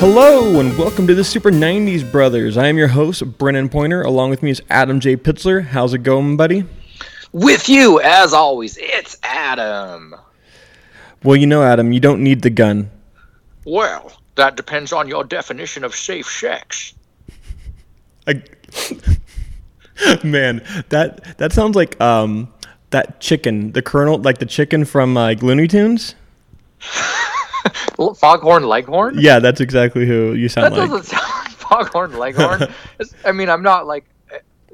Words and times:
Hello 0.00 0.58
and 0.58 0.78
welcome 0.78 1.06
to 1.08 1.14
the 1.14 1.22
Super 1.22 1.50
90s 1.50 2.10
Brothers. 2.10 2.56
I 2.56 2.68
am 2.68 2.78
your 2.78 2.88
host, 2.88 3.22
Brennan 3.36 3.68
Pointer. 3.68 4.00
Along 4.00 4.30
with 4.30 4.42
me 4.42 4.48
is 4.50 4.62
Adam 4.70 4.98
J. 4.98 5.14
Pitzler. 5.14 5.62
How's 5.62 5.92
it 5.92 5.98
going, 5.98 6.38
buddy? 6.38 6.64
With 7.32 7.68
you, 7.68 8.00
as 8.00 8.32
always, 8.32 8.78
it's 8.80 9.18
Adam. 9.22 10.16
Well, 11.22 11.36
you 11.36 11.46
know, 11.46 11.62
Adam, 11.62 11.92
you 11.92 12.00
don't 12.00 12.22
need 12.22 12.40
the 12.40 12.48
gun. 12.48 12.90
Well, 13.66 14.10
that 14.36 14.56
depends 14.56 14.94
on 14.94 15.06
your 15.06 15.22
definition 15.22 15.84
of 15.84 15.94
safe 15.94 16.30
sex. 16.30 16.94
I... 18.26 18.42
Man, 20.24 20.64
that 20.88 21.36
that 21.36 21.52
sounds 21.52 21.76
like 21.76 22.00
um 22.00 22.50
that 22.88 23.20
chicken, 23.20 23.72
the 23.72 23.82
Colonel, 23.82 24.16
like 24.16 24.38
the 24.38 24.46
chicken 24.46 24.86
from 24.86 25.14
uh, 25.14 25.24
like 25.24 25.42
Looney 25.42 25.68
Tunes. 25.68 26.14
Foghorn 28.16 28.64
Leghorn? 28.64 29.16
Yeah, 29.18 29.38
that's 29.38 29.60
exactly 29.60 30.06
who 30.06 30.32
you 30.34 30.48
sound 30.48 30.74
that 30.74 30.78
like. 30.78 30.90
doesn't 30.90 31.06
sound 31.06 31.22
like 31.44 31.50
Foghorn 31.56 32.18
Leghorn. 32.18 32.68
I 33.24 33.32
mean, 33.32 33.48
I'm 33.48 33.62
not 33.62 33.86
like 33.86 34.04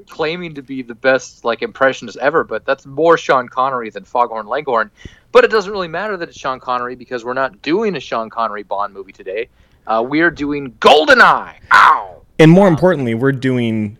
claiming 0.09 0.53
to 0.55 0.61
be 0.61 0.81
the 0.81 0.95
best 0.95 1.43
like 1.43 1.61
impressionist 1.61 2.17
ever, 2.17 2.43
but 2.43 2.65
that's 2.65 2.85
more 2.85 3.17
Sean 3.17 3.49
Connery 3.49 3.89
than 3.89 4.03
Foghorn 4.03 4.47
Leghorn. 4.47 4.89
But 5.31 5.43
it 5.43 5.51
doesn't 5.51 5.71
really 5.71 5.89
matter 5.89 6.15
that 6.17 6.29
it's 6.29 6.37
Sean 6.37 6.59
Connery 6.59 6.95
because 6.95 7.25
we're 7.25 7.33
not 7.33 7.61
doing 7.61 7.95
a 7.95 7.99
Sean 7.99 8.29
Connery 8.29 8.63
Bond 8.63 8.93
movie 8.93 9.11
today. 9.11 9.49
Uh, 9.85 10.03
we 10.07 10.21
are 10.21 10.31
doing 10.31 10.71
Goldeneye. 10.79 11.55
Ow! 11.71 12.21
And 12.39 12.51
more 12.51 12.67
importantly, 12.67 13.13
we're 13.15 13.31
doing 13.31 13.97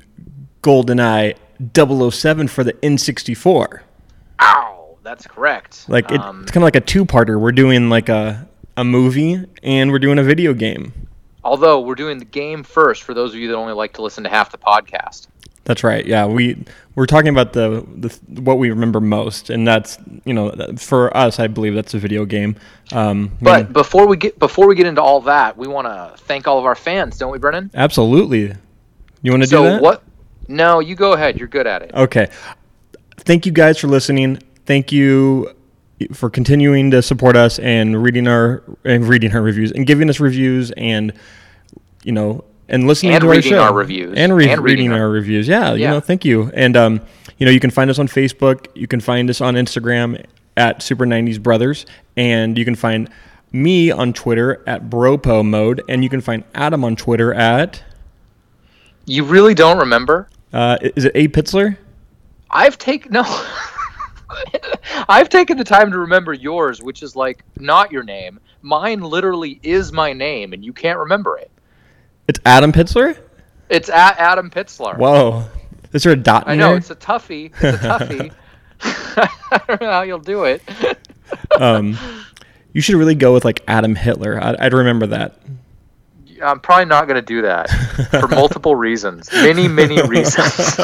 GoldenEye 0.62 1.36
007 2.12 2.48
for 2.48 2.64
the 2.64 2.74
N64. 2.74 3.82
Ow! 4.42 4.98
That's 5.04 5.26
correct. 5.28 5.88
Like 5.90 6.12
it, 6.12 6.20
Um, 6.20 6.42
it's 6.44 6.52
kind 6.52 6.62
of 6.64 6.68
like 6.68 6.76
a 6.76 6.82
two-parter. 6.82 7.40
We're 7.40 7.52
doing 7.52 7.90
like 7.90 8.10
a 8.10 8.47
a 8.78 8.84
movie 8.84 9.44
and 9.64 9.92
we're 9.92 10.00
doing 10.00 10.18
a 10.20 10.24
video 10.24 10.54
game. 10.54 10.94
although 11.44 11.80
we're 11.82 11.96
doing 11.96 12.18
the 12.20 12.26
game 12.26 12.64
first 12.64 13.04
for 13.04 13.14
those 13.14 13.34
of 13.34 13.40
you 13.40 13.48
that 13.50 13.56
only 13.56 13.74
like 13.74 13.94
to 13.94 14.02
listen 14.02 14.24
to 14.24 14.30
half 14.30 14.52
the 14.52 14.58
podcast. 14.58 15.28
That's 15.66 15.84
right. 15.84 16.06
Yeah, 16.06 16.26
we 16.28 16.64
we're 16.96 17.06
talking 17.08 17.28
about 17.30 17.52
the, 17.52 17.86
the 17.96 18.10
what 18.42 18.58
we 18.58 18.70
remember 18.70 19.02
most, 19.02 19.50
and 19.50 19.68
that's 19.68 19.98
you 20.24 20.34
know 20.34 20.52
for 20.78 21.16
us, 21.16 21.40
I 21.40 21.48
believe 21.48 21.76
that's 21.76 21.94
a 21.94 22.00
video 22.00 22.24
game. 22.24 22.56
Um, 22.94 23.32
But 23.42 23.74
before 23.74 24.08
we 24.08 24.16
get 24.16 24.40
before 24.40 24.66
we 24.68 24.76
get 24.76 24.86
into 24.86 25.02
all 25.02 25.20
that, 25.22 25.58
we 25.58 25.68
want 25.68 25.88
to 25.88 26.14
thank 26.24 26.48
all 26.48 26.58
of 26.58 26.64
our 26.66 26.76
fans, 26.76 27.18
don't 27.18 27.32
we, 27.34 27.38
Brennan? 27.38 27.70
absolutely, 27.74 28.54
you 29.24 29.32
want 29.32 29.44
to 29.44 29.50
so 29.50 29.64
do 29.64 29.70
that? 29.72 29.82
what? 29.82 30.04
No, 30.48 30.80
you 30.80 30.96
go 30.96 31.12
ahead. 31.14 31.38
You're 31.38 31.50
good 31.50 31.68
at 31.68 31.82
it. 31.82 31.92
Okay. 31.94 32.30
Thank 33.18 33.46
you 33.46 33.52
guys 33.52 33.78
for 33.78 33.88
listening. 33.88 34.40
Thank 34.66 34.94
you 34.94 35.52
for 36.14 36.30
continuing 36.30 36.92
to 36.92 37.02
support 37.02 37.36
us 37.36 37.58
and 37.60 38.02
reading 38.04 38.28
our 38.28 38.62
and 38.84 39.08
reading 39.08 39.34
our 39.34 39.42
reviews 39.42 39.72
and 39.72 39.86
giving 39.88 40.10
us 40.10 40.20
reviews 40.20 40.72
and 40.72 41.12
you 42.04 42.12
know 42.12 42.44
and 42.70 42.86
listening 42.86 43.14
And 43.14 43.22
to 43.22 43.30
reading 43.30 43.54
our 43.54 43.60
show 43.60 43.64
our 43.64 43.74
reviews. 43.74 44.14
and, 44.18 44.36
re- 44.36 44.50
And 44.50 44.62
reading, 44.62 44.90
reading 44.90 44.92
our 44.94 45.08
them. 45.08 45.12
reviews. 45.12 45.48
Yeah, 45.48 45.74
you 45.74 45.88
know, 45.88 46.00
thank 46.00 46.26
you. 46.26 46.52
And 46.54 46.76
um, 46.78 47.02
you 47.38 47.46
know, 47.46 47.52
you 47.52 47.60
can 47.60 47.72
find 47.72 47.90
us 47.90 47.98
on 47.98 48.08
Facebook. 48.08 48.68
You 48.76 48.88
can 48.88 49.00
find 49.00 49.30
us 49.30 49.40
on 49.42 49.56
Instagram 49.56 50.24
at 50.58 50.82
Super 50.82 51.06
90s 51.06 51.42
Brothers, 51.42 51.86
and 52.18 52.58
you 52.58 52.66
can 52.66 52.76
find 52.76 53.10
me 53.54 53.90
on 53.92 54.12
Twitter 54.12 54.62
at 54.68 54.90
Bropo 54.90 55.46
Mode, 55.46 55.82
and 55.88 56.04
you 56.04 56.10
can 56.10 56.20
find 56.20 56.44
Adam 56.56 56.84
on 56.84 56.96
Twitter 56.98 57.34
at 57.34 57.82
You 59.06 59.24
really 59.24 59.54
don't 59.54 59.78
remember? 59.78 60.28
uh, 60.54 60.78
is 60.82 61.06
it 61.06 61.12
A 61.16 61.28
Pitzler? 61.30 61.78
I've 62.52 62.78
taken 62.78 63.14
no. 63.14 63.24
I've 65.10 65.30
taken 65.30 65.58
the 65.58 65.64
time 65.64 65.92
to 65.92 65.98
remember 65.98 66.34
yours, 66.34 66.82
which 66.82 67.04
is 67.04 67.16
like 67.16 67.44
not 67.58 67.92
your 67.92 68.04
name. 68.04 68.40
Mine 68.62 69.02
literally 69.02 69.60
is 69.64 69.92
my 69.92 70.14
name, 70.14 70.54
and 70.54 70.64
you 70.64 70.74
can't 70.74 71.00
remember 71.00 71.38
it. 71.38 71.52
It's 72.28 72.40
Adam 72.46 72.72
Pitzler. 72.72 73.18
It's 73.70 73.90
at 73.90 74.18
Adam 74.18 74.50
Pitzler. 74.50 74.98
Whoa, 74.98 75.46
is 75.94 76.04
there 76.04 76.14
a 76.14 76.18
dot 76.18 76.44
I 76.48 76.56
know 76.56 76.70
there? 76.70 76.78
it's 76.78 76.90
a 76.90 76.96
toughie. 76.96 77.52
It's 77.62 77.84
a 77.84 77.88
toughie. 77.88 78.34
I 78.82 79.62
don't 79.68 79.82
know 79.82 79.92
how 79.92 80.02
you'll 80.04 80.20
do 80.20 80.44
it. 80.44 80.62
um, 81.60 81.98
you 82.74 82.82
should 82.82 82.96
really 82.96 83.16
go 83.16 83.34
with 83.34 83.44
like 83.44 83.64
Adam 83.68 83.96
Hitler. 83.96 84.42
I'd, 84.42 84.56
I'd 84.58 84.74
remember 84.74 85.08
that. 85.08 85.40
I'm 86.44 86.60
probably 86.60 86.86
not 86.86 87.08
going 87.08 87.16
to 87.16 87.26
do 87.26 87.42
that 87.42 87.68
for 88.12 88.28
multiple 88.28 88.76
reasons, 88.76 89.32
many, 89.32 89.68
many 89.68 90.02
reasons. 90.08 90.80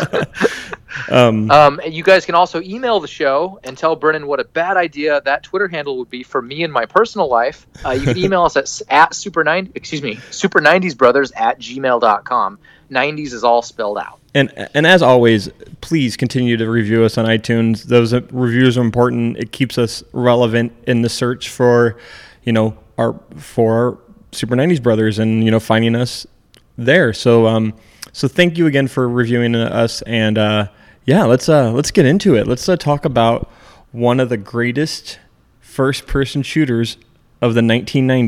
Um, 1.09 1.49
um, 1.51 1.81
you 1.85 2.03
guys 2.03 2.25
can 2.25 2.35
also 2.35 2.61
email 2.61 2.99
the 2.99 3.07
show 3.07 3.59
and 3.63 3.77
tell 3.77 3.95
Brennan 3.95 4.27
what 4.27 4.39
a 4.39 4.43
bad 4.43 4.77
idea 4.77 5.21
that 5.21 5.43
Twitter 5.43 5.67
handle 5.67 5.97
would 5.97 6.09
be 6.09 6.23
for 6.23 6.41
me 6.41 6.63
in 6.63 6.71
my 6.71 6.85
personal 6.85 7.27
life. 7.27 7.67
Uh, 7.85 7.91
you 7.91 8.01
can 8.03 8.17
email 8.17 8.43
us 8.43 8.55
at, 8.55 8.81
at 8.89 9.13
super 9.15 9.43
nine, 9.43 9.71
excuse 9.75 10.01
me, 10.01 10.19
super 10.31 10.59
90s 10.59 10.97
brothers 10.97 11.31
at 11.33 11.59
gmail.com. 11.59 12.59
90s 12.91 13.33
is 13.33 13.43
all 13.43 13.61
spelled 13.61 13.97
out. 13.97 14.19
and 14.35 14.51
and 14.73 14.85
as 14.85 15.01
always, 15.01 15.49
please 15.81 16.15
continue 16.15 16.57
to 16.57 16.69
review 16.69 17.03
us 17.03 17.17
on 17.17 17.25
iTunes. 17.25 17.83
Those 17.83 18.13
uh, 18.13 18.21
reviews 18.31 18.77
are 18.77 18.81
important. 18.81 19.37
It 19.37 19.51
keeps 19.51 19.77
us 19.77 20.03
relevant 20.13 20.73
in 20.87 21.01
the 21.01 21.09
search 21.09 21.49
for, 21.49 21.97
you 22.43 22.53
know, 22.53 22.77
our 22.97 23.19
for 23.35 23.73
our 23.73 23.97
Super 24.31 24.55
90s 24.55 24.81
brothers 24.81 25.19
and 25.19 25.43
you 25.43 25.51
know 25.51 25.59
finding 25.59 25.95
us 25.95 26.25
there. 26.77 27.13
So 27.13 27.47
um, 27.47 27.73
so 28.11 28.27
thank 28.27 28.57
you 28.57 28.67
again 28.67 28.87
for 28.87 29.07
reviewing 29.07 29.55
us 29.55 30.01
and 30.03 30.37
uh, 30.37 30.67
yeah, 31.05 31.23
let's 31.25 31.47
uh 31.49 31.71
let's 31.71 31.91
get 31.91 32.05
into 32.05 32.35
it. 32.35 32.47
Let's 32.47 32.67
uh, 32.67 32.75
talk 32.77 33.05
about 33.05 33.49
one 33.91 34.19
of 34.19 34.29
the 34.29 34.37
greatest 34.37 35.19
first-person 35.59 36.43
shooters 36.43 36.97
of 37.41 37.53
the 37.53 37.61
1990s. 37.61 38.27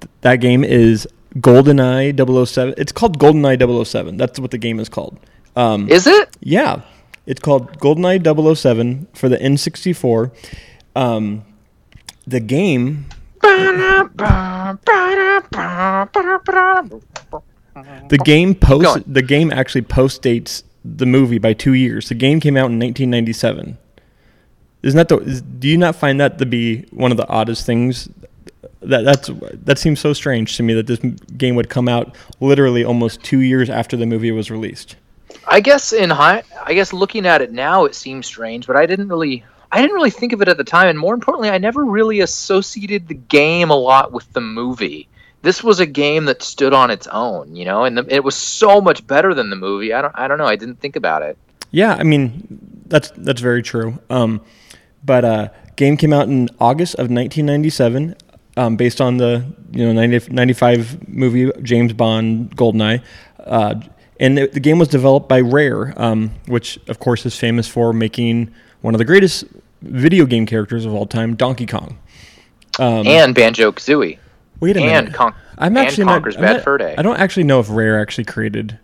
Th- 0.00 0.10
That 0.22 0.36
game 0.36 0.62
is 0.64 1.08
GoldenEye 1.36 2.46
007. 2.46 2.74
It's 2.76 2.92
called 2.92 3.18
GoldenEye 3.18 3.84
007. 3.86 4.16
That's 4.16 4.38
what 4.38 4.50
the 4.50 4.58
game 4.58 4.78
is 4.80 4.88
called. 4.88 5.18
Um, 5.56 5.88
Is 5.88 6.06
it? 6.06 6.36
yeah, 6.40 6.82
it's 7.26 7.40
called 7.40 7.78
GoldenEye 7.78 8.56
007 8.56 9.08
for 9.14 9.28
the 9.28 9.38
N64. 9.38 10.30
Um, 10.96 11.44
the 12.26 12.40
game, 12.40 13.06
the 17.74 18.18
oh. 18.20 18.24
game 18.24 18.54
post, 18.54 19.12
the 19.12 19.22
game 19.22 19.52
actually 19.52 19.82
post 19.82 20.22
dates 20.22 20.64
the 20.84 21.06
movie 21.06 21.38
by 21.38 21.52
two 21.52 21.74
years. 21.74 22.08
The 22.08 22.14
game 22.14 22.40
came 22.40 22.56
out 22.56 22.70
in 22.70 22.78
1997. 22.78 23.78
Isn't 24.82 24.96
that 24.96 25.08
the? 25.08 25.18
Is, 25.18 25.42
do 25.42 25.68
you 25.68 25.78
not 25.78 25.96
find 25.96 26.20
that 26.20 26.38
to 26.38 26.46
be 26.46 26.82
one 26.90 27.10
of 27.10 27.16
the 27.16 27.28
oddest 27.28 27.64
things? 27.64 28.08
That 28.80 29.04
that's 29.04 29.30
that 29.64 29.78
seems 29.78 30.00
so 30.00 30.12
strange 30.12 30.56
to 30.56 30.62
me 30.64 30.74
that 30.74 30.88
this 30.88 30.98
game 31.36 31.54
would 31.54 31.68
come 31.68 31.88
out 31.88 32.16
literally 32.40 32.84
almost 32.84 33.22
two 33.22 33.40
years 33.40 33.70
after 33.70 33.96
the 33.96 34.06
movie 34.06 34.32
was 34.32 34.50
released. 34.50 34.96
I 35.46 35.60
guess 35.60 35.92
in 35.92 36.10
high, 36.10 36.42
I 36.64 36.74
guess 36.74 36.92
looking 36.92 37.26
at 37.26 37.42
it 37.42 37.52
now, 37.52 37.84
it 37.84 37.94
seems 37.94 38.26
strange, 38.26 38.66
but 38.66 38.76
I 38.76 38.86
didn't 38.86 39.08
really, 39.08 39.44
I 39.70 39.80
didn't 39.80 39.94
really 39.94 40.10
think 40.10 40.32
of 40.32 40.42
it 40.42 40.48
at 40.48 40.56
the 40.56 40.64
time, 40.64 40.88
and 40.88 40.98
more 40.98 41.14
importantly, 41.14 41.50
I 41.50 41.58
never 41.58 41.84
really 41.84 42.20
associated 42.20 43.08
the 43.08 43.14
game 43.14 43.70
a 43.70 43.76
lot 43.76 44.12
with 44.12 44.30
the 44.32 44.40
movie. 44.40 45.08
This 45.42 45.62
was 45.62 45.80
a 45.80 45.86
game 45.86 46.24
that 46.26 46.42
stood 46.42 46.72
on 46.72 46.90
its 46.90 47.06
own, 47.08 47.54
you 47.54 47.64
know, 47.64 47.84
and 47.84 47.98
the, 47.98 48.06
it 48.08 48.22
was 48.22 48.36
so 48.36 48.80
much 48.80 49.04
better 49.06 49.34
than 49.34 49.50
the 49.50 49.56
movie. 49.56 49.92
I 49.92 50.00
don't, 50.00 50.14
I 50.16 50.28
don't 50.28 50.38
know. 50.38 50.46
I 50.46 50.56
didn't 50.56 50.80
think 50.80 50.96
about 50.96 51.22
it. 51.22 51.36
Yeah, 51.72 51.94
I 51.94 52.04
mean 52.04 52.60
that's 52.86 53.10
that's 53.16 53.40
very 53.40 53.62
true. 53.62 53.98
Um, 54.10 54.42
but 55.04 55.24
uh, 55.24 55.48
game 55.76 55.96
came 55.96 56.12
out 56.12 56.28
in 56.28 56.48
August 56.60 56.94
of 56.94 57.10
1997, 57.10 58.14
um, 58.56 58.76
based 58.76 59.00
on 59.00 59.16
the 59.16 59.44
you 59.72 59.84
know 59.84 59.92
90, 59.92 60.32
95 60.32 61.08
movie 61.08 61.50
James 61.62 61.92
Bond 61.92 62.56
GoldenEye, 62.56 63.02
uh, 63.40 63.74
and 64.20 64.38
the, 64.38 64.46
the 64.46 64.60
game 64.60 64.78
was 64.78 64.88
developed 64.88 65.28
by 65.28 65.40
Rare, 65.40 65.94
um, 65.96 66.30
which 66.46 66.78
of 66.88 67.00
course 67.00 67.26
is 67.26 67.36
famous 67.36 67.66
for 67.66 67.92
making 67.92 68.52
one 68.82 68.94
of 68.94 68.98
the 68.98 69.04
greatest 69.04 69.44
video 69.80 70.26
game 70.26 70.46
characters 70.46 70.84
of 70.84 70.94
all 70.94 71.06
time, 71.06 71.34
Donkey 71.34 71.66
Kong. 71.66 71.98
Um, 72.78 73.06
and 73.06 73.34
Banjo 73.34 73.72
Kazooie. 73.72 74.18
Wait 74.62 74.76
a 74.76 74.80
and 74.80 75.06
minute, 75.06 75.14
Con- 75.14 75.34
I'm 75.58 75.76
actually 75.76 76.04
not, 76.06 76.12
Conker's 76.14 76.36
I'm 76.36 76.42
Bad 76.42 76.52
not- 76.54 76.62
Fur 76.64 76.78
Day. 76.78 76.94
I 76.96 77.02
don't 77.02 77.18
actually 77.18 77.44
know 77.44 77.60
if 77.60 77.66
Rare 77.68 78.00
actually 78.00 78.24
created. 78.24 78.78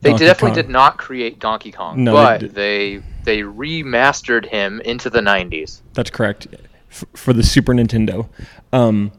They 0.00 0.10
Donkey 0.10 0.24
definitely 0.26 0.48
Kong. 0.50 0.54
did 0.56 0.68
not 0.68 0.98
create 0.98 1.38
Donkey 1.38 1.70
Kong, 1.72 2.02
No, 2.04 2.12
they 2.16 2.22
but 2.24 2.40
did- 2.40 2.54
they 2.54 3.02
they 3.24 3.38
remastered 3.40 4.44
him 4.46 4.80
into 4.82 5.08
the 5.08 5.20
90s. 5.20 5.80
That's 5.94 6.10
correct. 6.10 6.46
F- 6.90 7.04
for 7.14 7.32
the 7.32 7.42
Super 7.42 7.72
Nintendo. 7.72 8.28
Um, 8.72 9.12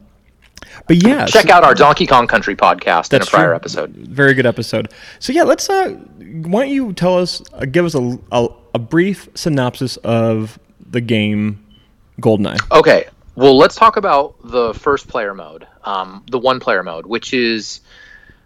but 0.86 1.02
yeah, 1.02 1.26
Check 1.26 1.46
so- 1.48 1.52
out 1.54 1.64
our 1.64 1.74
Donkey 1.74 2.06
Kong 2.06 2.26
Country 2.28 2.54
podcast 2.54 3.12
in 3.12 3.20
a 3.22 3.26
prior 3.26 3.46
true. 3.48 3.56
episode. 3.56 3.90
Very 3.96 4.34
good 4.34 4.46
episode. 4.46 4.92
So 5.18 5.32
yeah, 5.32 5.42
let's. 5.42 5.68
Uh, 5.68 5.90
why 6.44 6.62
don't 6.62 6.70
you 6.70 6.92
tell 6.92 7.18
us, 7.18 7.42
uh, 7.54 7.64
give 7.64 7.84
us 7.84 7.94
a, 7.94 8.18
a 8.30 8.48
a 8.74 8.78
brief 8.78 9.28
synopsis 9.34 9.96
of 9.98 10.58
the 10.88 11.00
game 11.00 11.64
GoldenEye. 12.20 12.58
Okay, 12.70 13.06
well, 13.36 13.56
let's 13.56 13.76
talk 13.76 13.96
about 13.96 14.36
the 14.42 14.72
first 14.74 15.08
player 15.08 15.34
mode, 15.34 15.66
um, 15.84 16.24
the 16.30 16.38
one 16.38 16.58
player 16.58 16.82
mode, 16.82 17.06
which 17.06 17.34
is 17.34 17.80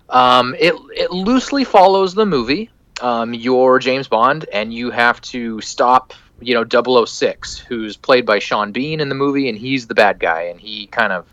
um, 0.08 0.54
it 0.58 0.74
it 0.94 1.12
loosely 1.12 1.64
follows 1.64 2.14
the 2.14 2.26
movie. 2.26 2.70
Um, 3.00 3.32
you're 3.32 3.78
James 3.78 4.08
Bond, 4.08 4.46
and 4.52 4.74
you 4.74 4.90
have 4.90 5.20
to 5.22 5.60
stop, 5.60 6.12
you 6.40 6.54
know, 6.54 7.04
006, 7.06 7.58
who's 7.58 7.96
played 7.96 8.26
by 8.26 8.40
Sean 8.40 8.72
Bean 8.72 9.00
in 9.00 9.08
the 9.08 9.14
movie, 9.14 9.48
and 9.48 9.56
he's 9.56 9.86
the 9.86 9.94
bad 9.94 10.18
guy, 10.18 10.42
and 10.42 10.60
he 10.60 10.86
kind 10.88 11.12
of, 11.12 11.26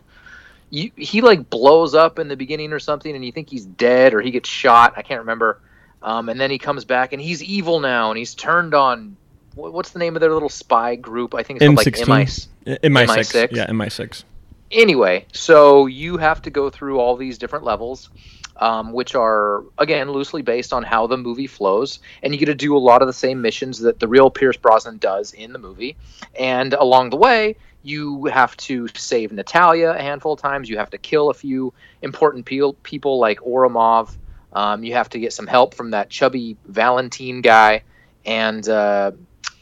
you, 0.70 0.90
he 0.96 1.20
like 1.20 1.50
blows 1.50 1.94
up 1.94 2.18
in 2.18 2.28
the 2.28 2.36
beginning 2.36 2.72
or 2.72 2.78
something, 2.78 3.14
and 3.14 3.24
you 3.24 3.32
think 3.32 3.50
he's 3.50 3.66
dead 3.66 4.14
or 4.14 4.22
he 4.22 4.30
gets 4.30 4.48
shot. 4.48 4.94
I 4.96 5.02
can't 5.02 5.20
remember. 5.20 5.60
Um, 6.00 6.28
and 6.28 6.40
then 6.40 6.50
he 6.50 6.58
comes 6.58 6.84
back 6.84 7.12
and 7.12 7.20
he's 7.20 7.42
evil 7.42 7.80
now, 7.80 8.10
and 8.10 8.18
he's 8.18 8.34
turned 8.34 8.72
on. 8.72 9.16
What's 9.56 9.90
the 9.90 9.98
name 9.98 10.14
of 10.14 10.20
their 10.20 10.32
little 10.32 10.48
spy 10.48 10.94
group? 10.94 11.34
I 11.34 11.42
think 11.42 11.60
it's 11.60 11.66
called 11.66 12.08
like 12.08 12.08
MI. 12.08 12.26
MI6. 12.76 13.48
Yeah, 13.52 13.68
in 13.68 13.76
MI6. 13.76 14.24
Anyway, 14.70 15.26
so 15.32 15.86
you 15.86 16.18
have 16.18 16.42
to 16.42 16.50
go 16.50 16.68
through 16.68 16.98
all 17.00 17.16
these 17.16 17.38
different 17.38 17.64
levels 17.64 18.10
um, 18.58 18.92
which 18.92 19.14
are 19.14 19.64
again 19.78 20.10
loosely 20.10 20.42
based 20.42 20.72
on 20.72 20.82
how 20.82 21.06
the 21.06 21.16
movie 21.16 21.46
flows, 21.46 22.00
and 22.22 22.32
you 22.32 22.38
get 22.38 22.46
to 22.46 22.54
do 22.54 22.76
a 22.76 22.78
lot 22.78 23.02
of 23.02 23.06
the 23.08 23.12
same 23.12 23.40
missions 23.40 23.78
that 23.80 24.00
the 24.00 24.08
real 24.08 24.30
Pierce 24.30 24.56
Brosnan 24.56 24.98
does 24.98 25.32
in 25.32 25.52
the 25.52 25.58
movie. 25.58 25.96
And 26.38 26.74
along 26.74 27.10
the 27.10 27.16
way, 27.16 27.56
you 27.82 28.26
have 28.26 28.56
to 28.58 28.88
save 28.88 29.32
Natalia 29.32 29.90
a 29.90 30.02
handful 30.02 30.32
of 30.32 30.40
times. 30.40 30.68
You 30.68 30.78
have 30.78 30.90
to 30.90 30.98
kill 30.98 31.30
a 31.30 31.34
few 31.34 31.72
important 32.02 32.46
pe- 32.46 32.72
people 32.82 33.18
like 33.18 33.38
Ourumov. 33.40 34.16
Um, 34.52 34.82
you 34.82 34.94
have 34.94 35.08
to 35.10 35.20
get 35.20 35.32
some 35.32 35.46
help 35.46 35.74
from 35.74 35.90
that 35.90 36.10
chubby 36.10 36.56
Valentine 36.66 37.42
guy, 37.42 37.82
and 38.24 38.68
uh, 38.68 39.12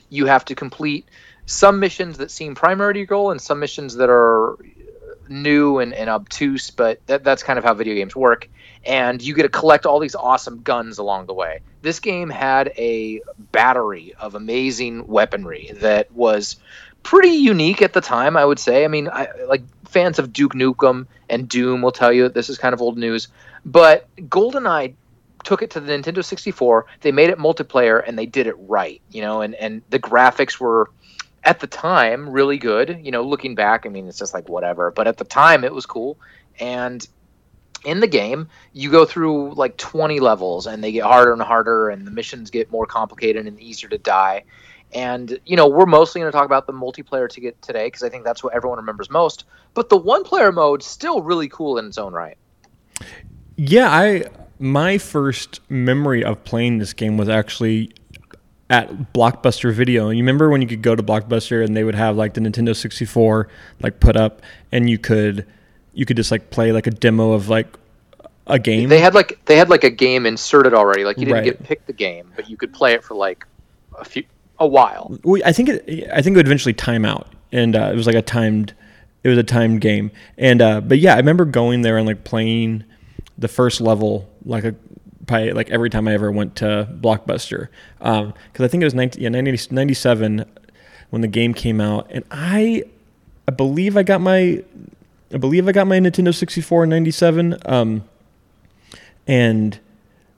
you 0.09 0.27
have 0.27 0.45
to 0.47 0.55
complete 0.55 1.07
some 1.47 1.81
missions 1.81 2.19
that 2.19 2.31
seem 2.31 2.55
primary 2.55 3.07
goal 3.07 3.31
and 3.31 3.41
some 3.41 3.59
missions 3.59 3.95
that 3.97 4.11
are 4.11 4.57
new 5.29 5.79
and, 5.79 5.95
and 5.95 6.11
obtuse, 6.11 6.71
but 6.71 7.05
that, 7.07 7.25
that's 7.25 7.43
kind 7.43 7.59
of 7.59 7.65
how 7.65 7.75
video 7.75 7.95
games 7.95 8.15
work 8.15 8.49
and 8.87 9.21
you 9.21 9.35
get 9.35 9.43
to 9.43 9.49
collect 9.49 9.85
all 9.85 9.99
these 9.99 10.15
awesome 10.15 10.63
guns 10.63 10.99
along 10.99 11.27
the 11.27 11.35
way. 11.35 11.61
This 11.83 11.99
game 11.99 12.31
had 12.31 12.73
a 12.79 13.21
battery 13.53 14.15
of 14.19 14.35
amazing 14.35 15.07
weaponry 15.09 15.73
that 15.81 16.11
was 16.13 16.57
pretty 17.03 17.31
unique 17.31 17.83
at 17.83 17.93
the 17.93 18.01
time, 18.01 18.37
I 18.37 18.45
would 18.45 18.59
say. 18.59 18.85
I 18.85 18.89
mean, 18.89 19.09
I, 19.09 19.29
like 19.49 19.63
fans 19.89 20.19
of 20.19 20.33
Duke 20.33 20.55
Nukem 20.55 21.07
and 21.29 21.49
Doom 21.49 21.83
will 21.83 21.93
tell 21.93 22.13
you 22.13 22.25
that 22.25 22.35
this 22.35 22.49
is 22.49 22.59
kind 22.59 22.73
of 22.73 22.81
old 22.81 22.97
news, 22.97 23.29
but 23.65 24.09
GoldenEye 24.17 24.95
took 25.45 25.63
it 25.63 25.71
to 25.71 25.81
the 25.81 25.93
Nintendo 25.93 26.25
64. 26.25 26.87
They 27.01 27.13
made 27.13 27.31
it 27.31 27.39
multiplayer 27.39 28.03
and 28.07 28.19
they 28.19 28.27
did 28.27 28.47
it 28.47 28.55
right, 28.59 29.01
you 29.11 29.21
know, 29.21 29.41
and 29.43 29.55
and 29.57 29.83
the 29.91 29.99
graphics 29.99 30.59
were 30.59 30.91
at 31.47 31.61
the 31.61 31.67
time 31.67 32.29
really 32.29 32.59
good. 32.59 33.01
You 33.03 33.13
know, 33.13 33.23
looking 33.23 33.55
back, 33.55 33.87
I 33.87 33.89
mean, 33.89 34.09
it's 34.09 34.19
just 34.19 34.35
like 34.35 34.49
whatever, 34.49 34.91
but 34.91 35.07
at 35.07 35.17
the 35.17 35.25
time 35.25 35.65
it 35.65 35.73
was 35.73 35.87
cool 35.87 36.19
and 36.61 37.07
in 37.85 38.01
the 38.01 38.07
game, 38.09 38.49
you 38.73 38.91
go 38.91 39.05
through 39.05 39.55
like 39.55 39.77
20 39.77 40.19
levels 40.19 40.67
and 40.67 40.83
they 40.83 40.91
get 40.93 41.05
harder 41.05 41.33
and 41.33 41.41
harder 41.41 41.89
and 41.89 42.07
the 42.07 42.11
missions 42.11 42.51
get 42.51 42.71
more 42.71 42.85
complicated 42.85 43.47
and 43.47 43.61
easier 43.61 43.89
to 43.89 43.99
die. 43.99 44.43
And, 44.93 45.39
you 45.47 45.57
know, 45.57 45.69
we're 45.69 45.87
mostly 45.87 46.21
going 46.21 46.31
to 46.31 46.37
talk 46.37 46.47
about 46.47 46.67
the 46.67 46.73
multiplayer 46.73 47.29
to 47.29 47.41
get 47.41 47.61
today 47.63 47.87
because 47.87 48.03
I 48.03 48.09
think 48.09 48.25
that's 48.25 48.43
what 48.43 48.55
everyone 48.55 48.79
remembers 48.79 49.09
most. 49.09 49.45
But 49.75 49.89
the 49.89 49.97
one 49.97 50.25
player 50.25 50.51
mode 50.51 50.83
still 50.83 51.23
really 51.23 51.49
cool 51.49 51.79
in 51.79 51.87
its 51.87 51.99
own 51.99 52.13
right. 52.13 52.37
Yeah, 53.57 53.89
I 53.89 54.25
my 54.59 54.99
first 54.99 55.61
memory 55.69 56.25
of 56.25 56.43
playing 56.45 56.79
this 56.79 56.93
game 56.93 57.17
was 57.17 57.29
actually 57.29 57.93
at 58.69 59.13
Blockbuster 59.13 59.73
Video. 59.73 60.09
And 60.09 60.19
you 60.19 60.23
remember 60.23 60.51
when 60.51 60.61
you 60.61 60.69
could 60.69 60.83
go 60.83 60.95
to 60.95 61.03
Blockbuster 61.03 61.65
and 61.65 61.77
they 61.77 61.85
would 61.85 61.95
have 61.95 62.17
like 62.17 62.35
the 62.35 62.41
Nintendo 62.41 62.75
64 62.75 63.49
like 63.81 64.01
put 64.01 64.17
up 64.17 64.43
and 64.73 64.91
you 64.91 64.99
could 64.99 65.47
you 65.93 66.05
could 66.05 66.17
just 66.17 66.31
like 66.31 66.51
play 66.51 66.73
like 66.73 66.87
a 66.87 66.91
demo 66.91 67.33
of 67.33 67.49
like 67.49 67.79
a 68.47 68.59
game. 68.59 68.89
They 68.89 69.01
had 69.01 69.15
like 69.15 69.45
they 69.47 69.57
had 69.57 69.69
like 69.69 69.85
a 69.85 69.91
game 69.91 70.27
inserted 70.27 70.75
already. 70.75 71.05
Like 71.05 71.19
you 71.19 71.27
didn't 71.27 71.35
right. 71.35 71.45
get 71.45 71.63
pick 71.63 71.87
the 71.87 71.93
game, 71.93 72.31
but 72.37 72.49
you 72.51 72.57
could 72.57 72.73
play 72.73 72.93
it 72.93 73.03
for 73.03 73.15
like 73.15 73.47
a 73.99 74.05
few 74.05 74.25
a 74.59 74.67
while. 74.67 75.17
I 75.45 75.53
think 75.53 75.69
it 75.69 76.11
I 76.13 76.23
think 76.23 76.35
it 76.35 76.39
would 76.39 76.47
eventually 76.47 76.73
time 76.73 77.05
out, 77.05 77.29
and 77.53 77.77
uh, 77.77 77.91
it 77.93 77.97
was 77.97 78.07
like 78.07 78.17
a 78.17 78.23
timed 78.23 78.75
it 79.25 79.29
was 79.29 79.39
a 79.39 79.43
timed 79.43 79.81
game. 79.81 80.11
And 80.39 80.63
uh, 80.63 80.81
but 80.81 80.99
yeah, 80.99 81.15
I 81.15 81.17
remember 81.17 81.45
going 81.45 81.83
there 81.83 81.97
and 81.97 82.07
like 82.07 82.25
playing 82.25 82.85
the 83.39 83.49
first 83.49 83.81
level 83.81 84.29
like 84.45 84.65
a 84.65 84.75
probably 85.27 85.53
like 85.53 85.71
every 85.71 85.91
time 85.91 86.09
I 86.09 86.15
ever 86.15 86.31
went 86.31 86.57
to 86.57 86.89
Blockbuster 87.01 87.69
because 87.99 88.23
um, 88.23 88.35
I 88.59 88.69
think 88.69 88.83
it 88.83 88.87
was 88.87 88.95
19, 88.95 89.23
yeah, 89.23 89.29
90, 89.29 89.69
97 89.71 90.45
when 91.11 91.23
the 91.23 91.29
game 91.29 91.55
came 91.55 91.81
out, 91.81 92.09
and 92.11 92.25
I 92.31 92.85
I 93.49 93.53
believe 93.53 93.97
I 93.97 94.03
got 94.03 94.21
my 94.21 94.63
I 95.33 95.39
believe 95.39 95.69
I 95.69 95.73
got 95.73 95.87
my 95.87 95.99
Nintendo 95.99 96.35
64 96.35 96.85
in 96.85 96.91
97. 96.91 97.59
Um, 97.67 98.05
and, 99.27 99.79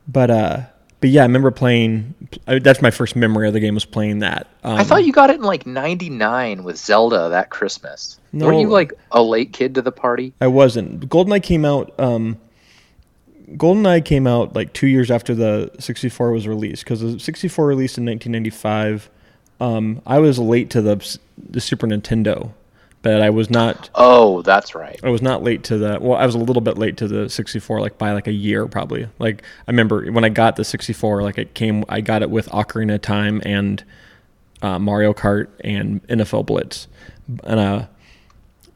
but, 0.06 0.30
uh, 0.30 0.60
but 1.00 1.10
yeah, 1.10 1.22
I 1.22 1.24
remember 1.26 1.50
playing. 1.50 2.14
That's 2.46 2.82
my 2.82 2.90
first 2.90 3.14
memory 3.14 3.46
of 3.46 3.54
the 3.54 3.60
game 3.60 3.74
was 3.74 3.84
playing 3.84 4.20
that. 4.20 4.48
Um, 4.64 4.78
I 4.78 4.84
thought 4.84 5.04
you 5.04 5.12
got 5.12 5.30
it 5.30 5.36
in 5.36 5.42
like 5.42 5.64
'99 5.64 6.64
with 6.64 6.76
Zelda 6.76 7.28
that 7.28 7.50
Christmas. 7.50 8.18
No, 8.32 8.46
Were 8.46 8.54
you 8.54 8.68
like 8.68 8.92
a 9.12 9.22
late 9.22 9.52
kid 9.52 9.76
to 9.76 9.82
the 9.82 9.92
party? 9.92 10.34
I 10.40 10.48
wasn't. 10.48 11.08
GoldenEye 11.08 11.40
came 11.40 11.64
out. 11.64 11.94
Um, 12.00 12.36
GoldenEye 13.56 14.04
came 14.04 14.26
out 14.26 14.54
like 14.54 14.72
two 14.72 14.86
years 14.86 15.10
after 15.10 15.34
the 15.34 15.70
64 15.78 16.32
was 16.32 16.46
released 16.46 16.84
because 16.84 17.00
the 17.00 17.18
64 17.18 17.66
released 17.66 17.98
in 17.98 18.04
1995. 18.04 19.10
Um, 19.60 20.02
I 20.06 20.18
was 20.18 20.38
late 20.38 20.70
to 20.70 20.82
the 20.82 21.18
the 21.36 21.60
Super 21.60 21.86
Nintendo 21.86 22.52
but 23.02 23.22
I 23.22 23.30
was 23.30 23.48
not. 23.48 23.90
Oh, 23.94 24.42
that's 24.42 24.74
right. 24.74 24.98
I 25.02 25.08
was 25.08 25.22
not 25.22 25.42
late 25.42 25.64
to 25.64 25.78
the. 25.78 25.98
Well, 26.00 26.18
I 26.18 26.26
was 26.26 26.34
a 26.34 26.38
little 26.38 26.60
bit 26.60 26.78
late 26.78 26.96
to 26.98 27.08
the 27.08 27.28
64, 27.28 27.80
like 27.80 27.98
by 27.98 28.12
like 28.12 28.26
a 28.26 28.32
year 28.32 28.66
probably. 28.66 29.08
Like 29.18 29.42
I 29.66 29.70
remember 29.70 30.10
when 30.10 30.24
I 30.24 30.28
got 30.28 30.56
the 30.56 30.64
64, 30.64 31.22
like 31.22 31.38
it 31.38 31.54
came. 31.54 31.84
I 31.88 32.00
got 32.00 32.22
it 32.22 32.30
with 32.30 32.48
Ocarina 32.48 32.96
of 32.96 33.02
Time 33.02 33.40
and 33.44 33.84
uh, 34.62 34.78
Mario 34.78 35.12
Kart 35.12 35.48
and 35.60 36.06
NFL 36.08 36.46
Blitz, 36.46 36.88
and 37.44 37.60
uh, 37.60 37.86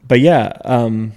but 0.07 0.19
yeah, 0.19 0.53
um, 0.63 1.13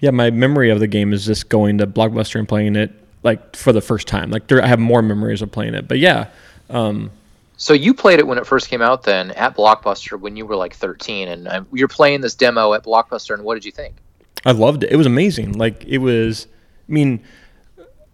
yeah. 0.00 0.10
My 0.10 0.30
memory 0.30 0.70
of 0.70 0.80
the 0.80 0.86
game 0.86 1.12
is 1.12 1.26
just 1.26 1.48
going 1.48 1.78
to 1.78 1.86
Blockbuster 1.86 2.38
and 2.38 2.48
playing 2.48 2.76
it 2.76 2.92
like 3.22 3.56
for 3.56 3.72
the 3.72 3.80
first 3.80 4.06
time. 4.06 4.30
Like 4.30 4.46
there, 4.46 4.62
I 4.62 4.66
have 4.66 4.78
more 4.78 5.02
memories 5.02 5.42
of 5.42 5.50
playing 5.50 5.74
it, 5.74 5.88
but 5.88 5.98
yeah. 5.98 6.28
Um, 6.70 7.10
so 7.56 7.72
you 7.72 7.94
played 7.94 8.18
it 8.18 8.26
when 8.26 8.38
it 8.38 8.46
first 8.46 8.68
came 8.68 8.82
out, 8.82 9.02
then 9.02 9.30
at 9.32 9.56
Blockbuster 9.56 10.18
when 10.18 10.36
you 10.36 10.44
were 10.46 10.56
like 10.56 10.74
13, 10.74 11.28
and 11.28 11.48
um, 11.48 11.66
you're 11.72 11.88
playing 11.88 12.20
this 12.20 12.34
demo 12.34 12.74
at 12.74 12.84
Blockbuster. 12.84 13.34
And 13.34 13.44
what 13.44 13.54
did 13.54 13.64
you 13.64 13.72
think? 13.72 13.96
I 14.44 14.52
loved 14.52 14.84
it. 14.84 14.92
It 14.92 14.96
was 14.96 15.06
amazing. 15.06 15.52
Like 15.52 15.84
it 15.84 15.98
was. 15.98 16.46
I 16.88 16.92
mean, 16.92 17.24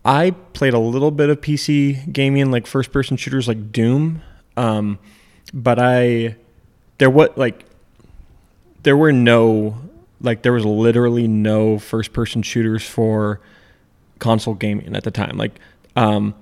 I 0.04 0.30
played 0.30 0.72
a 0.72 0.78
little 0.78 1.10
bit 1.10 1.28
of 1.28 1.40
PC 1.40 2.10
gaming, 2.12 2.50
like 2.50 2.66
first-person 2.66 3.18
shooters, 3.18 3.46
like 3.46 3.70
Doom. 3.70 4.22
Um, 4.56 4.98
but 5.52 5.78
I, 5.78 6.36
there 6.98 7.10
what 7.10 7.36
like, 7.36 7.66
there 8.82 8.96
were 8.96 9.12
no 9.12 9.76
like 10.22 10.42
there 10.42 10.52
was 10.52 10.64
literally 10.64 11.28
no 11.28 11.78
first-person 11.78 12.42
shooters 12.42 12.84
for 12.84 13.40
console 14.18 14.54
gaming 14.54 14.94
at 14.96 15.04
the 15.04 15.10
time. 15.10 15.36
Like, 15.36 15.58
um, 15.96 16.34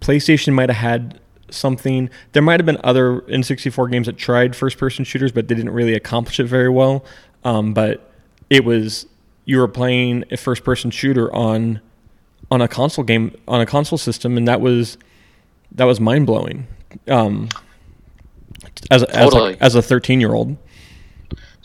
PlayStation 0.00 0.54
might 0.54 0.68
have 0.68 0.78
had 0.78 1.20
something. 1.50 2.10
There 2.32 2.42
might 2.42 2.60
have 2.60 2.66
been 2.66 2.80
other 2.84 3.20
N64 3.22 3.90
games 3.90 4.06
that 4.06 4.16
tried 4.16 4.54
first 4.54 4.78
person 4.78 5.04
shooters, 5.04 5.32
but 5.32 5.48
they 5.48 5.54
didn't 5.54 5.72
really 5.72 5.94
accomplish 5.94 6.40
it 6.40 6.44
very 6.44 6.68
well. 6.68 7.04
Um, 7.44 7.74
but 7.74 8.10
it 8.50 8.64
was 8.64 9.06
you 9.44 9.58
were 9.58 9.68
playing 9.68 10.24
a 10.30 10.36
first 10.36 10.64
person 10.64 10.90
shooter 10.90 11.32
on 11.34 11.80
on 12.50 12.60
a 12.60 12.68
console 12.68 13.04
game 13.04 13.34
on 13.48 13.60
a 13.60 13.66
console 13.66 13.98
system, 13.98 14.36
and 14.36 14.46
that 14.46 14.60
was 14.60 14.98
that 15.72 15.84
was 15.84 16.00
mind 16.00 16.26
blowing. 16.26 16.66
Um, 17.08 17.48
as 18.90 19.02
totally. 19.02 19.18
as, 19.18 19.34
like, 19.34 19.62
as 19.62 19.74
a 19.74 19.82
thirteen 19.82 20.20
year 20.20 20.34
old. 20.34 20.56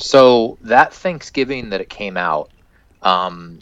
So 0.02 0.58
that 0.62 0.94
Thanksgiving 0.94 1.70
that 1.70 1.82
it 1.82 1.90
came 1.90 2.18
out, 2.18 2.50
um, 3.04 3.62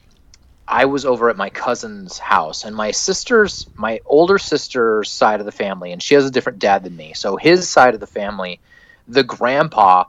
I 0.68 0.86
was 0.86 1.06
over 1.06 1.30
at 1.30 1.36
my 1.38 1.50
cousin's 1.50 2.18
house, 2.18 2.64
and 2.64 2.76
my 2.76 2.92
sister's, 2.92 3.68
my 3.76 4.00
older 4.06 4.38
sister's 4.38 5.12
side 5.12 5.40
of 5.42 5.46
the 5.46 5.52
family, 5.52 5.92
and 5.92 6.02
she 6.02 6.16
has 6.16 6.26
a 6.26 6.32
different 6.32 6.60
dad 6.60 6.84
than 6.84 6.96
me. 6.96 7.14
So 7.14 7.36
his 7.36 7.68
side 7.68 7.94
of 7.94 8.00
the 8.00 8.08
family, 8.08 8.62
the 9.08 9.24
grandpa 9.24 10.06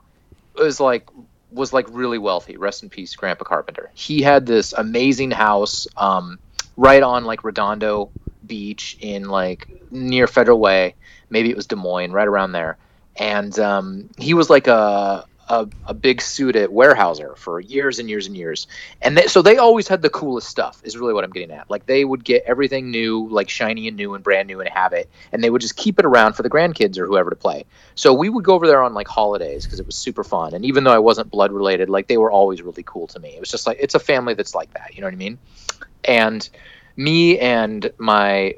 was 0.55 0.79
like 0.79 1.09
was 1.49 1.73
like 1.73 1.87
really 1.89 2.17
wealthy. 2.17 2.55
Rest 2.57 2.83
in 2.83 2.89
peace, 2.89 3.15
Grandpa 3.15 3.43
Carpenter. 3.43 3.91
He 3.93 4.21
had 4.21 4.45
this 4.45 4.71
amazing 4.73 5.31
house 5.31 5.85
um, 5.97 6.39
right 6.77 7.03
on 7.03 7.25
like 7.25 7.43
Redondo 7.43 8.11
Beach 8.45 8.95
in 9.01 9.27
like 9.27 9.67
near 9.89 10.27
Federal 10.27 10.59
Way. 10.59 10.95
Maybe 11.29 11.49
it 11.49 11.57
was 11.57 11.67
Des 11.67 11.75
Moines, 11.75 12.13
right 12.13 12.27
around 12.27 12.53
there. 12.53 12.77
And 13.17 13.57
um, 13.59 14.09
he 14.17 14.33
was 14.33 14.49
like 14.49 14.67
a 14.67 15.25
a, 15.51 15.67
a 15.87 15.93
big 15.93 16.21
suit 16.21 16.55
at 16.55 16.69
Weyerhaeuser 16.69 17.35
for 17.35 17.59
years 17.59 17.99
and 17.99 18.09
years 18.09 18.25
and 18.25 18.37
years, 18.37 18.67
and 19.01 19.17
they, 19.17 19.27
so 19.27 19.41
they 19.41 19.57
always 19.57 19.85
had 19.85 20.01
the 20.01 20.09
coolest 20.09 20.47
stuff. 20.47 20.81
Is 20.85 20.97
really 20.97 21.13
what 21.13 21.25
I'm 21.25 21.31
getting 21.31 21.51
at. 21.51 21.69
Like 21.69 21.85
they 21.85 22.05
would 22.05 22.23
get 22.23 22.43
everything 22.45 22.89
new, 22.89 23.27
like 23.29 23.49
shiny 23.49 23.89
and 23.89 23.97
new 23.97 24.13
and 24.13 24.23
brand 24.23 24.47
new, 24.47 24.61
and 24.61 24.69
have 24.69 24.93
it, 24.93 25.09
and 25.33 25.43
they 25.43 25.49
would 25.49 25.61
just 25.61 25.75
keep 25.75 25.99
it 25.99 26.05
around 26.05 26.33
for 26.33 26.43
the 26.43 26.49
grandkids 26.49 26.97
or 26.97 27.05
whoever 27.05 27.29
to 27.29 27.35
play. 27.35 27.65
So 27.95 28.13
we 28.13 28.29
would 28.29 28.45
go 28.45 28.53
over 28.53 28.65
there 28.65 28.81
on 28.81 28.93
like 28.93 29.09
holidays 29.09 29.65
because 29.65 29.81
it 29.81 29.85
was 29.85 29.95
super 29.95 30.23
fun. 30.23 30.53
And 30.53 30.63
even 30.63 30.85
though 30.85 30.93
I 30.93 30.99
wasn't 30.99 31.29
blood 31.29 31.51
related, 31.51 31.89
like 31.89 32.07
they 32.07 32.17
were 32.17 32.31
always 32.31 32.61
really 32.61 32.83
cool 32.83 33.07
to 33.07 33.19
me. 33.19 33.35
It 33.35 33.41
was 33.41 33.51
just 33.51 33.67
like 33.67 33.77
it's 33.79 33.95
a 33.95 33.99
family 33.99 34.33
that's 34.33 34.55
like 34.55 34.73
that. 34.73 34.95
You 34.95 35.01
know 35.01 35.07
what 35.07 35.13
I 35.13 35.17
mean? 35.17 35.37
And 36.05 36.49
me 36.95 37.37
and 37.39 37.91
my 37.97 38.55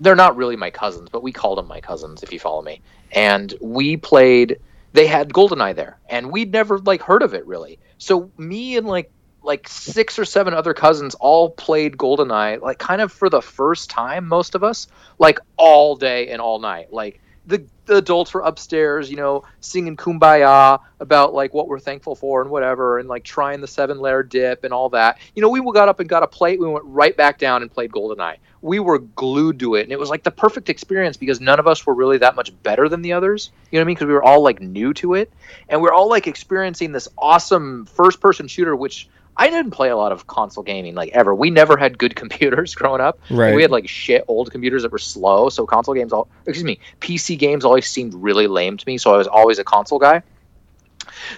they're 0.00 0.16
not 0.16 0.36
really 0.36 0.56
my 0.56 0.70
cousins, 0.70 1.08
but 1.08 1.22
we 1.22 1.30
called 1.30 1.58
them 1.58 1.68
my 1.68 1.80
cousins 1.80 2.24
if 2.24 2.32
you 2.32 2.40
follow 2.40 2.62
me. 2.62 2.80
And 3.12 3.54
we 3.60 3.96
played 3.96 4.58
they 4.92 5.06
had 5.06 5.32
Goldeneye 5.32 5.74
there, 5.74 5.98
and 6.08 6.30
we'd 6.30 6.52
never 6.52 6.78
like 6.78 7.02
heard 7.02 7.22
of 7.22 7.34
it 7.34 7.46
really. 7.46 7.78
So 7.98 8.30
me 8.36 8.76
and 8.76 8.86
like 8.86 9.10
like 9.42 9.68
six 9.68 10.18
or 10.18 10.24
seven 10.24 10.54
other 10.54 10.74
cousins 10.74 11.14
all 11.16 11.50
played 11.50 11.96
GoldenEye, 11.96 12.60
like 12.60 12.78
kind 12.78 13.00
of 13.00 13.12
for 13.12 13.28
the 13.28 13.42
first 13.42 13.90
time, 13.90 14.28
most 14.28 14.54
of 14.54 14.62
us, 14.62 14.86
like 15.18 15.38
all 15.56 15.96
day 15.96 16.28
and 16.28 16.40
all 16.40 16.58
night. 16.58 16.92
Like 16.92 17.20
the, 17.46 17.64
the 17.86 17.96
adults 17.96 18.32
were 18.32 18.40
upstairs, 18.40 19.10
you 19.10 19.16
know, 19.16 19.44
singing 19.60 19.96
kumbaya 19.96 20.80
about 21.00 21.34
like 21.34 21.52
what 21.52 21.66
we're 21.68 21.80
thankful 21.80 22.14
for 22.14 22.40
and 22.40 22.50
whatever, 22.50 22.98
and 22.98 23.08
like 23.08 23.24
trying 23.24 23.60
the 23.60 23.66
seven 23.66 23.98
layer 23.98 24.22
dip 24.22 24.64
and 24.64 24.72
all 24.72 24.88
that. 24.90 25.18
You 25.34 25.42
know, 25.42 25.48
we 25.48 25.60
got 25.72 25.88
up 25.88 26.00
and 26.00 26.08
got 26.08 26.22
a 26.22 26.26
plate. 26.26 26.60
We 26.60 26.68
went 26.68 26.84
right 26.86 27.16
back 27.16 27.38
down 27.38 27.62
and 27.62 27.70
played 27.70 27.90
GoldenEye. 27.90 28.36
We 28.60 28.78
were 28.78 29.00
glued 29.00 29.58
to 29.60 29.74
it, 29.74 29.82
and 29.82 29.92
it 29.92 29.98
was 29.98 30.08
like 30.08 30.22
the 30.22 30.30
perfect 30.30 30.68
experience 30.68 31.16
because 31.16 31.40
none 31.40 31.58
of 31.58 31.66
us 31.66 31.84
were 31.84 31.94
really 31.94 32.18
that 32.18 32.36
much 32.36 32.52
better 32.62 32.88
than 32.88 33.02
the 33.02 33.12
others. 33.12 33.50
You 33.70 33.78
know 33.78 33.80
what 33.80 33.86
I 33.86 33.86
mean? 33.86 33.94
Because 33.96 34.06
we 34.06 34.14
were 34.14 34.22
all 34.22 34.42
like 34.42 34.60
new 34.60 34.94
to 34.94 35.14
it, 35.14 35.32
and 35.68 35.82
we 35.82 35.88
are 35.88 35.92
all 35.92 36.08
like 36.08 36.28
experiencing 36.28 36.92
this 36.92 37.08
awesome 37.18 37.86
first 37.86 38.20
person 38.20 38.46
shooter, 38.46 38.76
which 38.76 39.08
I 39.36 39.48
didn't 39.48 39.70
play 39.70 39.88
a 39.88 39.96
lot 39.96 40.12
of 40.12 40.26
console 40.26 40.62
gaming 40.62 40.94
like 40.94 41.10
ever. 41.12 41.34
We 41.34 41.50
never 41.50 41.76
had 41.76 41.98
good 41.98 42.14
computers 42.22 42.74
growing 42.74 43.00
up. 43.00 43.18
Right. 43.30 43.54
we 43.54 43.62
had 43.62 43.70
like 43.70 43.88
shit 43.88 44.24
old 44.28 44.50
computers 44.50 44.82
that 44.82 44.92
were 44.92 44.98
slow. 44.98 45.48
So 45.48 45.66
console 45.66 45.94
games, 45.94 46.12
all 46.12 46.28
excuse 46.46 46.64
me, 46.64 46.78
PC 47.00 47.38
games 47.38 47.64
always 47.64 47.88
seemed 47.88 48.14
really 48.14 48.46
lame 48.46 48.76
to 48.76 48.84
me. 48.86 48.98
So 48.98 49.14
I 49.14 49.16
was 49.16 49.26
always 49.26 49.58
a 49.58 49.64
console 49.64 49.98
guy. 49.98 50.22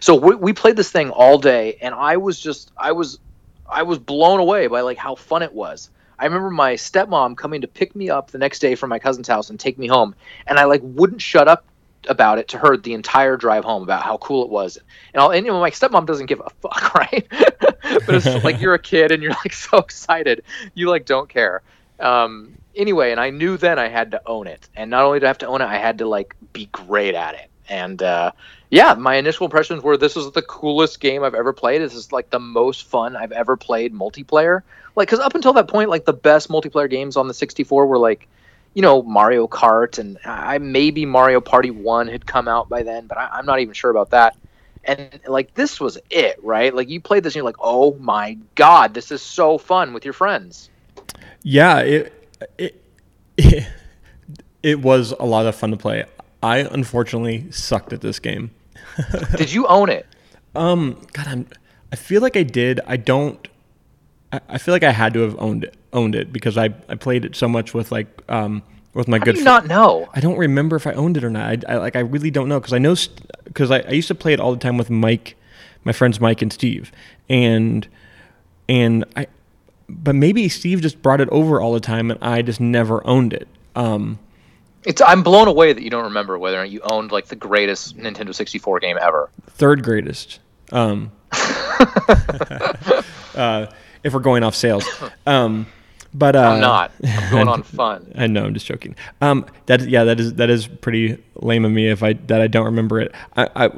So 0.00 0.14
we, 0.14 0.34
we 0.34 0.52
played 0.52 0.76
this 0.76 0.90
thing 0.90 1.10
all 1.10 1.38
day, 1.38 1.78
and 1.80 1.94
I 1.94 2.16
was 2.16 2.38
just 2.38 2.72
I 2.76 2.92
was 2.92 3.18
I 3.68 3.82
was 3.82 3.98
blown 3.98 4.40
away 4.40 4.66
by 4.66 4.80
like 4.80 4.98
how 4.98 5.14
fun 5.14 5.42
it 5.42 5.52
was. 5.52 5.90
I 6.18 6.26
remember 6.26 6.50
my 6.50 6.74
stepmom 6.74 7.36
coming 7.36 7.60
to 7.62 7.66
pick 7.66 7.96
me 7.96 8.08
up 8.08 8.30
the 8.30 8.38
next 8.38 8.60
day 8.60 8.74
from 8.74 8.90
my 8.90 8.98
cousin's 8.98 9.26
house 9.26 9.50
and 9.50 9.58
take 9.58 9.78
me 9.78 9.86
home, 9.86 10.14
and 10.46 10.58
I 10.58 10.64
like 10.64 10.80
wouldn't 10.84 11.22
shut 11.22 11.48
up 11.48 11.64
about 12.08 12.38
it 12.38 12.48
to 12.48 12.58
her 12.58 12.76
the 12.76 12.92
entire 12.92 13.36
drive 13.36 13.64
home 13.64 13.82
about 13.82 14.02
how 14.02 14.18
cool 14.18 14.44
it 14.44 14.50
was. 14.50 14.78
And, 15.12 15.22
I'll, 15.22 15.30
and 15.30 15.46
you 15.46 15.52
know, 15.52 15.60
my 15.60 15.70
stepmom 15.70 16.06
doesn't 16.06 16.26
give 16.26 16.40
a 16.40 16.50
fuck, 16.60 16.94
right? 16.94 17.26
But 18.06 18.14
it's 18.14 18.44
like 18.44 18.60
you're 18.60 18.74
a 18.74 18.78
kid 18.78 19.12
and 19.12 19.22
you're 19.22 19.32
like 19.32 19.52
so 19.52 19.78
excited, 19.78 20.42
you 20.74 20.88
like 20.88 21.06
don't 21.06 21.28
care. 21.28 21.62
Um, 22.00 22.56
anyway, 22.74 23.12
and 23.12 23.20
I 23.20 23.30
knew 23.30 23.56
then 23.56 23.78
I 23.78 23.88
had 23.88 24.10
to 24.12 24.22
own 24.26 24.46
it, 24.46 24.68
and 24.76 24.90
not 24.90 25.04
only 25.04 25.20
did 25.20 25.26
I 25.26 25.28
have 25.28 25.38
to 25.38 25.46
own 25.46 25.60
it, 25.60 25.66
I 25.66 25.78
had 25.78 25.98
to 25.98 26.08
like 26.08 26.34
be 26.52 26.66
great 26.66 27.14
at 27.14 27.34
it. 27.34 27.50
And 27.68 28.02
uh, 28.02 28.32
yeah, 28.70 28.94
my 28.94 29.16
initial 29.16 29.46
impressions 29.46 29.82
were 29.82 29.96
this 29.96 30.16
is 30.16 30.30
the 30.32 30.42
coolest 30.42 31.00
game 31.00 31.22
I've 31.22 31.34
ever 31.34 31.52
played. 31.52 31.80
This 31.80 31.94
is 31.94 32.12
like 32.12 32.30
the 32.30 32.40
most 32.40 32.84
fun 32.84 33.16
I've 33.16 33.32
ever 33.32 33.56
played 33.56 33.94
multiplayer. 33.94 34.62
Like, 34.96 35.08
because 35.08 35.20
up 35.20 35.34
until 35.34 35.52
that 35.54 35.68
point, 35.68 35.90
like 35.90 36.04
the 36.04 36.12
best 36.12 36.48
multiplayer 36.48 36.90
games 36.90 37.16
on 37.16 37.26
the 37.26 37.34
64 37.34 37.86
were 37.86 37.98
like 37.98 38.28
you 38.74 38.82
know 38.82 39.02
Mario 39.02 39.46
Kart 39.46 39.98
and 39.98 40.18
I 40.24 40.58
maybe 40.58 41.06
Mario 41.06 41.40
Party 41.40 41.70
One 41.70 42.08
had 42.08 42.26
come 42.26 42.48
out 42.48 42.68
by 42.68 42.82
then, 42.82 43.06
but 43.06 43.16
I, 43.16 43.38
am 43.38 43.46
not 43.46 43.60
even 43.60 43.74
sure 43.74 43.90
about 43.90 44.10
that. 44.10 44.36
And 44.86 45.20
like 45.26 45.54
this 45.54 45.80
was 45.80 45.98
it, 46.10 46.38
right? 46.42 46.74
Like 46.74 46.88
you 46.88 47.00
played 47.00 47.22
this 47.22 47.32
and 47.32 47.36
you're 47.36 47.44
like, 47.44 47.56
oh 47.60 47.94
my 47.94 48.38
god, 48.54 48.94
this 48.94 49.10
is 49.10 49.22
so 49.22 49.58
fun 49.58 49.92
with 49.92 50.04
your 50.04 50.14
friends. 50.14 50.70
Yeah, 51.42 51.80
it 51.80 52.12
it 52.58 52.82
it, 53.36 53.66
it 54.62 54.80
was 54.80 55.12
a 55.12 55.24
lot 55.24 55.46
of 55.46 55.54
fun 55.54 55.70
to 55.70 55.76
play. 55.76 56.04
I 56.42 56.58
unfortunately 56.58 57.50
sucked 57.50 57.92
at 57.92 58.00
this 58.00 58.18
game. 58.18 58.50
did 59.36 59.52
you 59.52 59.66
own 59.66 59.88
it? 59.88 60.06
Um, 60.54 61.00
God, 61.12 61.26
I'm. 61.26 61.46
I 61.92 61.96
feel 61.96 62.20
like 62.20 62.36
I 62.36 62.42
did. 62.42 62.80
I 62.86 62.96
don't. 62.96 63.48
I, 64.32 64.40
I 64.48 64.58
feel 64.58 64.74
like 64.74 64.82
I 64.82 64.90
had 64.90 65.14
to 65.14 65.20
have 65.20 65.36
owned 65.38 65.64
it 65.64 65.76
owned 65.94 66.14
it 66.14 66.32
because 66.32 66.58
I, 66.58 66.74
I 66.88 66.96
played 66.96 67.24
it 67.24 67.36
so 67.36 67.48
much 67.48 67.72
with 67.72 67.92
like 67.92 68.08
um, 68.28 68.62
with 68.94 69.08
my 69.08 69.18
How 69.18 69.24
good. 69.24 69.32
Do 69.32 69.38
you 69.40 69.44
not 69.44 69.66
know? 69.66 70.08
I 70.14 70.20
don't 70.20 70.38
remember 70.38 70.76
if 70.76 70.86
I 70.86 70.92
owned 70.92 71.16
it 71.16 71.24
or 71.24 71.30
not. 71.30 71.64
I, 71.68 71.74
I 71.74 71.76
like 71.76 71.96
I 71.96 72.00
really 72.00 72.30
don't 72.30 72.48
know 72.48 72.60
because 72.60 72.72
I 72.72 72.78
know 72.78 72.94
because 73.44 73.68
st- 73.68 73.86
I, 73.86 73.88
I 73.88 73.92
used 73.92 74.08
to 74.08 74.14
play 74.14 74.32
it 74.32 74.40
all 74.40 74.52
the 74.52 74.58
time 74.58 74.78
with 74.78 74.90
Mike, 74.90 75.36
my 75.84 75.92
friends 75.92 76.20
Mike 76.20 76.40
and 76.42 76.52
Steve, 76.52 76.92
and 77.28 77.86
and 78.68 79.04
I, 79.16 79.26
but 79.88 80.14
maybe 80.14 80.48
Steve 80.48 80.80
just 80.80 81.02
brought 81.02 81.20
it 81.20 81.28
over 81.30 81.60
all 81.60 81.72
the 81.72 81.80
time 81.80 82.10
and 82.10 82.22
I 82.22 82.42
just 82.42 82.60
never 82.60 83.06
owned 83.06 83.32
it. 83.32 83.48
Um, 83.76 84.18
it's 84.84 85.02
I'm 85.02 85.22
blown 85.22 85.48
away 85.48 85.72
that 85.72 85.82
you 85.82 85.90
don't 85.90 86.04
remember 86.04 86.38
whether 86.38 86.56
or 86.56 86.60
not 86.60 86.70
you 86.70 86.80
owned 86.84 87.10
like 87.10 87.26
the 87.26 87.36
greatest 87.36 87.96
Nintendo 87.96 88.34
64 88.34 88.80
game 88.80 88.98
ever. 89.00 89.30
Third 89.46 89.82
greatest. 89.82 90.40
Um, 90.72 91.10
uh, 93.34 93.66
if 94.02 94.12
we're 94.12 94.20
going 94.20 94.42
off 94.42 94.54
sales. 94.54 94.86
Um, 95.26 95.66
but 96.14 96.36
uh, 96.36 96.40
I'm 96.40 96.60
not. 96.60 96.92
I'm 97.04 97.30
going 97.30 97.48
on 97.48 97.62
fun. 97.64 98.12
I 98.16 98.28
know. 98.28 98.44
I'm 98.44 98.54
just 98.54 98.66
joking. 98.66 98.94
Um, 99.20 99.44
that 99.66 99.82
yeah, 99.88 100.04
that 100.04 100.20
is 100.20 100.34
that 100.34 100.48
is 100.48 100.66
pretty 100.66 101.22
lame 101.34 101.64
of 101.64 101.72
me 101.72 101.88
if 101.88 102.02
I 102.02 102.12
that 102.14 102.40
I 102.40 102.46
don't 102.46 102.66
remember 102.66 103.00
it. 103.00 103.12
I, 103.36 103.48
I 103.56 103.70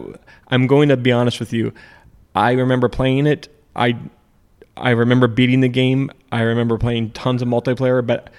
I'm 0.49 0.67
going 0.67 0.91
to 0.91 0.97
be 0.97 1.11
honest 1.11 1.41
with 1.41 1.53
you. 1.53 1.73
I 2.35 2.53
remember 2.53 2.89
playing 2.89 3.27
it. 3.27 3.49
I 3.75 3.99
I 4.77 4.91
remember 4.91 5.27
beating 5.27 5.61
the 5.61 5.69
game. 5.69 6.11
I 6.31 6.43
remember 6.43 6.77
playing 6.77 7.13
tons 7.13 7.41
of 7.41 7.49
multiplayer. 7.49 8.07
But 8.07 8.31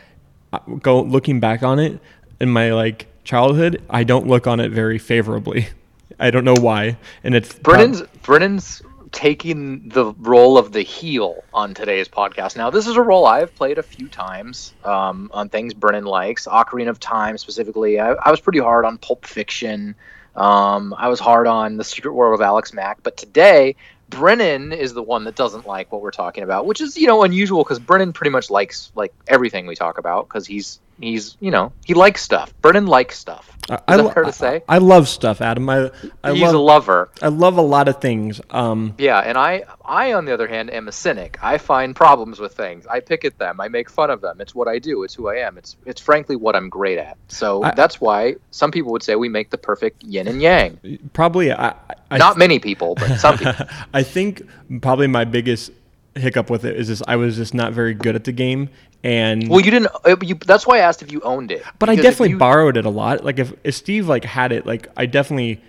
uh, 0.53 0.59
go 0.79 1.01
looking 1.01 1.39
back 1.39 1.63
on 1.63 1.79
it 1.79 1.99
in 2.39 2.49
my 2.49 2.73
like 2.73 3.07
childhood, 3.23 3.83
I 3.89 4.03
don't 4.03 4.27
look 4.27 4.47
on 4.47 4.59
it 4.59 4.71
very 4.71 4.99
favorably. 4.99 5.67
I 6.19 6.31
don't 6.31 6.45
know 6.45 6.55
why. 6.55 6.97
And 7.23 7.35
it's 7.35 7.53
Brennan's 7.59 8.01
Brennan's 8.23 8.81
taking 9.11 9.89
the 9.89 10.13
role 10.17 10.57
of 10.57 10.71
the 10.71 10.81
heel 10.81 11.43
on 11.53 11.73
today's 11.73 12.07
podcast. 12.07 12.57
Now, 12.57 12.69
this 12.69 12.87
is 12.87 12.95
a 12.95 13.01
role 13.01 13.25
I've 13.25 13.53
played 13.55 13.77
a 13.77 13.83
few 13.83 14.07
times 14.07 14.73
um, 14.83 15.29
on 15.33 15.49
things 15.49 15.73
Brennan 15.73 16.05
likes. 16.05 16.47
Ocarina 16.47 16.89
of 16.89 16.99
Time, 16.99 17.37
specifically. 17.37 17.99
I, 17.99 18.13
I 18.13 18.31
was 18.31 18.39
pretty 18.39 18.59
hard 18.59 18.85
on 18.85 18.97
Pulp 18.97 19.25
Fiction. 19.25 19.95
Um, 20.35 20.93
I 20.97 21.07
was 21.09 21.19
hard 21.19 21.47
on 21.47 21.77
The 21.77 21.83
Secret 21.83 22.13
World 22.13 22.39
of 22.39 22.41
Alex 22.41 22.73
Mack. 22.73 23.01
But 23.03 23.17
today, 23.17 23.75
Brennan 24.09 24.71
is 24.71 24.93
the 24.93 25.03
one 25.03 25.25
that 25.25 25.35
doesn't 25.35 25.65
like 25.65 25.91
what 25.91 26.01
we're 26.01 26.11
talking 26.11 26.43
about, 26.43 26.65
which 26.65 26.79
is 26.79 26.97
you 26.97 27.07
know 27.07 27.23
unusual 27.23 27.63
because 27.63 27.79
Brennan 27.79 28.13
pretty 28.13 28.29
much 28.29 28.49
likes 28.49 28.91
like 28.95 29.13
everything 29.27 29.67
we 29.67 29.75
talk 29.75 29.97
about 29.97 30.27
because 30.27 30.47
he's 30.47 30.79
he's 30.99 31.37
you 31.39 31.51
know 31.51 31.71
he 31.85 31.93
likes 31.93 32.21
stuff. 32.21 32.53
Brennan 32.61 32.87
likes 32.87 33.17
stuff. 33.17 33.57
Is 33.69 33.77
I, 33.87 33.97
that 33.97 34.13
fair 34.13 34.23
to 34.23 34.31
say? 34.31 34.63
I, 34.69 34.75
I, 34.75 34.77
love 34.77 35.09
stuff, 35.09 35.41
Adam. 35.41 35.69
I, 35.69 35.91
I 36.23 36.31
he's 36.31 36.41
love, 36.41 36.55
a 36.55 36.57
lover. 36.57 37.09
I 37.21 37.27
love 37.27 37.57
a 37.57 37.61
lot 37.61 37.89
of 37.89 37.99
things. 37.99 38.39
Um, 38.49 38.95
yeah, 38.97 39.19
and 39.19 39.37
I 39.37 39.63
I 39.83 40.13
on 40.13 40.23
the 40.23 40.33
other 40.33 40.47
hand 40.47 40.69
am 40.69 40.87
a 40.87 40.91
cynic. 40.91 41.37
I 41.41 41.57
find 41.57 41.95
problems 41.95 42.39
with 42.39 42.55
things. 42.55 42.87
I 42.87 43.01
pick 43.01 43.25
at 43.25 43.37
them. 43.37 43.59
I 43.59 43.67
make 43.67 43.89
fun 43.89 44.09
of 44.09 44.21
them. 44.21 44.39
It's 44.39 44.55
what 44.55 44.69
I 44.69 44.79
do. 44.79 45.03
It's 45.03 45.13
who 45.13 45.27
I 45.27 45.35
am. 45.35 45.57
It's 45.57 45.75
it's 45.85 45.99
frankly 45.99 46.37
what 46.37 46.55
I'm 46.55 46.69
great 46.69 46.97
at. 46.97 47.17
So 47.27 47.63
I, 47.63 47.71
that's 47.71 47.99
why 47.99 48.35
some 48.51 48.71
people 48.71 48.91
would 48.93 49.03
say 49.03 49.15
we 49.15 49.29
make 49.29 49.49
the 49.49 49.57
perfect 49.57 50.03
yin 50.03 50.27
and 50.27 50.41
yang. 50.41 50.99
Probably. 51.13 51.51
I, 51.51 51.75
Not 52.11 52.37
many 52.37 52.59
people, 52.59 52.95
but 52.95 53.17
some 53.17 53.37
people. 53.37 53.53
I 53.93 54.03
think 54.03 54.43
probably 54.81 55.07
my 55.07 55.25
biggest 55.25 55.71
hiccup 56.19 56.49
with 56.49 56.65
it 56.65 56.75
is 56.75 56.87
just 56.87 57.03
I 57.07 57.15
was 57.15 57.35
just 57.35 57.53
not 57.53 57.73
very 57.73 57.93
good 57.93 58.15
at 58.15 58.23
the 58.23 58.31
game 58.31 58.69
and 59.03 59.47
well 59.47 59.59
you 59.59 59.71
didn't 59.71 59.91
uh, 60.05 60.15
you, 60.21 60.35
that's 60.35 60.65
why 60.65 60.77
i 60.77 60.79
asked 60.79 61.01
if 61.01 61.11
you 61.11 61.21
owned 61.21 61.51
it 61.51 61.63
but 61.79 61.89
i 61.89 61.95
definitely 61.95 62.29
you, 62.29 62.37
borrowed 62.37 62.77
it 62.77 62.85
a 62.85 62.89
lot 62.89 63.23
like 63.23 63.39
if, 63.39 63.53
if 63.63 63.75
steve 63.75 64.07
like 64.07 64.23
had 64.23 64.51
it 64.51 64.65
like 64.65 64.87
i 64.97 65.05
definitely 65.05 65.61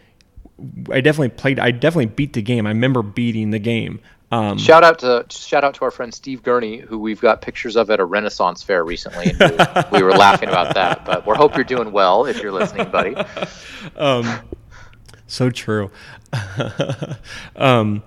i 0.90 1.00
definitely 1.00 1.28
played 1.28 1.58
i 1.58 1.70
definitely 1.70 2.06
beat 2.06 2.32
the 2.32 2.42
game 2.42 2.66
i 2.66 2.70
remember 2.70 3.02
beating 3.02 3.50
the 3.50 3.58
game 3.58 4.00
um, 4.30 4.58
shout 4.58 4.84
out 4.84 4.98
to 4.98 5.24
shout 5.30 5.64
out 5.64 5.72
to 5.76 5.84
our 5.86 5.90
friend 5.90 6.12
Steve 6.12 6.42
Gurney, 6.42 6.76
who 6.76 6.98
we've 6.98 7.18
got 7.18 7.40
pictures 7.40 7.76
of 7.76 7.88
at 7.88 7.98
a 7.98 8.04
Renaissance 8.04 8.62
fair 8.62 8.84
recently. 8.84 9.32
And 9.40 9.86
we, 9.90 10.00
we 10.00 10.02
were 10.02 10.12
laughing 10.12 10.50
about 10.50 10.74
that, 10.74 11.02
but 11.06 11.26
we 11.26 11.34
hope 11.34 11.54
you're 11.54 11.64
doing 11.64 11.92
well 11.92 12.26
if 12.26 12.42
you're 12.42 12.52
listening, 12.52 12.90
buddy. 12.90 13.16
Um, 13.96 14.40
so 15.26 15.48
true. 15.48 15.90
um, 17.56 18.02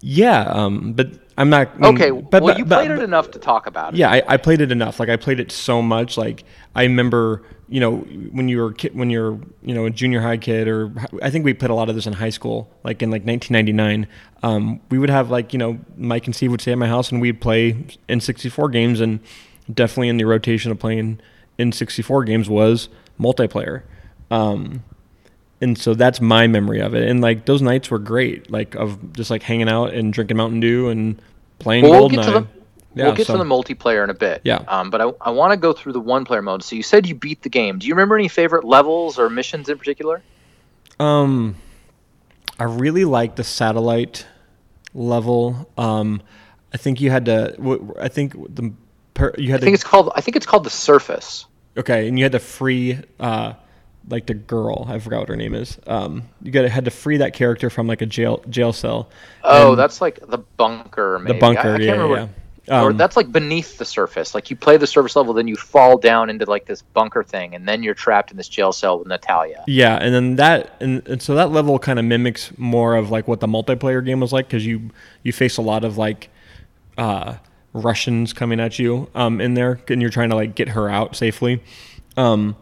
yeah, 0.00 0.42
um, 0.42 0.92
but 0.92 1.10
I'm 1.36 1.50
not 1.50 1.74
mm, 1.76 1.94
okay. 1.94 2.10
But, 2.10 2.42
well, 2.42 2.52
but, 2.54 2.58
you 2.58 2.64
played 2.64 2.88
but, 2.88 2.98
it 2.98 3.02
enough 3.02 3.30
to 3.32 3.38
talk 3.38 3.66
about 3.66 3.94
it. 3.94 3.98
Yeah, 3.98 4.10
I, 4.10 4.22
I, 4.26 4.36
played 4.36 4.60
it 4.60 4.72
enough. 4.72 5.00
Like 5.00 5.08
I 5.08 5.16
played 5.16 5.40
it 5.40 5.52
so 5.52 5.80
much. 5.82 6.16
Like 6.16 6.44
I 6.74 6.82
remember, 6.82 7.42
you 7.68 7.80
know, 7.80 7.98
when 7.98 8.48
you 8.48 8.58
were 8.58 8.72
kid, 8.72 8.94
when 8.94 9.10
you're 9.10 9.40
you 9.62 9.74
know 9.74 9.86
a 9.86 9.90
junior 9.90 10.20
high 10.20 10.36
kid, 10.36 10.68
or 10.68 10.92
I 11.22 11.30
think 11.30 11.44
we 11.44 11.54
played 11.54 11.70
a 11.70 11.74
lot 11.74 11.88
of 11.88 11.94
this 11.94 12.06
in 12.06 12.14
high 12.14 12.30
school. 12.30 12.70
Like 12.82 13.02
in 13.02 13.10
like 13.10 13.24
1999, 13.24 14.06
um, 14.42 14.80
we 14.90 14.98
would 14.98 15.10
have 15.10 15.30
like 15.30 15.52
you 15.52 15.58
know 15.58 15.78
Mike 15.96 16.26
and 16.26 16.34
Steve 16.34 16.50
would 16.50 16.60
stay 16.60 16.72
at 16.72 16.78
my 16.78 16.88
house 16.88 17.10
and 17.12 17.20
we'd 17.20 17.40
play 17.40 17.72
N64 18.08 18.72
games, 18.72 19.00
and 19.00 19.20
definitely 19.72 20.08
in 20.08 20.16
the 20.16 20.24
rotation 20.24 20.70
of 20.70 20.78
playing 20.78 21.20
N64 21.58 22.26
games 22.26 22.48
was 22.48 22.88
multiplayer. 23.18 23.82
Um, 24.30 24.84
and 25.60 25.76
so 25.76 25.94
that's 25.94 26.20
my 26.20 26.46
memory 26.46 26.80
of 26.80 26.94
it. 26.94 27.08
And 27.08 27.20
like 27.20 27.44
those 27.46 27.62
nights 27.62 27.90
were 27.90 27.98
great, 27.98 28.50
like 28.50 28.74
of 28.74 29.12
just 29.12 29.30
like 29.30 29.42
hanging 29.42 29.68
out 29.68 29.92
and 29.92 30.12
drinking 30.12 30.36
Mountain 30.36 30.60
Dew 30.60 30.88
and 30.88 31.20
playing 31.58 31.84
well, 31.84 32.08
Goldeneye. 32.08 32.10
We'll 32.10 32.10
get, 32.10 32.24
to 32.24 32.30
the, 32.32 32.46
yeah, 32.94 33.04
we'll 33.04 33.14
get 33.14 33.26
so, 33.26 33.32
to 33.34 33.38
the 33.38 33.44
multiplayer 33.44 34.02
in 34.02 34.10
a 34.10 34.14
bit. 34.14 34.40
Yeah. 34.44 34.64
Um, 34.68 34.90
but 34.90 35.00
I, 35.00 35.12
I 35.20 35.30
want 35.30 35.52
to 35.52 35.56
go 35.56 35.72
through 35.72 35.92
the 35.92 36.00
one 36.00 36.24
player 36.24 36.42
mode. 36.42 36.62
So 36.62 36.76
you 36.76 36.82
said 36.82 37.06
you 37.06 37.14
beat 37.14 37.42
the 37.42 37.48
game. 37.48 37.78
Do 37.78 37.86
you 37.86 37.94
remember 37.94 38.16
any 38.16 38.28
favorite 38.28 38.64
levels 38.64 39.18
or 39.18 39.28
missions 39.28 39.68
in 39.68 39.78
particular? 39.78 40.22
Um, 40.98 41.56
I 42.58 42.64
really 42.64 43.04
like 43.04 43.36
the 43.36 43.44
satellite 43.44 44.26
level. 44.94 45.70
Um, 45.76 46.22
I 46.72 46.76
think 46.76 47.00
you 47.00 47.10
had 47.10 47.26
to. 47.26 47.94
I 47.98 48.08
think 48.08 48.32
the 48.54 48.72
you 49.38 49.50
had. 49.50 49.60
I 49.60 49.64
think 49.64 49.72
to, 49.72 49.72
it's 49.72 49.84
called. 49.84 50.12
I 50.14 50.20
think 50.20 50.36
it's 50.36 50.46
called 50.46 50.64
the 50.64 50.70
surface. 50.70 51.46
Okay, 51.76 52.08
and 52.08 52.18
you 52.18 52.24
had 52.24 52.32
to 52.32 52.38
free 52.38 52.98
uh, 53.18 53.54
like 54.10 54.26
the 54.26 54.34
girl. 54.34 54.86
I 54.88 54.98
forgot 54.98 55.20
what 55.20 55.28
her 55.28 55.36
name 55.36 55.54
is. 55.54 55.78
Um, 55.86 56.24
you 56.42 56.50
got 56.50 56.68
had 56.68 56.84
to 56.84 56.90
free 56.90 57.18
that 57.18 57.32
character 57.32 57.70
from 57.70 57.86
like 57.86 58.02
a 58.02 58.06
jail 58.06 58.42
jail 58.48 58.72
cell. 58.72 59.08
Oh, 59.42 59.70
And 59.70 59.78
that's 59.78 60.00
like 60.00 60.20
the 60.28 60.38
bunker. 60.38 61.18
Maybe. 61.18 61.34
the 61.34 61.40
bunker. 61.40 61.60
I, 61.60 61.74
I 61.74 61.78
can't 61.78 61.82
yeah, 61.82 61.92
remember. 61.92 62.32
yeah. 62.68 62.82
or 62.82 62.90
Um, 62.90 62.96
that's 62.96 63.16
like 63.16 63.32
beneath 63.32 63.78
the 63.78 63.84
surface. 63.84 64.34
Like 64.34 64.50
you 64.50 64.56
play 64.56 64.76
the 64.76 64.86
surface 64.86 65.16
level, 65.16 65.32
then 65.34 65.48
you 65.48 65.56
fall 65.56 65.98
down 65.98 66.30
into 66.30 66.44
like 66.44 66.66
this 66.66 66.82
bunker 66.82 67.22
thing, 67.22 67.54
and 67.54 67.66
then 67.66 67.82
you're 67.82 67.94
trapped 67.94 68.30
in 68.30 68.36
this 68.36 68.48
jail 68.48 68.72
cell 68.72 68.98
with 68.98 69.08
Natalia. 69.08 69.64
Yeah, 69.66 69.96
and 69.96 70.14
then 70.14 70.36
that 70.36 70.76
and, 70.80 71.06
and 71.08 71.22
so 71.22 71.34
that 71.34 71.50
level 71.50 71.78
kind 71.78 71.98
of 71.98 72.04
mimics 72.04 72.56
more 72.58 72.96
of 72.96 73.10
like 73.10 73.26
what 73.28 73.40
the 73.40 73.48
multiplayer 73.48 74.04
game 74.04 74.20
was 74.20 74.32
like 74.32 74.46
because 74.46 74.66
you 74.66 74.90
you 75.22 75.32
face 75.32 75.56
a 75.56 75.62
lot 75.62 75.84
of 75.84 75.98
like 75.98 76.28
uh, 76.98 77.36
Russians 77.72 78.32
coming 78.32 78.60
at 78.60 78.78
you 78.78 79.08
um, 79.14 79.40
in 79.40 79.54
there, 79.54 79.80
and 79.88 80.00
you're 80.00 80.10
trying 80.10 80.30
to 80.30 80.36
like 80.36 80.54
get 80.54 80.70
her 80.70 80.88
out 80.88 81.16
safely. 81.16 81.62
Um, 82.16 82.56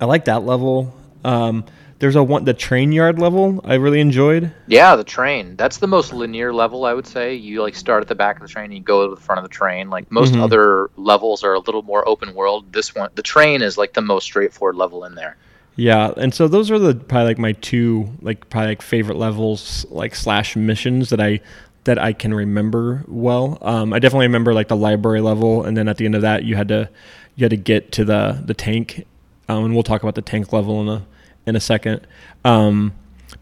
I 0.00 0.04
like 0.04 0.26
that 0.26 0.44
level. 0.44 0.94
Um, 1.24 1.64
there's 1.98 2.14
a 2.14 2.22
one 2.22 2.44
the 2.44 2.54
train 2.54 2.92
yard 2.92 3.18
level 3.18 3.60
I 3.64 3.74
really 3.74 4.00
enjoyed. 4.00 4.52
Yeah, 4.68 4.94
the 4.94 5.02
train. 5.02 5.56
That's 5.56 5.78
the 5.78 5.88
most 5.88 6.12
linear 6.12 6.52
level, 6.52 6.84
I 6.84 6.94
would 6.94 7.06
say. 7.06 7.34
You 7.34 7.60
like 7.62 7.74
start 7.74 8.02
at 8.02 8.08
the 8.08 8.14
back 8.14 8.36
of 8.36 8.42
the 8.42 8.48
train 8.48 8.66
and 8.66 8.74
you 8.74 8.80
go 8.80 9.08
to 9.08 9.14
the 9.14 9.20
front 9.20 9.40
of 9.40 9.42
the 9.42 9.48
train. 9.48 9.90
Like 9.90 10.10
most 10.12 10.34
Mhm. 10.34 10.42
other 10.42 10.90
levels 10.96 11.42
are 11.42 11.54
a 11.54 11.58
little 11.58 11.82
more 11.82 12.08
open 12.08 12.34
world. 12.34 12.72
This 12.72 12.94
one, 12.94 13.10
the 13.16 13.22
train 13.22 13.62
is 13.62 13.76
like 13.76 13.94
the 13.94 14.00
most 14.00 14.24
straightforward 14.24 14.76
level 14.76 15.04
in 15.04 15.16
there. 15.16 15.36
Yeah, 15.74 16.12
and 16.16 16.32
so 16.34 16.46
those 16.48 16.70
are 16.70 16.78
the 16.78 16.94
probably 16.94 17.26
like 17.26 17.38
my 17.38 17.52
two 17.52 18.08
like 18.22 18.48
probably 18.48 18.68
like 18.68 18.82
favorite 18.82 19.16
levels 19.16 19.84
like 19.90 20.14
slash 20.14 20.54
missions 20.54 21.10
that 21.10 21.20
I 21.20 21.40
that 21.84 21.98
I 21.98 22.12
can 22.12 22.32
remember 22.34 23.04
well. 23.08 23.58
Um, 23.62 23.92
I 23.92 23.98
definitely 23.98 24.26
remember 24.26 24.54
like 24.54 24.68
the 24.68 24.76
library 24.76 25.20
level, 25.20 25.64
and 25.64 25.76
then 25.76 25.88
at 25.88 25.96
the 25.96 26.04
end 26.04 26.14
of 26.14 26.22
that 26.22 26.44
you 26.44 26.54
had 26.54 26.68
to 26.68 26.88
you 27.34 27.44
had 27.44 27.50
to 27.50 27.56
get 27.56 27.90
to 27.92 28.04
the 28.04 28.40
the 28.44 28.54
tank, 28.54 29.04
um, 29.48 29.64
and 29.64 29.74
we'll 29.74 29.82
talk 29.82 30.02
about 30.02 30.14
the 30.14 30.22
tank 30.22 30.52
level 30.52 30.80
in 30.82 30.88
a 30.88 31.06
in 31.46 31.56
a 31.56 31.60
second. 31.60 32.06
Um, 32.44 32.92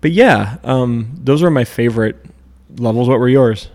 but 0.01 0.13
yeah, 0.13 0.59
um, 0.65 1.11
those 1.23 1.43
are 1.43 1.51
my 1.51 1.65
favorite 1.65 2.17
levels. 2.77 3.09
What 3.09 3.19
were 3.19 3.29
yours? 3.29 3.69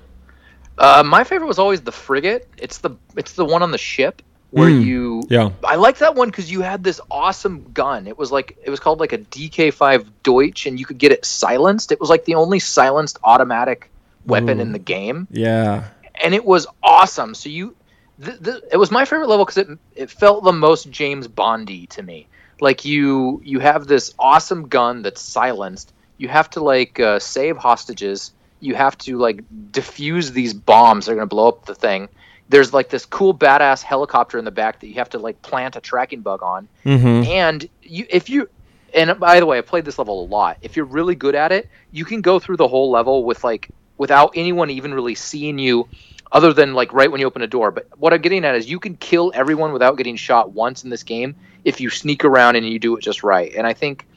Uh, 0.78 1.04
my 1.06 1.24
favorite 1.24 1.48
was 1.48 1.60
always 1.60 1.82
the 1.82 1.92
frigate. 1.92 2.48
It's 2.58 2.80
the 2.80 2.92
it's 3.16 3.34
the 3.34 3.46
one 3.46 3.62
on 3.62 3.72
the 3.72 3.78
ship 3.78 4.22
where 4.52 4.70
Mm, 4.70 4.86
you. 4.86 5.24
Yeah, 5.30 5.52
I 5.64 5.76
like 5.76 5.98
that 6.00 6.16
one 6.16 6.30
because 6.30 6.52
you 6.52 6.62
had 6.62 6.84
this 6.84 7.00
awesome 7.10 7.70
gun. 7.74 8.08
It 8.08 8.18
was 8.18 8.32
like 8.32 8.58
it 8.64 8.70
was 8.70 8.80
called 8.80 9.00
like 9.00 9.14
a 9.14 9.20
DK5 9.20 10.06
Deutsch, 10.24 10.66
and 10.66 10.80
you 10.80 10.86
could 10.86 10.98
get 10.98 11.12
it 11.12 11.24
silenced. 11.26 11.92
It 11.92 12.00
was 12.00 12.10
like 12.10 12.26
the 12.26 12.36
only 12.36 12.60
silenced 12.60 13.20
automatic 13.24 13.90
weapon 14.26 14.60
Ooh. 14.60 14.62
in 14.62 14.72
the 14.72 14.80
game. 14.80 15.28
yeah, 15.32 15.90
and 16.24 16.34
it 16.34 16.44
was 16.46 16.68
awesome. 16.84 17.34
So 17.36 17.50
you, 17.50 17.76
th- 18.24 18.44
th- 18.44 18.64
it 18.72 18.78
was 18.78 18.92
my 18.92 19.06
favorite 19.06 19.28
level 19.28 19.46
because 19.46 19.58
it 19.58 19.80
it 19.96 20.10
felt 20.10 20.44
the 20.44 20.54
most 20.54 20.90
James 20.90 21.28
Bondy 21.28 21.88
to 21.88 22.04
me. 22.04 22.28
Like 22.60 22.86
you 22.86 23.42
you 23.44 23.60
have 23.60 23.88
this 23.88 24.14
awesome 24.20 24.68
gun 24.68 25.02
that's 25.02 25.22
silenced. 25.22 25.94
You 26.18 26.28
have 26.28 26.50
to 26.52 26.64
like 26.64 27.00
uh, 27.00 27.20
save 27.20 27.58
hostages. 27.58 28.32
You 28.60 28.76
have 28.76 28.98
to 29.00 29.18
like 29.18 29.44
defuse 29.72 30.32
these 30.32 30.54
bombs 30.54 31.06
that 31.06 31.14
are 31.14 31.16
gonna 31.16 31.28
blow 31.28 31.48
up 31.48 31.66
the 31.66 31.76
thing. 31.76 32.10
There's 32.50 32.74
like 32.74 32.90
this 32.90 33.06
cool 33.06 33.34
badass 33.34 33.82
helicopter 33.82 34.38
in 34.38 34.46
the 34.46 34.52
back 34.52 34.82
that 34.82 34.88
you 34.88 34.96
have 34.96 35.10
to 35.12 35.20
like 35.20 35.42
plant 35.42 35.76
a 35.78 35.82
tracking 35.82 36.22
bug 36.22 36.44
on 36.44 36.68
mm-hmm. 36.86 37.24
and 37.32 37.68
you 37.82 38.06
if 38.10 38.30
you 38.30 38.50
and 38.94 39.18
by 39.22 39.40
the 39.40 39.46
way 39.46 39.58
i 39.58 39.62
played 39.62 39.86
this 39.86 39.98
level 39.98 40.26
a 40.26 40.28
lot 40.28 40.58
if 40.62 40.76
you're 40.76 40.86
really 40.86 41.16
good 41.16 41.34
at 41.34 41.54
it 41.54 41.70
you 41.92 42.04
can 42.04 42.20
go 42.20 42.40
through 42.40 42.58
the 42.58 42.68
whole 42.68 42.92
level 42.92 43.24
with 43.24 43.42
like 43.46 43.70
without 43.98 44.34
anyone 44.36 44.70
even 44.70 44.94
really 44.94 45.16
seeing 45.16 45.58
you 45.58 45.88
other 46.32 46.54
than 46.54 46.74
like 46.74 46.92
right 46.94 47.12
when 47.12 47.20
you 47.20 47.28
open 47.28 47.42
a 47.42 47.48
door 47.48 47.72
but 47.72 47.88
what 47.98 48.14
i'm 48.14 48.22
getting 48.22 48.46
at 48.46 48.56
is 48.56 48.70
you 48.70 48.80
can 48.80 48.96
kill 48.98 49.32
everyone 49.36 49.72
without 49.74 49.98
getting 49.98 50.16
shot 50.16 50.52
once 50.52 50.84
in 50.84 50.90
this 50.90 51.04
game 51.04 51.36
if 51.64 51.80
you 51.82 51.90
sneak 51.90 52.24
around 52.26 52.56
and 52.56 52.68
you 52.68 52.80
do 52.80 52.96
it 52.96 53.02
just 53.02 53.24
right 53.24 53.54
and 53.56 53.68
i 53.68 53.74
think 53.74 54.08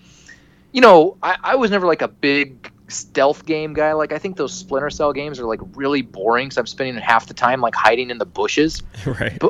you 0.73 0.81
know 0.81 1.17
i, 1.23 1.37
I 1.43 1.55
was 1.57 1.71
never 1.71 1.87
like 1.87 2.03
a 2.03 2.09
big 2.09 2.71
stealth 2.89 3.47
game 3.47 3.73
guy 3.73 3.93
like 3.93 4.13
i 4.13 4.19
think 4.19 4.37
those 4.37 4.53
splinter 4.53 4.91
cell 4.91 5.13
games 5.13 5.41
are 5.41 5.47
like 5.47 5.61
really 5.75 6.03
boring 6.03 6.47
because 6.47 6.59
i'm 6.59 6.67
spending 6.67 6.97
half 6.97 7.27
the 7.27 7.35
time 7.35 7.61
like 7.61 7.75
hiding 7.75 8.11
in 8.11 8.19
the 8.19 8.27
bushes 8.27 8.83
right. 9.07 9.41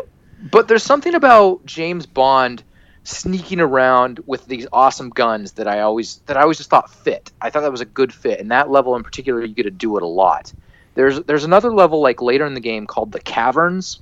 but 0.50 0.68
there's 0.68 0.82
something 0.82 1.14
about 1.14 1.64
James 1.64 2.06
Bond 2.06 2.62
sneaking 3.04 3.60
around 3.60 4.20
with 4.26 4.46
these 4.46 4.66
awesome 4.72 5.10
guns 5.10 5.52
that 5.52 5.68
I 5.68 5.80
always 5.80 6.16
that 6.26 6.36
I 6.36 6.42
always 6.42 6.58
just 6.58 6.70
thought 6.70 6.90
fit. 6.90 7.30
I 7.40 7.50
thought 7.50 7.60
that 7.60 7.70
was 7.70 7.80
a 7.80 7.86
good 7.86 8.12
fit, 8.12 8.40
and 8.40 8.50
that 8.50 8.70
level 8.70 8.96
in 8.96 9.02
particular, 9.02 9.44
you 9.44 9.54
get 9.54 9.64
to 9.64 9.70
do 9.70 9.96
it 9.96 10.02
a 10.02 10.06
lot. 10.06 10.52
There's 10.94 11.20
there's 11.22 11.44
another 11.44 11.72
level 11.72 12.00
like 12.00 12.22
later 12.22 12.46
in 12.46 12.54
the 12.54 12.60
game 12.60 12.86
called 12.86 13.12
the 13.12 13.20
Caverns, 13.20 14.00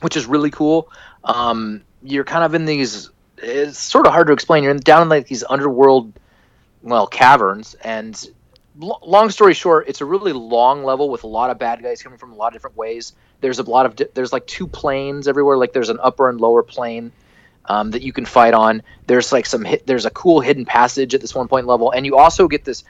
which 0.00 0.16
is 0.16 0.26
really 0.26 0.50
cool. 0.50 0.90
Um, 1.24 1.82
you're 2.02 2.24
kind 2.24 2.44
of 2.44 2.54
in 2.54 2.64
these. 2.64 3.10
It's 3.38 3.78
sort 3.78 4.06
of 4.06 4.12
hard 4.12 4.26
to 4.26 4.32
explain. 4.32 4.62
You're 4.62 4.72
in, 4.72 4.80
down 4.80 5.02
in 5.02 5.08
like 5.08 5.26
these 5.26 5.44
underworld, 5.48 6.12
well, 6.82 7.06
caverns, 7.06 7.74
and 7.74 8.14
l- 8.82 9.00
long 9.02 9.30
story 9.30 9.54
short, 9.54 9.88
it's 9.88 10.02
a 10.02 10.04
really 10.04 10.32
long 10.32 10.84
level 10.84 11.08
with 11.08 11.24
a 11.24 11.26
lot 11.26 11.50
of 11.50 11.58
bad 11.58 11.82
guys 11.82 12.02
coming 12.02 12.18
from 12.18 12.32
a 12.32 12.34
lot 12.34 12.48
of 12.48 12.52
different 12.52 12.76
ways 12.76 13.14
there's 13.40 13.58
a 13.58 13.62
lot 13.62 13.86
of 13.86 13.96
di- 13.96 14.06
there's 14.14 14.32
like 14.32 14.46
two 14.46 14.66
planes 14.66 15.28
everywhere 15.28 15.56
like 15.56 15.72
there's 15.72 15.88
an 15.88 15.98
upper 16.02 16.28
and 16.28 16.40
lower 16.40 16.62
plane 16.62 17.12
um, 17.66 17.90
that 17.90 18.02
you 18.02 18.12
can 18.12 18.24
fight 18.24 18.54
on 18.54 18.82
there's 19.06 19.32
like 19.32 19.46
some 19.46 19.64
hit 19.64 19.86
there's 19.86 20.06
a 20.06 20.10
cool 20.10 20.40
hidden 20.40 20.64
passage 20.64 21.14
at 21.14 21.20
this 21.20 21.34
one 21.34 21.48
point 21.48 21.66
level 21.66 21.90
and 21.90 22.06
you 22.06 22.16
also 22.16 22.48
get 22.48 22.64
this 22.64 22.84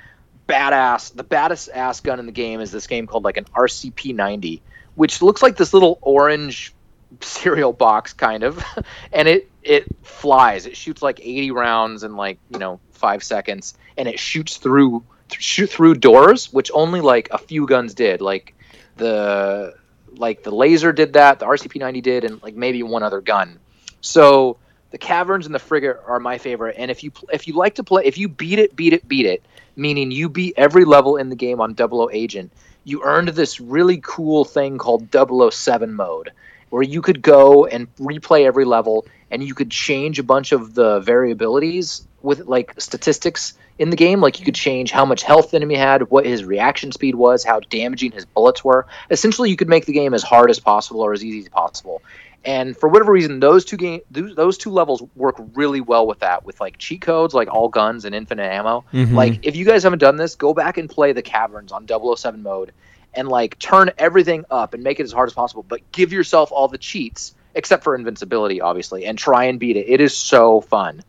badass 0.50 1.14
the 1.14 1.24
baddest 1.24 1.68
ass 1.74 2.00
gun 2.00 2.18
in 2.18 2.26
the 2.26 2.32
game 2.32 2.60
is 2.60 2.70
this 2.70 2.86
game 2.86 3.06
called 3.06 3.24
like 3.24 3.36
an 3.36 3.44
rcp 3.56 4.14
90 4.14 4.62
which 4.94 5.22
looks 5.22 5.42
like 5.42 5.56
this 5.56 5.72
little 5.72 5.98
orange 6.02 6.74
cereal 7.20 7.72
box 7.72 8.12
kind 8.12 8.42
of 8.42 8.62
and 9.12 9.28
it 9.28 9.50
it 9.62 9.84
flies 10.02 10.66
it 10.66 10.76
shoots 10.76 11.02
like 11.02 11.20
80 11.20 11.50
rounds 11.50 12.02
in 12.02 12.16
like 12.16 12.38
you 12.50 12.58
know 12.58 12.80
five 12.92 13.22
seconds 13.22 13.74
and 13.96 14.08
it 14.08 14.18
shoots 14.18 14.56
through 14.56 15.02
shoot 15.32 15.70
through 15.70 15.94
doors 15.94 16.52
which 16.52 16.70
only 16.74 17.00
like 17.00 17.28
a 17.30 17.38
few 17.38 17.66
guns 17.66 17.94
did 17.94 18.20
like 18.20 18.54
the 18.96 19.74
like 20.16 20.42
the 20.42 20.50
laser 20.50 20.92
did 20.92 21.14
that, 21.14 21.38
the 21.38 21.46
RCP-90 21.46 22.02
did, 22.02 22.24
and 22.24 22.42
like 22.42 22.54
maybe 22.54 22.82
one 22.82 23.02
other 23.02 23.20
gun. 23.20 23.58
So 24.00 24.58
the 24.90 24.98
caverns 24.98 25.46
and 25.46 25.54
the 25.54 25.58
frigate 25.58 25.98
are 26.06 26.20
my 26.20 26.38
favorite. 26.38 26.76
And 26.78 26.90
if 26.90 27.02
you 27.04 27.12
if 27.32 27.46
you 27.46 27.54
like 27.54 27.74
to 27.76 27.84
play, 27.84 28.04
if 28.04 28.18
you 28.18 28.28
beat 28.28 28.58
it, 28.58 28.76
beat 28.76 28.92
it, 28.92 29.06
beat 29.08 29.26
it, 29.26 29.42
meaning 29.80 30.10
you 30.10 30.28
beat 30.28 30.54
every 30.56 30.84
level 30.84 31.16
in 31.16 31.30
the 31.30 31.36
game 31.36 31.60
on 31.60 31.74
00 31.74 32.10
Agent, 32.12 32.52
you 32.84 33.02
earned 33.02 33.28
this 33.28 33.60
really 33.60 34.00
cool 34.02 34.44
thing 34.44 34.78
called 34.78 35.08
007 35.12 35.94
mode, 35.94 36.30
where 36.68 36.82
you 36.82 37.02
could 37.02 37.22
go 37.22 37.66
and 37.66 37.92
replay 37.96 38.44
every 38.44 38.64
level, 38.64 39.06
and 39.30 39.42
you 39.42 39.54
could 39.54 39.70
change 39.70 40.18
a 40.18 40.22
bunch 40.22 40.52
of 40.52 40.74
the 40.74 41.00
variabilities 41.00 42.02
with 42.22 42.40
like 42.46 42.78
statistics 42.78 43.54
in 43.78 43.90
the 43.90 43.96
game. 43.96 44.20
Like 44.20 44.38
you 44.38 44.44
could 44.44 44.54
change 44.54 44.90
how 44.90 45.04
much 45.04 45.22
health 45.22 45.50
the 45.50 45.56
enemy 45.56 45.76
had, 45.76 46.10
what 46.10 46.26
his 46.26 46.44
reaction 46.44 46.92
speed 46.92 47.14
was, 47.14 47.42
how 47.42 47.60
damaging 47.60 48.12
his 48.12 48.26
bullets 48.26 48.62
were. 48.62 48.86
Essentially, 49.10 49.50
you 49.50 49.56
could 49.56 49.68
make 49.68 49.86
the 49.86 49.92
game 49.92 50.14
as 50.14 50.22
hard 50.22 50.50
as 50.50 50.60
possible 50.60 51.00
or 51.00 51.12
as 51.12 51.24
easy 51.24 51.40
as 51.40 51.48
possible. 51.48 52.02
And 52.44 52.76
for 52.76 52.88
whatever 52.88 53.12
reason, 53.12 53.40
those 53.40 53.64
two 53.64 53.76
game 53.76 54.00
those, 54.10 54.34
those 54.34 54.56
two 54.56 54.70
levels 54.70 55.02
work 55.14 55.36
really 55.54 55.80
well 55.80 56.06
with 56.06 56.20
that, 56.20 56.44
with 56.44 56.60
like 56.60 56.78
cheat 56.78 57.02
codes, 57.02 57.34
like 57.34 57.52
all 57.52 57.68
guns 57.68 58.04
and 58.04 58.14
infinite 58.14 58.50
ammo. 58.50 58.84
Mhm. 58.92 59.12
Like 59.12 59.44
if 59.44 59.56
you 59.56 59.64
guys 59.64 59.82
haven't 59.82 59.98
done 59.98 60.16
this, 60.16 60.34
go 60.34 60.54
back 60.54 60.78
and 60.78 60.88
play 60.88 61.12
the 61.12 61.22
caverns 61.22 61.70
on 61.70 61.86
007 61.86 62.42
mode, 62.42 62.72
and 63.14 63.28
like 63.28 63.58
turn 63.58 63.90
everything 63.98 64.44
up 64.50 64.72
and 64.72 64.82
make 64.82 65.00
it 65.00 65.02
as 65.02 65.12
hard 65.12 65.28
as 65.28 65.34
possible, 65.34 65.64
but 65.68 65.80
give 65.92 66.12
yourself 66.12 66.50
all 66.50 66.68
the 66.68 66.78
cheats 66.78 67.34
except 67.54 67.84
for 67.84 67.94
invincibility, 67.94 68.60
obviously, 68.60 69.04
and 69.04 69.18
try 69.18 69.44
and 69.44 69.58
beat 69.58 69.76
it. 69.76 69.86
It 69.88 70.00
is 70.00 70.16
so 70.16 70.60
fun. 70.62 71.02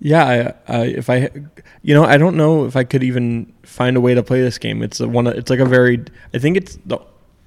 Yeah, 0.00 0.54
I, 0.68 0.78
I, 0.78 0.84
if 0.86 1.08
I, 1.10 1.30
you 1.82 1.94
know, 1.94 2.04
I 2.04 2.16
don't 2.16 2.36
know 2.36 2.64
if 2.64 2.74
I 2.76 2.82
could 2.82 3.04
even 3.04 3.52
find 3.62 3.96
a 3.96 4.00
way 4.00 4.14
to 4.14 4.22
play 4.22 4.40
this 4.40 4.58
game. 4.58 4.82
It's 4.82 4.98
a 5.00 5.06
one. 5.06 5.26
It's 5.28 5.50
like 5.50 5.60
a 5.60 5.64
very. 5.64 6.04
I 6.34 6.38
think 6.38 6.56
it's 6.56 6.76
the. 6.86 6.98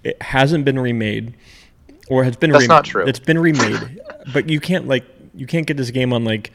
It 0.03 0.21
hasn't 0.21 0.63
been 0.63 0.79
remade, 0.79 1.35
or 2.09 2.23
has 2.23 2.35
been. 2.35 2.51
That's 2.51 2.63
rem- 2.63 2.67
not 2.69 2.85
true. 2.85 3.05
It's 3.05 3.19
been 3.19 3.39
remade, 3.39 3.99
but 4.33 4.49
you 4.49 4.59
can't 4.59 4.87
like 4.87 5.05
you 5.33 5.47
can't 5.47 5.67
get 5.67 5.77
this 5.77 5.91
game 5.91 6.13
on 6.13 6.23
like. 6.25 6.51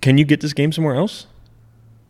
Can 0.00 0.18
you 0.18 0.24
get 0.24 0.40
this 0.40 0.52
game 0.52 0.72
somewhere 0.72 0.96
else? 0.96 1.26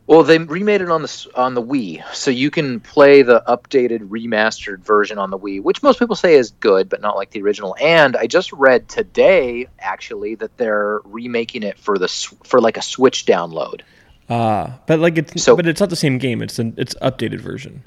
Well, 0.07 0.23
they 0.23 0.39
remade 0.39 0.81
it 0.81 0.91
on 0.91 1.03
the 1.03 1.27
on 1.35 1.53
the 1.53 1.63
Wii, 1.63 2.03
so 2.15 2.31
you 2.31 2.51
can 2.51 2.81
play 2.81 3.21
the 3.21 3.43
updated 3.47 4.09
remastered 4.09 4.79
version 4.79 5.19
on 5.19 5.29
the 5.31 5.39
Wii, 5.39 5.63
which 5.63 5.83
most 5.83 5.99
people 5.99 6.17
say 6.17 6.35
is 6.35 6.53
good, 6.61 6.89
but 6.89 7.03
not 7.03 7.15
like 7.17 7.31
the 7.31 7.43
original. 7.43 7.77
And 7.79 8.17
I 8.17 8.27
just 8.27 8.51
read 8.55 8.89
today, 8.89 9.69
actually, 9.81 10.35
that 10.37 10.57
they're 10.57 11.01
remaking 11.05 11.63
it 11.63 11.79
for 11.79 11.99
the 11.99 12.09
for 12.45 12.59
like 12.59 12.79
a 12.79 12.83
Switch 12.83 13.27
download. 13.27 13.83
Uh, 14.31 14.71
but 14.87 14.99
like 14.99 15.19
it's 15.19 15.43
So- 15.43 15.55
but 15.55 15.67
it's 15.67 15.81
not 15.81 15.91
the 15.91 15.97
same 15.97 16.17
game. 16.17 16.41
It's 16.41 16.59
an 16.59 16.73
it's 16.79 16.95
updated 17.03 17.41
version. 17.41 17.83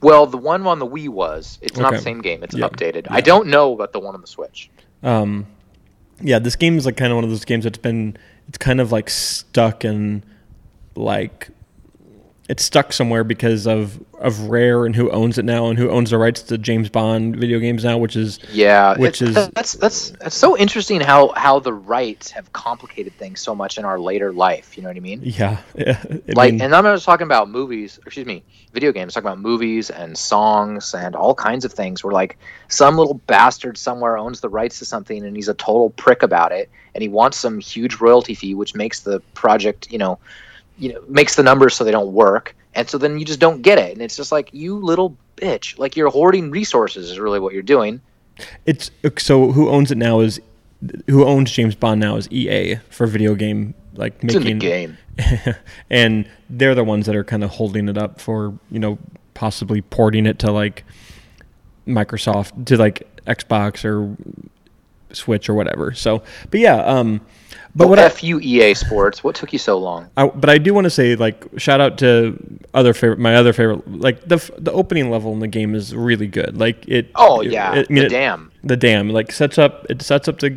Well, 0.00 0.26
the 0.26 0.38
one 0.38 0.66
on 0.66 0.78
the 0.78 0.86
Wii 0.86 1.08
was. 1.08 1.58
It's 1.60 1.76
not 1.78 1.88
Okay. 1.88 1.96
the 1.96 2.02
same 2.02 2.20
game. 2.20 2.42
It's 2.42 2.54
Yeah. 2.54 2.68
updated. 2.68 3.06
Yeah. 3.06 3.14
I 3.14 3.20
don't 3.20 3.48
know 3.48 3.72
about 3.72 3.92
the 3.92 4.00
one 4.00 4.14
on 4.14 4.20
the 4.20 4.26
Switch. 4.26 4.70
Um, 5.02 5.46
yeah, 6.20 6.38
this 6.38 6.56
game 6.56 6.76
is 6.78 6.86
like 6.86 6.96
kind 6.96 7.12
of 7.12 7.16
one 7.16 7.24
of 7.24 7.30
those 7.30 7.44
games 7.44 7.64
that's 7.64 7.78
been 7.78 8.16
it's 8.48 8.58
kind 8.58 8.80
of 8.80 8.92
like 8.92 9.10
stuck 9.10 9.84
in 9.84 10.22
like 10.94 11.48
it's 12.48 12.64
stuck 12.64 12.94
somewhere 12.94 13.24
because 13.24 13.66
of 13.66 14.02
of 14.20 14.40
Rare 14.48 14.86
and 14.86 14.96
who 14.96 15.10
owns 15.10 15.38
it 15.38 15.44
now 15.44 15.66
and 15.66 15.78
who 15.78 15.90
owns 15.90 16.10
the 16.10 16.18
rights 16.18 16.42
to 16.42 16.58
James 16.58 16.88
Bond 16.88 17.36
video 17.36 17.58
games 17.58 17.84
now, 17.84 17.98
which 17.98 18.16
is 18.16 18.40
yeah, 18.50 18.96
which 18.98 19.20
is 19.20 19.34
that's 19.34 19.74
that's 19.74 20.10
that's 20.10 20.34
so 20.34 20.56
interesting 20.56 21.00
how 21.00 21.28
how 21.36 21.58
the 21.60 21.74
rights 21.74 22.30
have 22.30 22.52
complicated 22.54 23.12
things 23.14 23.40
so 23.40 23.54
much 23.54 23.76
in 23.76 23.84
our 23.84 24.00
later 24.00 24.32
life. 24.32 24.76
You 24.76 24.82
know 24.82 24.88
what 24.88 24.96
I 24.96 25.00
mean? 25.00 25.20
yeah, 25.22 25.58
yeah 25.76 26.02
I 26.08 26.32
like, 26.32 26.52
mean, 26.52 26.62
and 26.62 26.74
I'm 26.74 26.84
not 26.84 26.94
just 26.94 27.04
talking 27.04 27.26
about 27.26 27.50
movies. 27.50 28.00
Excuse 28.06 28.26
me, 28.26 28.42
video 28.72 28.92
games. 28.92 29.12
Talking 29.12 29.28
about 29.28 29.40
movies 29.40 29.90
and 29.90 30.16
songs 30.16 30.94
and 30.94 31.14
all 31.14 31.34
kinds 31.34 31.66
of 31.66 31.72
things. 31.72 32.02
Where 32.02 32.14
like 32.14 32.38
some 32.68 32.96
little 32.96 33.14
bastard 33.14 33.76
somewhere 33.76 34.16
owns 34.16 34.40
the 34.40 34.48
rights 34.48 34.78
to 34.78 34.86
something 34.86 35.22
and 35.22 35.36
he's 35.36 35.48
a 35.48 35.54
total 35.54 35.90
prick 35.90 36.22
about 36.22 36.52
it, 36.52 36.70
and 36.94 37.02
he 37.02 37.08
wants 37.08 37.36
some 37.36 37.60
huge 37.60 37.96
royalty 37.96 38.34
fee, 38.34 38.54
which 38.54 38.74
makes 38.74 39.00
the 39.00 39.20
project, 39.34 39.92
you 39.92 39.98
know, 39.98 40.18
you 40.78 40.92
know, 40.92 41.02
makes 41.08 41.34
the 41.34 41.42
numbers 41.42 41.74
so 41.74 41.84
they 41.84 41.90
don't 41.90 42.12
work, 42.12 42.54
and 42.74 42.88
so 42.88 42.98
then 42.98 43.18
you 43.18 43.24
just 43.24 43.40
don't 43.40 43.62
get 43.62 43.78
it, 43.78 43.92
and 43.92 44.02
it's 44.02 44.16
just 44.16 44.32
like 44.32 44.50
you 44.52 44.76
little 44.76 45.16
bitch. 45.36 45.78
Like 45.78 45.96
you're 45.96 46.10
hoarding 46.10 46.50
resources 46.50 47.10
is 47.10 47.18
really 47.18 47.40
what 47.40 47.52
you're 47.52 47.62
doing. 47.62 48.00
it's 48.66 48.90
so 49.18 49.52
who 49.52 49.68
owns 49.68 49.90
it 49.90 49.98
now 49.98 50.20
is 50.20 50.40
who 51.08 51.24
owns 51.24 51.50
James 51.50 51.74
Bond 51.74 52.00
now 52.00 52.16
is 52.16 52.30
EA 52.30 52.76
for 52.88 53.06
video 53.06 53.34
game 53.34 53.74
like 53.94 54.14
It's 54.22 54.34
in 54.34 54.42
making 54.42 54.58
the 54.60 54.66
game. 54.66 54.98
and 55.90 56.28
they're 56.48 56.74
the 56.74 56.84
ones 56.84 57.06
that 57.06 57.16
are 57.16 57.24
kind 57.24 57.42
of 57.42 57.50
holding 57.50 57.88
it 57.88 57.98
up 57.98 58.20
for 58.20 58.56
you 58.70 58.78
know 58.78 58.98
possibly 59.34 59.82
porting 59.82 60.26
it 60.26 60.38
to 60.40 60.52
like 60.52 60.84
Microsoft 61.86 62.66
to 62.66 62.76
like 62.76 63.06
Xbox 63.26 63.84
or 63.84 64.16
Switch 65.12 65.48
or 65.48 65.54
whatever. 65.54 65.92
So, 65.94 66.22
but 66.50 66.60
yeah, 66.60 66.76
um, 66.84 67.20
but 67.78 67.88
what 67.88 67.98
F 67.98 68.22
you 68.22 68.38
EA 68.40 68.74
Sports. 68.74 69.24
What 69.24 69.34
took 69.34 69.52
you 69.52 69.58
so 69.58 69.78
long? 69.78 70.10
I, 70.16 70.26
but 70.26 70.50
I 70.50 70.58
do 70.58 70.74
want 70.74 70.84
to 70.84 70.90
say 70.90 71.16
like 71.16 71.44
shout 71.56 71.80
out 71.80 71.96
to 71.98 72.36
other 72.74 72.92
favorite 72.92 73.18
my 73.18 73.34
other 73.36 73.52
favorite 73.52 73.88
like 73.90 74.20
the 74.28 74.36
the 74.58 74.72
opening 74.72 75.10
level 75.10 75.32
in 75.32 75.38
the 75.40 75.48
game 75.48 75.74
is 75.74 75.94
really 75.94 76.26
good. 76.26 76.58
Like 76.58 76.86
it. 76.88 77.10
Oh 77.14 77.40
it- 77.40 77.52
yeah, 77.52 77.74
it- 77.74 77.86
I 77.88 77.92
mean, 77.92 78.00
the 78.02 78.06
it- 78.06 78.10
dam. 78.10 78.52
the 78.64 78.76
dam 78.76 79.08
like 79.10 79.32
sets 79.32 79.56
up 79.58 79.86
it 79.88 80.02
sets 80.02 80.28
up 80.28 80.38
the 80.40 80.56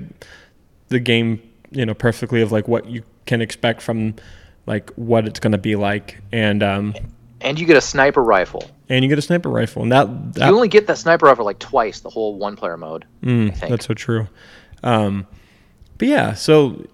the 0.89 0.99
game 0.99 1.41
you 1.71 1.85
know 1.85 1.93
perfectly 1.93 2.41
of 2.41 2.51
like 2.51 2.67
what 2.67 2.85
you 2.87 3.03
can 3.25 3.41
expect 3.41 3.81
from 3.81 4.15
like 4.65 4.89
what 4.95 5.25
it's 5.27 5.39
going 5.39 5.53
to 5.53 5.57
be 5.57 5.75
like 5.75 6.19
and 6.31 6.61
um 6.63 6.93
And 7.39 7.57
you 7.59 7.65
get 7.65 7.77
a 7.77 7.81
sniper 7.81 8.21
rifle. 8.23 8.69
and 8.89 9.03
you 9.05 9.09
get 9.09 9.17
a 9.17 9.21
sniper 9.21 9.49
rifle 9.49 9.81
and 9.83 9.91
that, 9.91 10.33
that 10.33 10.47
you 10.49 10.53
only 10.55 10.67
get 10.67 10.85
that 10.87 10.97
sniper 10.97 11.27
rifle 11.27 11.45
like 11.45 11.59
twice 11.59 12.01
the 12.01 12.09
whole 12.09 12.35
one 12.35 12.55
player 12.57 12.77
mode. 12.77 13.05
mm, 13.23 13.55
think. 13.55 13.69
that's 13.71 13.85
so 13.85 13.93
true 13.93 14.27
um 14.83 15.25
but 15.97 16.07
yeah 16.07 16.33
so 16.33 16.85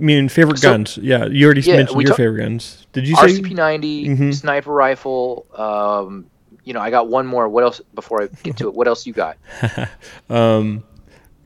i 0.00 0.02
mean 0.02 0.28
favorite 0.28 0.58
So- 0.58 0.70
guns 0.70 0.98
yeah 1.02 1.26
you 1.26 1.44
already 1.46 1.60
Yeah, 1.60 1.76
mentioned 1.76 2.00
your 2.02 2.10
ta- 2.10 2.16
favorite 2.16 2.42
guns 2.42 2.86
did 2.92 3.06
you 3.06 3.14
say 3.16 3.22
RCP 3.40 3.54
90, 3.54 4.08
Mhm. 4.08 4.34
sniper 4.34 4.72
rifle. 4.72 5.46
Um, 5.56 6.26
you 6.64 6.74
know, 6.74 6.80
I 6.80 6.90
got 6.90 7.08
one 7.08 7.26
more. 7.26 7.48
What 7.48 7.62
else 7.64 7.80
before 7.94 8.22
I 8.24 8.28
get 8.42 8.56
to 8.58 8.68
it? 8.68 8.74
What 8.74 8.86
else 8.88 9.06
you 9.06 9.12
got? 9.12 9.36
um 10.30 10.82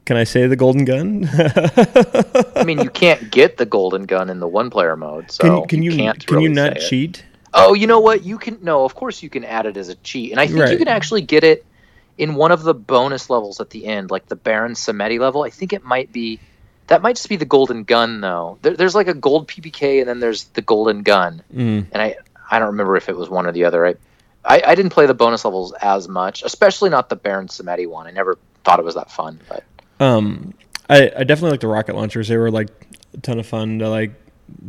can 0.07 0.17
i 0.19 0.25
say 0.25 0.47
the 0.47 0.57
golden 0.57 0.85
gun 0.85 1.29
I 2.57 2.65
mean, 2.65 2.79
you 2.81 2.91
can't 2.91 3.31
get 3.31 3.57
the 3.57 3.67
golden 3.67 4.05
gun 4.05 4.29
in 4.31 4.39
the 4.41 4.49
one 4.49 4.69
player 4.71 4.97
mode, 4.97 5.31
so 5.31 5.43
can 5.43 5.55
you 5.57 5.67
can 5.67 5.83
you, 5.83 5.93
can't 5.97 6.27
can 6.27 6.41
you 6.41 6.49
not 6.49 6.75
say 6.75 6.85
it. 6.85 6.89
cheat 6.89 7.25
Oh, 7.57 7.73
you 7.73 7.87
know 7.87 8.01
what? 8.01 8.25
You 8.25 8.37
can 8.37 8.59
no. 8.63 8.85
Of 8.85 8.97
course, 8.97 9.23
you 9.23 9.31
can 9.31 9.45
add 9.45 9.65
it 9.67 9.77
as 9.77 9.89
a 9.89 9.95
cheat, 9.97 10.33
and 10.33 10.41
I 10.41 10.47
think 10.49 10.71
you 10.73 10.77
can 10.77 10.89
actually 10.89 11.21
get 11.23 11.45
it 11.45 11.65
in 12.19 12.35
one 12.35 12.51
of 12.51 12.65
the 12.65 12.75
bonus 12.75 13.31
levels 13.31 13.61
at 13.61 13.71
the 13.71 13.87
end, 13.87 14.11
like 14.11 14.27
the 14.27 14.35
Baron 14.35 14.73
Samedi 14.75 15.21
level. 15.21 15.45
I 15.45 15.51
think 15.51 15.73
it 15.73 15.85
might 15.85 16.13
be. 16.13 16.41
That 16.89 17.03
might 17.03 17.17
just 17.17 17.29
be 17.29 17.37
the 17.37 17.45
golden 17.45 17.85
gun, 17.85 18.21
though. 18.21 18.59
There, 18.63 18.77
there's 18.77 18.95
like 18.95 19.09
a 19.09 19.15
gold 19.15 19.49
PPK, 19.49 20.01
and 20.01 20.09
then 20.09 20.21
there's 20.21 20.45
the 20.45 20.63
golden 20.63 21.03
gun, 21.03 21.43
mm. 21.53 21.87
and 21.91 22.03
I 22.03 22.17
I 22.51 22.59
don't 22.59 22.69
remember 22.69 22.97
if 22.97 23.09
it 23.09 23.17
was 23.17 23.29
one 23.29 23.47
or 23.47 23.53
the 23.53 23.65
other. 23.65 23.87
I 23.87 23.95
I, 24.45 24.63
I 24.67 24.75
didn't 24.75 24.91
play 24.91 25.07
the 25.07 25.15
bonus 25.15 25.45
levels 25.45 25.73
as 25.81 26.09
much, 26.09 26.43
especially 26.43 26.91
not 26.91 27.09
the 27.09 27.17
Baron 27.17 27.49
Samedi 27.49 27.87
one. 27.87 28.07
I 28.07 28.11
never 28.11 28.39
thought 28.65 28.79
it 28.79 28.85
was 28.85 28.95
that 28.95 29.11
fun, 29.11 29.41
but 29.49 29.65
um 30.01 30.53
i 30.91 31.11
i 31.17 31.25
definitely 31.25 31.53
like 31.53 31.61
the 31.61 31.69
rocket 31.69 31.95
launchers 31.95 32.29
they 32.29 32.37
were 32.37 32.51
like 32.51 32.69
a 33.15 33.19
ton 33.19 33.39
of 33.39 33.47
fun 33.47 33.79
to 33.79 33.89
like 33.89 34.13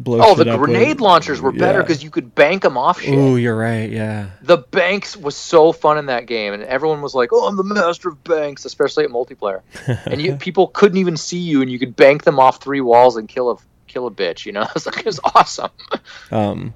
oh, 0.07 0.35
the 0.35 0.57
grenade 0.57 1.01
launchers 1.01 1.41
were 1.41 1.51
better 1.51 1.79
Yeah. 1.79 1.83
because 1.83 2.03
you 2.03 2.09
could 2.09 2.33
bank 2.35 2.63
them 2.63 2.77
off 2.77 3.01
shit. 3.01 3.13
oh 3.13 3.35
you're 3.35 3.55
right 3.57 3.89
yeah 3.89 4.29
the 4.41 4.57
banks 4.57 5.17
was 5.17 5.35
so 5.35 5.71
fun 5.71 5.97
in 5.97 6.05
that 6.07 6.25
game 6.27 6.53
and 6.53 6.63
everyone 6.63 7.01
was 7.01 7.13
like 7.13 7.29
oh 7.33 7.47
i'm 7.47 7.55
the 7.57 7.63
master 7.63 8.09
of 8.09 8.23
banks 8.23 8.65
especially 8.65 9.03
at 9.03 9.09
multiplayer 9.09 9.61
and 10.05 10.21
you 10.21 10.35
people 10.37 10.67
couldn't 10.67 10.97
even 10.97 11.17
see 11.17 11.39
you 11.39 11.61
and 11.61 11.71
you 11.71 11.77
could 11.79 11.95
bank 11.95 12.23
them 12.23 12.39
off 12.39 12.61
three 12.61 12.81
walls 12.81 13.17
and 13.17 13.27
kill 13.27 13.51
a 13.51 13.57
kill 13.87 14.07
a 14.07 14.11
bitch 14.11 14.45
you 14.45 14.51
know 14.51 14.65
it's 14.75 14.85
like 14.85 14.99
it 14.99 15.05
was 15.05 15.19
awesome 15.35 15.69
Um, 16.31 16.73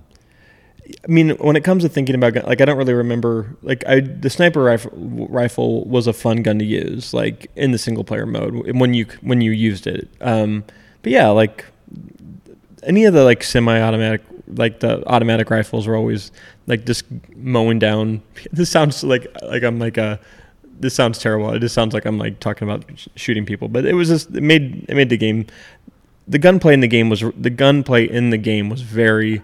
I 1.04 1.08
mean, 1.12 1.30
when 1.38 1.56
it 1.56 1.64
comes 1.64 1.84
to 1.84 1.90
thinking 1.90 2.16
about 2.16 2.34
gun, 2.34 2.46
like 2.46 2.62
I 2.62 2.66
don't 2.66 2.78
really 2.78 2.94
remember. 2.96 3.56
Like 3.62 3.84
I, 3.88 4.00
the 4.00 4.30
sniper 4.30 4.64
rifle, 4.64 4.92
rifle 5.30 5.86
was 5.86 6.08
a 6.08 6.14
fun 6.14 6.42
gun 6.42 6.58
to 6.58 6.66
use, 6.66 7.14
like 7.14 7.46
in 7.56 7.72
the 7.72 7.78
single 7.78 8.04
player 8.04 8.26
mode 8.26 8.76
when 8.76 8.96
you 8.96 9.06
when 9.22 9.40
you 9.42 9.52
used 9.52 9.86
it. 9.86 10.08
Um, 10.20 10.64
but 11.04 11.12
yeah, 11.12 11.28
like 11.30 11.66
any 12.84 13.06
of 13.06 13.14
the 13.14 13.24
like 13.24 13.44
semi-automatic, 13.44 14.22
like 14.48 14.80
the 14.80 15.08
automatic 15.08 15.50
rifles 15.50 15.88
were 15.88 15.96
always 15.96 16.32
like 16.68 16.86
just 16.86 17.06
mowing 17.36 17.80
down. 17.80 18.22
This 18.52 18.70
sounds 18.70 19.04
like 19.04 19.28
like 19.44 19.64
I'm 19.64 19.80
like 19.80 19.98
a. 19.98 20.20
This 20.80 20.96
sounds 20.96 21.20
terrible. 21.20 21.52
It 21.52 21.60
just 21.60 21.76
sounds 21.76 21.94
like 21.94 22.06
I'm 22.06 22.18
like 22.18 22.40
talking 22.40 22.68
about 22.68 22.86
sh- 22.96 23.10
shooting 23.16 23.46
people, 23.46 23.68
but 23.68 23.86
it 23.86 23.94
was 23.94 24.08
just 24.08 24.34
it 24.34 24.42
made 24.42 24.86
it 24.88 24.96
made 24.96 25.10
the 25.10 25.18
game. 25.18 25.46
The 26.28 26.40
gunplay 26.40 26.74
in 26.74 26.80
the 26.80 26.88
game 26.88 27.10
was 27.10 27.24
the 27.38 27.50
gunplay 27.50 28.10
in 28.10 28.30
the 28.30 28.38
game 28.38 28.70
was 28.70 28.82
very 28.82 29.42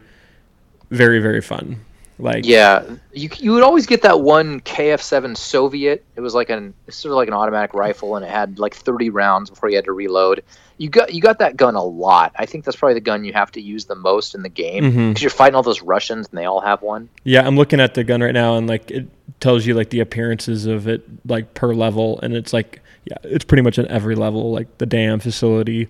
very 0.92 1.20
very 1.20 1.42
fun. 1.42 1.82
Like 2.18 2.46
yeah 2.46 2.86
you, 3.12 3.30
you 3.38 3.52
would 3.52 3.64
always 3.64 3.86
get 3.86 4.02
that 4.04 4.22
one 4.22 4.62
kf7 4.62 5.36
soviet 5.36 6.06
it 6.16 6.22
was 6.22 6.34
like 6.34 6.50
an 6.50 6.74
sort 6.88 7.12
of 7.12 7.18
like 7.18 7.28
an 7.28 7.34
automatic 7.34 7.74
rifle 7.74 8.16
and 8.16 8.24
it 8.24 8.32
had 8.32 8.58
like 8.58 8.74
30 8.74 9.10
rounds 9.10 9.50
before 9.50 9.68
you 9.68 9.76
had 9.76 9.84
to 9.84 9.92
reload 9.92 10.42
you 10.78 10.90
got 10.90 11.14
you 11.14 11.22
got 11.22 11.40
that 11.40 11.56
gun 11.56 11.76
a 11.76 11.84
lot 11.84 12.34
i 12.38 12.46
think 12.46 12.66
that's 12.66 12.76
probably 12.78 12.94
the 12.96 13.00
gun 13.02 13.24
you 13.24 13.32
have 13.34 13.52
to 13.52 13.62
use 13.62 13.86
the 13.86 13.96
most 13.96 14.36
in 14.36 14.42
the 14.44 14.50
game 14.50 14.84
because 14.84 14.96
Mhm. 15.18 15.22
you're 15.22 15.30
fighting 15.30 15.56
all 15.56 15.64
those 15.64 15.82
russians 15.82 16.28
and 16.30 16.38
they 16.38 16.46
all 16.46 16.60
have 16.62 16.82
one 16.82 17.08
yeah, 17.24 17.46
I'm 17.48 17.56
looking 17.56 17.80
at 17.80 17.94
the 17.94 18.04
gun 18.04 18.22
right 18.22 18.34
now 18.34 18.56
and 18.58 18.68
like 18.68 18.92
it 18.92 19.08
tells 19.40 19.66
you 19.66 19.74
like 19.74 19.90
the 19.90 20.00
appearances 20.02 20.66
of 20.66 20.88
it 20.88 21.04
like 21.26 21.54
per 21.54 21.74
level 21.74 22.20
and 22.22 22.34
it's 22.36 22.52
like 22.54 22.82
yeah, 23.06 23.18
it's 23.24 23.46
pretty 23.46 23.62
much 23.64 23.78
at 23.80 23.86
every 23.88 24.16
level 24.16 24.52
like 24.52 24.80
the 24.80 24.86
dam 24.88 25.20
facility, 25.20 25.88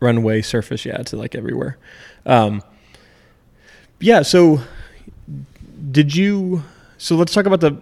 runway, 0.00 0.42
surface, 0.42 0.84
yeah, 0.84 1.00
it's 1.00 1.12
like 1.12 1.34
everywhere. 1.34 1.78
Um 2.26 2.62
yeah, 4.00 4.22
so 4.22 4.60
did 5.90 6.14
you 6.14 6.62
so 6.98 7.16
let's 7.16 7.32
talk 7.32 7.46
about 7.46 7.60
the 7.60 7.72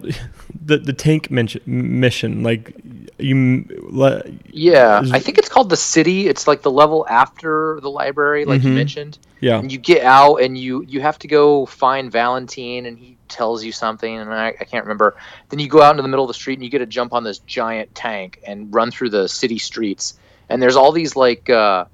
the, 0.64 0.78
the 0.78 0.92
tank 0.92 1.30
mention, 1.30 1.60
mission 1.66 2.42
like 2.42 2.74
you 3.18 3.64
le- 3.88 4.22
Yeah, 4.52 5.02
I 5.12 5.18
think 5.18 5.38
it's 5.38 5.48
called 5.48 5.70
the 5.70 5.76
city. 5.76 6.28
It's 6.28 6.46
like 6.46 6.62
the 6.62 6.70
level 6.70 7.06
after 7.08 7.78
the 7.80 7.88
library, 7.90 8.44
like 8.44 8.62
you 8.62 8.70
Mhm. 8.70 8.74
mentioned. 8.74 9.18
yeah 9.40 9.58
And 9.58 9.72
you 9.72 9.78
get 9.78 10.02
out 10.04 10.36
and 10.36 10.56
you 10.58 10.84
you 10.86 11.00
have 11.00 11.18
to 11.20 11.28
go 11.28 11.66
find 11.66 12.12
Valentine, 12.12 12.86
and 12.86 12.98
he 12.98 13.16
tells 13.28 13.64
you 13.64 13.72
something, 13.72 14.16
and 14.18 14.32
I, 14.32 14.48
I 14.60 14.64
can't 14.64 14.84
remember. 14.84 15.16
Then 15.48 15.58
you 15.60 15.68
go 15.68 15.80
out 15.82 15.90
into 15.92 16.02
the 16.02 16.08
middle 16.08 16.24
of 16.24 16.28
the 16.28 16.34
street, 16.42 16.54
and 16.58 16.64
you 16.64 16.70
get 16.70 16.78
to 16.78 16.86
jump 16.86 17.12
on 17.12 17.24
this 17.24 17.38
giant 17.40 17.94
tank 17.94 18.40
and 18.46 18.72
run 18.74 18.90
through 18.90 19.10
the 19.10 19.28
city 19.28 19.58
streets. 19.58 20.18
And 20.48 20.62
there's 20.62 20.76
all 20.76 20.92
these 20.92 21.16
like 21.16 21.48
uh, 21.50 21.86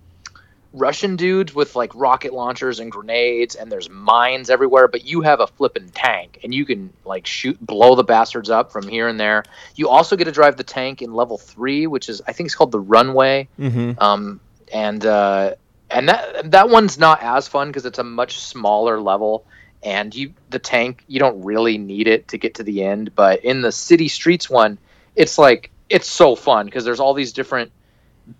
Russian 0.73 1.17
dudes 1.17 1.55
with 1.55 1.77
like 1.77 1.95
rocket 1.95 2.33
launchers 2.33 2.81
and 2.81 2.91
grenades, 2.91 3.55
and 3.55 3.71
there's 3.71 3.91
mines 3.91 4.51
everywhere. 4.51 4.89
But 4.89 5.05
you 5.05 5.21
have 5.21 5.41
a 5.41 5.47
flippin' 5.47 5.91
tank, 5.91 6.41
and 6.43 6.55
you 6.55 6.65
can 6.65 6.93
like 7.05 7.27
shoot, 7.27 7.59
blow 7.65 7.95
the 7.95 8.05
bastards 8.05 8.51
up 8.51 8.73
from 8.73 8.89
here 8.89 9.09
and 9.09 9.21
there. 9.21 9.45
You 9.77 9.89
also 9.89 10.17
get 10.17 10.25
to 10.25 10.33
drive 10.33 10.57
the 10.57 10.65
tank 10.65 11.03
in 11.03 11.13
level 11.13 11.39
three, 11.39 11.87
which 11.87 12.09
is 12.09 12.23
I 12.27 12.33
think 12.33 12.47
it's 12.47 12.55
called 12.55 12.73
the 12.73 12.81
runway 12.81 13.49
hmm 13.57 13.93
um, 13.99 14.41
and 14.73 15.05
uh, 15.05 15.55
and 15.91 16.09
that 16.09 16.51
that 16.51 16.69
one's 16.69 16.99
not 16.99 17.23
as 17.23 17.49
fun 17.49 17.69
because 17.69 17.85
it's 17.85 17.99
a 17.99 18.05
much 18.05 18.39
smaller 18.39 19.01
level, 19.01 19.45
and 19.83 20.15
you 20.15 20.33
the 20.51 20.59
tank 20.59 21.05
you 21.07 21.19
don't 21.19 21.43
really 21.45 21.79
need 21.79 22.09
it 22.09 22.29
to 22.29 22.39
get 22.39 22.55
to 22.55 22.63
the 22.63 22.83
end. 22.83 23.15
But 23.15 23.45
in 23.45 23.61
the 23.61 23.73
city 23.73 24.09
streets 24.09 24.49
one, 24.49 24.79
it's 25.15 25.39
like 25.39 25.71
it's 25.89 26.09
so 26.09 26.35
fun 26.35 26.67
because 26.67 26.85
there's 26.85 27.01
all 27.01 27.15
these 27.15 27.33
different 27.33 27.71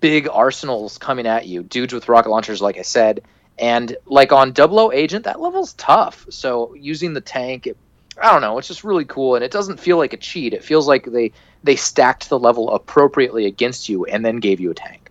big 0.01 0.29
arsenals 0.29 0.99
coming 0.99 1.27
at 1.27 1.47
you, 1.47 1.63
dudes 1.63 1.93
with 1.93 2.09
rocket 2.09 2.31
launchers, 2.31 2.63
like 2.63 2.79
I 2.79 2.83
said, 2.83 3.23
and 3.59 3.97
like 4.07 4.33
on 4.33 4.53
Double 4.53 4.79
O 4.79 4.93
Agent, 4.93 5.25
that 5.25 5.41
level's 5.41 5.75
tough. 5.75 6.27
So 6.31 6.75
using 6.75 7.15
the 7.15 7.21
tank, 7.21 7.67
it, 7.67 7.77
I 8.21 8.31
don't 8.31 8.41
know, 8.41 8.59
it's 8.59 8.69
just 8.69 8.85
really 8.85 9.05
cool, 9.05 9.35
and 9.35 9.45
it 9.45 9.51
doesn't 9.51 9.81
feel 9.81 9.99
like 9.99 10.13
a 10.13 10.17
cheat. 10.17 10.53
It 10.53 10.65
feels 10.65 10.87
like 10.87 11.07
they 11.07 11.33
they 11.65 11.77
stacked 11.77 12.29
the 12.29 12.39
level 12.39 12.71
appropriately 12.71 13.47
against 13.47 13.89
you 13.89 14.05
and 14.05 14.25
then 14.25 14.37
gave 14.37 14.61
you 14.61 14.71
a 14.71 14.75
tank. 14.75 15.11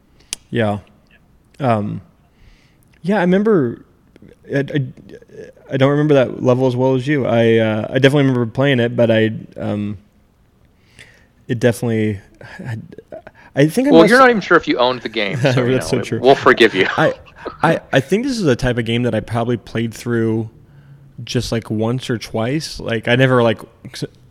Yeah. 0.49 0.79
Um, 1.59 2.01
yeah, 3.01 3.17
I 3.17 3.21
remember. 3.21 3.85
I, 4.53 4.59
I, 4.59 4.91
I 5.71 5.77
don't 5.77 5.91
remember 5.91 6.13
that 6.15 6.43
level 6.43 6.67
as 6.67 6.75
well 6.75 6.95
as 6.95 7.07
you. 7.07 7.25
I 7.25 7.57
uh, 7.57 7.87
I 7.89 7.99
definitely 7.99 8.23
remember 8.23 8.45
playing 8.45 8.79
it, 8.79 8.95
but 8.95 9.09
I 9.09 9.31
um, 9.57 9.97
it 11.47 11.59
definitely. 11.59 12.19
I, 12.59 12.77
I 13.55 13.67
think 13.67 13.87
I 13.87 13.91
Well, 13.91 14.07
you're 14.07 14.19
not 14.19 14.29
even 14.29 14.41
sure 14.41 14.57
if 14.57 14.67
you 14.67 14.77
owned 14.77 15.01
the 15.01 15.09
game, 15.09 15.37
so 15.41 15.65
you 15.65 15.73
That's 15.73 15.91
know, 15.91 15.99
so 15.99 16.01
true. 16.03 16.19
we'll 16.21 16.35
forgive 16.35 16.73
you. 16.73 16.87
I, 16.97 17.13
I 17.63 17.81
I 17.91 17.99
think 17.99 18.25
this 18.25 18.37
is 18.37 18.45
a 18.45 18.55
type 18.55 18.77
of 18.77 18.85
game 18.85 19.03
that 19.03 19.15
I 19.15 19.19
probably 19.19 19.57
played 19.57 19.93
through 19.93 20.49
just 21.23 21.51
like 21.51 21.69
once 21.69 22.09
or 22.09 22.17
twice. 22.17 22.79
Like 22.79 23.07
I 23.07 23.15
never 23.15 23.43
like 23.43 23.59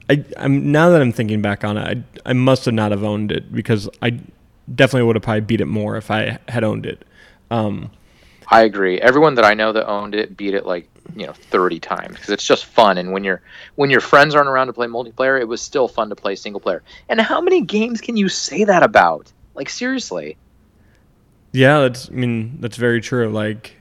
I 0.09 0.25
I'm 0.37 0.73
now 0.73 0.91
that 0.91 1.01
I'm 1.01 1.13
thinking 1.13 1.43
back 1.43 1.65
on 1.65 1.77
it, 1.77 2.05
I 2.25 2.31
I 2.31 2.33
must 2.33 2.65
have 2.65 2.75
not 2.75 2.91
have 2.93 3.05
owned 3.05 3.33
it 3.33 3.53
because 3.53 3.89
I 4.03 4.19
definitely 4.75 5.07
would 5.07 5.17
have 5.17 5.23
probably 5.23 5.43
beat 5.43 5.61
it 5.61 5.67
more 5.67 5.97
if 5.97 6.11
I 6.11 6.39
had 6.49 6.65
owned 6.65 6.87
it. 6.87 7.05
Um, 7.51 7.91
I 8.51 8.63
agree. 8.63 9.01
Everyone 9.01 9.37
that 9.37 9.45
I 9.45 9.55
know 9.55 9.73
that 9.73 9.87
owned 9.87 10.15
it 10.15 10.37
beat 10.37 10.55
it 10.55 10.67
like 10.67 10.89
you 11.15 11.27
know 11.27 11.33
30 11.33 11.79
times 11.79 12.15
because 12.15 12.31
it's 12.31 12.47
just 12.47 12.65
fun. 12.65 12.99
And 12.99 13.13
when 13.13 13.23
your 13.23 13.43
when 13.77 13.91
your 13.91 14.01
friends 14.01 14.35
aren't 14.35 14.49
around 14.49 14.67
to 14.67 14.73
play 14.73 14.89
multiplayer, 14.89 15.41
it 15.41 15.47
was 15.47 15.63
still 15.63 15.87
fun 15.87 16.09
to 16.09 16.17
play 16.17 16.35
single 16.35 16.61
player. 16.61 16.83
And 17.09 17.21
how 17.21 17.41
many 17.41 17.63
games 17.63 18.01
can 18.01 18.17
you 18.17 18.29
say 18.29 18.65
that 18.65 18.83
about? 18.83 19.33
Like 19.55 19.69
seriously. 19.69 20.37
Yeah, 21.53 21.81
that's. 21.81 22.09
I 22.09 22.13
mean, 22.13 22.59
that's 22.61 22.77
very 22.77 23.01
true. 23.01 23.31
Like 23.31 23.77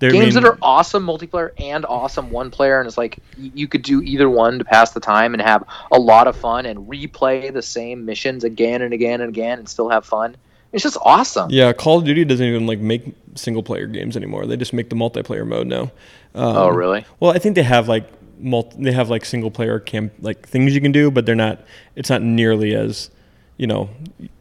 games 0.00 0.14
I 0.14 0.18
mean, 0.18 0.34
that 0.34 0.44
are 0.44 0.58
awesome 0.60 1.06
multiplayer 1.06 1.50
and 1.58 1.86
awesome 1.86 2.30
one 2.30 2.50
player, 2.50 2.78
and 2.78 2.86
it's 2.86 2.98
like 2.98 3.18
you 3.36 3.68
could 3.68 3.82
do 3.82 4.02
either 4.02 4.28
one 4.28 4.58
to 4.58 4.64
pass 4.64 4.92
the 4.92 5.00
time 5.00 5.34
and 5.34 5.42
have 5.42 5.64
a 5.90 5.98
lot 5.98 6.28
of 6.28 6.36
fun 6.36 6.66
and 6.66 6.88
replay 6.88 7.52
the 7.52 7.62
same 7.62 8.04
missions 8.04 8.44
again 8.44 8.82
and 8.82 8.92
again 8.92 9.22
and 9.22 9.30
again 9.30 9.58
and 9.58 9.68
still 9.68 9.88
have 9.88 10.04
fun. 10.04 10.36
It's 10.72 10.82
just 10.82 10.98
awesome. 11.02 11.50
Yeah, 11.50 11.72
Call 11.72 11.98
of 11.98 12.04
Duty 12.04 12.24
doesn't 12.24 12.44
even 12.44 12.66
like 12.66 12.78
make 12.78 13.14
single 13.34 13.62
player 13.62 13.86
games 13.86 14.16
anymore. 14.16 14.46
They 14.46 14.56
just 14.56 14.72
make 14.72 14.90
the 14.90 14.96
multiplayer 14.96 15.46
mode 15.46 15.66
now. 15.66 15.82
Um, 16.34 16.56
oh, 16.56 16.68
really? 16.68 17.06
Well, 17.20 17.30
I 17.30 17.38
think 17.38 17.54
they 17.54 17.62
have 17.62 17.88
like 17.88 18.06
multi, 18.38 18.82
they 18.82 18.92
have 18.92 19.08
like 19.08 19.24
single 19.24 19.50
player 19.50 19.80
camp 19.80 20.12
like 20.20 20.46
things 20.46 20.74
you 20.74 20.80
can 20.80 20.92
do, 20.92 21.10
but 21.10 21.24
they're 21.24 21.34
not. 21.34 21.60
It's 21.96 22.10
not 22.10 22.22
nearly 22.22 22.74
as 22.74 23.10
you 23.56 23.66
know. 23.66 23.88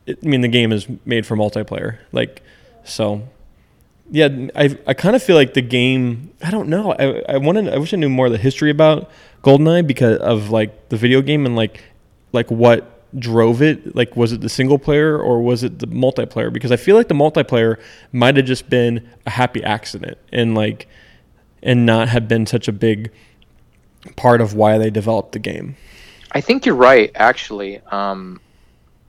It, 0.06 0.20
I 0.24 0.28
mean, 0.28 0.42
the 0.42 0.50
game 0.50 0.74
is 0.74 0.88
made 1.06 1.26
for 1.26 1.38
multiplayer. 1.38 1.98
Like 2.12 2.44
so, 2.84 3.28
yeah. 4.12 4.28
I 4.54 4.78
I 4.86 4.94
kind 4.94 5.16
of 5.16 5.24
feel 5.24 5.38
like 5.38 5.54
the 5.54 5.62
game. 5.62 6.34
I 6.44 6.52
don't 6.52 6.68
know. 6.68 6.94
I 6.94 7.24
I 7.36 7.38
wanted. 7.38 7.70
I 7.70 7.78
wish 7.78 7.94
I 7.94 7.98
knew 7.98 8.10
more 8.10 8.26
of 8.26 8.34
the 8.34 8.38
history 8.38 8.70
about 8.70 9.10
GoldenEye 9.44 9.88
because 9.88 10.18
of 10.18 10.50
like 10.50 10.90
the 10.90 10.98
video 10.98 11.22
game 11.22 11.46
and 11.46 11.56
like 11.56 11.84
like 12.34 12.52
what 12.52 12.97
drove 13.18 13.62
it? 13.62 13.96
Like, 13.96 14.16
was 14.16 14.32
it 14.32 14.42
the 14.42 14.50
single 14.50 14.80
player 14.80 15.20
or 15.20 15.42
was 15.42 15.64
it 15.64 15.80
the 15.80 15.88
multiplayer? 15.88 16.52
Because 16.52 16.72
I 16.72 16.78
feel 16.78 16.96
like 16.96 17.08
the 17.08 17.14
multiplayer 17.14 17.80
might 18.12 18.38
have 18.38 18.46
just 18.46 18.70
been 18.70 19.10
a 19.26 19.32
happy 19.32 19.64
accident 19.64 20.18
and 20.32 20.56
like, 20.56 20.88
and 21.64 21.86
not 21.86 22.10
have 22.10 22.28
been 22.28 22.46
such 22.46 22.68
a 22.68 22.72
big 22.72 23.12
part 24.16 24.42
of 24.42 24.54
why 24.54 24.78
they 24.78 24.90
developed 24.90 25.32
the 25.32 25.40
game. 25.40 25.76
I 26.32 26.42
think 26.42 26.66
you're 26.66 26.76
right, 26.76 27.12
actually. 27.16 27.82
Um, 27.92 28.40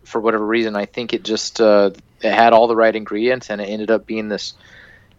for 0.04 0.20
whatever 0.20 0.46
reason, 0.46 0.76
I 0.76 0.86
think 0.86 1.12
it 1.12 1.24
just 1.24 1.60
uh, 1.60 1.90
it 2.22 2.32
had 2.32 2.52
all 2.52 2.66
the 2.66 2.76
right 2.76 2.94
ingredients, 2.94 3.50
and 3.50 3.60
it 3.60 3.66
ended 3.66 3.90
up 3.90 4.06
being 4.06 4.28
this, 4.28 4.54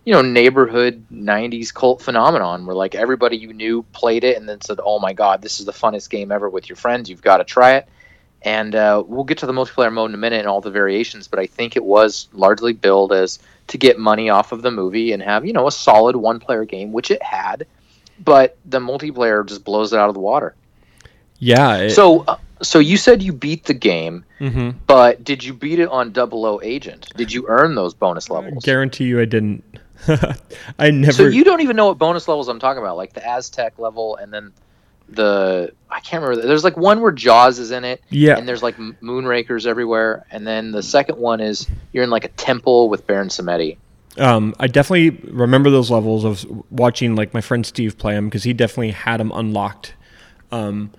you 0.06 0.14
know, 0.14 0.22
neighborhood 0.22 1.06
'90s 1.12 1.74
cult 1.74 2.02
phenomenon 2.02 2.66
where 2.66 2.76
like 2.76 2.96
everybody 2.96 3.38
you 3.38 3.54
knew 3.54 3.84
played 3.94 4.24
it, 4.24 4.38
and 4.38 4.50
then 4.50 4.62
said, 4.62 4.80
"Oh 4.84 5.00
my 5.00 5.14
God, 5.14 5.42
this 5.42 5.60
is 5.60 5.66
the 5.66 5.72
funnest 5.72 6.10
game 6.10 6.32
ever 6.32 6.50
with 6.50 6.68
your 6.68 6.76
friends. 6.76 7.10
You've 7.10 7.22
got 7.22 7.38
to 7.38 7.44
try 7.44 7.76
it." 7.76 7.88
And 8.42 8.74
uh, 8.74 9.04
we'll 9.06 9.26
get 9.26 9.40
to 9.40 9.46
the 9.46 9.52
multiplayer 9.52 9.92
mode 9.92 10.12
in 10.12 10.16
a 10.16 10.18
minute 10.18 10.40
and 10.40 10.48
all 10.48 10.62
the 10.62 10.72
variations, 10.72 11.28
but 11.28 11.40
I 11.40 11.46
think 11.46 11.76
it 11.76 11.84
was 11.84 12.30
largely 12.32 12.74
billed 12.74 13.12
as 13.12 13.40
to 13.68 13.78
get 13.78 14.00
money 14.00 14.30
off 14.30 14.52
of 14.52 14.62
the 14.62 14.72
movie 14.72 15.12
and 15.12 15.22
have, 15.22 15.46
you 15.46 15.54
know, 15.54 15.68
a 15.68 15.72
solid 15.72 16.16
one 16.16 16.40
player 16.40 16.64
game, 16.64 16.94
which 16.94 17.12
it 17.12 17.22
had, 17.22 17.68
but 18.24 18.58
the 18.66 18.80
multiplayer 18.80 19.46
just 19.46 19.64
blows 19.64 19.92
it 19.92 20.00
out 20.00 20.08
of 20.08 20.14
the 20.14 20.22
water. 20.22 20.56
Yeah. 21.38 21.78
It... 21.78 21.90
So, 21.92 22.22
uh, 22.22 22.38
so 22.62 22.80
you 22.80 22.98
said 22.98 23.22
you 23.22 23.34
beat 23.34 23.66
the 23.66 23.74
game, 23.74 24.24
mm-hmm. 24.40 24.72
but 24.88 25.24
did 25.24 25.44
you 25.44 25.54
beat 25.54 25.80
it 25.80 25.90
on 25.90 26.12
Double 26.12 26.46
O 26.46 26.60
Agent? 26.64 27.12
Did 27.16 27.32
you 27.32 27.46
earn 27.48 27.76
those 27.76 27.94
bonus 27.94 28.30
levels? 28.30 28.64
I 28.64 28.66
guarantee 28.66 29.06
you 29.06 29.20
I 29.20 29.26
didn't. 29.26 29.64
I 30.80 30.92
never. 30.92 31.14
So 31.14 31.28
you 31.28 31.44
don't 31.44 31.62
even 31.62 31.76
know 31.76 31.88
what 31.88 31.98
bonus 31.98 32.28
levels 32.28 32.48
I'm 32.48 32.60
talking 32.60 32.82
about, 32.82 32.98
like 32.98 33.14
the 33.14 33.28
Aztec 33.28 33.80
level 33.80 34.16
and 34.16 34.34
then 34.34 34.54
the 35.12 35.74
I 35.90 36.00
can't 36.02 36.24
remember. 36.24 36.48
There's 36.48 36.64
like 36.64 36.78
one 36.78 37.02
where 37.02 37.12
Jaws 37.12 37.60
is 37.60 37.72
in 37.72 37.84
it. 37.84 38.02
Yeah. 38.10 38.38
And 38.38 38.48
there's 38.48 38.64
like 38.64 38.78
moonrakers 38.78 39.66
everywhere. 39.66 40.26
And 40.32 40.46
then 40.46 40.72
the 40.72 40.84
second 40.84 41.18
one 41.18 41.42
is 41.42 41.68
you're 41.92 42.04
in 42.04 42.10
like 42.10 42.26
a 42.26 42.30
temple 42.30 42.90
with 42.90 43.08
Baron 43.08 43.30
Samedi. 43.30 43.78
Um, 44.18 44.54
I 44.60 44.68
definitely 44.68 45.12
remember 45.32 45.70
those 45.70 45.90
levels 45.90 46.26
of 46.26 46.46
watching 46.72 47.16
like 47.16 47.34
my 47.34 47.42
friend 47.42 47.66
Steve 47.66 47.98
play 47.98 48.14
them 48.14 48.26
because 48.26 48.44
he 48.44 48.54
definitely 48.54 48.92
had 48.92 49.20
them 49.20 49.32
unlocked. 49.34 49.94
Um, 50.52 50.92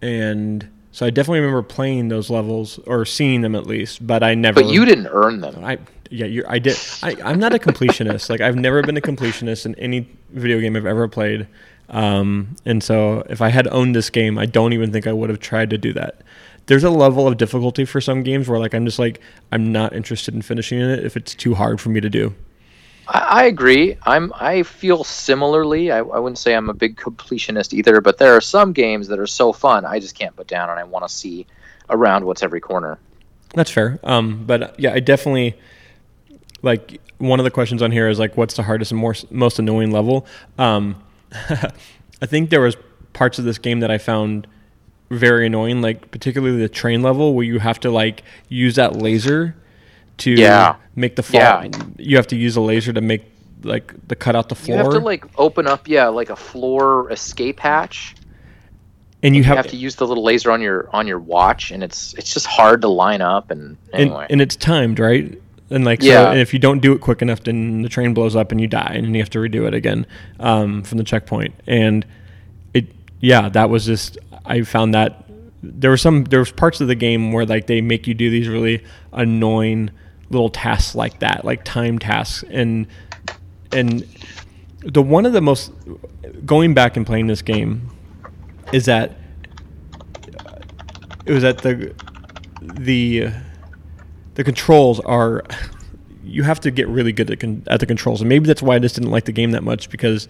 and 0.00 0.68
so 0.92 1.06
I 1.06 1.10
definitely 1.10 1.40
remember 1.40 1.62
playing 1.62 2.08
those 2.08 2.30
levels 2.30 2.78
or 2.86 3.04
seeing 3.04 3.40
them 3.42 3.54
at 3.54 3.66
least, 3.66 4.06
but 4.06 4.22
I 4.22 4.34
never. 4.34 4.62
But 4.62 4.72
you 4.72 4.84
didn't 4.84 5.08
earn 5.08 5.40
them. 5.40 5.64
I 5.64 5.78
yeah, 6.10 6.42
I 6.46 6.58
did. 6.58 6.76
I, 7.02 7.16
I'm 7.24 7.38
not 7.38 7.54
a 7.54 7.58
completionist. 7.58 8.30
like 8.30 8.40
I've 8.40 8.56
never 8.56 8.82
been 8.82 8.96
a 8.96 9.00
completionist 9.00 9.66
in 9.66 9.74
any 9.76 10.08
video 10.30 10.60
game 10.60 10.76
I've 10.76 10.86
ever 10.86 11.08
played. 11.08 11.48
Um, 11.88 12.56
and 12.64 12.82
so 12.82 13.24
if 13.28 13.40
I 13.40 13.48
had 13.50 13.68
owned 13.68 13.94
this 13.94 14.10
game, 14.10 14.38
I 14.38 14.46
don't 14.46 14.72
even 14.72 14.92
think 14.92 15.06
I 15.06 15.12
would 15.12 15.30
have 15.30 15.40
tried 15.40 15.70
to 15.70 15.78
do 15.78 15.92
that. 15.94 16.20
There's 16.66 16.84
a 16.84 16.90
level 16.90 17.28
of 17.28 17.36
difficulty 17.36 17.84
for 17.84 18.00
some 18.00 18.22
games 18.22 18.48
where 18.48 18.58
like 18.58 18.74
I'm 18.74 18.86
just 18.86 18.98
like 18.98 19.20
I'm 19.52 19.70
not 19.70 19.92
interested 19.94 20.34
in 20.34 20.42
finishing 20.42 20.80
it 20.80 21.04
if 21.04 21.16
it's 21.16 21.34
too 21.34 21.54
hard 21.54 21.80
for 21.80 21.90
me 21.90 22.00
to 22.00 22.08
do. 22.08 22.34
I, 23.06 23.44
agree. 23.44 23.98
I'm 24.04 24.32
I 24.34 24.62
feel 24.62 25.04
similarly. 25.04 25.92
I, 25.92 25.98
I 25.98 26.18
wouldn't 26.18 26.38
say 26.38 26.54
I'm 26.54 26.70
a 26.70 26.74
big 26.74 26.96
completionist 26.96 27.74
either, 27.74 28.00
but 28.00 28.16
there 28.16 28.34
are 28.34 28.40
some 28.40 28.72
games 28.72 29.08
that 29.08 29.18
are 29.18 29.26
so 29.26 29.52
fun 29.52 29.84
I 29.84 30.00
just 30.00 30.18
can't 30.18 30.34
put 30.34 30.46
down, 30.46 30.70
and 30.70 30.78
I 30.78 30.84
want 30.84 31.06
to 31.06 31.14
see 31.14 31.46
around 31.90 32.24
what's 32.24 32.42
every 32.42 32.60
corner. 32.60 32.98
That's 33.54 33.70
fair. 33.70 34.00
Um, 34.02 34.44
but 34.46 34.80
yeah, 34.80 34.94
I 34.94 35.00
definitely 35.00 35.54
like 36.62 37.00
one 37.18 37.38
of 37.38 37.44
the 37.44 37.50
questions 37.50 37.82
on 37.82 37.92
here 37.92 38.08
is 38.08 38.18
like, 38.18 38.36
what's 38.36 38.54
the 38.54 38.62
hardest 38.62 38.90
and 38.90 39.00
more, 39.00 39.14
most 39.30 39.58
annoying 39.58 39.90
level? 39.90 40.26
Um, 40.58 40.96
I 42.22 42.26
think 42.26 42.50
there 42.50 42.60
was 42.60 42.76
parts 43.12 43.38
of 43.38 43.44
this 43.44 43.58
game 43.58 43.80
that 43.80 43.90
I 43.90 43.98
found 43.98 44.46
very 45.10 45.46
annoying, 45.46 45.82
like 45.82 46.10
particularly 46.10 46.58
the 46.58 46.68
train 46.68 47.02
level 47.02 47.34
where 47.34 47.44
you 47.44 47.58
have 47.58 47.80
to 47.80 47.90
like 47.90 48.22
use 48.48 48.76
that 48.76 48.96
laser 48.96 49.54
to 50.18 50.30
yeah. 50.30 50.76
make 50.94 51.16
the 51.16 51.22
fall. 51.22 51.40
Yeah. 51.40 51.68
You 51.98 52.16
have 52.16 52.26
to 52.28 52.36
use 52.36 52.56
a 52.56 52.60
laser 52.60 52.92
to 52.92 53.00
make 53.00 53.24
like 53.62 53.94
the 54.08 54.16
cut 54.16 54.36
out 54.36 54.48
the 54.48 54.54
floor. 54.54 54.78
You 54.78 54.84
have 54.84 54.92
to 54.92 55.00
like 55.00 55.26
open 55.38 55.66
up, 55.66 55.88
yeah, 55.88 56.08
like 56.08 56.30
a 56.30 56.36
floor 56.36 57.10
escape 57.10 57.60
hatch. 57.60 58.14
And 59.22 59.34
you, 59.34 59.40
you 59.40 59.44
have, 59.44 59.56
have, 59.56 59.66
to 59.68 59.76
use 59.76 59.96
the 59.96 60.06
little 60.06 60.22
laser 60.22 60.50
on 60.50 60.60
your 60.60 60.90
on 60.92 61.06
your 61.06 61.18
watch, 61.18 61.70
and 61.70 61.82
it's 61.82 62.12
it's 62.14 62.34
just 62.34 62.46
hard 62.46 62.82
to 62.82 62.88
line 62.88 63.22
up. 63.22 63.50
And 63.50 63.78
anyway, 63.90 64.24
and, 64.24 64.32
and 64.32 64.40
it's 64.42 64.54
timed, 64.54 64.98
right? 64.98 65.40
And 65.70 65.84
like, 65.84 66.02
yeah. 66.02 66.24
so 66.24 66.30
and 66.30 66.40
if 66.40 66.52
you 66.52 66.58
don't 66.58 66.80
do 66.80 66.92
it 66.92 67.00
quick 67.00 67.22
enough, 67.22 67.42
then 67.42 67.82
the 67.82 67.88
train 67.88 68.14
blows 68.14 68.36
up 68.36 68.52
and 68.52 68.60
you 68.60 68.66
die, 68.66 68.92
and 68.94 69.14
you 69.14 69.22
have 69.22 69.30
to 69.30 69.38
redo 69.38 69.66
it 69.66 69.74
again 69.74 70.06
um, 70.38 70.82
from 70.82 70.98
the 70.98 71.04
checkpoint. 71.04 71.54
And 71.66 72.04
it, 72.74 72.86
yeah, 73.20 73.48
that 73.48 73.70
was 73.70 73.86
just 73.86 74.18
I 74.44 74.62
found 74.62 74.94
that 74.94 75.24
there 75.62 75.90
were 75.90 75.96
some 75.96 76.24
there 76.24 76.40
was 76.40 76.52
parts 76.52 76.80
of 76.80 76.88
the 76.88 76.94
game 76.94 77.32
where 77.32 77.46
like 77.46 77.66
they 77.66 77.80
make 77.80 78.06
you 78.06 78.14
do 78.14 78.30
these 78.30 78.48
really 78.48 78.84
annoying 79.12 79.90
little 80.30 80.50
tasks 80.50 80.94
like 80.94 81.20
that, 81.20 81.44
like 81.44 81.64
time 81.64 81.98
tasks, 81.98 82.44
and 82.50 82.86
and 83.72 84.06
the 84.80 85.02
one 85.02 85.24
of 85.24 85.32
the 85.32 85.40
most 85.40 85.72
going 86.44 86.74
back 86.74 86.96
and 86.96 87.06
playing 87.06 87.26
this 87.26 87.42
game 87.42 87.90
is 88.72 88.84
that 88.84 89.16
it 91.24 91.32
was 91.32 91.44
at 91.44 91.58
the 91.58 91.94
the 92.62 93.30
the 94.34 94.44
controls 94.44 95.00
are 95.00 95.44
you 96.24 96.42
have 96.42 96.60
to 96.60 96.70
get 96.70 96.88
really 96.88 97.12
good 97.12 97.30
at, 97.30 97.40
con- 97.40 97.62
at 97.66 97.80
the 97.80 97.86
controls, 97.86 98.20
and 98.20 98.28
maybe 98.28 98.46
that's 98.46 98.62
why 98.62 98.76
I 98.76 98.78
just 98.78 98.94
didn't 98.94 99.10
like 99.10 99.24
the 99.24 99.32
game 99.32 99.52
that 99.52 99.62
much 99.62 99.90
because 99.90 100.28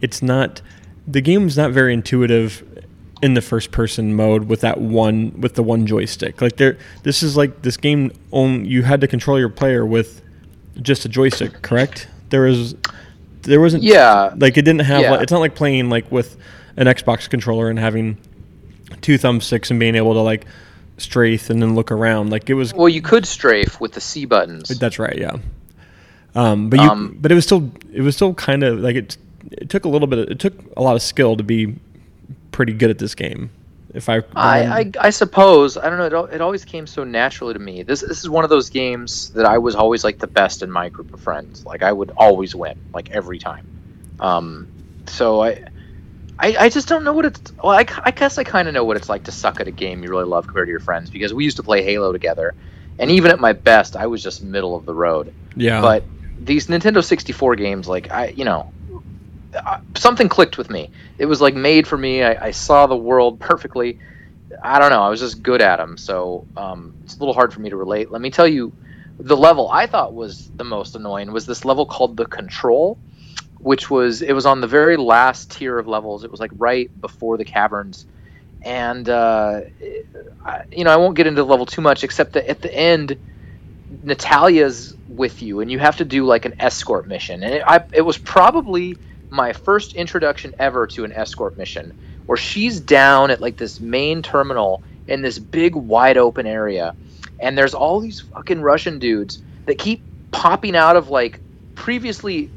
it's 0.00 0.22
not 0.22 0.60
the 1.06 1.20
game 1.20 1.46
is 1.46 1.56
not 1.56 1.70
very 1.70 1.94
intuitive 1.94 2.64
in 3.22 3.34
the 3.34 3.40
first 3.40 3.70
person 3.70 4.14
mode 4.14 4.44
with 4.44 4.60
that 4.60 4.80
one 4.80 5.40
with 5.40 5.54
the 5.54 5.62
one 5.62 5.86
joystick. 5.86 6.40
Like 6.40 6.56
there, 6.56 6.76
this 7.02 7.22
is 7.22 7.36
like 7.36 7.62
this 7.62 7.76
game. 7.76 8.12
On 8.30 8.64
you 8.64 8.82
had 8.82 9.00
to 9.00 9.08
control 9.08 9.38
your 9.38 9.48
player 9.48 9.86
with 9.86 10.22
just 10.82 11.04
a 11.04 11.08
joystick, 11.08 11.62
correct? 11.62 12.08
There 12.30 12.42
was 12.42 12.74
there 13.42 13.60
wasn't 13.60 13.82
yeah 13.82 14.34
like 14.36 14.56
it 14.56 14.62
didn't 14.62 14.80
have 14.80 15.02
yeah. 15.02 15.10
like, 15.12 15.22
it's 15.22 15.32
not 15.32 15.38
like 15.38 15.54
playing 15.54 15.88
like 15.88 16.10
with 16.10 16.36
an 16.76 16.86
Xbox 16.86 17.28
controller 17.30 17.70
and 17.70 17.78
having 17.78 18.18
two 19.00 19.18
thumbsticks 19.18 19.70
and 19.70 19.80
being 19.80 19.94
able 19.94 20.14
to 20.14 20.20
like 20.20 20.46
strafe 20.98 21.50
and 21.50 21.62
then 21.62 21.74
look 21.74 21.90
around. 21.90 22.30
Like 22.30 22.48
it 22.50 22.54
was. 22.54 22.74
Well, 22.74 22.88
you 22.88 23.02
could 23.02 23.26
strafe 23.26 23.80
with 23.80 23.92
the 23.92 24.00
C 24.00 24.24
buttons. 24.24 24.68
That's 24.68 24.98
right. 24.98 25.16
Yeah. 25.16 25.38
Um, 26.34 26.68
but 26.68 26.80
you, 26.80 26.88
um, 26.88 27.16
but 27.20 27.32
it 27.32 27.34
was 27.34 27.44
still, 27.44 27.70
it 27.92 28.02
was 28.02 28.14
still 28.14 28.34
kind 28.34 28.62
of 28.62 28.80
like 28.80 28.96
it. 28.96 29.16
It 29.52 29.70
took 29.70 29.84
a 29.84 29.88
little 29.88 30.08
bit. 30.08 30.18
Of, 30.18 30.30
it 30.30 30.38
took 30.38 30.54
a 30.76 30.82
lot 30.82 30.96
of 30.96 31.02
skill 31.02 31.36
to 31.36 31.42
be 31.42 31.76
pretty 32.52 32.72
good 32.72 32.90
at 32.90 32.98
this 32.98 33.14
game. 33.14 33.50
If 33.94 34.10
I, 34.10 34.16
I, 34.34 34.62
I, 34.64 34.92
I, 35.00 35.10
suppose 35.10 35.78
I 35.78 35.88
don't 35.88 35.98
know. 35.98 36.24
It, 36.24 36.34
it 36.34 36.40
always 36.42 36.66
came 36.66 36.86
so 36.86 37.02
naturally 37.02 37.54
to 37.54 37.58
me. 37.58 37.82
This, 37.82 38.02
this 38.02 38.18
is 38.18 38.28
one 38.28 38.44
of 38.44 38.50
those 38.50 38.68
games 38.68 39.30
that 39.30 39.46
I 39.46 39.56
was 39.56 39.74
always 39.74 40.04
like 40.04 40.18
the 40.18 40.26
best 40.26 40.62
in 40.62 40.70
my 40.70 40.90
group 40.90 41.14
of 41.14 41.20
friends. 41.20 41.64
Like 41.64 41.82
I 41.82 41.92
would 41.92 42.12
always 42.18 42.54
win, 42.54 42.78
like 42.92 43.10
every 43.10 43.38
time. 43.38 43.66
Um, 44.20 44.68
so 45.06 45.42
I, 45.42 45.64
I, 46.38 46.56
I 46.58 46.68
just 46.68 46.88
don't 46.88 47.04
know 47.04 47.12
what 47.12 47.24
it's. 47.24 47.40
Well, 47.62 47.72
I, 47.72 47.86
I 48.04 48.10
guess 48.10 48.38
I 48.38 48.44
kind 48.44 48.68
of 48.68 48.74
know 48.74 48.84
what 48.84 48.96
it's 48.96 49.08
like 49.08 49.24
to 49.24 49.32
suck 49.32 49.60
at 49.60 49.68
a 49.68 49.70
game 49.70 50.02
you 50.02 50.10
really 50.10 50.24
love 50.24 50.46
compared 50.46 50.66
to 50.66 50.70
your 50.70 50.80
friends 50.80 51.08
because 51.10 51.32
we 51.32 51.44
used 51.44 51.56
to 51.56 51.62
play 51.62 51.82
Halo 51.82 52.12
together, 52.12 52.54
and 52.98 53.10
even 53.10 53.30
at 53.30 53.40
my 53.40 53.52
best, 53.52 53.96
I 53.96 54.06
was 54.06 54.22
just 54.22 54.42
middle 54.42 54.76
of 54.76 54.84
the 54.84 54.94
road. 54.94 55.32
Yeah. 55.56 55.80
But 55.80 56.04
these 56.38 56.66
Nintendo 56.66 57.02
64 57.02 57.56
games, 57.56 57.88
like 57.88 58.10
I, 58.10 58.28
you 58.28 58.44
know, 58.44 58.70
uh, 59.54 59.80
something 59.94 60.28
clicked 60.28 60.58
with 60.58 60.68
me. 60.68 60.90
It 61.18 61.26
was 61.26 61.40
like 61.40 61.54
made 61.54 61.86
for 61.86 61.96
me. 61.96 62.22
I, 62.22 62.46
I, 62.46 62.50
saw 62.50 62.86
the 62.86 62.96
world 62.96 63.40
perfectly. 63.40 63.98
I 64.62 64.78
don't 64.78 64.90
know. 64.90 65.02
I 65.02 65.08
was 65.08 65.20
just 65.20 65.42
good 65.42 65.62
at 65.62 65.76
them, 65.76 65.96
so 65.96 66.46
um, 66.56 66.94
it's 67.04 67.16
a 67.16 67.18
little 67.18 67.34
hard 67.34 67.52
for 67.52 67.60
me 67.60 67.70
to 67.70 67.76
relate. 67.76 68.10
Let 68.10 68.20
me 68.20 68.30
tell 68.30 68.46
you, 68.46 68.72
the 69.18 69.36
level 69.36 69.70
I 69.70 69.86
thought 69.86 70.12
was 70.12 70.50
the 70.56 70.64
most 70.64 70.94
annoying 70.94 71.32
was 71.32 71.46
this 71.46 71.64
level 71.64 71.86
called 71.86 72.16
the 72.16 72.26
Control, 72.26 72.98
which 73.60 73.90
was 73.90 74.22
it 74.22 74.32
was 74.32 74.46
on 74.46 74.60
the 74.60 74.66
very 74.66 74.96
last 74.96 75.50
tier 75.50 75.78
of 75.78 75.88
levels. 75.88 76.24
It 76.24 76.30
was 76.30 76.40
like 76.40 76.50
right 76.56 76.90
before 77.00 77.36
the 77.36 77.44
caverns, 77.44 78.06
and 78.62 79.08
uh, 79.08 79.62
I, 80.44 80.60
you 80.72 80.84
know 80.84 80.92
I 80.92 80.96
won't 80.96 81.16
get 81.16 81.26
into 81.26 81.42
the 81.42 81.48
level 81.48 81.66
too 81.66 81.82
much, 81.82 82.04
except 82.04 82.34
that 82.34 82.48
at 82.50 82.62
the 82.62 82.74
end, 82.74 83.16
Natalia's 84.02 84.96
with 85.08 85.42
you, 85.42 85.60
and 85.60 85.70
you 85.70 85.78
have 85.78 85.96
to 85.98 86.04
do 86.04 86.24
like 86.24 86.44
an 86.44 86.54
escort 86.60 87.08
mission, 87.08 87.42
and 87.42 87.54
it, 87.54 87.62
I, 87.66 87.84
it 87.92 88.02
was 88.02 88.18
probably 88.18 88.96
my 89.30 89.52
first 89.52 89.94
introduction 89.94 90.54
ever 90.58 90.86
to 90.88 91.04
an 91.04 91.12
escort 91.12 91.56
mission, 91.56 91.92
where 92.26 92.38
she's 92.38 92.80
down 92.80 93.30
at 93.30 93.40
like 93.40 93.56
this 93.56 93.80
main 93.80 94.22
terminal 94.22 94.82
in 95.08 95.22
this 95.22 95.38
big 95.38 95.74
wide 95.74 96.18
open 96.18 96.46
area, 96.46 96.94
and 97.40 97.56
there's 97.56 97.74
all 97.74 98.00
these 98.00 98.20
fucking 98.20 98.62
Russian 98.62 98.98
dudes 98.98 99.40
that 99.66 99.78
keep 99.78 100.04
popping 100.32 100.76
out 100.76 100.96
of 100.96 101.08
like 101.08 101.42
previously 101.74 102.52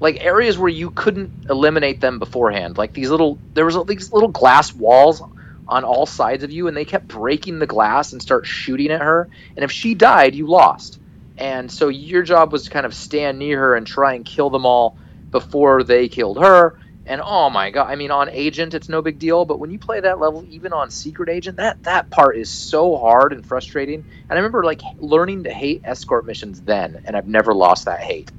like 0.00 0.24
areas 0.24 0.58
where 0.58 0.70
you 0.70 0.90
couldn't 0.90 1.30
eliminate 1.48 2.00
them 2.00 2.18
beforehand. 2.18 2.78
Like 2.78 2.94
these 2.94 3.10
little 3.10 3.38
there 3.54 3.66
was 3.66 3.78
these 3.86 4.12
little 4.12 4.30
glass 4.30 4.74
walls 4.74 5.22
on 5.68 5.84
all 5.84 6.06
sides 6.06 6.42
of 6.42 6.50
you 6.50 6.66
and 6.66 6.76
they 6.76 6.84
kept 6.84 7.06
breaking 7.06 7.60
the 7.60 7.66
glass 7.66 8.12
and 8.12 8.20
start 8.20 8.46
shooting 8.46 8.90
at 8.90 9.02
her. 9.02 9.28
And 9.54 9.64
if 9.64 9.70
she 9.70 9.94
died 9.94 10.34
you 10.34 10.48
lost. 10.48 10.98
And 11.36 11.70
so 11.70 11.88
your 11.88 12.22
job 12.22 12.52
was 12.52 12.64
to 12.64 12.70
kind 12.70 12.84
of 12.84 12.94
stand 12.94 13.38
near 13.38 13.58
her 13.58 13.74
and 13.76 13.86
try 13.86 14.14
and 14.14 14.24
kill 14.24 14.50
them 14.50 14.66
all 14.66 14.96
before 15.30 15.84
they 15.84 16.08
killed 16.08 16.38
her. 16.38 16.76
And 17.06 17.20
oh 17.24 17.50
my 17.50 17.70
god 17.70 17.88
i 17.88 17.96
mean 17.96 18.10
on 18.10 18.28
agent 18.30 18.72
it's 18.72 18.88
no 18.88 19.02
big 19.02 19.18
deal 19.18 19.44
but 19.44 19.58
when 19.58 19.70
you 19.70 19.78
play 19.78 20.00
that 20.00 20.20
level 20.20 20.44
even 20.48 20.72
on 20.72 20.90
secret 20.90 21.28
agent 21.28 21.56
that 21.56 21.82
that 21.82 22.08
part 22.10 22.36
is 22.36 22.48
so 22.50 22.96
hard 22.96 23.32
and 23.32 23.44
frustrating. 23.44 24.04
And 24.28 24.30
i 24.30 24.34
remember 24.36 24.64
like 24.64 24.80
learning 24.98 25.44
to 25.44 25.50
hate 25.50 25.82
escort 25.84 26.24
missions 26.24 26.60
then 26.62 27.00
and 27.04 27.16
i've 27.16 27.26
never 27.26 27.52
lost 27.52 27.84
that 27.84 28.00
hate. 28.00 28.30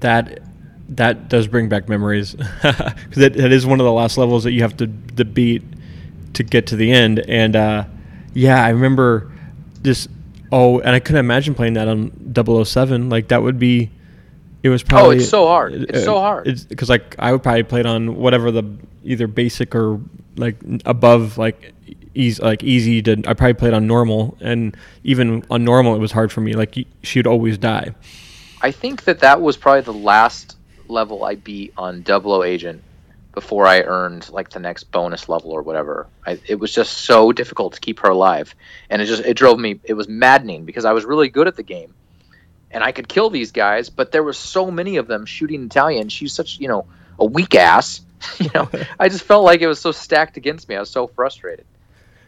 That 0.00 0.53
that 0.96 1.28
does 1.28 1.46
bring 1.46 1.68
back 1.68 1.88
memories. 1.88 2.34
Because 2.62 3.16
that, 3.16 3.34
that 3.34 3.52
is 3.52 3.66
one 3.66 3.80
of 3.80 3.84
the 3.84 3.92
last 3.92 4.18
levels 4.18 4.44
that 4.44 4.52
you 4.52 4.62
have 4.62 4.76
to, 4.78 4.86
to 5.16 5.24
beat 5.24 5.62
to 6.34 6.42
get 6.42 6.66
to 6.68 6.76
the 6.76 6.90
end. 6.90 7.20
And 7.28 7.54
uh, 7.54 7.84
yeah 8.34 8.64
i 8.64 8.68
remember 8.70 9.32
this 9.80 10.08
oh 10.52 10.80
and 10.80 10.90
i 10.90 11.00
couldn't 11.00 11.20
imagine 11.20 11.54
playing 11.54 11.74
that 11.74 11.88
on 11.88 12.10
007 12.64 13.08
like 13.08 13.28
that 13.28 13.42
would 13.42 13.58
be 13.58 13.90
it 14.62 14.68
was 14.68 14.82
probably 14.82 15.16
oh 15.16 15.20
it's 15.20 15.28
so 15.28 15.46
hard. 15.46 15.72
it's 15.72 15.98
uh, 15.98 16.04
so 16.04 16.18
hard. 16.18 16.44
because 16.68 16.90
like 16.90 17.14
i 17.18 17.32
would 17.32 17.42
probably 17.42 17.62
play 17.62 17.80
it 17.80 17.86
on 17.86 18.16
whatever 18.16 18.50
the 18.50 18.64
either 19.04 19.26
basic 19.26 19.74
or 19.74 20.00
like 20.36 20.56
above 20.84 21.38
like 21.38 21.72
easy 22.14 22.42
like 22.42 22.62
easy 22.62 23.02
to 23.02 23.12
i 23.26 23.34
probably 23.34 23.54
played 23.54 23.74
on 23.74 23.86
normal. 23.86 24.36
And 24.40 24.76
even 25.02 25.44
on 25.50 25.64
normal 25.64 25.94
it 25.94 25.98
was 25.98 26.12
hard 26.12 26.32
for 26.32 26.40
me. 26.40 26.54
Like 26.54 26.76
she'd 27.02 27.26
always 27.26 27.58
die. 27.58 27.94
I 28.62 28.70
think 28.70 29.04
that 29.04 29.20
that 29.20 29.40
was 29.40 29.56
probably 29.56 29.82
the 29.82 29.92
last 29.92 30.56
level 30.88 31.24
I 31.24 31.34
beat 31.36 31.72
on 31.76 32.02
Double 32.02 32.32
O 32.32 32.42
Agent 32.42 32.82
before 33.32 33.66
I 33.66 33.82
earned 33.82 34.30
like 34.30 34.50
the 34.50 34.60
next 34.60 34.84
bonus 34.84 35.28
level 35.28 35.50
or 35.50 35.62
whatever. 35.62 36.06
I, 36.26 36.38
it 36.46 36.60
was 36.60 36.72
just 36.72 36.98
so 36.98 37.32
difficult 37.32 37.74
to 37.74 37.80
keep 37.80 37.98
her 38.00 38.08
alive, 38.08 38.54
and 38.88 39.02
it 39.02 39.06
just 39.06 39.24
it 39.24 39.34
drove 39.34 39.58
me. 39.58 39.80
It 39.84 39.94
was 39.94 40.08
maddening 40.08 40.64
because 40.64 40.84
I 40.84 40.92
was 40.92 41.04
really 41.04 41.28
good 41.28 41.48
at 41.48 41.56
the 41.56 41.62
game, 41.62 41.92
and 42.70 42.84
I 42.84 42.92
could 42.92 43.08
kill 43.08 43.30
these 43.30 43.52
guys, 43.52 43.90
but 43.90 44.12
there 44.12 44.22
were 44.22 44.32
so 44.32 44.70
many 44.70 44.96
of 44.96 45.08
them 45.08 45.26
shooting 45.26 45.64
Italian. 45.64 46.08
She's 46.08 46.32
such 46.32 46.58
you 46.60 46.68
know 46.68 46.86
a 47.18 47.24
weak 47.24 47.54
ass. 47.54 48.00
you 48.38 48.50
know, 48.54 48.70
I 49.00 49.08
just 49.08 49.24
felt 49.24 49.44
like 49.44 49.60
it 49.60 49.66
was 49.66 49.80
so 49.80 49.92
stacked 49.92 50.36
against 50.36 50.68
me. 50.68 50.76
I 50.76 50.80
was 50.80 50.90
so 50.90 51.08
frustrated. 51.08 51.66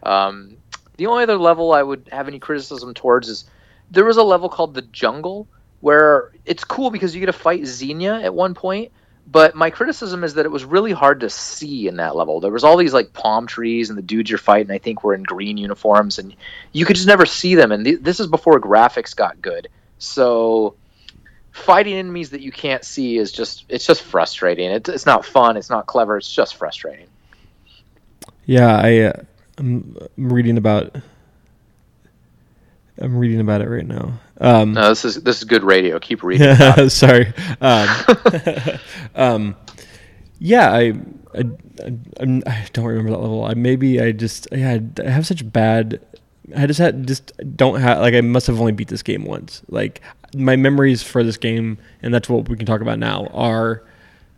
Um, 0.03 0.57
the 0.97 1.07
only 1.07 1.23
other 1.23 1.38
level 1.38 1.73
I 1.73 1.83
would 1.83 2.09
have 2.11 2.29
any 2.29 2.38
criticism 2.38 2.95
towards 2.95 3.29
is 3.29 3.45
there 3.90 4.05
was 4.05 4.16
a 4.16 4.23
level 4.23 4.49
called 4.49 4.75
the 4.75 4.83
Jungle 4.83 5.47
where 5.80 6.30
it's 6.44 6.64
cool 6.64 6.90
because 6.90 7.14
you 7.14 7.20
get 7.20 7.26
to 7.26 7.32
fight 7.32 7.66
Xenia 7.66 8.20
at 8.20 8.34
one 8.34 8.54
point. 8.54 8.92
But 9.28 9.56
my 9.56 9.70
criticism 9.70 10.22
is 10.22 10.34
that 10.34 10.46
it 10.46 10.52
was 10.52 10.64
really 10.64 10.92
hard 10.92 11.20
to 11.20 11.30
see 11.30 11.88
in 11.88 11.96
that 11.96 12.14
level. 12.14 12.38
There 12.38 12.52
was 12.52 12.62
all 12.62 12.76
these 12.76 12.94
like 12.94 13.12
palm 13.12 13.48
trees, 13.48 13.90
and 13.90 13.98
the 13.98 14.02
dudes 14.02 14.30
you're 14.30 14.38
fighting, 14.38 14.70
I 14.70 14.78
think, 14.78 15.02
were 15.02 15.14
in 15.14 15.24
green 15.24 15.56
uniforms, 15.58 16.20
and 16.20 16.34
you 16.72 16.84
could 16.84 16.94
just 16.94 17.08
never 17.08 17.26
see 17.26 17.56
them. 17.56 17.72
And 17.72 17.84
th- 17.84 18.00
this 18.02 18.20
is 18.20 18.28
before 18.28 18.60
graphics 18.60 19.16
got 19.16 19.42
good, 19.42 19.68
so 19.98 20.76
fighting 21.50 21.94
enemies 21.94 22.30
that 22.30 22.42
you 22.42 22.52
can't 22.52 22.84
see 22.84 23.16
is 23.16 23.32
just 23.32 23.64
it's 23.68 23.84
just 23.84 24.02
frustrating. 24.02 24.70
It, 24.70 24.88
it's 24.88 25.06
not 25.06 25.24
fun. 25.24 25.56
It's 25.56 25.70
not 25.70 25.86
clever. 25.86 26.18
It's 26.18 26.32
just 26.32 26.54
frustrating. 26.54 27.08
Yeah, 28.44 28.76
I 28.76 28.98
uh, 29.00 29.22
I'm 29.58 29.96
reading 30.16 30.56
about 30.56 30.94
I'm 32.98 33.16
reading 33.16 33.40
about 33.40 33.60
it 33.60 33.68
right 33.68 33.86
now. 33.86 34.20
Um, 34.40 34.72
no, 34.72 34.88
this 34.88 35.05
is 35.05 35.22
this 35.22 35.38
is 35.38 35.44
good 35.44 35.64
radio. 35.64 35.99
Keep 35.99 36.22
reading. 36.22 36.55
sorry. 36.88 37.33
Um, 37.61 37.88
um, 39.14 39.57
yeah, 40.38 40.70
I, 40.70 40.92
I, 41.35 41.44
I, 42.20 42.42
I, 42.46 42.66
don't 42.72 42.85
remember 42.85 43.11
that 43.11 43.20
level. 43.20 43.44
I 43.44 43.55
maybe 43.55 44.01
I 44.01 44.12
just 44.12 44.49
yeah 44.53 44.79
I 44.99 45.09
have 45.09 45.27
such 45.27 45.51
bad. 45.51 46.01
I 46.55 46.66
just 46.66 46.79
had 46.79 47.07
just 47.07 47.33
don't 47.57 47.81
have 47.81 47.99
like 48.01 48.14
I 48.14 48.20
must 48.20 48.46
have 48.46 48.61
only 48.61 48.72
beat 48.72 48.88
this 48.88 49.03
game 49.03 49.25
once. 49.25 49.62
Like 49.68 50.03
my 50.35 50.57
memories 50.57 51.03
for 51.03 51.25
this 51.25 51.37
game, 51.37 51.79
and 52.03 52.12
that's 52.12 52.29
what 52.29 52.49
we 52.49 52.57
can 52.57 52.66
talk 52.66 52.81
about 52.83 52.99
now, 52.99 53.27
are 53.33 53.83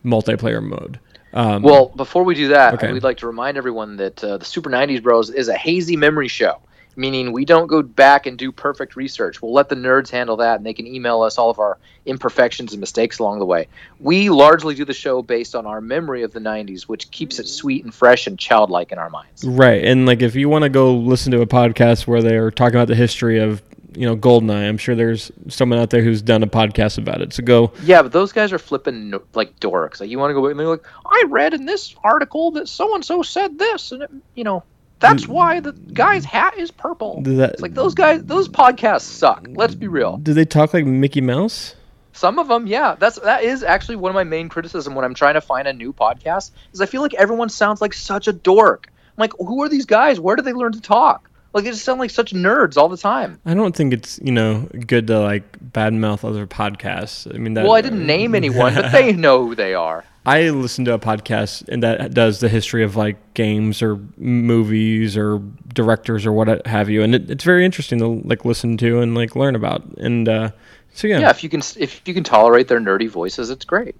multiplayer 0.04 0.62
mode. 0.62 1.00
Um, 1.32 1.62
well, 1.62 1.88
before 1.88 2.22
we 2.22 2.34
do 2.34 2.48
that, 2.48 2.74
okay. 2.74 2.92
we'd 2.92 3.02
like 3.02 3.18
to 3.18 3.26
remind 3.26 3.58
everyone 3.58 3.96
that 3.96 4.22
uh, 4.24 4.38
the 4.38 4.44
Super 4.44 4.70
90s 4.70 5.02
Bros 5.02 5.28
is 5.28 5.48
a 5.48 5.54
hazy 5.54 5.96
memory 5.96 6.28
show 6.28 6.58
meaning 6.98 7.32
we 7.32 7.44
don't 7.44 7.68
go 7.68 7.80
back 7.82 8.26
and 8.26 8.36
do 8.36 8.50
perfect 8.50 8.96
research. 8.96 9.40
We'll 9.40 9.52
let 9.52 9.68
the 9.68 9.76
nerds 9.76 10.10
handle 10.10 10.36
that, 10.38 10.56
and 10.56 10.66
they 10.66 10.74
can 10.74 10.86
email 10.86 11.22
us 11.22 11.38
all 11.38 11.48
of 11.48 11.58
our 11.58 11.78
imperfections 12.04 12.72
and 12.72 12.80
mistakes 12.80 13.20
along 13.20 13.38
the 13.38 13.46
way. 13.46 13.68
We 14.00 14.28
largely 14.28 14.74
do 14.74 14.84
the 14.84 14.92
show 14.92 15.22
based 15.22 15.54
on 15.54 15.64
our 15.64 15.80
memory 15.80 16.22
of 16.22 16.32
the 16.32 16.40
90s, 16.40 16.82
which 16.82 17.10
keeps 17.10 17.38
it 17.38 17.46
sweet 17.46 17.84
and 17.84 17.94
fresh 17.94 18.26
and 18.26 18.38
childlike 18.38 18.92
in 18.92 18.98
our 18.98 19.10
minds. 19.10 19.44
Right. 19.44 19.84
And 19.84 20.06
like 20.06 20.20
if 20.20 20.34
you 20.34 20.48
want 20.48 20.64
to 20.64 20.68
go 20.68 20.94
listen 20.94 21.32
to 21.32 21.40
a 21.40 21.46
podcast 21.46 22.06
where 22.06 22.20
they're 22.20 22.50
talking 22.50 22.74
about 22.74 22.88
the 22.88 22.96
history 22.96 23.38
of 23.38 23.62
you 23.94 24.04
know 24.04 24.14
goldeneye 24.14 24.68
i'm 24.68 24.76
sure 24.76 24.94
there's 24.94 25.32
someone 25.48 25.78
out 25.78 25.88
there 25.88 26.02
who's 26.02 26.20
done 26.20 26.42
a 26.42 26.46
podcast 26.46 26.98
about 26.98 27.22
it 27.22 27.32
so 27.32 27.42
go 27.42 27.72
yeah 27.82 28.02
but 28.02 28.12
those 28.12 28.32
guys 28.32 28.52
are 28.52 28.58
flipping 28.58 29.14
like 29.34 29.58
dorks 29.60 30.00
like 30.00 30.10
you 30.10 30.18
want 30.18 30.30
to 30.30 30.34
go 30.34 30.46
and 30.46 30.60
they're 30.60 30.66
like 30.66 30.86
i 31.06 31.24
read 31.28 31.54
in 31.54 31.64
this 31.64 31.96
article 32.04 32.50
that 32.50 32.68
so 32.68 32.94
and 32.94 33.04
so 33.04 33.22
said 33.22 33.58
this 33.58 33.90
and 33.92 34.02
it, 34.02 34.10
you 34.34 34.44
know 34.44 34.62
that's 35.00 35.24
mm. 35.24 35.28
why 35.28 35.60
the 35.60 35.72
guy's 35.72 36.24
hat 36.24 36.58
is 36.58 36.70
purple. 36.70 37.22
That, 37.22 37.52
it's 37.52 37.62
like 37.62 37.74
those 37.74 37.94
guys, 37.94 38.24
those 38.24 38.48
podcasts 38.48 39.02
suck. 39.02 39.46
Let's 39.48 39.74
be 39.74 39.88
real. 39.88 40.16
Do 40.18 40.34
they 40.34 40.44
talk 40.44 40.74
like 40.74 40.86
Mickey 40.86 41.20
Mouse? 41.20 41.74
Some 42.12 42.38
of 42.38 42.48
them, 42.48 42.66
yeah. 42.66 42.96
That's 42.98 43.20
that 43.20 43.44
is 43.44 43.62
actually 43.62 43.96
one 43.96 44.10
of 44.10 44.14
my 44.14 44.24
main 44.24 44.48
criticism 44.48 44.94
when 44.94 45.04
I'm 45.04 45.14
trying 45.14 45.34
to 45.34 45.40
find 45.40 45.68
a 45.68 45.72
new 45.72 45.92
podcast. 45.92 46.50
Is 46.72 46.80
I 46.80 46.86
feel 46.86 47.00
like 47.00 47.14
everyone 47.14 47.48
sounds 47.48 47.80
like 47.80 47.94
such 47.94 48.26
a 48.26 48.32
dork. 48.32 48.88
I'm 48.88 49.20
like, 49.22 49.32
who 49.38 49.62
are 49.62 49.68
these 49.68 49.86
guys? 49.86 50.18
Where 50.18 50.34
do 50.34 50.42
they 50.42 50.52
learn 50.52 50.72
to 50.72 50.80
talk? 50.80 51.27
Like 51.52 51.64
they 51.64 51.70
just 51.70 51.84
sound 51.84 51.98
like 51.98 52.10
such 52.10 52.32
nerds 52.32 52.76
all 52.76 52.88
the 52.88 52.96
time. 52.96 53.40
I 53.46 53.54
don't 53.54 53.74
think 53.74 53.92
it's 53.94 54.20
you 54.22 54.32
know 54.32 54.68
good 54.86 55.06
to 55.06 55.18
like 55.18 55.50
badmouth 55.72 56.24
other 56.24 56.46
podcasts. 56.46 57.32
I 57.34 57.38
mean, 57.38 57.54
that, 57.54 57.64
well, 57.64 57.74
I 57.74 57.80
didn't 57.80 58.06
name 58.06 58.34
anyone, 58.34 58.74
but 58.74 58.92
they 58.92 59.12
know 59.14 59.46
who 59.46 59.54
they 59.54 59.74
are. 59.74 60.04
I 60.26 60.50
listen 60.50 60.84
to 60.84 60.92
a 60.92 60.98
podcast 60.98 61.66
and 61.68 61.82
that 61.82 62.12
does 62.12 62.40
the 62.40 62.50
history 62.50 62.84
of 62.84 62.96
like 62.96 63.16
games 63.32 63.80
or 63.80 63.98
movies 64.18 65.16
or 65.16 65.38
directors 65.72 66.26
or 66.26 66.32
what 66.32 66.66
have 66.66 66.90
you, 66.90 67.02
and 67.02 67.14
it, 67.14 67.30
it's 67.30 67.44
very 67.44 67.64
interesting 67.64 67.98
to 68.00 68.06
like 68.28 68.44
listen 68.44 68.76
to 68.78 69.00
and 69.00 69.14
like 69.14 69.34
learn 69.34 69.54
about. 69.54 69.84
And 69.96 70.28
uh, 70.28 70.50
so 70.92 71.06
yeah, 71.06 71.20
yeah, 71.20 71.30
if 71.30 71.42
you 71.42 71.48
can 71.48 71.62
if 71.78 72.02
you 72.04 72.12
can 72.12 72.24
tolerate 72.24 72.68
their 72.68 72.80
nerdy 72.80 73.08
voices, 73.08 73.48
it's 73.48 73.64
great. 73.64 73.94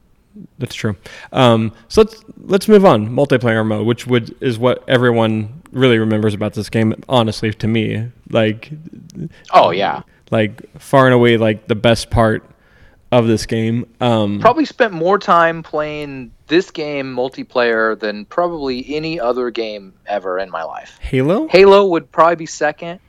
That's 0.59 0.75
true. 0.75 0.97
Um, 1.33 1.73
so 1.89 2.03
let's 2.03 2.25
let's 2.43 2.69
move 2.69 2.85
on. 2.85 3.09
Multiplayer 3.09 3.67
mode, 3.67 3.87
which 3.87 4.07
would 4.07 4.37
is 4.43 4.59
what 4.59 4.85
everyone 4.89 5.58
really 5.73 5.99
remembers 5.99 6.35
about 6.35 6.55
this 6.55 6.69
game. 6.69 6.95
Honestly, 7.09 7.53
to 7.53 7.69
me, 7.69 8.09
like, 8.31 8.71
oh 9.53 9.71
yeah, 9.71 10.03
like 10.31 10.63
far 10.79 11.07
and 11.07 11.15
away, 11.15 11.37
like 11.37 11.67
the 11.67 11.75
best 11.75 12.11
part 12.11 12.45
of 13.11 13.27
this 13.27 13.47
game. 13.47 13.87
Um, 14.01 14.41
probably 14.41 14.65
spent 14.65 14.93
more 14.93 15.19
time 15.19 15.63
playing 15.63 16.33
this 16.47 16.71
game 16.71 17.15
multiplayer 17.15 17.99
than 17.99 18.25
probably 18.27 18.95
any 18.95 19.19
other 19.19 19.51
game 19.51 19.95
ever 20.07 20.39
in 20.39 20.51
my 20.51 20.63
life. 20.63 20.99
Halo? 21.01 21.49
Halo 21.49 21.87
would 21.87 22.11
probably 22.13 22.37
be 22.37 22.47
second. 22.47 23.01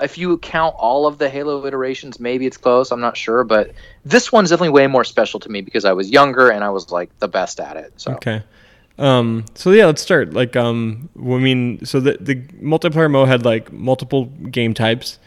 If 0.00 0.18
you 0.18 0.38
count 0.38 0.74
all 0.76 1.06
of 1.06 1.18
the 1.18 1.28
Halo 1.28 1.64
iterations, 1.66 2.18
maybe 2.18 2.46
it's 2.46 2.56
close. 2.56 2.90
I'm 2.90 3.00
not 3.00 3.16
sure, 3.16 3.44
but 3.44 3.72
this 4.04 4.32
one's 4.32 4.50
definitely 4.50 4.70
way 4.70 4.86
more 4.88 5.04
special 5.04 5.38
to 5.40 5.48
me 5.48 5.60
because 5.60 5.84
I 5.84 5.92
was 5.92 6.10
younger 6.10 6.50
and 6.50 6.64
I 6.64 6.70
was 6.70 6.90
like 6.90 7.16
the 7.20 7.28
best 7.28 7.60
at 7.60 7.76
it. 7.76 7.92
So. 7.96 8.12
Okay. 8.14 8.42
Um, 8.98 9.44
so 9.54 9.72
yeah, 9.72 9.86
let's 9.86 10.02
start. 10.02 10.32
Like, 10.32 10.54
um, 10.56 11.08
I 11.18 11.38
mean, 11.38 11.84
so 11.84 12.00
the 12.00 12.16
the 12.20 12.36
multiplayer 12.62 13.10
mode 13.10 13.28
had 13.28 13.44
like 13.44 13.72
multiple 13.72 14.26
game 14.26 14.72
types 14.74 15.18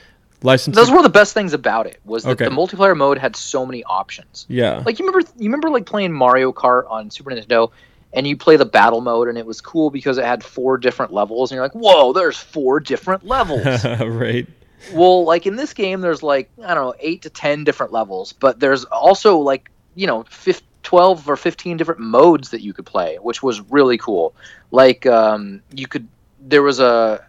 License. 0.43 0.75
Those 0.75 0.91
were 0.91 1.01
the 1.01 1.09
best 1.09 1.33
things 1.33 1.53
about 1.53 1.87
it. 1.87 1.99
Was 2.05 2.23
that 2.23 2.31
Okay. 2.31 2.45
the 2.45 2.51
multiplayer 2.51 2.95
mode 2.95 3.17
had 3.17 3.35
so 3.35 3.65
many 3.65 3.83
options. 3.85 4.45
yeah. 4.47 4.83
Like 4.85 4.99
you 4.99 5.05
remember, 5.07 5.27
you 5.37 5.45
remember 5.45 5.69
like 5.71 5.87
playing 5.87 6.13
Mario 6.13 6.51
Kart 6.53 6.83
on 6.91 7.09
Super 7.09 7.31
Nintendo, 7.31 7.71
and 8.13 8.27
you 8.27 8.37
play 8.37 8.55
the 8.55 8.65
battle 8.65 9.01
mode, 9.01 9.29
and 9.29 9.37
it 9.37 9.47
was 9.47 9.61
cool 9.61 9.89
because 9.89 10.19
it 10.19 10.25
had 10.25 10.43
four 10.43 10.77
different 10.77 11.11
levels, 11.11 11.49
and 11.51 11.55
you're 11.55 11.65
like, 11.65 11.73
whoa, 11.73 12.13
there's 12.13 12.37
four 12.37 12.79
different 12.79 13.25
levels. 13.25 13.65
right. 13.99 14.47
well, 14.93 15.23
like 15.23 15.47
in 15.47 15.55
this 15.55 15.73
game, 15.73 16.01
there's 16.01 16.21
like 16.21 16.51
I 16.63 16.75
don't 16.75 16.85
know, 16.85 16.95
eight 16.99 17.23
to 17.23 17.31
ten 17.31 17.63
different 17.63 17.91
levels, 17.91 18.31
but 18.33 18.59
there's 18.59 18.85
also 18.85 19.37
like 19.39 19.71
you 19.95 20.05
know, 20.05 20.23
fif- 20.29 20.61
twelve 20.87 21.27
or 21.27 21.35
fifteen 21.35 21.75
different 21.77 21.99
modes 21.99 22.49
that 22.51 22.61
you 22.61 22.73
could 22.73 22.85
play, 22.85 23.17
which 23.27 23.43
was 23.43 23.59
really 23.77 23.97
cool. 23.97 24.33
Like 24.71 25.05
um, 25.05 25.61
you 25.73 25.87
could, 25.87 26.07
there 26.39 26.63
was 26.63 26.79
a 26.79 27.19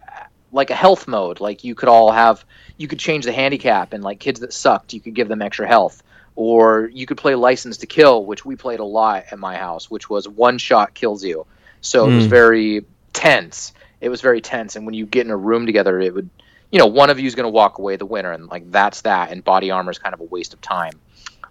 like 0.51 0.69
a 0.71 0.75
health 0.75 1.07
mode, 1.07 1.41
like 1.47 1.63
you 1.67 1.75
could 1.75 1.89
all 1.89 2.11
have, 2.11 2.45
you 2.77 2.87
could 2.87 2.99
change 2.99 3.25
the 3.25 3.33
handicap, 3.41 3.93
and 3.93 4.03
like 4.03 4.19
kids 4.19 4.39
that 4.39 4.53
sucked, 4.53 4.93
you 4.93 5.01
could 5.01 5.13
give 5.13 5.27
them 5.27 5.41
extra 5.41 5.67
health. 5.67 6.03
Or 6.35 6.89
you 6.93 7.05
could 7.05 7.17
play 7.17 7.35
License 7.35 7.77
to 7.79 7.87
Kill, 7.87 8.23
which 8.23 8.45
we 8.45 8.55
played 8.55 8.79
a 8.79 8.91
lot 8.99 9.25
at 9.31 9.39
my 9.39 9.57
house, 9.57 9.91
which 9.91 10.09
was 10.09 10.25
one 10.29 10.57
shot 10.57 10.93
kills 10.93 11.21
you. 11.21 11.45
So 11.81 12.07
it 12.09 12.15
was 12.15 12.27
Mm. 12.27 12.29
very 12.29 12.85
tense. 13.11 13.73
It 13.99 14.09
was 14.09 14.21
very 14.21 14.39
tense, 14.41 14.77
and 14.77 14.85
when 14.85 14.95
you 14.95 15.05
get 15.05 15.25
in 15.25 15.31
a 15.31 15.37
room 15.49 15.65
together, 15.65 15.99
it 15.99 16.13
would 16.13 16.29
you 16.71 16.79
know, 16.79 16.85
one 16.87 17.09
of 17.09 17.19
you 17.19 17.27
is 17.27 17.35
going 17.35 17.51
to 17.51 17.57
walk 17.61 17.79
away 17.79 17.97
the 17.97 18.05
winner, 18.05 18.31
and 18.31 18.47
like 18.47 18.71
that's 18.71 19.01
that. 19.01 19.31
And 19.31 19.43
body 19.43 19.71
armor 19.71 19.91
is 19.91 19.99
kind 19.99 20.13
of 20.13 20.21
a 20.21 20.29
waste 20.35 20.53
of 20.53 20.61
time. 20.61 20.95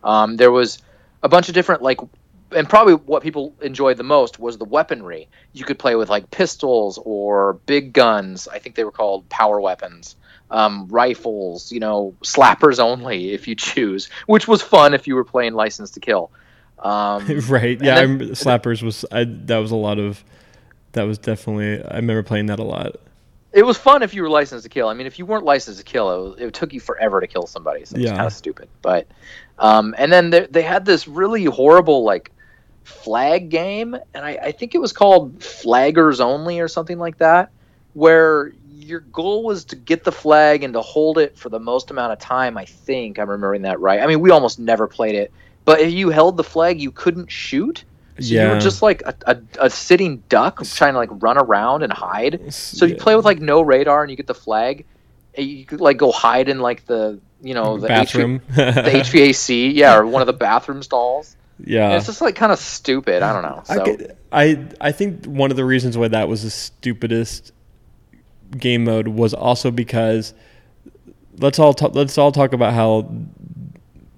Um, 0.03 0.37
there 0.37 0.53
was 0.53 0.79
a 1.23 1.29
bunch 1.29 1.49
of 1.49 1.55
different 1.55 1.83
like, 1.83 1.99
and 2.53 2.69
probably 2.69 2.95
what 2.95 3.23
people 3.23 3.55
enjoyed 3.61 3.97
the 3.97 4.03
most 4.05 4.39
was 4.39 4.57
the 4.59 4.65
weaponry. 4.65 5.29
You 5.53 5.65
could 5.65 5.79
play 5.79 5.95
with 5.97 6.09
like 6.09 6.31
pistols 6.31 6.99
or 7.05 7.55
big 7.67 7.93
guns. 7.93 8.49
I 8.49 8.59
think 8.59 8.75
they 8.77 8.85
were 8.85 8.93
called 8.93 9.29
power 9.29 9.61
weapons. 9.61 10.17
Um, 10.51 10.89
rifles, 10.89 11.71
you 11.71 11.79
know, 11.81 12.15
slappers 12.23 12.79
only 12.79 13.33
if 13.35 13.47
you 13.47 13.55
choose, 13.55 14.09
which 14.27 14.49
was 14.49 14.63
fun 14.63 14.95
if 14.95 15.07
you 15.07 15.15
were 15.15 15.25
playing 15.25 15.53
License 15.55 15.91
to 15.93 16.01
Kill. 16.01 16.31
Um, 16.79 17.27
right. 17.49 17.79
Yeah. 17.83 17.97
Then- 18.07 18.19
Slappers 18.31 18.83
was. 18.83 19.05
I, 19.13 19.25
that 19.25 19.59
was 19.59 19.71
a 19.73 19.77
lot 19.77 19.99
of. 19.99 20.25
That 20.93 21.03
was 21.03 21.19
definitely. 21.19 21.85
I 21.85 21.97
remember 21.97 22.23
playing 22.23 22.47
that 22.47 22.59
a 22.61 22.65
lot. 22.65 22.97
it 23.53 23.63
was 23.65 23.77
fun 23.77 24.03
if 24.03 24.15
you 24.15 24.23
were 24.23 24.31
licensed 24.31 24.63
to 24.63 24.71
kill. 24.71 24.89
I 24.89 24.95
mean, 24.95 25.07
if 25.07 25.19
you 25.19 25.27
weren't 25.27 25.45
licensed 25.45 25.81
to 25.81 25.85
kill, 25.85 26.11
it, 26.11 26.31
was, 26.31 26.41
it 26.41 26.55
took 26.55 26.73
you 26.73 26.81
forever 26.81 27.21
to 27.21 27.27
kill 27.27 27.47
somebody. 27.47 27.85
So 27.85 27.97
it's 27.97 28.05
Yeah. 28.07 28.15
kind 28.17 28.27
of 28.27 28.33
stupid. 28.33 28.69
But 28.81 29.07
um, 29.59 29.95
and 29.99 30.13
then 30.13 30.31
they, 30.31 30.47
they 30.51 30.63
had 30.63 30.85
this 30.85 31.09
really 31.09 31.45
horrible 31.45 32.05
like 32.05 32.33
flag 32.85 33.51
game, 33.51 33.95
and 34.15 34.25
I, 34.25 34.39
I 34.43 34.53
think 34.53 34.75
it 34.75 34.81
was 34.81 34.93
called 34.93 35.39
Flaggers 35.41 36.21
Only 36.21 36.61
or 36.61 36.69
something 36.69 36.99
like 36.99 37.19
that, 37.19 37.51
where 37.93 38.53
your 38.81 39.01
goal 39.01 39.45
was 39.45 39.65
to 39.67 39.77
get 39.77 40.05
the 40.05 40.13
flag 40.13 40.63
and 40.65 40.73
to 40.75 40.81
hold 40.81 41.19
it 41.19 41.37
for 41.37 41.49
the 41.51 41.61
most 41.61 41.91
amount 41.91 42.13
of 42.13 42.19
time. 42.19 42.57
I 42.57 42.65
think 42.65 43.19
I'm 43.19 43.29
remembering 43.29 43.63
that 43.63 43.81
right. 43.81 44.01
I 44.01 44.07
mean, 44.07 44.21
we 44.21 44.31
almost 44.31 44.59
never 44.59 44.87
played 44.87 45.15
it, 45.15 45.33
but 45.65 45.81
if 45.81 45.93
you 45.93 46.09
held 46.11 46.37
the 46.37 46.45
flag, 46.45 46.81
you 46.81 46.91
couldn't 46.91 47.31
shoot. 47.31 47.85
So 48.21 48.35
you 48.35 48.49
were 48.49 48.57
just 48.57 48.83
like 48.83 49.03
a, 49.07 49.15
a, 49.27 49.37
a 49.61 49.71
sitting 49.71 50.25
duck 50.29 50.65
trying 50.65 50.95
to 50.95 50.99
like 50.99 51.11
run 51.23 51.39
around 51.39 51.83
and 51.85 51.93
hide. 51.93 52.41
So 52.53 52.85
you 52.87 52.95
Yeah. 52.95 53.03
play 53.03 53.15
with 53.17 53.25
like 53.25 53.41
no 53.41 53.61
radar 53.61 54.03
and 54.03 54.11
you 54.11 54.17
get 54.17 54.27
the 54.27 54.35
flag. 54.35 54.87
and 55.37 55.47
You 55.47 55.65
could 55.67 55.81
like 55.81 55.99
go 55.99 56.11
hide 56.11 56.49
in 56.49 56.59
like 56.59 56.85
the 56.87 57.21
you 57.43 57.55
know 57.55 57.79
the 57.79 57.89
bathroom. 57.89 58.41
HV- 58.51 58.75
the 58.75 58.91
HVAC, 59.21 59.75
yeah, 59.75 59.97
or 59.97 60.07
one 60.07 60.23
of 60.23 60.27
the 60.27 60.33
bathroom 60.33 60.83
stalls. 60.83 61.37
yeah. 61.65 61.87
And 61.87 61.95
it's 61.95 62.07
just 62.07 62.21
like 62.21 62.35
kind 62.37 62.53
of 62.53 62.59
stupid. 62.59 63.23
I 63.23 63.33
don't 63.33 63.43
know. 63.43 63.63
I, 63.69 63.75
So 63.77 63.85
get- 63.85 64.19
I 64.33 64.67
I 64.81 64.93
think 64.93 65.25
one 65.27 65.51
of 65.51 65.57
the 65.57 65.65
reasons 65.65 65.97
why 65.97 66.09
that 66.09 66.29
was 66.29 66.43
the 66.43 66.51
stupidest 66.51 67.53
game 68.57 68.85
mode 68.85 69.09
was 69.09 69.35
also 69.35 69.71
because 69.71 70.35
let's 71.39 71.59
all 71.59 71.75
let's 71.93 72.19
all 72.19 72.33
talk 72.33 72.53
about 72.53 72.73
how 72.75 73.01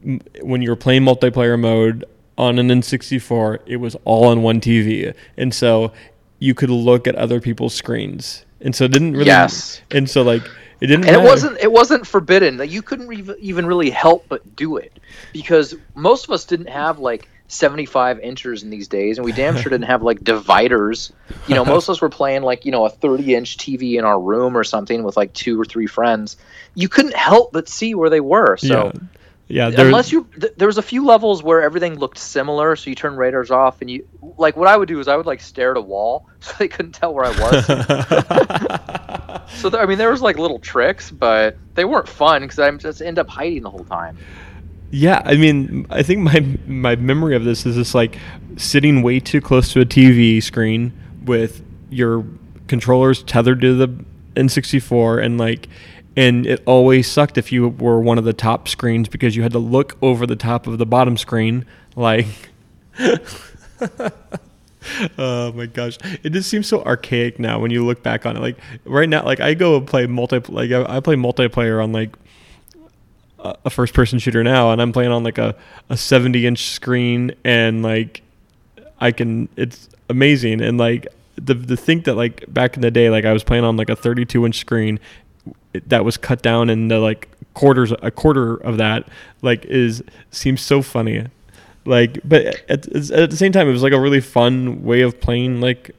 m- 0.05 0.21
when 0.43 0.62
you 0.62 0.71
were 0.71 0.77
playing 0.77 1.03
multiplayer 1.03 1.59
mode 1.59 2.05
on 2.39 2.59
an 2.59 2.68
N64, 2.68 3.59
it 3.66 3.77
was 3.77 3.97
all 4.05 4.25
on 4.29 4.43
one 4.43 4.61
TV, 4.61 5.14
and 5.37 5.53
so 5.53 5.93
you 6.39 6.55
could 6.55 6.71
look 6.71 7.07
at 7.07 7.14
other 7.16 7.39
people's 7.41 7.75
screens, 7.75 8.47
and 8.62 8.75
so 8.75 8.85
it 8.85 8.93
didn't 8.93 9.12
really. 9.12 9.27
Yes. 9.27 9.83
And 9.91 10.09
so 10.09 10.23
like 10.23 10.43
it 10.81 10.87
didn't. 10.87 11.07
and 11.07 11.16
it 11.16 11.22
wasn't 11.22 11.59
it 11.61 11.70
wasn't 11.70 12.07
forbidden. 12.07 12.57
Like 12.59 12.70
you 12.70 12.83
couldn't 12.83 13.09
re- 13.09 13.37
even 13.41 13.66
really 13.66 13.91
help 13.91 14.26
but 14.28 14.57
do 14.57 14.76
it 14.76 14.99
because 15.33 15.74
most 15.95 16.24
of 16.24 16.31
us 16.31 16.45
didn't 16.45 16.68
have 16.68 16.99
like 16.99 17.28
75 17.49 18.20
inchers 18.20 18.62
in 18.62 18.70
these 18.70 18.87
days, 18.87 19.18
and 19.18 19.24
we 19.24 19.33
damn 19.33 19.57
sure 19.57 19.70
didn't 19.70 19.87
have 19.87 20.03
like 20.03 20.22
dividers. 20.22 21.12
You 21.49 21.57
know, 21.57 21.64
most 21.64 21.89
of 21.89 21.93
us 21.95 22.01
were 22.01 22.09
playing 22.09 22.43
like 22.43 22.64
you 22.64 22.70
know 22.72 22.85
a 22.87 22.91
30 22.91 23.35
inch 23.35 23.57
TV 23.57 23.99
in 23.99 24.05
our 24.05 24.20
room 24.20 24.57
or 24.57 24.62
something 24.64 25.03
with 25.03 25.16
like 25.16 25.33
two 25.33 25.61
or 25.61 25.64
three 25.64 25.87
friends. 25.89 26.37
You 26.74 26.89
couldn't 26.89 27.14
help 27.16 27.53
but 27.53 27.68
see 27.68 27.95
where 27.95 28.09
they 28.11 28.20
were. 28.20 28.57
So. 28.57 28.93
yeah. 28.95 29.01
Yeah, 29.53 29.70
there- 29.70 29.87
unless 29.87 30.12
you 30.12 30.28
th- 30.41 30.53
there 30.59 30.68
was 30.68 30.78
a 30.78 30.83
few 30.83 31.05
levels 31.05 31.43
where 31.43 31.61
everything 31.61 31.99
looked 31.99 32.18
similar 32.18 32.76
so 32.76 32.89
you 32.89 32.95
turn 32.95 33.16
radars 33.16 33.51
off 33.51 33.81
and 33.81 33.91
you 33.91 34.07
like 34.39 34.57
what 34.57 34.68
i 34.68 34.76
would 34.76 34.87
do 34.87 35.01
is 35.01 35.09
i 35.09 35.16
would 35.16 35.26
like 35.26 35.41
stare 35.41 35.72
at 35.72 35.76
a 35.76 35.81
wall 35.81 36.28
so 36.39 36.53
they 36.61 36.68
couldn't 36.68 36.93
tell 36.93 37.12
where 37.12 37.24
i 37.24 37.31
was 37.31 37.66
so 39.49 39.68
there, 39.68 39.81
i 39.81 39.87
mean 39.87 39.99
there 39.99 40.11
was 40.11 40.22
like 40.22 40.39
little 40.39 40.59
tricks 40.59 41.11
but 41.11 41.57
they 41.74 41.85
weren't 41.85 42.09
fun 42.09 42.43
because 42.43 42.59
i 42.59 42.70
just 42.72 43.03
end 43.03 43.18
up 43.18 43.28
hiding 43.28 43.62
the 43.62 43.70
whole 43.70 43.85
time. 43.85 44.16
Yeah, 44.93 45.22
I 45.24 45.37
mean, 45.37 45.87
I 45.89 46.03
think 46.03 46.20
my 46.20 46.45
my 46.66 46.97
memory 46.97 47.37
of 47.37 47.45
this 47.45 47.64
is 47.64 47.76
just 47.76 47.95
like 47.95 48.18
sitting 48.57 49.03
way 49.03 49.20
too 49.20 49.41
close 49.41 49.72
to 49.72 49.81
a 49.81 49.85
TV 49.85 50.43
screen 50.43 50.93
with 51.24 51.64
your 51.91 52.24
controllers 52.66 53.22
tethered 53.22 53.61
to 53.61 53.74
the 53.74 53.89
N64 54.35 55.24
and 55.24 55.39
like 55.39 55.68
and 56.16 56.47
it 56.47 56.62
always 56.66 57.07
sucked 57.09 57.39
if 57.39 57.53
you 57.53 57.68
were 57.68 58.01
one 58.01 58.18
of 58.18 58.24
the 58.24 58.33
top 58.33 58.68
screens 58.68 59.09
because 59.09 59.37
you 59.37 59.43
had 59.43 59.53
to 59.53 59.59
look 59.59 59.97
over 60.03 60.26
the 60.26 60.37
top 60.37 60.66
of 60.66 60.78
the 60.78 60.87
bottom 60.87 61.16
screen 61.16 61.64
like 61.95 62.26
Oh 65.18 65.53
my 65.53 65.66
gosh, 65.66 65.99
it 66.22 66.30
just 66.30 66.49
seems 66.49 66.66
so 66.66 66.82
archaic 66.82 67.38
now 67.38 67.59
when 67.59 67.70
you 67.70 67.84
look 67.84 68.03
back 68.03 68.26
on 68.26 68.36
it. 68.36 68.41
Like 68.41 68.59
right 68.84 69.09
now, 69.09 69.24
like 69.24 69.41
I 69.41 69.55
go 69.55 69.80
play 69.80 70.07
multi, 70.07 70.38
like 70.49 70.70
I, 70.70 71.01
play 71.01 71.16
multiplayer 71.16 71.82
on 71.82 71.93
like 71.93 72.14
a 73.38 73.57
a 73.64 73.70
first 73.70 73.95
person 73.95 74.18
shooter 74.18 74.43
now 74.45 74.70
and 74.70 74.80
I'm 74.80 74.93
playing 74.93 75.11
on 75.11 75.24
like 75.24 75.38
a, 75.38 75.55
a 75.88 75.97
70 75.97 76.47
inch 76.47 76.64
screen 76.64 77.32
and 77.45 77.82
like 77.82 78.22
I 79.01 79.12
can 79.12 79.49
it's 79.57 79.88
amazing. 80.09 80.61
And 80.61 80.78
like 80.78 81.07
the 81.36 81.55
the 81.55 81.76
think 81.76 82.05
that 82.05 82.14
like 82.14 82.45
back 82.53 82.76
in 82.76 82.82
the 82.82 82.91
day 82.91 83.11
like 83.11 83.24
I 83.24 83.32
was 83.32 83.45
playing 83.45 83.64
on 83.64 83.76
like 83.76 83.91
a 83.91 83.97
32 83.97 84.47
inch 84.47 84.59
screen 84.59 85.01
that 85.72 86.05
was 86.05 86.16
cut 86.16 86.43
down 86.43 86.68
into 86.70 86.99
like 86.99 87.28
quarters 87.55 87.93
a 88.03 88.11
quarter 88.11 88.57
of 88.57 88.76
that 88.78 89.09
like 89.43 89.64
is 89.64 90.03
seems 90.30 90.61
so 90.61 90.82
funny 90.82 91.26
like 91.85 92.20
but 92.24 92.45
at, 92.68 92.87
at 93.11 93.31
the 93.31 93.37
same 93.37 93.53
time 93.53 93.68
it 93.68 93.72
was 93.72 93.83
like 93.83 93.93
a 93.93 94.01
really 94.01 94.20
fun 94.20 94.83
way 94.83 95.01
of 95.01 95.20
playing 95.20 95.61
like 95.61 95.91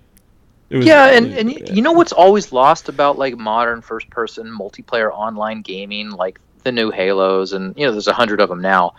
it 0.69 0.77
was 0.77 0.85
yeah 0.85 1.07
and, 1.07 1.25
and 1.33 1.49
y- 1.49 1.61
you 1.71 1.81
know 1.81 1.91
what's 1.91 2.13
always 2.13 2.51
lost 2.51 2.87
about 2.87 3.17
like 3.17 3.37
modern 3.37 3.81
first 3.81 4.09
person 4.09 4.45
multiplayer 4.47 5.11
online 5.11 5.61
gaming 5.61 6.11
like 6.11 6.39
the 6.63 6.71
new 6.71 6.91
halos 6.91 7.53
and 7.53 7.75
you 7.77 7.85
know 7.85 7.91
there's 7.91 8.07
a 8.07 8.13
hundred 8.13 8.39
of 8.39 8.49
them 8.49 8.61
now 8.61 8.93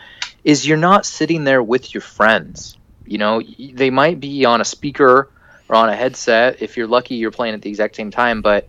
is 0.44 0.66
you're 0.66 0.76
not 0.76 1.06
sitting 1.06 1.44
there 1.44 1.62
with 1.62 1.94
your 1.94 2.00
friends. 2.00 2.76
You 3.04 3.18
know 3.18 3.42
they 3.74 3.90
might 3.90 4.20
be 4.20 4.44
on 4.44 4.60
a 4.60 4.64
speaker 4.64 5.30
or 5.68 5.76
on 5.76 5.88
a 5.88 5.96
headset. 5.96 6.62
If 6.62 6.76
you're 6.76 6.86
lucky 6.86 7.16
you're 7.16 7.30
playing 7.30 7.54
at 7.54 7.62
the 7.62 7.68
exact 7.70 7.96
same 7.96 8.10
time 8.10 8.42
but 8.42 8.68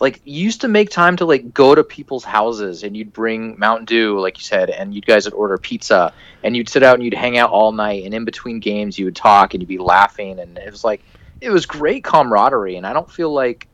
like 0.00 0.20
you 0.24 0.44
used 0.44 0.60
to 0.60 0.68
make 0.68 0.90
time 0.90 1.16
to 1.16 1.24
like 1.24 1.52
go 1.52 1.74
to 1.74 1.82
people's 1.82 2.24
houses 2.24 2.82
and 2.84 2.96
you'd 2.96 3.12
bring 3.12 3.58
Mountain 3.58 3.86
Dew, 3.86 4.20
like 4.20 4.38
you 4.38 4.44
said, 4.44 4.70
and 4.70 4.94
you 4.94 5.00
guys 5.00 5.24
would 5.24 5.34
order 5.34 5.58
pizza 5.58 6.12
and 6.42 6.56
you'd 6.56 6.68
sit 6.68 6.82
out 6.82 6.94
and 6.94 7.04
you'd 7.04 7.14
hang 7.14 7.36
out 7.38 7.50
all 7.50 7.72
night 7.72 8.04
and 8.04 8.14
in 8.14 8.24
between 8.24 8.60
games 8.60 8.98
you 8.98 9.04
would 9.04 9.16
talk 9.16 9.54
and 9.54 9.62
you'd 9.62 9.68
be 9.68 9.78
laughing 9.78 10.38
and 10.38 10.56
it 10.58 10.70
was 10.70 10.84
like 10.84 11.02
it 11.40 11.50
was 11.50 11.66
great 11.66 12.04
camaraderie 12.04 12.76
and 12.76 12.86
I 12.86 12.92
don't 12.92 13.10
feel 13.10 13.32
like 13.32 13.66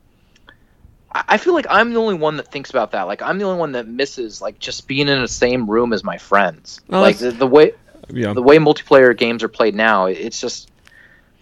I 1.11 1.37
feel 1.37 1.53
like 1.53 1.67
I'm 1.69 1.93
the 1.93 1.99
only 1.99 2.15
one 2.15 2.37
that 2.37 2.51
thinks 2.51 2.69
about 2.69 2.91
that. 2.91 3.03
Like 3.03 3.21
I'm 3.21 3.37
the 3.37 3.45
only 3.45 3.59
one 3.59 3.71
that 3.73 3.87
misses 3.87 4.41
like 4.41 4.59
just 4.59 4.87
being 4.87 5.07
in 5.07 5.21
the 5.21 5.27
same 5.27 5.69
room 5.69 5.93
as 5.93 6.03
my 6.03 6.17
friends. 6.17 6.81
Oh, 6.89 7.01
like 7.01 7.17
the, 7.17 7.31
the 7.31 7.47
way 7.47 7.73
yeah 8.09 8.33
the 8.33 8.41
way 8.41 8.57
multiplayer 8.57 9.17
games 9.17 9.43
are 9.43 9.47
played 9.47 9.75
now, 9.75 10.07
it's 10.07 10.41
just 10.41 10.71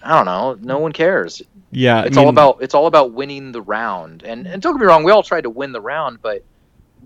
I 0.04 0.16
don't 0.18 0.26
know. 0.26 0.58
No 0.62 0.80
one 0.80 0.92
cares. 0.92 1.42
yeah 1.72 2.02
I 2.02 2.06
It's 2.06 2.18
all 2.18 2.30
about 2.30 2.58
it's 2.62 2.74
all 2.74 2.88
about 2.88 3.14
winning 3.14 3.52
the 3.52 3.62
round. 3.62 4.24
And 4.24 4.46
and 4.46 4.62
don't 4.62 4.74
get 4.74 4.82
me 4.82 4.88
wrong, 4.88 5.04
we 5.04 5.12
all 5.12 5.24
tried 5.24 5.42
to 5.42 5.50
win 5.50 5.72
the 5.72 5.82
round, 5.82 6.22
but 6.22 6.44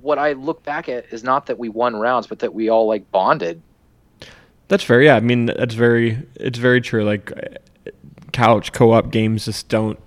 what 0.01 0.19
I 0.19 0.33
look 0.33 0.63
back 0.63 0.89
at 0.89 1.05
is 1.11 1.23
not 1.23 1.45
that 1.47 1.57
we 1.57 1.69
won 1.69 1.95
rounds, 1.95 2.27
but 2.27 2.39
that 2.39 2.53
we 2.53 2.69
all 2.69 2.87
like 2.87 3.09
bonded. 3.11 3.61
That's 4.67 4.83
fair. 4.83 5.01
Yeah, 5.01 5.15
I 5.15 5.19
mean 5.19 5.45
that's 5.45 5.75
very 5.75 6.17
it's 6.35 6.59
very 6.59 6.81
true. 6.81 7.03
Like 7.03 7.31
couch 8.33 8.73
co-op 8.73 9.11
games 9.11 9.45
just 9.45 9.69
don't 9.69 9.99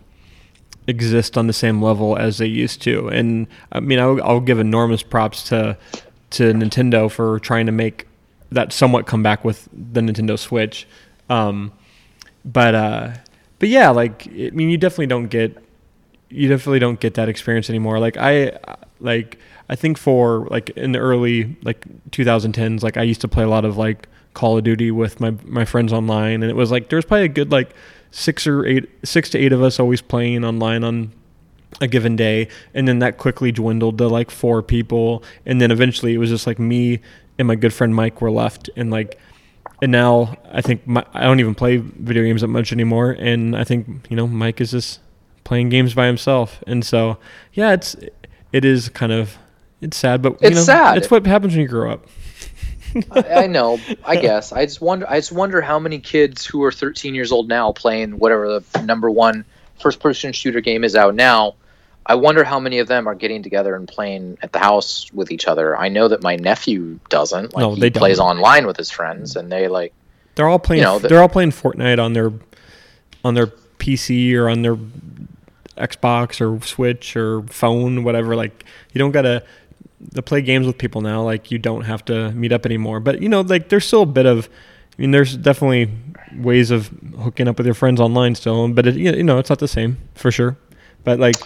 exist 0.86 1.38
on 1.38 1.46
the 1.46 1.52
same 1.52 1.80
level 1.82 2.16
as 2.16 2.38
they 2.38 2.46
used 2.46 2.82
to. 2.82 3.08
And 3.08 3.46
I 3.72 3.80
mean 3.80 3.98
I'll, 3.98 4.22
I'll 4.22 4.40
give 4.40 4.58
enormous 4.58 5.02
props 5.02 5.44
to 5.44 5.78
to 6.30 6.52
Nintendo 6.52 7.10
for 7.10 7.38
trying 7.40 7.66
to 7.66 7.72
make 7.72 8.06
that 8.52 8.72
somewhat 8.72 9.06
come 9.06 9.22
back 9.22 9.44
with 9.44 9.68
the 9.72 10.00
Nintendo 10.00 10.38
Switch. 10.38 10.86
Um, 11.28 11.72
but 12.44 12.74
uh, 12.74 13.10
but 13.58 13.68
yeah, 13.68 13.90
like 13.90 14.26
I 14.28 14.50
mean 14.50 14.70
you 14.70 14.78
definitely 14.78 15.06
don't 15.06 15.26
get 15.26 15.56
you 16.28 16.48
definitely 16.48 16.78
don't 16.78 17.00
get 17.00 17.14
that 17.14 17.28
experience 17.28 17.68
anymore. 17.68 17.98
Like 17.98 18.16
I 18.16 18.58
like 19.00 19.38
I 19.68 19.76
think 19.76 19.98
for 19.98 20.46
like 20.50 20.70
in 20.70 20.92
the 20.92 20.98
early 20.98 21.56
like 21.62 21.86
2010s, 22.10 22.82
like 22.82 22.96
I 22.96 23.02
used 23.02 23.20
to 23.22 23.28
play 23.28 23.44
a 23.44 23.48
lot 23.48 23.64
of 23.64 23.76
like 23.76 24.08
Call 24.34 24.58
of 24.58 24.64
Duty 24.64 24.90
with 24.90 25.20
my 25.20 25.34
my 25.44 25.64
friends 25.64 25.92
online, 25.92 26.42
and 26.42 26.50
it 26.50 26.56
was 26.56 26.70
like 26.70 26.88
there's 26.88 27.04
probably 27.04 27.26
a 27.26 27.28
good 27.28 27.50
like 27.50 27.70
six 28.10 28.46
or 28.46 28.64
eight, 28.64 28.88
six 29.04 29.30
to 29.30 29.38
eight 29.38 29.52
of 29.52 29.62
us 29.62 29.78
always 29.78 30.00
playing 30.00 30.44
online 30.44 30.84
on 30.84 31.12
a 31.80 31.88
given 31.88 32.16
day, 32.16 32.48
and 32.74 32.86
then 32.86 33.00
that 33.00 33.18
quickly 33.18 33.52
dwindled 33.52 33.98
to 33.98 34.08
like 34.08 34.30
four 34.30 34.62
people, 34.62 35.22
and 35.46 35.60
then 35.60 35.70
eventually 35.70 36.14
it 36.14 36.18
was 36.18 36.30
just 36.30 36.46
like 36.46 36.58
me 36.58 37.00
and 37.38 37.48
my 37.48 37.54
good 37.54 37.72
friend 37.72 37.94
Mike 37.94 38.20
were 38.20 38.30
left, 38.30 38.70
and 38.76 38.90
like. 38.90 39.18
And 39.82 39.92
now 39.92 40.36
I 40.52 40.60
think 40.60 40.86
my, 40.86 41.04
I 41.14 41.22
don't 41.22 41.40
even 41.40 41.54
play 41.54 41.78
video 41.78 42.22
games 42.22 42.42
that 42.42 42.48
much 42.48 42.72
anymore, 42.72 43.12
and 43.12 43.56
I 43.56 43.64
think 43.64 44.06
you 44.10 44.16
know 44.16 44.26
Mike 44.26 44.60
is 44.60 44.72
just 44.72 45.00
playing 45.44 45.70
games 45.70 45.94
by 45.94 46.06
himself, 46.06 46.62
and 46.66 46.84
so 46.84 47.18
yeah, 47.54 47.72
it's 47.72 47.96
it 48.52 48.64
is 48.64 48.88
kind 48.90 49.12
of 49.12 49.38
it's 49.80 49.96
sad, 49.96 50.22
but 50.22 50.32
you 50.42 50.48
It's 50.48 50.56
know, 50.56 50.62
sad. 50.62 50.98
It's 50.98 51.10
what 51.10 51.24
happens 51.26 51.54
when 51.54 51.62
you 51.62 51.68
grow 51.68 51.92
up. 51.92 52.06
I, 53.10 53.44
I 53.44 53.46
know. 53.46 53.80
I 54.04 54.16
guess. 54.16 54.52
I 54.52 54.66
just 54.66 54.80
wonder. 54.80 55.08
I 55.08 55.18
just 55.18 55.32
wonder 55.32 55.60
how 55.60 55.78
many 55.78 55.98
kids 55.98 56.44
who 56.44 56.62
are 56.64 56.72
13 56.72 57.14
years 57.14 57.32
old 57.32 57.48
now 57.48 57.72
playing 57.72 58.18
whatever 58.18 58.60
the 58.60 58.82
number 58.82 59.10
one 59.10 59.44
first-person 59.78 60.32
shooter 60.32 60.60
game 60.60 60.84
is 60.84 60.94
out 60.94 61.14
now. 61.14 61.54
I 62.10 62.14
wonder 62.14 62.42
how 62.44 62.58
many 62.58 62.78
of 62.80 62.88
them 62.88 63.06
are 63.06 63.14
getting 63.14 63.42
together 63.42 63.74
and 63.76 63.86
playing 63.86 64.36
at 64.42 64.52
the 64.52 64.58
house 64.58 65.10
with 65.12 65.30
each 65.30 65.46
other. 65.46 65.76
I 65.76 65.88
know 65.88 66.08
that 66.08 66.22
my 66.22 66.34
nephew 66.36 66.98
doesn't. 67.08 67.54
Like 67.54 67.62
No, 67.62 67.74
he 67.74 67.80
they 67.80 67.90
don't. 67.90 68.00
plays 68.00 68.18
online 68.18 68.66
with 68.66 68.76
his 68.76 68.90
friends, 68.90 69.36
and 69.36 69.50
they 69.50 69.68
like. 69.68 69.92
They're 70.34 70.48
all 70.48 70.58
playing. 70.58 70.80
You 70.80 70.86
know, 70.86 70.98
the- 70.98 71.08
they're 71.08 71.22
all 71.22 71.28
playing 71.28 71.50
Fortnite 71.52 72.02
on 72.02 72.12
their 72.12 72.32
on 73.24 73.34
their 73.34 73.48
PC 73.78 74.34
or 74.34 74.48
on 74.48 74.62
their 74.62 74.76
Xbox 75.76 76.40
or 76.40 76.64
Switch 76.66 77.16
or 77.16 77.42
phone, 77.44 78.04
whatever. 78.04 78.36
Like 78.36 78.64
you 78.92 78.98
don't 78.98 79.12
gotta 79.12 79.44
to 80.14 80.22
play 80.22 80.42
games 80.42 80.66
with 80.66 80.78
people 80.78 81.00
now. 81.00 81.22
Like 81.22 81.50
you 81.50 81.58
don't 81.58 81.82
have 81.82 82.04
to 82.06 82.32
meet 82.32 82.52
up 82.52 82.66
anymore. 82.66 83.00
But 83.00 83.22
you 83.22 83.28
know, 83.28 83.40
like 83.42 83.68
there's 83.68 83.86
still 83.86 84.02
a 84.02 84.06
bit 84.06 84.26
of. 84.26 84.48
I 84.98 85.02
mean, 85.02 85.12
there's 85.12 85.34
definitely 85.36 85.90
ways 86.36 86.70
of 86.70 86.90
hooking 87.22 87.48
up 87.48 87.56
with 87.56 87.64
your 87.66 87.74
friends 87.74 88.00
online 88.00 88.34
still, 88.34 88.68
but 88.68 88.86
it, 88.86 88.96
you 88.96 89.22
know, 89.22 89.38
it's 89.38 89.48
not 89.48 89.58
the 89.58 89.68
same 89.68 89.96
for 90.14 90.30
sure. 90.30 90.58
But 91.04 91.18
like, 91.18 91.36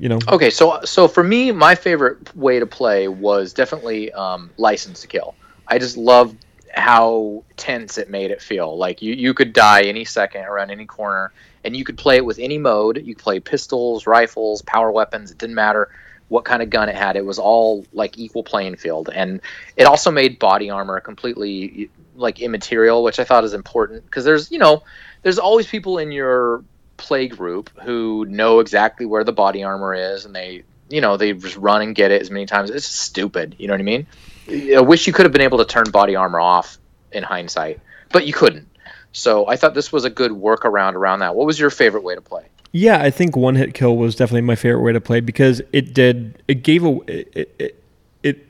you 0.00 0.08
know, 0.08 0.18
Okay, 0.28 0.50
so 0.50 0.80
so 0.84 1.06
for 1.06 1.22
me, 1.22 1.52
my 1.52 1.74
favorite 1.74 2.34
way 2.34 2.58
to 2.58 2.66
play 2.66 3.06
was 3.08 3.52
definitely 3.52 4.10
um, 4.12 4.50
License 4.56 5.02
to 5.02 5.06
Kill. 5.06 5.34
I 5.68 5.78
just 5.78 5.96
loved 5.96 6.44
how 6.74 7.44
tense 7.56 7.98
it 7.98 8.10
made 8.10 8.30
it 8.30 8.40
feel. 8.40 8.76
Like 8.76 9.02
you, 9.02 9.14
you 9.14 9.34
could 9.34 9.52
die 9.52 9.82
any 9.82 10.04
second 10.04 10.44
around 10.44 10.70
any 10.70 10.86
corner, 10.86 11.32
and 11.64 11.76
you 11.76 11.84
could 11.84 11.98
play 11.98 12.16
it 12.16 12.24
with 12.24 12.38
any 12.38 12.58
mode. 12.58 13.02
You 13.04 13.14
could 13.14 13.22
play 13.22 13.40
pistols, 13.40 14.06
rifles, 14.06 14.62
power 14.62 14.90
weapons. 14.90 15.30
It 15.30 15.38
didn't 15.38 15.54
matter 15.54 15.90
what 16.28 16.44
kind 16.44 16.62
of 16.62 16.70
gun 16.70 16.88
it 16.88 16.94
had. 16.94 17.16
It 17.16 17.26
was 17.26 17.38
all 17.38 17.84
like 17.92 18.16
equal 18.18 18.42
playing 18.42 18.76
field, 18.76 19.10
and 19.12 19.40
it 19.76 19.84
also 19.84 20.10
made 20.10 20.38
body 20.38 20.70
armor 20.70 20.98
completely 21.00 21.90
like 22.16 22.40
immaterial, 22.40 23.02
which 23.02 23.18
I 23.18 23.24
thought 23.24 23.44
is 23.44 23.52
important 23.52 24.04
because 24.04 24.24
there's 24.24 24.50
you 24.50 24.58
know 24.58 24.82
there's 25.22 25.38
always 25.38 25.66
people 25.66 25.98
in 25.98 26.10
your 26.12 26.64
play 27.00 27.26
group 27.26 27.70
who 27.80 28.24
know 28.26 28.60
exactly 28.60 29.06
where 29.06 29.24
the 29.24 29.32
body 29.32 29.62
armor 29.64 29.94
is 29.94 30.24
and 30.24 30.34
they 30.34 30.62
you 30.88 31.00
know 31.00 31.16
they 31.16 31.32
just 31.32 31.56
run 31.56 31.82
and 31.82 31.94
get 31.94 32.10
it 32.10 32.20
as 32.20 32.30
many 32.30 32.46
times. 32.46 32.70
It's 32.70 32.86
stupid 32.86 33.56
you 33.58 33.66
know 33.66 33.74
what 33.74 33.80
i 33.80 33.84
mean? 33.84 34.06
I 34.48 34.80
wish 34.80 35.06
you 35.06 35.12
could 35.12 35.24
have 35.24 35.32
been 35.32 35.42
able 35.42 35.58
to 35.58 35.64
turn 35.64 35.84
body 35.90 36.14
armor 36.14 36.40
off 36.40 36.78
in 37.12 37.22
hindsight 37.22 37.80
but 38.12 38.26
you 38.26 38.32
couldn't. 38.32 38.68
So 39.12 39.48
i 39.48 39.56
thought 39.56 39.74
this 39.74 39.92
was 39.92 40.04
a 40.04 40.10
good 40.10 40.32
workaround 40.32 40.94
around 40.94 41.20
that. 41.20 41.34
What 41.34 41.46
was 41.46 41.58
your 41.58 41.70
favorite 41.70 42.04
way 42.04 42.14
to 42.14 42.20
play? 42.20 42.46
Yeah, 42.72 43.02
I 43.02 43.10
think 43.10 43.36
one 43.36 43.56
hit 43.56 43.74
kill 43.74 43.96
was 43.96 44.14
definitely 44.14 44.42
my 44.42 44.54
favorite 44.54 44.82
way 44.82 44.92
to 44.92 45.00
play 45.00 45.20
because 45.20 45.60
it 45.72 45.92
did 45.92 46.42
it 46.46 46.62
gave 46.62 46.84
a 46.84 46.98
it 47.08 47.56
it, 47.58 47.84
it 48.22 48.46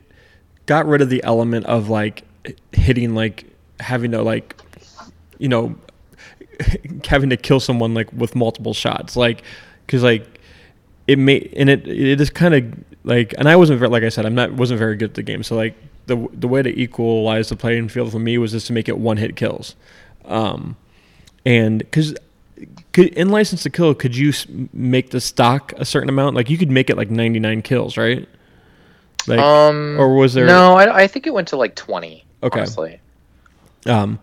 got 0.67 0.85
rid 0.85 1.01
of 1.01 1.09
the 1.09 1.23
element 1.23 1.65
of 1.65 1.89
like 1.89 2.23
hitting 2.71 3.15
like 3.15 3.45
having 3.79 4.11
to 4.11 4.21
like 4.21 4.55
you 5.39 5.47
know 5.47 5.75
having 7.07 7.29
to 7.29 7.37
kill 7.37 7.59
someone 7.59 7.93
like 7.93 8.11
with 8.13 8.35
multiple 8.35 8.73
shots 8.73 9.15
like 9.15 9.43
because 9.85 10.03
like 10.03 10.39
it 11.07 11.17
made 11.17 11.53
and 11.57 11.69
it 11.69 11.87
it 11.87 12.21
is 12.21 12.29
kind 12.29 12.53
of 12.53 12.63
like 13.03 13.33
and 13.37 13.49
I 13.49 13.55
wasn't 13.55 13.79
very, 13.79 13.89
like 13.89 14.03
I 14.03 14.09
said 14.09 14.25
I'm 14.25 14.35
not 14.35 14.53
wasn't 14.53 14.79
very 14.79 14.95
good 14.95 15.11
at 15.11 15.15
the 15.15 15.23
game 15.23 15.43
so 15.43 15.55
like 15.55 15.75
the 16.05 16.27
the 16.33 16.47
way 16.47 16.61
to 16.61 16.69
equalize 16.79 17.49
the 17.49 17.55
playing 17.55 17.89
field 17.89 18.11
for 18.11 18.19
me 18.19 18.37
was 18.37 18.51
just 18.51 18.67
to 18.67 18.73
make 18.73 18.89
it 18.89 18.97
one 18.97 19.17
hit 19.17 19.35
kills. 19.35 19.75
Um 20.25 20.75
and 21.45 21.79
because 21.79 22.15
could 22.93 23.07
in 23.09 23.29
license 23.29 23.63
to 23.63 23.69
kill 23.69 23.93
could 23.95 24.15
you 24.15 24.31
make 24.73 25.09
the 25.09 25.21
stock 25.21 25.73
a 25.77 25.85
certain 25.85 26.09
amount? 26.09 26.35
Like 26.35 26.49
you 26.49 26.57
could 26.57 26.71
make 26.71 26.89
it 26.89 26.97
like 26.97 27.09
99 27.09 27.61
kills 27.61 27.97
right? 27.97 28.27
Like 29.27 29.39
um 29.39 29.99
or 29.99 30.15
was 30.15 30.33
there 30.33 30.45
no 30.45 30.75
I, 30.75 31.03
I 31.03 31.07
think 31.07 31.27
it 31.27 31.33
went 31.33 31.47
to 31.49 31.57
like 31.57 31.75
20 31.75 32.23
Okay. 32.43 32.59
honestly. 32.59 32.99
Um 33.85 34.19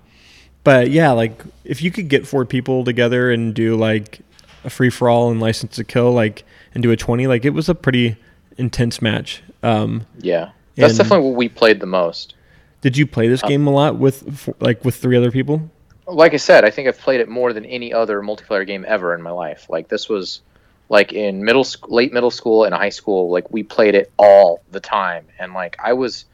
but 0.65 0.91
yeah 0.91 1.11
like 1.11 1.43
if 1.65 1.83
you 1.83 1.91
could 1.91 2.09
get 2.09 2.27
four 2.27 2.45
people 2.45 2.85
together 2.85 3.31
and 3.31 3.55
do 3.55 3.77
like 3.77 4.21
a 4.65 4.71
free 4.71 4.91
for 4.91 5.09
all 5.09 5.31
and 5.31 5.41
license 5.41 5.77
to 5.77 5.85
kill 5.85 6.13
like 6.13 6.45
and 6.75 6.83
do 6.83 6.91
a 6.91 6.97
20 6.97 7.27
like 7.27 7.45
it 7.45 7.51
was 7.51 7.69
a 7.69 7.75
pretty 7.75 8.17
intense 8.57 9.01
match 9.01 9.43
um 9.63 10.07
yeah 10.19 10.51
that's 10.77 10.97
definitely 10.97 11.27
what 11.27 11.37
we 11.37 11.49
played 11.49 11.81
the 11.81 11.87
most 11.87 12.35
did 12.81 12.97
you 12.97 13.07
play 13.07 13.29
this 13.29 13.43
game 13.43 13.67
a 13.67 13.71
lot 13.71 13.97
with 13.97 14.49
like 14.61 14.85
with 14.85 14.95
three 14.95 15.17
other 15.17 15.31
people 15.31 15.71
like 16.09 16.33
I 16.33 16.39
said, 16.39 16.65
I 16.65 16.71
think 16.71 16.89
I've 16.89 16.99
played 16.99 17.21
it 17.21 17.29
more 17.29 17.53
than 17.53 17.65
any 17.67 17.93
other 17.93 18.23
multiplayer 18.23 18.67
game 18.67 18.85
ever 18.89 19.15
in 19.15 19.23
my 19.23 19.31
life. 19.31 19.67
Like 19.69 19.89
this 19.89 20.09
was 20.09 20.41
like 20.89 21.13
in 21.13 21.45
middle 21.45 21.65
sc- 21.65 21.89
late 21.89 22.13
middle 22.13 22.31
school 22.31 22.65
and 22.65 22.75
high 22.75 22.89
school, 22.89 23.31
like 23.31 23.51
we 23.51 23.63
played 23.63 23.95
it 23.95 24.11
all 24.17 24.63
the 24.71 24.81
time. 24.81 25.27
And 25.39 25.53
like 25.53 25.77
I 25.83 25.93
was 25.93 26.25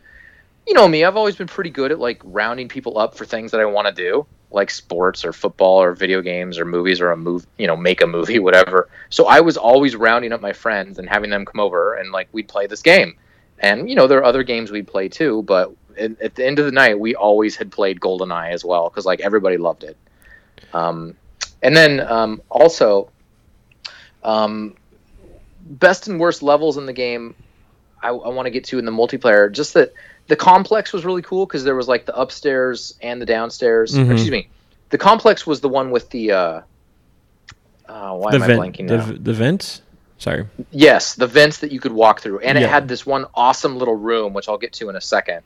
you 0.66 0.74
know 0.74 0.88
me, 0.88 1.04
I've 1.04 1.16
always 1.16 1.36
been 1.36 1.46
pretty 1.46 1.70
good 1.70 1.92
at 1.92 1.98
like 1.98 2.20
rounding 2.24 2.68
people 2.68 2.98
up 2.98 3.16
for 3.16 3.24
things 3.24 3.50
that 3.50 3.60
I 3.60 3.64
want 3.66 3.86
to 3.88 3.92
do, 3.92 4.26
like 4.50 4.70
sports 4.70 5.24
or 5.24 5.32
football 5.32 5.82
or 5.82 5.94
video 5.94 6.22
games 6.22 6.58
or 6.58 6.64
movies 6.64 7.00
or 7.00 7.10
a 7.10 7.16
move, 7.16 7.46
you 7.58 7.66
know, 7.66 7.76
make 7.76 8.02
a 8.02 8.06
movie, 8.06 8.38
whatever. 8.40 8.88
So 9.10 9.26
I 9.26 9.40
was 9.40 9.56
always 9.56 9.94
rounding 9.96 10.32
up 10.32 10.40
my 10.40 10.52
friends 10.52 10.98
and 10.98 11.08
having 11.08 11.30
them 11.30 11.44
come 11.44 11.60
over 11.60 11.94
and 11.94 12.12
like 12.12 12.28
we'd 12.32 12.48
play 12.48 12.66
this 12.66 12.82
game. 12.82 13.16
And 13.58 13.88
you 13.88 13.94
know, 13.94 14.06
there 14.06 14.18
are 14.18 14.24
other 14.24 14.42
games 14.42 14.70
we'd 14.70 14.88
play 14.88 15.08
too, 15.08 15.42
but 15.42 15.74
at, 15.98 16.20
at 16.20 16.34
the 16.34 16.46
end 16.46 16.58
of 16.58 16.64
the 16.64 16.72
night, 16.72 16.98
we 16.98 17.14
always 17.14 17.56
had 17.56 17.70
played 17.70 18.00
GoldenEye 18.00 18.52
as 18.52 18.64
well 18.64 18.88
because 18.88 19.06
like 19.06 19.20
everybody 19.20 19.56
loved 19.56 19.84
it. 19.84 19.96
Um, 20.72 21.16
and 21.62 21.76
then 21.76 22.00
um, 22.00 22.42
also, 22.50 23.10
um, 24.22 24.74
best 25.64 26.08
and 26.08 26.18
worst 26.20 26.42
levels 26.42 26.76
in 26.76 26.86
the 26.86 26.92
game. 26.92 27.34
I, 28.02 28.08
I 28.08 28.28
want 28.28 28.46
to 28.46 28.50
get 28.50 28.64
to 28.64 28.78
in 28.78 28.84
the 28.84 28.92
multiplayer. 28.92 29.50
Just 29.50 29.74
that 29.74 29.94
the 30.28 30.36
complex 30.36 30.92
was 30.92 31.04
really 31.04 31.22
cool 31.22 31.46
because 31.46 31.64
there 31.64 31.74
was 31.74 31.88
like 31.88 32.06
the 32.06 32.16
upstairs 32.16 32.94
and 33.02 33.20
the 33.20 33.26
downstairs. 33.26 33.92
Mhm. 33.94 34.10
Excuse 34.12 34.30
me, 34.30 34.48
the 34.90 34.98
complex 34.98 35.46
was 35.46 35.60
the 35.60 35.68
one 35.68 35.90
with 35.90 36.10
the. 36.10 36.32
Uh, 36.32 36.60
uh, 37.88 38.14
why 38.14 38.30
the 38.30 38.36
am 38.36 38.42
I 38.42 38.48
blanking 38.48 38.88
the, 38.88 38.96
now? 38.96 39.12
the 39.20 39.34
vents 39.34 39.82
sorry 40.16 40.46
Yes, 40.70 41.14
the 41.16 41.26
vents 41.26 41.58
that 41.58 41.70
you 41.70 41.80
could 41.80 41.92
walk 41.92 42.20
through, 42.20 42.38
and 42.38 42.56
it 42.56 42.68
had 42.68 42.88
this 42.88 43.04
one 43.04 43.26
awesome 43.34 43.76
little 43.76 43.96
room, 43.96 44.32
which 44.32 44.48
I'll 44.48 44.56
get 44.58 44.72
to 44.74 44.88
in 44.88 44.96
a 44.96 45.00
second. 45.00 45.42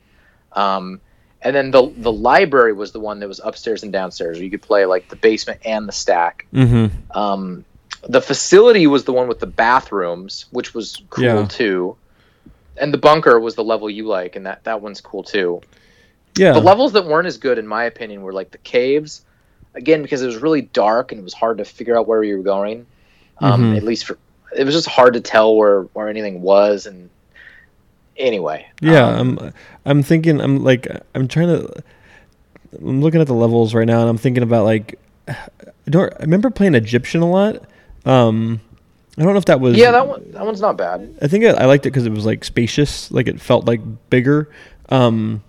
Um, 0.52 1.00
and 1.42 1.54
then 1.54 1.70
the 1.72 1.92
the 1.96 2.12
library 2.12 2.72
was 2.72 2.92
the 2.92 3.00
one 3.00 3.18
that 3.20 3.28
was 3.28 3.40
upstairs 3.42 3.82
and 3.82 3.92
downstairs. 3.92 4.36
Where 4.38 4.44
you 4.44 4.50
could 4.50 4.62
play 4.62 4.86
like 4.86 5.08
the 5.08 5.16
basement 5.16 5.60
and 5.64 5.88
the 5.88 5.92
stack. 5.92 6.46
mm-hmm 6.54 6.86
Um, 7.18 7.64
the 8.08 8.20
facility 8.20 8.86
was 8.86 9.04
the 9.04 9.12
one 9.12 9.26
with 9.26 9.40
the 9.40 9.46
bathrooms, 9.46 10.46
which 10.52 10.72
was 10.74 11.02
cool 11.10 11.24
Yeah. 11.24 11.46
too. 11.48 11.96
And 12.80 12.92
the 12.94 12.98
bunker 12.98 13.38
was 13.40 13.54
the 13.54 13.64
level 13.64 13.88
you 13.90 14.06
like, 14.06 14.36
and 14.36 14.46
that 14.46 14.64
that 14.64 14.80
one's 14.80 15.00
cool 15.00 15.22
too. 15.22 15.60
yeah 16.36 16.52
The 16.52 16.60
levels 16.60 16.92
that 16.92 17.04
weren't 17.04 17.26
as 17.26 17.36
good, 17.38 17.58
in 17.58 17.66
my 17.66 17.84
opinion, 17.84 18.22
were 18.22 18.32
like 18.32 18.50
the 18.50 18.58
caves. 18.58 19.24
Again, 19.74 20.02
because 20.02 20.22
it 20.22 20.26
was 20.26 20.36
really 20.36 20.62
dark 20.62 21.12
and 21.12 21.20
it 21.20 21.24
was 21.24 21.34
hard 21.34 21.58
to 21.58 21.64
figure 21.64 21.96
out 21.96 22.08
where 22.08 22.22
you 22.22 22.36
were 22.38 22.42
going. 22.42 22.86
Um, 23.40 23.72
Mhm. 23.72 23.76
At 23.76 23.82
least 23.84 24.06
for 24.06 24.18
it 24.56 24.64
was 24.64 24.74
just 24.74 24.88
hard 24.88 25.14
to 25.14 25.20
tell 25.20 25.54
where 25.56 25.82
where 25.92 26.08
anything 26.08 26.40
was. 26.42 26.86
And 26.86 27.10
anyway, 28.16 28.66
Yeah, 28.80 29.06
um, 29.06 29.38
I'm 29.40 29.52
I'm 29.84 30.02
thinking 30.02 30.40
I'm 30.40 30.64
like 30.64 30.86
I'm 31.14 31.28
trying 31.28 31.48
to 31.48 31.82
I'm 32.80 33.00
looking 33.00 33.20
at 33.20 33.26
the 33.26 33.34
levels 33.34 33.74
right 33.74 33.86
now 33.86 34.00
and 34.00 34.08
I'm 34.08 34.18
thinking 34.18 34.42
about 34.42 34.64
like 34.64 34.98
I 35.28 35.36
don't 35.88 36.12
I 36.18 36.22
remember 36.22 36.50
playing 36.50 36.74
Egyptian 36.74 37.22
a 37.22 37.30
lot. 37.30 37.62
Um 38.04 38.60
I 39.18 39.22
don't 39.24 39.32
know 39.32 39.38
if 39.38 39.46
that 39.46 39.60
was 39.60 39.76
yeah, 39.76 39.90
that 39.90 40.06
one 40.06 40.30
that 40.32 40.44
one's 40.44 40.60
not 40.60 40.76
bad. 40.76 41.16
I 41.20 41.26
think 41.28 41.44
I, 41.44 41.50
I 41.50 41.64
liked 41.64 41.86
it 41.86 41.90
cuz 41.92 42.06
it 42.06 42.10
was 42.12 42.24
like 42.24 42.44
spacious, 42.44 43.10
like 43.10 43.26
it 43.28 43.40
felt 43.40 43.66
like 43.66 43.80
bigger. 44.10 44.48
Um 44.90 45.42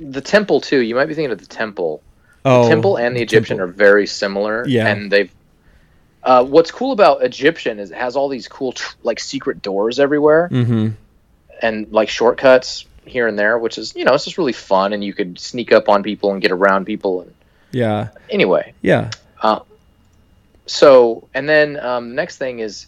The 0.00 0.20
temple 0.20 0.60
too. 0.60 0.78
You 0.80 0.94
might 0.94 1.06
be 1.06 1.14
thinking 1.14 1.30
of 1.32 1.38
the 1.38 1.46
temple. 1.46 2.02
oh, 2.44 2.68
temple 2.68 2.96
and 2.96 3.16
the 3.16 3.22
Egyptian 3.22 3.58
temple. 3.58 3.70
are 3.70 3.72
very 3.72 4.06
similar. 4.06 4.66
Yeah. 4.66 4.88
and 4.88 5.10
they've. 5.10 5.30
Uh, 6.24 6.44
what's 6.44 6.70
cool 6.70 6.92
about 6.92 7.22
Egyptian 7.24 7.80
is 7.80 7.90
it 7.90 7.96
has 7.96 8.14
all 8.14 8.28
these 8.28 8.46
cool 8.46 8.72
tr- 8.72 8.94
like 9.02 9.18
secret 9.18 9.60
doors 9.60 9.98
everywhere 9.98 10.48
Mhm. 10.52 10.92
and 11.60 11.86
like 11.92 12.08
shortcuts 12.08 12.84
here 13.04 13.26
and 13.26 13.36
there, 13.36 13.58
which 13.58 13.76
is 13.78 13.94
you 13.96 14.04
know 14.04 14.14
it's 14.14 14.24
just 14.24 14.38
really 14.38 14.52
fun 14.52 14.92
and 14.92 15.02
you 15.02 15.12
could 15.14 15.38
sneak 15.38 15.72
up 15.72 15.88
on 15.88 16.02
people 16.04 16.30
and 16.32 16.40
get 16.40 16.52
around 16.52 16.84
people 16.84 17.22
and 17.22 17.32
Yeah. 17.72 18.08
anyway. 18.30 18.72
Yeah. 18.82 19.10
Uh, 19.42 19.60
so 20.66 21.26
and 21.34 21.48
then 21.48 21.78
um, 21.80 22.14
next 22.14 22.38
thing 22.38 22.60
is 22.60 22.86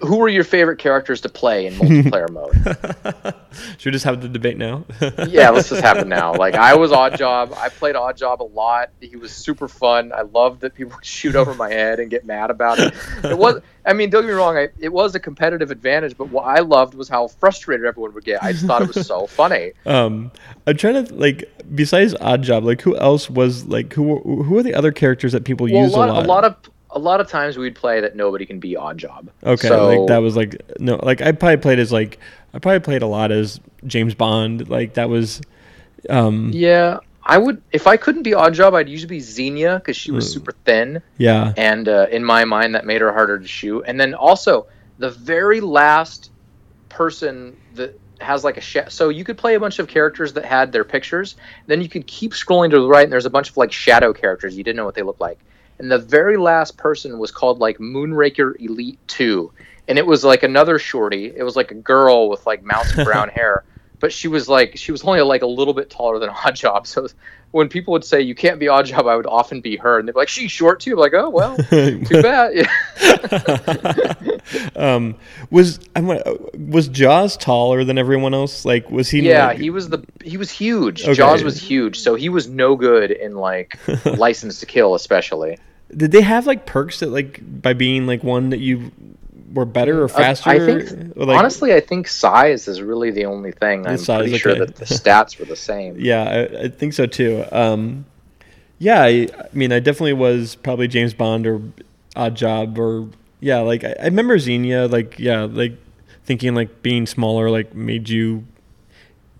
who 0.00 0.16
were 0.16 0.28
your 0.28 0.44
favorite 0.44 0.78
characters 0.78 1.20
to 1.22 1.28
play 1.28 1.66
in 1.66 1.74
multiplayer 1.74 2.28
mode? 2.30 3.34
Should 3.78 3.86
we 3.86 3.92
just 3.92 4.04
have 4.04 4.20
the 4.20 4.28
debate 4.28 4.58
now? 4.58 4.84
yeah, 5.28 5.50
let's 5.50 5.70
just 5.70 5.82
have 5.82 5.98
it 5.98 6.06
now. 6.06 6.34
Like 6.34 6.54
I 6.54 6.74
was 6.74 6.90
Oddjob. 6.90 7.56
I 7.56 7.68
played 7.70 7.94
Oddjob 7.94 8.40
a 8.40 8.44
lot. 8.44 8.90
He 9.00 9.16
was 9.16 9.32
super 9.32 9.68
fun. 9.68 10.12
I 10.12 10.22
loved 10.22 10.60
that 10.60 10.74
people 10.74 10.94
would 10.96 11.04
shoot 11.04 11.34
over 11.34 11.54
my 11.54 11.70
head 11.70 11.98
and 12.00 12.10
get 12.10 12.26
mad 12.26 12.50
about 12.50 12.78
it. 12.78 12.94
It 13.24 13.38
was. 13.38 13.62
I 13.84 13.92
mean, 13.92 14.10
don't 14.10 14.22
get 14.22 14.28
me 14.28 14.34
wrong. 14.34 14.56
I, 14.56 14.68
it 14.80 14.92
was 14.92 15.14
a 15.14 15.20
competitive 15.20 15.70
advantage, 15.70 16.16
but 16.18 16.28
what 16.28 16.42
I 16.44 16.58
loved 16.58 16.94
was 16.94 17.08
how 17.08 17.28
frustrated 17.28 17.86
everyone 17.86 18.14
would 18.14 18.24
get. 18.24 18.42
I 18.42 18.52
just 18.52 18.66
thought 18.66 18.82
it 18.82 18.92
was 18.92 19.06
so 19.06 19.26
funny. 19.28 19.72
Um, 19.86 20.32
I'm 20.66 20.76
trying 20.76 21.06
to 21.06 21.14
like 21.14 21.44
besides 21.74 22.12
Oddjob, 22.14 22.64
like 22.64 22.82
who 22.82 22.96
else 22.96 23.30
was 23.30 23.64
like 23.66 23.92
who 23.92 24.18
who 24.42 24.58
are 24.58 24.62
the 24.62 24.74
other 24.74 24.92
characters 24.92 25.32
that 25.32 25.44
people 25.44 25.66
Well, 25.66 25.76
a 25.76 25.84
use 25.84 25.92
lot, 25.92 26.08
a 26.08 26.12
lot? 26.12 26.24
a 26.24 26.28
lot 26.28 26.44
of 26.44 26.56
a 26.96 26.98
lot 26.98 27.20
of 27.20 27.28
times 27.28 27.58
we'd 27.58 27.74
play 27.74 28.00
that 28.00 28.16
nobody 28.16 28.46
can 28.46 28.58
be 28.58 28.74
Oddjob. 28.74 29.28
Okay, 29.44 29.68
So- 29.68 29.86
like 30.00 30.08
that 30.08 30.18
was 30.18 30.34
like 30.36 30.60
no, 30.80 30.98
like 31.02 31.20
I 31.20 31.32
probably 31.32 31.58
played 31.58 31.78
as 31.78 31.92
like 31.92 32.18
I 32.54 32.58
probably 32.58 32.80
played 32.80 33.02
a 33.02 33.06
lot 33.06 33.30
as 33.30 33.60
James 33.86 34.14
Bond. 34.14 34.68
Like 34.70 34.94
that 34.94 35.08
was, 35.10 35.40
um, 36.08 36.50
Yeah, 36.54 36.98
I 37.22 37.36
would 37.38 37.60
if 37.72 37.86
I 37.86 37.96
couldn't 37.98 38.22
be 38.22 38.30
Oddjob, 38.30 38.72
I'd 38.74 38.88
usually 38.88 39.08
be 39.16 39.20
Xenia 39.20 39.74
because 39.76 39.96
she 39.96 40.10
was 40.10 40.26
Mm. 40.28 40.32
super 40.32 40.52
thin. 40.64 41.02
yeah, 41.18 41.52
and 41.56 41.86
uh, 41.88 42.06
in 42.10 42.24
my 42.24 42.44
mind 42.44 42.74
that 42.74 42.86
made 42.86 43.00
her 43.02 43.12
harder 43.12 43.38
to 43.38 43.46
shoot 43.46 43.84
and 43.86 44.00
then 44.00 44.14
also 44.14 44.66
the 44.98 45.10
very 45.10 45.60
last 45.60 46.30
person 46.88 47.56
that 47.74 47.98
has 48.20 48.42
like 48.44 48.56
a 48.56 48.60
sh- 48.62 48.88
so 48.88 49.10
you 49.10 49.24
could 49.24 49.36
play 49.36 49.54
a 49.56 49.60
bunch 49.60 49.78
of 49.78 49.86
characters 49.88 50.32
that 50.32 50.44
had 50.46 50.72
their 50.72 50.84
pictures 50.84 51.36
then 51.66 51.82
you 51.82 51.88
could 51.88 52.06
keep 52.06 52.32
scrolling 52.32 52.70
to 52.70 52.80
the 52.80 52.88
right 52.88 53.04
and 53.04 53.12
there's 53.12 53.26
a 53.26 53.30
bunch 53.30 53.50
of 53.50 53.56
like 53.58 53.70
shadow 53.70 54.10
characters 54.14 54.56
you 54.56 54.64
didn't 54.64 54.76
know 54.76 54.86
what 54.86 54.94
they 54.94 55.02
looked 55.02 55.20
like 55.20 55.38
and 55.78 55.90
the 55.90 55.98
very 55.98 56.36
last 56.36 56.76
person 56.78 57.18
was 57.18 57.30
called 57.30 57.58
like 57.58 57.78
moonraker 57.78 58.54
elite 58.60 58.98
2 59.08 59.52
and 59.88 59.98
it 59.98 60.06
was 60.06 60.24
like 60.24 60.42
another 60.42 60.78
shorty. 60.78 61.32
It 61.36 61.42
was 61.42 61.56
like 61.56 61.70
a 61.70 61.74
girl 61.74 62.28
with 62.28 62.46
like 62.46 62.62
mouse 62.62 62.92
brown 63.04 63.28
hair. 63.28 63.64
But 64.00 64.12
she 64.12 64.28
was 64.28 64.48
like 64.48 64.76
she 64.76 64.92
was 64.92 65.04
only 65.04 65.20
like 65.22 65.42
a 65.42 65.46
little 65.46 65.74
bit 65.74 65.90
taller 65.90 66.18
than 66.18 66.30
Oddjob. 66.30 66.86
So 66.86 67.08
when 67.52 67.68
people 67.68 67.92
would 67.92 68.04
say 68.04 68.20
you 68.20 68.34
can't 68.34 68.58
be 68.58 68.66
Oddjob, 68.66 69.08
I 69.10 69.16
would 69.16 69.26
often 69.26 69.60
be 69.60 69.76
her 69.76 69.98
and 69.98 70.06
they'd 70.06 70.12
be 70.12 70.18
like 70.18 70.28
she's 70.28 70.50
short 70.50 70.80
too 70.80 70.92
I'm 70.92 70.98
like 70.98 71.14
oh 71.14 71.30
well 71.30 71.56
too 71.70 72.22
bad. 72.22 72.68
Um, 74.76 75.16
was 75.50 75.80
I'm, 75.96 76.06
was 76.54 76.88
Jaws 76.88 77.36
taller 77.36 77.82
than 77.84 77.98
everyone 77.98 78.34
else? 78.34 78.64
Like 78.64 78.90
was 78.90 79.10
he? 79.10 79.20
yeah, 79.20 79.48
like- 79.48 79.58
he 79.58 79.70
was 79.70 79.88
the 79.88 80.04
he 80.22 80.36
was 80.36 80.50
huge. 80.50 81.02
Okay. 81.02 81.14
Jaws 81.14 81.42
was 81.42 81.60
huge, 81.60 81.98
so 81.98 82.14
he 82.14 82.28
was 82.28 82.48
no 82.48 82.76
good 82.76 83.10
in 83.10 83.34
like 83.36 83.78
License 84.04 84.60
to 84.60 84.66
Kill, 84.66 84.94
especially. 84.94 85.58
Did 85.96 86.12
they 86.12 86.20
have 86.20 86.46
like 86.46 86.66
perks 86.66 87.00
that 87.00 87.10
like 87.10 87.40
by 87.42 87.72
being 87.72 88.06
like 88.06 88.22
one 88.22 88.50
that 88.50 88.60
you 88.60 88.92
were 89.56 89.64
better 89.64 90.02
or 90.02 90.08
faster? 90.08 90.50
Uh, 90.50 90.52
I 90.52 90.58
think 90.58 91.16
like, 91.16 91.36
honestly, 91.36 91.74
I 91.74 91.80
think 91.80 92.06
size 92.06 92.68
is 92.68 92.80
really 92.80 93.10
the 93.10 93.24
only 93.24 93.50
thing. 93.50 93.86
I'm 93.86 93.96
size, 93.96 94.20
pretty 94.22 94.38
sure 94.38 94.54
that 94.54 94.76
the 94.76 94.84
stats 94.84 95.38
were 95.38 95.46
the 95.46 95.56
same. 95.56 95.98
Yeah, 95.98 96.22
I, 96.22 96.64
I 96.64 96.68
think 96.68 96.92
so 96.92 97.06
too. 97.06 97.44
Um, 97.50 98.04
yeah, 98.78 99.02
I, 99.02 99.26
I 99.36 99.48
mean, 99.52 99.72
I 99.72 99.80
definitely 99.80 100.12
was 100.12 100.54
probably 100.54 100.86
James 100.86 101.14
Bond 101.14 101.46
or 101.46 101.60
Oddjob 102.14 102.78
or 102.78 103.08
yeah, 103.40 103.60
like 103.60 103.82
I, 103.82 103.96
I 104.00 104.04
remember 104.04 104.38
Xenia, 104.38 104.86
like 104.86 105.18
yeah, 105.18 105.42
like 105.44 105.76
thinking 106.24 106.54
like 106.54 106.82
being 106.82 107.06
smaller 107.06 107.50
like 107.50 107.74
made 107.74 108.08
you 108.08 108.44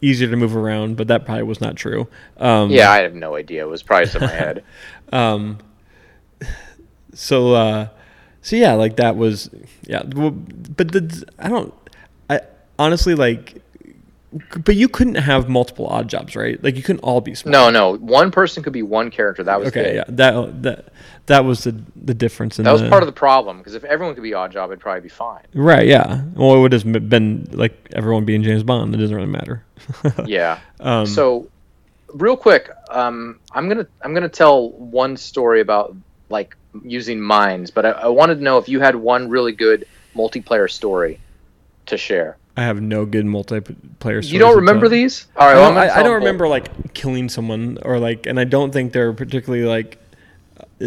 easier 0.00 0.30
to 0.30 0.36
move 0.36 0.56
around, 0.56 0.96
but 0.96 1.08
that 1.08 1.24
probably 1.24 1.42
was 1.42 1.60
not 1.60 1.76
true. 1.76 2.08
Um, 2.38 2.70
Yeah, 2.70 2.90
I 2.90 2.98
have 2.98 3.14
no 3.14 3.34
idea. 3.34 3.62
It 3.64 3.68
was 3.68 3.82
probably 3.82 4.06
just 4.06 4.16
in 4.16 4.22
my 4.22 4.28
head. 4.28 4.64
Um, 5.12 5.58
so, 7.14 7.54
uh, 7.54 7.88
so 8.46 8.54
yeah, 8.54 8.74
like 8.74 8.94
that 8.96 9.16
was, 9.16 9.50
yeah, 9.82 10.04
well, 10.14 10.30
but 10.30 10.92
the, 10.92 11.26
I 11.36 11.48
don't, 11.48 11.74
I 12.30 12.42
honestly 12.78 13.16
like, 13.16 13.60
but 14.64 14.76
you 14.76 14.88
couldn't 14.88 15.16
have 15.16 15.48
multiple 15.48 15.88
Oddjobs, 15.88 16.36
right? 16.36 16.62
Like 16.62 16.76
you 16.76 16.82
couldn't 16.84 17.00
all 17.00 17.20
be 17.20 17.34
small. 17.34 17.50
No, 17.50 17.70
no, 17.70 17.96
one 17.96 18.30
person 18.30 18.62
could 18.62 18.72
be 18.72 18.84
one 18.84 19.10
character. 19.10 19.42
That 19.42 19.58
was 19.58 19.68
Okay, 19.70 19.90
it. 19.90 19.94
yeah, 19.96 20.04
that 20.10 20.62
that 20.62 20.84
that 21.26 21.44
was 21.44 21.64
the 21.64 21.74
the 21.96 22.14
difference 22.14 22.60
in 22.60 22.64
That 22.64 22.70
was 22.70 22.82
the, 22.82 22.88
part 22.88 23.02
of 23.02 23.08
the 23.08 23.12
problem 23.12 23.58
because 23.58 23.74
if 23.74 23.82
everyone 23.82 24.14
could 24.14 24.22
be 24.22 24.30
Oddjob, 24.30 24.66
it'd 24.66 24.78
probably 24.78 25.00
be 25.00 25.08
fine. 25.08 25.42
right. 25.52 25.88
Yeah, 25.88 26.22
well, 26.36 26.54
it 26.54 26.60
would 26.60 26.72
have 26.72 26.84
been 27.08 27.48
like 27.50 27.74
everyone 27.94 28.24
being 28.24 28.44
James 28.44 28.62
Bond. 28.62 28.94
It 28.94 28.98
doesn't 28.98 29.16
really 29.16 29.26
matter. 29.26 29.64
Yeah. 30.24 30.60
Um, 30.78 31.06
so 31.06 31.48
real 32.14 32.36
quick 32.36 32.70
um, 32.90 33.40
i'm 33.52 33.68
gonna 33.68 33.86
i'm 34.02 34.14
gonna 34.14 34.28
tell 34.28 34.70
one 34.70 35.16
story 35.16 35.60
about 35.60 35.94
like 36.30 36.56
using 36.84 37.20
mines 37.20 37.70
but 37.70 37.86
I, 37.86 37.90
I 37.90 38.08
wanted 38.08 38.36
to 38.36 38.42
know 38.42 38.58
if 38.58 38.68
you 38.68 38.80
had 38.80 38.96
one 38.96 39.28
really 39.28 39.52
good 39.52 39.86
multiplayer 40.14 40.70
story 40.70 41.20
to 41.86 41.96
share 41.96 42.36
I 42.56 42.62
have 42.62 42.80
no 42.80 43.04
good 43.04 43.26
multiplayer. 43.26 43.76
Story. 44.00 44.26
You 44.28 44.38
don't 44.38 44.56
remember 44.56 44.88
these 44.88 45.26
all 45.36 45.46
right 45.46 45.56
I 45.56 45.60
well, 45.60 45.76
I, 45.78 45.88
I 46.00 46.02
don't 46.02 46.14
remember 46.14 46.48
like 46.48 46.94
killing 46.94 47.28
someone 47.28 47.78
or 47.82 47.98
like, 47.98 48.24
and 48.24 48.40
I 48.40 48.44
don't 48.44 48.72
think 48.72 48.92
they're 48.94 49.12
particularly 49.12 49.66
like. 49.66 49.98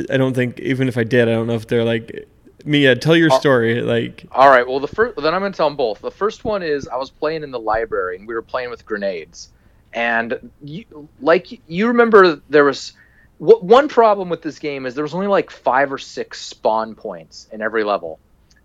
I 0.09 0.17
don't 0.17 0.33
think 0.33 0.59
even 0.59 0.87
if 0.87 0.97
I 0.97 1.03
did, 1.03 1.27
I 1.27 1.33
don't 1.33 1.45
know 1.45 1.53
if 1.53 1.67
they're 1.67 1.83
like. 1.83 2.27
Mia, 2.65 2.95
tell 2.95 3.15
your 3.15 3.31
Uh, 3.31 3.39
story. 3.39 3.81
Like, 3.81 4.25
all 4.31 4.49
right 4.49 4.67
well 4.67 4.79
the 4.79 4.87
first 4.87 5.15
then 5.17 5.33
i'm 5.33 5.41
gonna 5.41 5.53
tell 5.53 5.69
them 5.69 5.77
both 5.77 6.01
the 6.01 6.11
first 6.11 6.43
one 6.43 6.63
is 6.63 6.87
i 6.87 6.97
was 6.97 7.11
playing 7.11 7.43
in 7.43 7.51
the 7.51 7.59
library 7.59 8.17
and 8.17 8.27
we 8.27 8.33
were 8.33 8.41
playing 8.41 8.71
with 8.71 8.83
grenades 8.85 9.49
and 9.93 10.51
you, 10.63 10.85
like 11.21 11.61
you 11.67 11.87
remember 11.87 12.41
there 12.49 12.65
was 12.65 12.93
what 13.39 13.63
one 13.63 13.87
problem 13.87 14.29
with 14.29 14.41
this 14.41 14.59
game 14.59 14.85
is 14.85 14.93
there 14.93 15.03
was 15.03 15.15
only 15.15 15.27
like 15.27 15.49
five 15.49 15.91
or 15.91 15.97
six 15.97 16.39
spawn 16.39 16.93
points 16.93 17.47
in 17.51 17.61
every 17.61 17.83
level. 17.83 18.19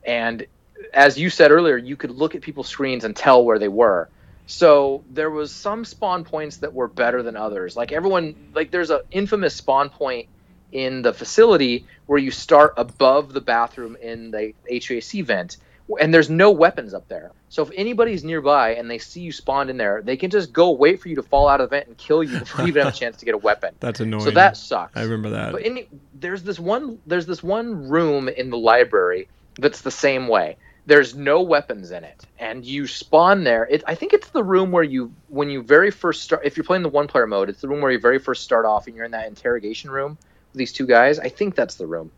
And 0.05 0.47
as 0.93 1.19
you 1.19 1.31
said 1.31 1.51
earlier 1.51 1.77
you 1.77 1.97
could 1.97 2.11
look 2.11 2.35
at 2.35 2.43
people's 2.43 2.69
screens 2.69 3.05
and 3.05 3.17
tell 3.17 3.45
where 3.45 3.59
they 3.59 3.69
were. 3.69 4.09
So 4.47 5.03
there 5.11 5.31
was 5.31 5.55
some 5.55 5.85
spawn 5.85 6.25
points 6.25 6.59
that 6.59 6.75
were 6.75 6.89
better 6.89 7.23
than 7.23 7.37
others. 7.37 7.77
Like 7.77 7.93
everyone 7.93 8.35
like 8.53 8.71
there's 8.71 8.91
an 8.91 9.01
infamous 9.11 9.55
spawn 9.55 9.89
point 9.89 10.29
in 10.73 11.03
the 11.03 11.15
facility 11.15 11.87
where 12.07 12.19
you 12.19 12.33
start 12.33 12.75
above 12.77 13.33
the 13.33 13.41
bathroom 13.41 13.97
in 14.03 14.33
the 14.33 14.53
HVAC 14.71 15.25
vent 15.25 15.57
and 16.01 16.13
there's 16.13 16.31
no 16.31 16.51
weapons 16.51 16.95
up 16.95 17.09
there. 17.09 17.31
So 17.49 17.63
if 17.63 17.71
anybody's 17.75 18.25
nearby 18.25 18.75
and 18.75 18.91
they 18.91 18.99
see 18.99 19.21
you 19.21 19.33
spawned 19.33 19.71
in 19.71 19.77
there, 19.77 20.03
they 20.03 20.17
can 20.17 20.31
just 20.31 20.53
go 20.53 20.71
wait 20.71 21.01
for 21.01 21.09
you 21.09 21.17
to 21.17 21.23
fall 21.23 21.49
out 21.49 21.61
of 21.61 21.71
the 21.71 21.77
vent 21.77 21.89
and 21.89 21.99
kill 21.99 22.23
you 22.23 22.39
before 22.39 22.63
you 22.63 22.69
even 22.69 22.85
have 22.85 22.95
a 22.95 22.97
chance 22.97 23.17
to 23.19 23.25
get 23.25 23.35
a 23.35 23.39
weapon. 23.39 23.75
that's 23.81 24.01
annoying. 24.01 24.25
So 24.25 24.31
that 24.33 24.57
sucks. 24.57 24.97
I 24.97 25.03
remember 25.03 25.31
that. 25.31 25.53
But 25.53 25.63
any, 25.65 25.89
there's 26.15 26.43
this 26.43 26.59
one 26.59 26.99
there's 27.07 27.27
this 27.27 27.43
one 27.43 27.89
room 27.89 28.29
in 28.29 28.51
the 28.51 28.57
library 28.59 29.29
that's 29.59 29.83
the 29.83 29.91
same 29.91 30.29
way. 30.29 30.57
There's 30.87 31.15
no 31.15 31.41
weapons 31.41 31.93
in 31.93 32.05
it, 32.05 32.27
and 32.39 32.63
you 32.63 32.87
spawn 32.87 33.45
there. 33.45 33.67
It, 33.71 33.83
I 33.87 33.95
think 33.95 34.13
it's 34.13 34.29
the 34.31 34.45
room 34.45 34.71
where 34.71 34.83
you 34.83 35.15
when 35.29 35.49
you 35.49 35.63
very 35.63 35.91
first 35.91 36.23
start. 36.23 36.43
If 36.45 36.59
you're 36.59 36.65
playing 36.65 36.83
the 36.83 36.91
one 36.91 37.07
player 37.09 37.27
mode, 37.27 37.49
it's 37.49 37.63
the 37.63 37.69
room 37.69 37.81
where 37.81 37.91
you 37.91 37.99
very 37.99 38.19
first 38.19 38.43
start 38.43 38.67
off, 38.67 38.87
and 38.87 38.95
you're 38.95 39.07
in 39.07 39.13
that 39.13 39.27
interrogation 39.27 39.91
room 39.91 40.19
with 40.53 40.59
these 40.59 40.73
two 40.73 40.87
guys. 40.87 41.19
I 41.19 41.31
think 41.31 41.55
that's 41.55 41.77
the 41.77 41.87
room. 41.87 42.13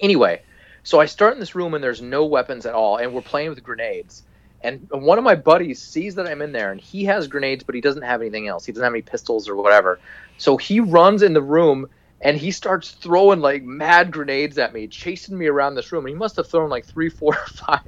Anyway, 0.00 0.40
so 0.84 1.00
I 1.00 1.06
start 1.06 1.34
in 1.34 1.40
this 1.40 1.56
room 1.56 1.74
and 1.74 1.84
there's 1.84 2.02
no 2.02 2.26
weapons 2.26 2.66
at 2.66 2.74
all, 2.74 2.98
and 2.98 3.14
we're 3.14 3.22
playing 3.22 3.50
with 3.50 3.64
grenades. 3.64 4.24
And 4.62 4.88
one 4.92 5.18
of 5.18 5.24
my 5.24 5.36
buddies 5.36 5.82
sees 5.82 6.16
that 6.16 6.28
I'm 6.28 6.42
in 6.42 6.52
there, 6.52 6.72
and 6.72 6.80
he 6.80 7.06
has 7.06 7.28
grenades, 7.28 7.64
but 7.64 7.76
he 7.76 7.82
doesn't 7.82 8.02
have 8.04 8.22
anything 8.22 8.48
else. 8.48 8.66
He 8.66 8.72
doesn't 8.72 8.84
have 8.84 8.94
any 8.94 9.02
pistols 9.02 9.48
or 9.48 9.56
whatever. 9.56 10.00
So 10.38 10.58
he 10.58 10.80
runs 10.80 11.22
in 11.22 11.34
the 11.34 11.42
room 11.42 11.88
and 12.22 12.36
he 12.38 12.52
starts 12.52 12.92
throwing 12.92 13.40
like 13.40 13.64
mad 13.64 14.12
grenades 14.12 14.58
at 14.58 14.74
me, 14.74 14.88
chasing 14.88 15.38
me 15.38 15.48
around 15.48 15.76
this 15.76 15.92
room. 15.92 16.06
And 16.06 16.10
he 16.10 16.18
must 16.18 16.36
have 16.36 16.50
thrown 16.50 16.70
like 16.70 16.86
three, 16.86 17.10
four, 17.10 17.34
or 17.36 17.46
five. 17.46 17.80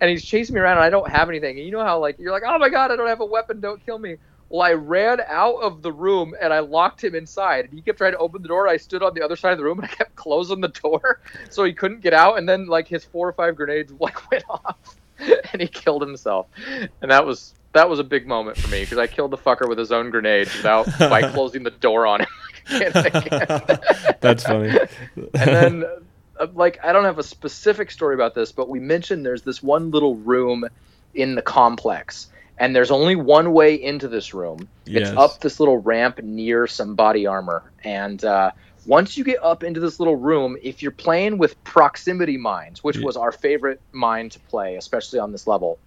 And 0.00 0.10
he's 0.10 0.24
chasing 0.24 0.54
me 0.56 0.62
around, 0.62 0.78
and 0.78 0.84
I 0.86 0.90
don't 0.90 1.10
have 1.10 1.30
anything. 1.30 1.58
And 1.58 1.66
you 1.66 1.72
know 1.72 1.84
how 1.84 2.00
like 2.00 2.18
you're 2.20 2.32
like, 2.32 2.44
oh 2.46 2.58
my 2.58 2.70
god, 2.70 2.92
I 2.92 2.96
don't 2.96 3.08
have 3.08 3.20
a 3.22 3.26
weapon, 3.26 3.60
don't 3.60 3.84
kill 3.84 3.98
me. 4.00 4.16
Well, 4.52 4.60
I 4.60 4.74
ran 4.74 5.22
out 5.28 5.62
of 5.62 5.80
the 5.80 5.90
room 5.90 6.34
and 6.38 6.52
I 6.52 6.58
locked 6.58 7.02
him 7.02 7.14
inside. 7.14 7.64
And 7.64 7.72
he 7.72 7.80
kept 7.80 7.96
trying 7.96 8.12
to 8.12 8.18
open 8.18 8.42
the 8.42 8.48
door. 8.48 8.68
I 8.68 8.76
stood 8.76 9.02
on 9.02 9.14
the 9.14 9.22
other 9.24 9.34
side 9.34 9.52
of 9.52 9.58
the 9.58 9.64
room 9.64 9.78
and 9.78 9.88
I 9.88 9.90
kept 9.90 10.14
closing 10.14 10.60
the 10.60 10.68
door 10.68 11.20
so 11.50 11.64
he 11.64 11.72
couldn't 11.72 12.02
get 12.02 12.12
out. 12.12 12.36
And 12.36 12.46
then 12.46 12.66
like 12.66 12.86
his 12.86 13.02
four 13.02 13.26
or 13.26 13.32
five 13.32 13.56
grenades 13.56 13.92
like 13.98 14.30
went 14.30 14.44
off, 14.50 14.76
and 15.18 15.62
he 15.62 15.68
killed 15.68 16.02
himself. 16.02 16.48
And 17.00 17.10
that 17.10 17.24
was 17.24 17.54
that 17.72 17.88
was 17.88 17.98
a 17.98 18.04
big 18.04 18.26
moment 18.26 18.58
for 18.58 18.68
me 18.68 18.82
because 18.82 18.98
I 18.98 19.06
killed 19.06 19.30
the 19.30 19.38
fucker 19.38 19.66
with 19.66 19.78
his 19.78 19.90
own 19.90 20.10
grenades 20.10 20.54
without 20.54 20.86
by 20.98 21.30
closing 21.30 21.62
the 21.62 21.70
door 21.70 22.06
on 22.06 22.20
him. 22.20 22.28
again 22.66 22.92
and 22.94 23.06
again. 23.06 23.78
That's 24.20 24.44
funny. 24.44 24.78
and 25.16 25.30
then 25.32 25.84
uh, 26.38 26.46
like 26.54 26.78
i 26.84 26.92
don't 26.92 27.04
have 27.04 27.18
a 27.18 27.22
specific 27.24 27.90
story 27.90 28.14
about 28.14 28.36
this 28.36 28.52
but 28.52 28.68
we 28.68 28.78
mentioned 28.78 29.26
there's 29.26 29.42
this 29.42 29.62
one 29.62 29.90
little 29.90 30.14
room 30.14 30.64
in 31.14 31.34
the 31.34 31.42
complex 31.42 32.28
and 32.58 32.74
there's 32.76 32.90
only 32.90 33.16
one 33.16 33.52
way 33.52 33.74
into 33.74 34.08
this 34.08 34.34
room 34.34 34.68
Yes. 34.86 35.10
it's 35.10 35.18
up 35.18 35.40
this 35.40 35.60
little 35.60 35.78
ramp 35.78 36.20
near 36.22 36.66
some 36.66 36.94
body 36.96 37.26
armor 37.26 37.72
and 37.84 38.24
uh, 38.24 38.52
once 38.86 39.16
you 39.16 39.24
get 39.24 39.38
up 39.42 39.62
into 39.64 39.80
this 39.80 39.98
little 40.00 40.16
room 40.16 40.56
if 40.62 40.82
you're 40.82 40.92
playing 40.92 41.38
with 41.38 41.62
proximity 41.64 42.36
mines 42.38 42.84
which 42.84 42.96
Yeah. 42.98 43.06
was 43.06 43.16
our 43.16 43.32
favorite 43.32 43.80
mine 43.92 44.30
to 44.30 44.40
play 44.40 44.76
especially 44.76 45.18
on 45.20 45.32
this 45.32 45.46
level 45.46 45.80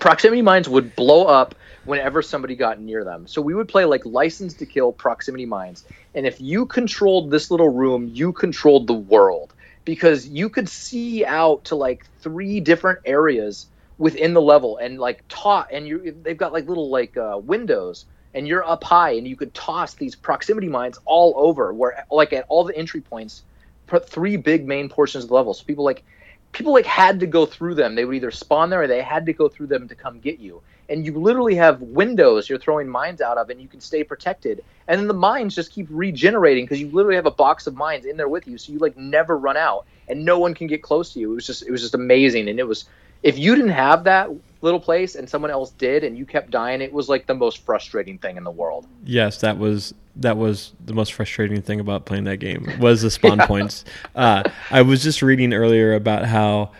proximity 0.00 0.42
mines 0.42 0.68
would 0.68 0.96
blow 0.96 1.26
up 1.26 1.54
whenever 1.84 2.22
somebody 2.22 2.56
got 2.56 2.80
near 2.80 3.04
them. 3.04 3.26
So 3.26 3.42
we 3.42 3.54
would 3.54 3.68
play 3.68 3.84
like 3.84 4.04
license 4.06 4.54
to 4.56 4.66
kill 4.66 4.92
proximity 4.92 5.46
mines. 5.46 5.84
And 6.14 6.26
if 6.26 6.40
you 6.40 6.66
controlled 6.66 7.30
this 7.30 7.50
little 7.50 7.68
room, 7.70 8.08
you 8.08 8.32
controlled 8.32 8.86
the 8.86 8.94
world. 8.94 9.54
because 9.84 10.26
you 10.28 10.48
could 10.48 10.68
see 10.68 11.24
out 11.24 11.64
to 11.66 11.76
like 11.76 12.06
three 12.22 12.60
different 12.60 13.00
areas 13.04 13.66
within 14.02 14.34
the 14.34 14.42
level 14.42 14.78
and 14.78 14.98
like 14.98 15.22
taught 15.28 15.68
and 15.70 15.86
you 15.86 16.10
they've 16.24 16.36
got 16.36 16.52
like 16.52 16.66
little 16.66 16.90
like 16.90 17.16
uh, 17.16 17.38
windows 17.40 18.04
and 18.34 18.48
you're 18.48 18.66
up 18.66 18.82
high 18.82 19.12
and 19.12 19.28
you 19.28 19.36
could 19.36 19.54
toss 19.54 19.94
these 19.94 20.16
proximity 20.16 20.66
mines 20.66 20.98
all 21.04 21.32
over 21.36 21.72
where 21.72 22.04
like 22.10 22.32
at 22.32 22.44
all 22.48 22.64
the 22.64 22.76
entry 22.76 23.00
points 23.00 23.44
put 23.86 24.08
three 24.08 24.36
big 24.36 24.66
main 24.66 24.88
portions 24.88 25.22
of 25.22 25.28
the 25.28 25.36
level. 25.36 25.54
So 25.54 25.62
people 25.64 25.84
like 25.84 26.02
people 26.50 26.72
like 26.72 26.84
had 26.84 27.20
to 27.20 27.28
go 27.28 27.46
through 27.46 27.76
them. 27.76 27.94
They 27.94 28.04
would 28.04 28.16
either 28.16 28.32
spawn 28.32 28.70
there 28.70 28.82
or 28.82 28.88
they 28.88 29.02
had 29.02 29.24
to 29.26 29.32
go 29.32 29.48
through 29.48 29.68
them 29.68 29.86
to 29.86 29.94
come 29.94 30.18
get 30.18 30.40
you. 30.40 30.60
And 30.88 31.06
you 31.06 31.12
literally 31.12 31.54
have 31.54 31.80
windows 31.80 32.48
you're 32.48 32.58
throwing 32.58 32.88
mines 32.88 33.20
out 33.20 33.38
of 33.38 33.50
and 33.50 33.62
you 33.62 33.68
can 33.68 33.80
stay 33.80 34.02
protected. 34.02 34.64
And 34.88 34.98
then 34.98 35.06
the 35.06 35.14
mines 35.14 35.54
just 35.54 35.70
keep 35.70 35.86
regenerating 35.90 36.64
because 36.64 36.80
you 36.80 36.90
literally 36.90 37.14
have 37.14 37.26
a 37.26 37.30
box 37.30 37.68
of 37.68 37.76
mines 37.76 38.04
in 38.04 38.16
there 38.16 38.28
with 38.28 38.48
you 38.48 38.58
so 38.58 38.72
you 38.72 38.80
like 38.80 38.96
never 38.96 39.38
run 39.38 39.56
out 39.56 39.86
and 40.08 40.24
no 40.24 40.40
one 40.40 40.54
can 40.54 40.66
get 40.66 40.82
close 40.82 41.12
to 41.12 41.20
you. 41.20 41.30
It 41.30 41.34
was 41.36 41.46
just 41.46 41.62
it 41.62 41.70
was 41.70 41.82
just 41.82 41.94
amazing 41.94 42.48
and 42.48 42.58
it 42.58 42.66
was 42.66 42.86
if 43.22 43.38
you 43.38 43.54
didn't 43.54 43.70
have 43.70 44.04
that 44.04 44.28
little 44.60 44.80
place 44.80 45.16
and 45.16 45.28
someone 45.28 45.50
else 45.50 45.70
did 45.72 46.04
and 46.04 46.16
you 46.16 46.24
kept 46.24 46.50
dying 46.50 46.80
it 46.80 46.92
was 46.92 47.08
like 47.08 47.26
the 47.26 47.34
most 47.34 47.58
frustrating 47.64 48.16
thing 48.18 48.36
in 48.36 48.44
the 48.44 48.50
world 48.50 48.86
Yes, 49.04 49.40
that 49.40 49.58
was 49.58 49.94
that 50.16 50.36
was 50.36 50.72
the 50.84 50.92
most 50.92 51.14
frustrating 51.14 51.62
thing 51.62 51.80
about 51.80 52.04
playing 52.04 52.24
that 52.24 52.36
game 52.36 52.68
was 52.78 53.02
the 53.02 53.10
spawn 53.10 53.38
points. 53.46 53.84
Uh, 54.14 54.42
I 54.70 54.82
was 54.82 55.02
just 55.02 55.22
reading 55.22 55.52
earlier 55.52 55.94
about 55.94 56.26
how 56.26 56.72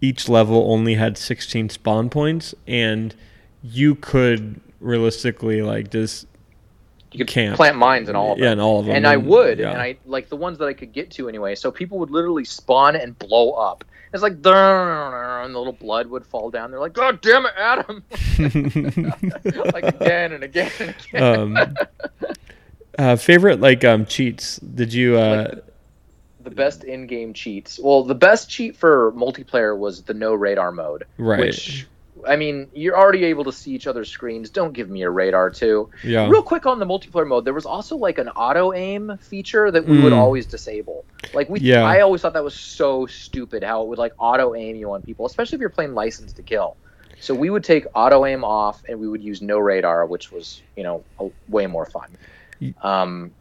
each 0.00 0.28
level 0.28 0.72
only 0.72 0.94
had 0.94 1.16
16 1.16 1.68
spawn 1.68 2.10
points, 2.10 2.54
and 2.66 3.14
you 3.62 3.94
could 3.94 4.60
realistically 4.80 5.62
like 5.62 5.90
just 5.90 6.26
you 7.12 7.18
could 7.18 7.28
Camp. 7.28 7.56
plant 7.56 7.76
mines 7.76 8.08
in 8.08 8.16
all 8.16 8.32
of 8.32 8.38
them 8.38 8.44
yeah, 8.44 8.52
in 8.52 8.60
all 8.60 8.80
of 8.80 8.86
them. 8.86 8.96
and 8.96 9.06
I 9.06 9.18
would, 9.18 9.58
yeah. 9.58 9.70
and 9.70 9.80
I 9.80 9.96
like 10.06 10.28
the 10.28 10.36
ones 10.36 10.58
that 10.58 10.66
I 10.66 10.72
could 10.72 10.92
get 10.92 11.10
to 11.12 11.28
anyway. 11.28 11.54
So 11.54 11.70
people 11.70 11.98
would 11.98 12.10
literally 12.10 12.44
spawn 12.44 12.96
and 12.96 13.18
blow 13.18 13.52
up. 13.52 13.84
It's 14.12 14.22
like, 14.22 14.34
and 14.34 15.54
the 15.54 15.58
little 15.58 15.72
blood 15.72 16.06
would 16.08 16.26
fall 16.26 16.50
down. 16.50 16.70
They're 16.70 16.80
like, 16.80 16.92
God 16.92 17.20
damn 17.20 17.46
it, 17.46 17.52
Adam! 17.56 18.04
like 19.72 19.84
again 19.84 20.32
and 20.32 20.44
again 20.44 20.70
and 20.78 20.94
again. 21.08 21.22
um, 21.22 21.76
uh, 22.98 23.16
favorite 23.16 23.60
like 23.60 23.84
um, 23.84 24.04
cheats? 24.06 24.58
Did 24.58 24.92
you? 24.92 25.18
Uh, 25.18 25.50
Like 25.54 25.64
the 26.44 26.50
best 26.50 26.84
in-game 26.84 27.32
cheats. 27.32 27.78
Well, 27.82 28.02
the 28.02 28.14
best 28.14 28.50
cheat 28.50 28.76
for 28.76 29.12
multiplayer 29.12 29.76
was 29.78 30.02
the 30.02 30.14
no 30.14 30.34
radar 30.34 30.72
mode. 30.72 31.04
Right. 31.18 31.40
Which, 31.40 31.86
I 32.26 32.36
mean, 32.36 32.68
you're 32.72 32.96
already 32.96 33.24
able 33.24 33.44
to 33.44 33.52
see 33.52 33.72
each 33.72 33.86
other's 33.86 34.08
screens. 34.08 34.50
Don't 34.50 34.72
give 34.72 34.88
me 34.88 35.02
a 35.02 35.10
radar 35.10 35.50
too. 35.50 35.90
yeah. 36.04 36.28
Real 36.28 36.42
quick 36.42 36.66
on 36.66 36.78
the 36.78 36.86
multiplayer 36.86 37.26
mode, 37.26 37.44
there 37.44 37.54
was 37.54 37.66
also 37.66 37.96
like 37.96 38.18
an 38.18 38.28
auto 38.30 38.72
aim 38.72 39.16
feature 39.20 39.70
that 39.70 39.86
we 39.86 40.00
would 40.02 40.12
Mm. 40.12 40.16
always 40.18 40.46
disable. 40.46 41.04
Like 41.34 41.48
we, 41.48 41.60
Yeah. 41.60 41.84
I 41.84 42.00
always 42.00 42.20
thought 42.22 42.32
that 42.34 42.44
was 42.44 42.54
so 42.54 43.06
stupid 43.06 43.62
how 43.64 43.82
it 43.82 43.88
would 43.88 43.98
like 43.98 44.12
auto 44.18 44.54
aim 44.54 44.76
you 44.76 44.92
on 44.92 45.02
people, 45.02 45.26
especially 45.26 45.56
if 45.56 45.60
you're 45.60 45.70
playing 45.70 45.94
License 45.94 46.32
to 46.34 46.42
Kill. 46.42 46.76
So 47.20 47.34
we 47.34 47.50
would 47.50 47.64
take 47.64 47.86
auto 47.94 48.24
aim 48.26 48.44
off 48.44 48.82
and 48.88 48.98
we 48.98 49.08
would 49.08 49.22
use 49.22 49.40
no 49.42 49.58
radar, 49.58 50.06
which 50.06 50.32
was 50.32 50.60
you 50.76 50.82
know 50.82 51.04
a, 51.20 51.28
way 51.48 51.66
more 51.66 51.86
fun. 51.86 52.16
Um, 52.82 53.32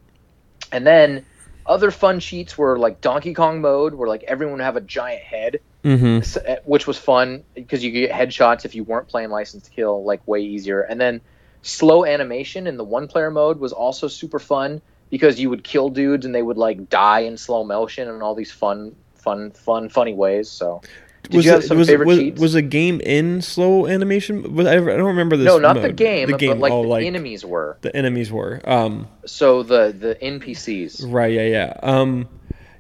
and 0.72 0.86
then 0.86 1.26
other 1.66 1.92
fun 1.92 2.20
cheats 2.20 2.58
were 2.58 2.78
like 2.78 3.02
Donkey 3.02 3.34
Kong 3.34 3.62
mode, 3.62 3.94
where 3.94 4.08
like 4.08 4.24
everyone 4.24 4.58
would 4.58 4.64
have 4.64 4.78
a 4.78 4.82
giant 4.82 5.24
head 5.24 5.60
mm-hmm. 5.84 6.40
uh, 6.48 6.56
which 6.66 6.88
was 6.88 6.98
fun 6.98 7.44
because 7.54 7.84
you 7.84 7.92
could 7.92 8.00
get 8.00 8.12
headshots 8.12 8.66
if 8.66 8.76
you 8.76 8.84
weren't 8.84 9.08
playing 9.08 9.30
License 9.30 9.64
to 9.64 9.72
Kill, 9.72 10.04
like 10.04 10.26
way 10.28 10.42
easier. 10.42 10.82
And 10.82 11.00
then 11.00 11.22
slow 11.62 12.06
animation 12.06 12.68
in 12.68 12.78
the 12.78 12.84
one 12.84 13.08
player 13.08 13.32
mode 13.32 13.60
was 13.60 13.74
also 13.74 14.08
super 14.08 14.40
fun 14.40 14.82
because 15.10 15.40
you 15.40 15.50
would 15.50 15.64
kill 15.64 15.90
dudes 15.90 16.26
and 16.26 16.34
they 16.34 16.42
would 16.42 16.58
like 16.58 16.90
die 16.90 17.22
in 17.22 17.38
slow 17.38 17.64
motion 17.64 18.08
and 18.08 18.24
all 18.24 18.36
these 18.36 18.52
fun, 18.52 18.96
fun, 19.16 19.52
fun, 19.52 19.90
funny 19.90 20.14
ways. 20.14 20.50
So, 20.50 20.82
did 21.24 21.34
was 21.36 21.46
you 21.46 21.52
have 21.52 21.64
it, 21.64 21.68
some 21.68 21.78
was, 21.78 21.88
favorite 21.88 22.08
was, 22.08 22.18
cheats? 22.20 22.42
was 22.42 22.56
a 22.56 22.62
game 22.62 23.00
in 23.02 23.42
slow 23.42 23.88
animation? 23.88 24.56
Was 24.56 24.68
I, 24.68 24.74
I 24.74 24.80
don't 24.80 25.04
remember 25.04 25.38
this. 25.38 25.46
no, 25.46 25.58
not 25.60 25.82
the 25.82 25.92
game, 25.92 26.30
The 26.32 26.38
game, 26.38 26.52
but 26.52 26.60
like 26.60 26.72
oh, 26.74 26.82
the 26.84 26.88
like 26.88 27.06
enemies 27.06 27.46
were. 27.46 27.78
the 27.82 27.96
enemies 27.96 28.32
were. 28.32 28.62
Um, 28.66 29.08
So 29.26 29.64
the 29.64 29.96
the 29.98 30.16
NPCs. 30.22 31.06
Right. 31.08 31.34
Yeah. 31.34 31.44
Yeah. 31.48 31.74
Um, 31.84 32.28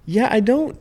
yeah. 0.05 0.27
I 0.31 0.39
don't 0.39 0.77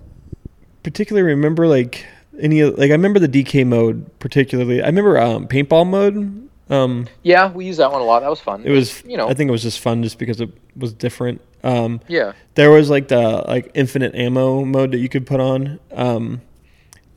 particularly 0.82 1.28
remember 1.28 1.66
like 1.66 2.06
any 2.40 2.60
of- 2.60 2.78
like 2.78 2.90
I 2.90 2.94
remember 2.94 3.18
the 3.20 3.28
DK 3.28 3.66
mode 3.66 4.18
particularly. 4.18 4.82
I 4.82 4.86
remember 4.86 5.18
um, 5.18 5.46
paintball 5.48 5.86
mode. 5.86 6.48
Um, 6.70 7.08
Yeah, 7.24 7.50
we 7.52 7.66
used 7.66 7.80
that 7.80 7.90
one 7.90 8.00
a 8.00 8.04
lot. 8.04 8.20
That 8.20 8.30
was 8.30 8.40
fun. 8.40 8.62
it 8.64 8.70
was 8.70 9.02
you 9.04 9.16
know, 9.16 9.28
I 9.28 9.34
think 9.34 9.48
it 9.48 9.52
was 9.52 9.62
just 9.62 9.80
fun 9.80 10.02
just 10.02 10.18
because 10.18 10.40
it 10.40 10.50
was 10.76 10.92
different. 10.92 11.40
Um, 11.62 12.00
yeah. 12.08 12.32
there 12.54 12.70
was 12.70 12.88
like 12.88 13.08
the 13.08 13.44
like 13.46 13.70
infinite 13.74 14.14
ammo 14.14 14.64
mode 14.64 14.92
that 14.92 14.98
you 14.98 15.08
could 15.10 15.26
put 15.26 15.40
on. 15.40 15.78
Um, 15.92 16.40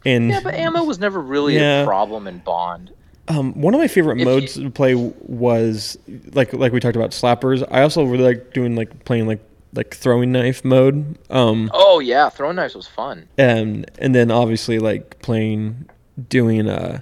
and 0.06 0.30
Yeah, 0.30 0.40
but 0.44 0.54
ammo 0.56 0.84
was 0.84 1.00
never 1.00 1.20
really 1.20 1.56
Yeah. 1.56 1.82
a 1.82 1.86
problem 1.86 2.28
in 2.28 2.40
Bond. 2.40 2.92
Um, 3.30 3.54
one 3.62 3.74
of 3.74 3.80
my 3.80 3.88
favorite 3.88 4.20
If 4.20 4.26
modes 4.26 4.54
to 4.56 4.70
play 4.70 4.96
was 4.96 5.98
like 6.34 6.52
like 6.54 6.74
we 6.74 6.80
talked 6.80 6.96
about 6.98 7.12
slappers. 7.12 7.66
I 7.72 7.82
also 7.82 8.04
really 8.04 8.24
like 8.26 8.54
doing 8.54 8.76
like 8.76 9.06
playing 9.06 9.28
like 9.28 9.40
like 9.74 9.94
throwing 9.96 10.32
knife 10.32 10.64
mode. 10.66 11.18
Um, 11.30 11.72
Oh 11.74 12.00
yeah, 12.00 12.30
throwing 12.30 12.58
knives 12.58 12.76
was 12.76 12.86
fun. 12.88 13.28
and 13.38 13.90
and 13.98 14.14
then 14.14 14.30
obviously 14.30 14.78
like 14.80 15.22
playing 15.22 15.86
doing 16.30 16.68
uh 16.68 17.00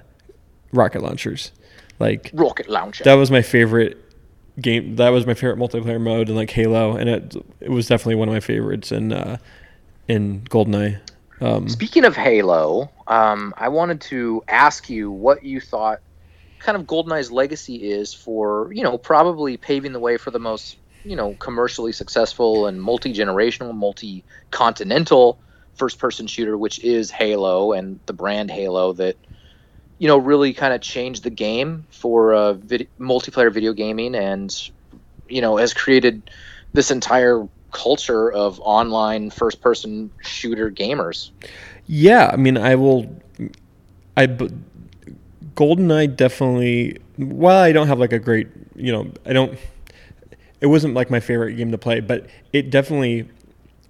rocket 0.72 1.02
launchers. 1.02 1.50
Like 1.98 2.30
Rocket 2.32 2.68
launcher. 2.68 3.04
that 3.04 3.14
was 3.14 3.30
my 3.30 3.42
favorite 3.42 3.98
game. 4.60 4.96
That 4.96 5.10
was 5.10 5.26
my 5.26 5.34
favorite 5.34 5.58
multiplayer 5.58 6.00
mode 6.00 6.28
in 6.28 6.34
like 6.36 6.50
Halo, 6.50 6.96
and 6.96 7.08
it 7.10 7.34
it 7.60 7.70
was 7.70 7.86
definitely 7.88 8.14
one 8.16 8.28
of 8.28 8.32
my 8.34 8.40
favorites 8.40 8.92
in 8.92 9.12
uh 9.12 9.38
in 10.08 10.42
Goldeneye. 10.42 11.00
Um, 11.42 11.68
Speaking 11.68 12.04
of 12.04 12.16
Halo, 12.16 12.90
um, 13.06 13.52
I 13.56 13.68
wanted 13.68 14.00
to 14.02 14.42
ask 14.46 14.88
you 14.88 15.10
what 15.10 15.44
you 15.44 15.60
thought 15.60 15.98
kind 16.60 16.76
of 16.76 16.86
GoldenEye's 16.86 17.32
legacy 17.32 17.90
is 17.90 18.14
for, 18.14 18.70
you 18.72 18.84
know, 18.84 18.96
probably 18.96 19.56
paving 19.56 19.92
the 19.92 19.98
way 19.98 20.16
for 20.16 20.30
the 20.30 20.38
most, 20.38 20.76
you 21.04 21.16
know, 21.16 21.34
commercially 21.34 21.90
successful 21.92 22.66
and 22.66 22.80
multi 22.80 23.12
generational, 23.12 23.74
multi 23.74 24.24
continental 24.52 25.40
first 25.74 25.98
person 25.98 26.28
shooter, 26.28 26.56
which 26.56 26.78
is 26.84 27.10
Halo 27.10 27.72
and 27.72 27.98
the 28.06 28.12
brand 28.12 28.50
Halo 28.50 28.92
that, 28.92 29.16
you 29.98 30.06
know, 30.06 30.18
really 30.18 30.52
kind 30.52 30.72
of 30.72 30.80
changed 30.80 31.24
the 31.24 31.30
game 31.30 31.86
for 31.90 32.34
uh, 32.34 32.52
vid- 32.52 32.88
multiplayer 33.00 33.52
video 33.52 33.72
gaming 33.72 34.14
and, 34.14 34.54
you 35.28 35.40
know, 35.40 35.56
has 35.56 35.74
created 35.74 36.30
this 36.72 36.92
entire 36.92 37.48
culture 37.72 38.30
of 38.30 38.60
online 38.60 39.30
first 39.30 39.60
person 39.60 40.10
shooter 40.22 40.70
gamers. 40.70 41.30
Yeah, 41.86 42.30
I 42.32 42.36
mean, 42.36 42.56
I 42.56 42.76
will. 42.76 43.14
I 44.16 44.26
GoldenEye 45.54 46.16
definitely. 46.16 46.98
While 47.16 47.58
I 47.58 47.72
don't 47.72 47.88
have 47.88 47.98
like 47.98 48.12
a 48.12 48.18
great, 48.18 48.48
you 48.76 48.92
know, 48.92 49.10
I 49.26 49.32
don't. 49.32 49.58
It 50.60 50.66
wasn't 50.66 50.94
like 50.94 51.10
my 51.10 51.18
favorite 51.18 51.54
game 51.54 51.72
to 51.72 51.78
play, 51.78 52.00
but 52.00 52.28
it 52.52 52.70
definitely 52.70 53.28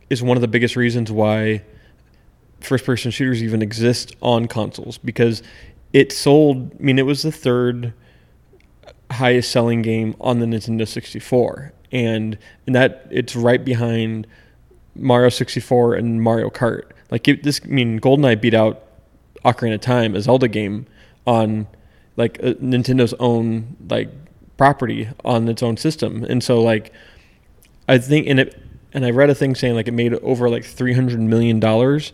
is 0.09 0.23
one 0.23 0.37
of 0.37 0.41
the 0.41 0.49
biggest 0.49 0.75
reasons 0.75 1.13
why 1.13 1.63
first-person 2.61 3.11
shooters 3.11 3.43
even 3.43 3.61
exist 3.61 4.15
on 4.23 4.47
consoles 4.47 4.97
because 4.99 5.43
it 5.93 6.13
sold. 6.13 6.73
I 6.79 6.83
mean, 6.83 6.99
it 6.99 7.07
was 7.07 7.23
the 7.23 7.33
third 7.33 7.93
highest 9.11 9.51
selling 9.51 9.83
game 9.83 10.17
on 10.21 10.39
the 10.39 10.47
Nintendo 10.47 10.89
64, 10.89 11.73
and 11.93 12.39
and 12.67 12.75
that 12.75 13.07
it's 13.11 13.37
right 13.37 13.65
behind 13.65 14.27
Mario 14.95 15.29
64 15.29 15.95
and 15.95 16.23
Mario 16.23 16.51
Kart. 16.51 16.91
Like 17.11 17.29
it, 17.29 17.43
this, 17.43 17.61
I 17.65 17.69
mean, 17.69 18.01
GoldenEye 18.01 18.41
beat 18.41 18.55
out 18.55 18.83
Ocarina 19.45 19.75
of 19.75 19.81
Time, 19.81 20.15
a 20.15 20.21
Zelda 20.23 20.49
game, 20.49 20.87
on 21.27 21.67
like 22.17 22.39
uh, 22.43 22.55
Nintendo's 22.55 23.15
own 23.15 23.77
like 23.89 24.11
property 24.57 25.09
on 25.25 25.49
its 25.49 25.63
own 25.63 25.77
system, 25.77 26.25
and 26.25 26.43
so 26.43 26.61
like 26.61 26.93
I 27.89 27.99
think 27.99 28.27
and 28.27 28.41
it 28.41 28.59
and 28.93 29.05
I 29.05 29.11
read 29.11 29.31
a 29.31 29.35
thing 29.35 29.55
saying 29.55 29.75
like 29.75 29.89
it 29.89 29.93
made 29.93 30.15
over 30.15 30.49
like 30.49 30.65
300 30.65 31.21
million 31.21 31.61
dollars, 31.61 32.13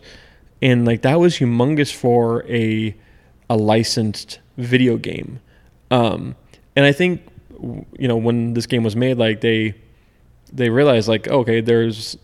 and 0.61 0.85
like 0.85 1.01
that 1.03 1.19
was 1.19 1.37
humongous 1.37 1.93
for 1.93 2.45
a 2.47 2.95
a 3.49 3.55
licensed 3.57 4.39
video 4.57 4.97
game. 4.97 5.39
Um, 5.91 6.35
and 6.75 6.85
I 6.85 6.91
think 6.91 7.21
you 7.97 8.07
know 8.07 8.17
when 8.17 8.53
this 8.53 8.65
game 8.65 8.83
was 8.83 8.95
made, 8.95 9.17
like 9.17 9.41
they 9.41 9.75
they 10.51 10.69
realized 10.69 11.07
like 11.07 11.27
okay, 11.27 11.61
there's 11.61 12.17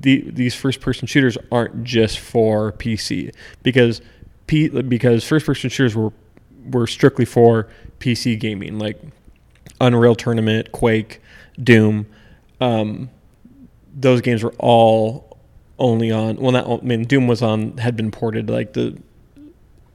the, 0.00 0.24
these 0.30 0.54
first 0.54 0.80
person 0.80 1.06
shooters 1.06 1.36
aren't 1.52 1.84
just 1.84 2.18
for 2.18 2.72
PC 2.72 3.34
because 3.62 4.00
P, 4.46 4.68
because 4.68 5.24
first 5.24 5.46
person 5.46 5.70
shooters 5.70 5.94
were 5.94 6.12
were 6.70 6.86
strictly 6.86 7.24
for 7.24 7.68
PC 7.98 8.38
gaming 8.38 8.78
like 8.78 9.00
Unreal 9.80 10.14
Tournament, 10.14 10.72
Quake, 10.72 11.20
Doom. 11.62 12.06
Um, 12.60 13.10
those 13.94 14.20
games 14.20 14.42
were 14.42 14.54
all 14.58 15.38
only 15.78 16.10
on. 16.10 16.36
Well, 16.36 16.52
not. 16.52 16.68
I 16.68 16.84
mean, 16.84 17.04
Doom 17.04 17.26
was 17.26 17.42
on 17.42 17.78
had 17.78 17.96
been 17.96 18.10
ported 18.10 18.50
like 18.50 18.72
the 18.74 18.98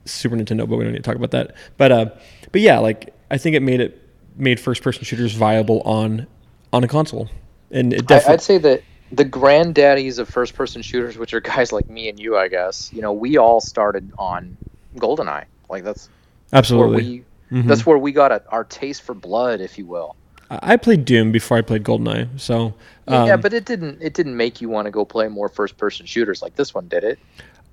Super 0.06 0.36
Nintendo, 0.36 0.68
but 0.68 0.78
we 0.78 0.84
don't 0.84 0.94
need 0.94 1.04
to 1.04 1.04
talk 1.04 1.16
about 1.16 1.32
that. 1.32 1.56
But 1.78 1.92
uh, 1.92 2.06
but 2.52 2.62
yeah, 2.62 2.80
like 2.80 3.14
I 3.32 3.38
think 3.38 3.56
it 3.56 3.62
made 3.62 3.80
it 3.80 4.02
made 4.38 4.60
first 4.60 4.82
person 4.82 5.04
shooters 5.04 5.34
viable 5.34 5.82
on 5.82 6.28
on 6.74 6.84
a 6.84 6.88
console, 6.88 7.30
and 7.72 7.94
it 7.94 8.04
I, 8.04 8.06
definitely 8.06 8.34
I'd 8.34 8.42
say 8.42 8.58
that 8.60 8.84
the 9.12 9.26
granddaddies 9.26 10.20
of 10.20 10.28
first 10.28 10.56
person 10.56 10.82
shooters, 10.82 11.18
which 11.18 11.34
are 11.34 11.42
guys 11.42 11.72
like 11.72 11.90
me 11.90 12.10
and 12.10 12.20
you, 12.20 12.38
I 12.38 12.48
guess, 12.48 12.92
you 12.92 13.02
know, 13.02 13.14
we 13.14 13.38
all 13.38 13.62
started 13.62 14.12
on 14.18 14.58
GoldenEye. 14.98 15.46
Like 15.70 15.84
that's 15.84 16.10
Absolutely. 16.54 16.90
where 16.90 17.62
we 17.62 17.62
that's 17.68 17.86
where 17.86 17.98
we 17.98 18.12
got 18.12 18.32
a, 18.32 18.44
our 18.50 18.64
taste 18.64 19.04
for 19.04 19.14
blood, 19.14 19.62
if 19.62 19.78
you 19.78 19.86
will. 19.86 20.16
I 20.50 20.74
I 20.74 20.78
played 20.78 21.06
Doom 21.06 21.32
before 21.32 21.58
I 21.58 21.62
played 21.62 21.84
GoldenEye, 21.84 22.40
so 22.40 22.74
um, 23.08 23.28
yeah, 23.28 23.38
but 23.38 23.54
it 23.54 23.66
didn't 23.66 24.02
it 24.02 24.14
didn't 24.14 24.38
make 24.38 24.62
you 24.62 24.70
want 24.70 24.86
to 24.86 24.92
go 24.92 25.06
play 25.06 25.28
more 25.28 25.50
first 25.50 25.78
person 25.78 26.06
shooters 26.06 26.42
like 26.42 26.56
this 26.56 26.74
one, 26.74 26.88
did 26.88 27.04
it? 27.04 27.20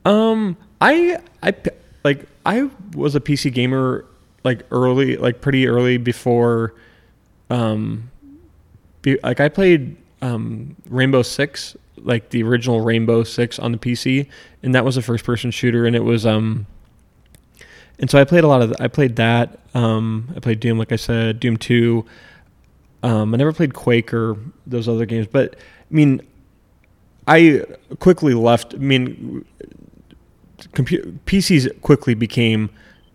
Um, 0.04 0.56
I 0.80 1.18
I 1.42 1.54
like 2.04 2.26
I 2.46 2.70
was 2.94 3.14
a 3.14 3.20
PC 3.20 3.52
gamer 3.52 4.04
like 4.45 4.62
early, 4.70 5.16
like 5.16 5.40
pretty 5.40 5.66
early 5.66 5.97
before. 5.99 6.74
Um, 7.51 8.11
be, 9.03 9.18
like 9.22 9.40
I 9.40 9.49
played 9.49 9.97
um 10.20 10.76
Rainbow 10.88 11.22
Six, 11.22 11.76
like 11.97 12.30
the 12.30 12.43
original 12.43 12.80
Rainbow 12.80 13.24
Six 13.24 13.59
on 13.59 13.72
the 13.72 13.78
PC, 13.78 14.28
and 14.62 14.74
that 14.74 14.84
was 14.84 14.97
a 14.97 15.03
first 15.03 15.24
person 15.24 15.51
shooter, 15.51 15.86
and 15.86 15.95
it 15.97 16.05
was 16.05 16.26
um. 16.26 16.66
And 17.99 18.11
so 18.11 18.18
I 18.18 18.24
played 18.24 18.43
a 18.43 18.49
lot 18.49 18.62
of. 18.62 18.70
th- 18.70 18.80
I 18.80 18.88
played 18.88 19.16
that. 19.16 19.61
Um, 19.74 20.32
I 20.36 20.40
played 20.40 20.61
Doom, 20.61 20.78
like 20.78 20.93
I 20.93 20.97
said, 20.97 21.40
Doom 21.40 21.57
Two. 21.57 22.07
Um, 23.03 23.34
I 23.34 23.36
never 23.36 23.53
played 23.53 23.74
Quake 23.74 24.14
or 24.14 24.36
those 24.66 24.88
other 24.88 25.07
games, 25.07 25.26
but 25.26 25.57
I 25.57 25.95
mean, 25.95 26.20
I 27.26 27.64
quickly 27.99 28.34
left. 28.34 28.74
I 28.74 28.78
mean, 28.78 29.45
compu- 30.72 31.18
PCs 31.26 31.80
quickly 31.82 32.14
became 32.14 32.70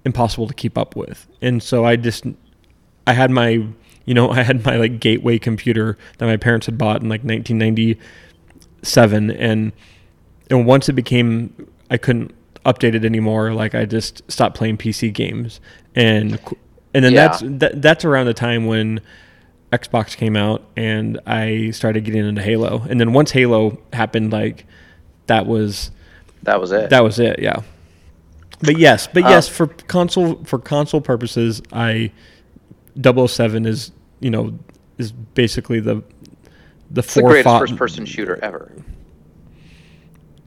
impossible 0.07 0.47
to 0.47 0.53
keep 0.55 0.77
up 0.77 0.95
with, 0.95 1.27
and 1.41 1.61
so 1.61 1.85
I 1.85 1.95
just 1.95 2.25
I 3.05 3.13
had 3.13 3.29
my 3.31 3.63
you 4.05 4.13
know 4.13 4.29
I 4.39 4.41
had 4.43 4.65
my 4.65 4.77
like 4.77 4.99
gateway 4.99 5.37
computer 5.37 5.97
that 6.17 6.25
my 6.25 6.37
parents 6.37 6.65
had 6.65 6.77
bought 6.77 7.01
in 7.03 7.09
like 7.09 7.23
1997, 7.23 9.31
and 9.31 9.71
and 10.49 10.65
once 10.65 10.89
it 10.89 10.93
became 10.93 11.53
I 11.89 11.97
couldn't 11.97 12.33
update 12.65 12.95
it 12.95 13.05
anymore. 13.05 13.53
Like 13.53 13.75
I 13.75 13.85
just 13.85 14.29
stopped 14.31 14.57
playing 14.57 14.77
PC 14.77 15.13
games, 15.13 15.59
and 15.95 16.39
and 16.93 17.03
then 17.05 17.13
Yeah. 17.13 17.27
that's 17.27 17.41
that, 17.45 17.81
that's 17.81 18.05
around 18.05 18.25
the 18.27 18.33
time 18.33 18.65
when. 18.65 19.01
Xbox 19.73 20.15
came 20.15 20.37
out 20.37 20.63
and 20.77 21.19
I 21.27 21.71
started 21.71 22.05
getting 22.05 22.25
into 22.25 22.41
Halo. 22.41 22.85
And 22.89 23.01
then 23.01 23.11
once 23.11 23.31
Halo 23.31 23.77
happened, 23.91 24.31
like 24.31 24.65
that 25.25 25.45
was 25.45 25.91
That 26.43 26.61
was 26.61 26.71
it. 26.71 26.89
that 26.89 27.03
was 27.03 27.19
it, 27.19 27.39
yeah. 27.39 27.63
But 28.59 28.77
yes, 28.77 29.07
but 29.07 29.23
Uh, 29.23 29.29
yes, 29.29 29.47
for 29.47 29.67
console 29.67 30.43
for 30.43 30.57
console 30.59 31.01
purposes, 31.01 31.61
I 31.71 32.11
007 33.01 33.65
is 33.65 33.91
you 34.19 34.29
know 34.31 34.57
is 34.97 35.11
basically 35.11 35.79
the 35.79 36.01
the 36.89 37.01
it's 37.01 37.13
the 37.13 37.21
greatest 37.21 37.59
first 37.59 37.75
person 37.75 38.05
shooter 38.05 38.39
ever. 38.43 38.71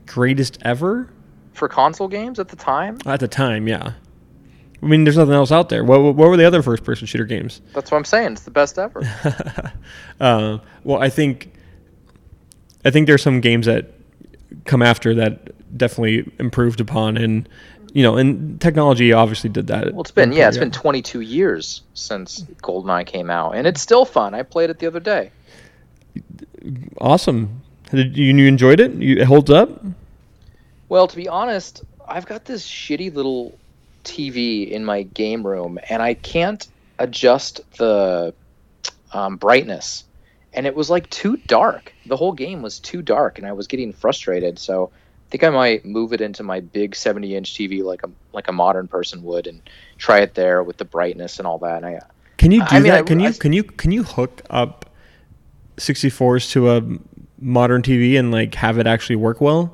greatest 0.07 0.59
ever 0.63 1.09
For 1.53 1.69
console 1.69 2.09
games 2.09 2.39
at 2.41 2.49
the 2.49 2.57
time? 2.57 2.99
at 3.07 3.21
the 3.21 3.29
time. 3.29 3.69
Yeah, 3.69 3.93
I 4.83 4.87
mean, 4.87 5.05
there's 5.05 5.17
nothing 5.17 5.35
else 5.35 5.53
out 5.53 5.69
there. 5.69 5.85
What 5.85 6.01
what 6.01 6.17
were 6.29 6.37
the 6.37 6.47
other 6.47 6.63
first 6.63 6.83
person 6.85 7.07
shooter 7.07 7.25
games? 7.27 7.61
That's 7.75 7.91
what 7.91 7.99
I'm 7.99 8.05
saying. 8.05 8.33
It's 8.33 8.43
the 8.43 8.51
best 8.51 8.79
ever. 8.79 9.03
uh, 10.21 10.59
well, 10.85 11.01
I 11.01 11.09
think 11.11 11.53
I 12.85 12.91
think 12.91 13.07
there's 13.07 13.23
some 13.23 13.41
games 13.41 13.67
that 13.67 13.93
come 14.65 14.83
after 14.83 15.15
that 15.15 15.77
definitely 15.77 16.33
improved 16.41 16.81
upon, 16.81 17.17
and 17.17 17.49
you 17.93 18.03
know, 18.03 18.17
and 18.17 18.61
technology 18.61 19.13
obviously 19.13 19.51
did 19.51 19.67
that. 19.69 19.93
Well, 19.93 20.03
it's 20.03 20.11
been 20.11 20.33
yeah, 20.33 20.49
it's 20.49 20.59
been 20.59 20.71
22 20.71 21.21
years 21.21 21.83
since 21.95 22.43
GoldenEye 22.63 23.07
came 23.07 23.31
out, 23.31 23.57
and 23.57 23.67
it's 23.67 23.81
still 23.81 24.05
fun. 24.05 24.35
I 24.35 24.43
played 24.43 24.71
it 24.71 24.79
the 24.79 24.87
other 24.87 25.01
day. 25.01 25.31
awesome. 27.01 27.63
Did 27.91 28.17
you, 28.17 28.35
you 28.35 28.47
enjoyed 28.47 28.81
it? 28.81 28.93
You, 28.95 29.17
it 29.17 29.25
holds 29.25 29.51
up. 29.51 29.85
Well, 30.89 31.09
to 31.09 31.17
be 31.17 31.29
honest, 31.29 31.83
I've 32.07 32.27
got 32.27 32.45
this 32.45 32.67
shitty 32.67 33.15
little 33.15 33.59
TV 34.05 34.71
in 34.71 34.85
my 34.85 35.03
game 35.03 35.47
room, 35.47 35.79
and 35.89 36.03
I 36.03 36.15
can't 36.15 36.67
adjust 36.99 37.61
the 37.79 38.35
um, 39.13 39.37
brightness. 39.37 40.05
And 40.53 40.67
it 40.67 40.75
was 40.75 40.91
like 40.91 41.09
too 41.11 41.37
dark. 41.47 41.93
The 42.07 42.17
whole 42.17 42.33
game 42.33 42.63
was 42.63 42.81
too 42.81 43.03
dark, 43.03 43.39
and 43.39 43.47
I 43.47 43.53
was 43.53 43.67
getting 43.67 43.93
frustrated. 43.93 44.59
So 44.59 44.91
think 45.31 45.45
I 45.45 45.51
might 45.51 45.85
move 45.85 46.13
it 46.13 46.21
into 46.21 46.43
my 46.43 46.61
big 46.61 46.93
70-inch 46.93 47.55
TV, 47.55 47.83
like 47.83 48.03
a 48.03 48.11
like 48.33 48.49
a 48.49 48.53
modern 48.53 48.89
person 48.89 49.23
would, 49.23 49.47
and 49.47 49.63
try 49.99 50.21
it 50.21 50.35
there 50.35 50.63
with 50.63 50.77
the 50.77 50.85
brightness 50.85 51.39
and 51.39 51.47
all 51.47 51.59
that. 51.59 51.77
And 51.83 51.87
I, 51.87 52.01
Can 52.37 52.51
you 52.53 52.61
do 52.61 52.67
I 52.71 52.81
mean, 52.81 52.93
that? 52.93 53.01
I- 53.01 53.03
can 53.03 53.21
you 53.21 53.33
can 53.33 53.53
you 53.53 53.63
can 53.65 53.93
you 53.93 54.03
hook 54.03 54.43
up 54.51 54.91
64s 55.77 56.51
to 56.53 56.71
a 56.71 56.83
modern 57.39 57.83
TV 57.83 58.19
and 58.19 58.31
like 58.31 58.55
have 58.57 58.79
it 58.79 58.87
actually 58.87 59.17
work 59.17 59.41
well? 59.41 59.73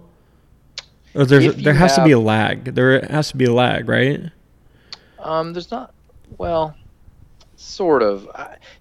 Or 1.15 1.25
there's 1.25 1.57
there 1.57 1.73
has 1.75 1.95
to 1.97 2.05
be 2.05 2.13
a 2.13 2.19
lag. 2.19 2.75
There 2.75 3.01
has 3.07 3.31
to 3.31 3.37
be 3.37 3.47
a 3.47 3.53
lag, 3.53 3.89
right? 3.89 4.21
Um, 5.19 5.55
there's 5.55 5.71
not. 5.71 5.95
Well, 6.37 6.75
sort 7.57 8.03
of. 8.03 8.29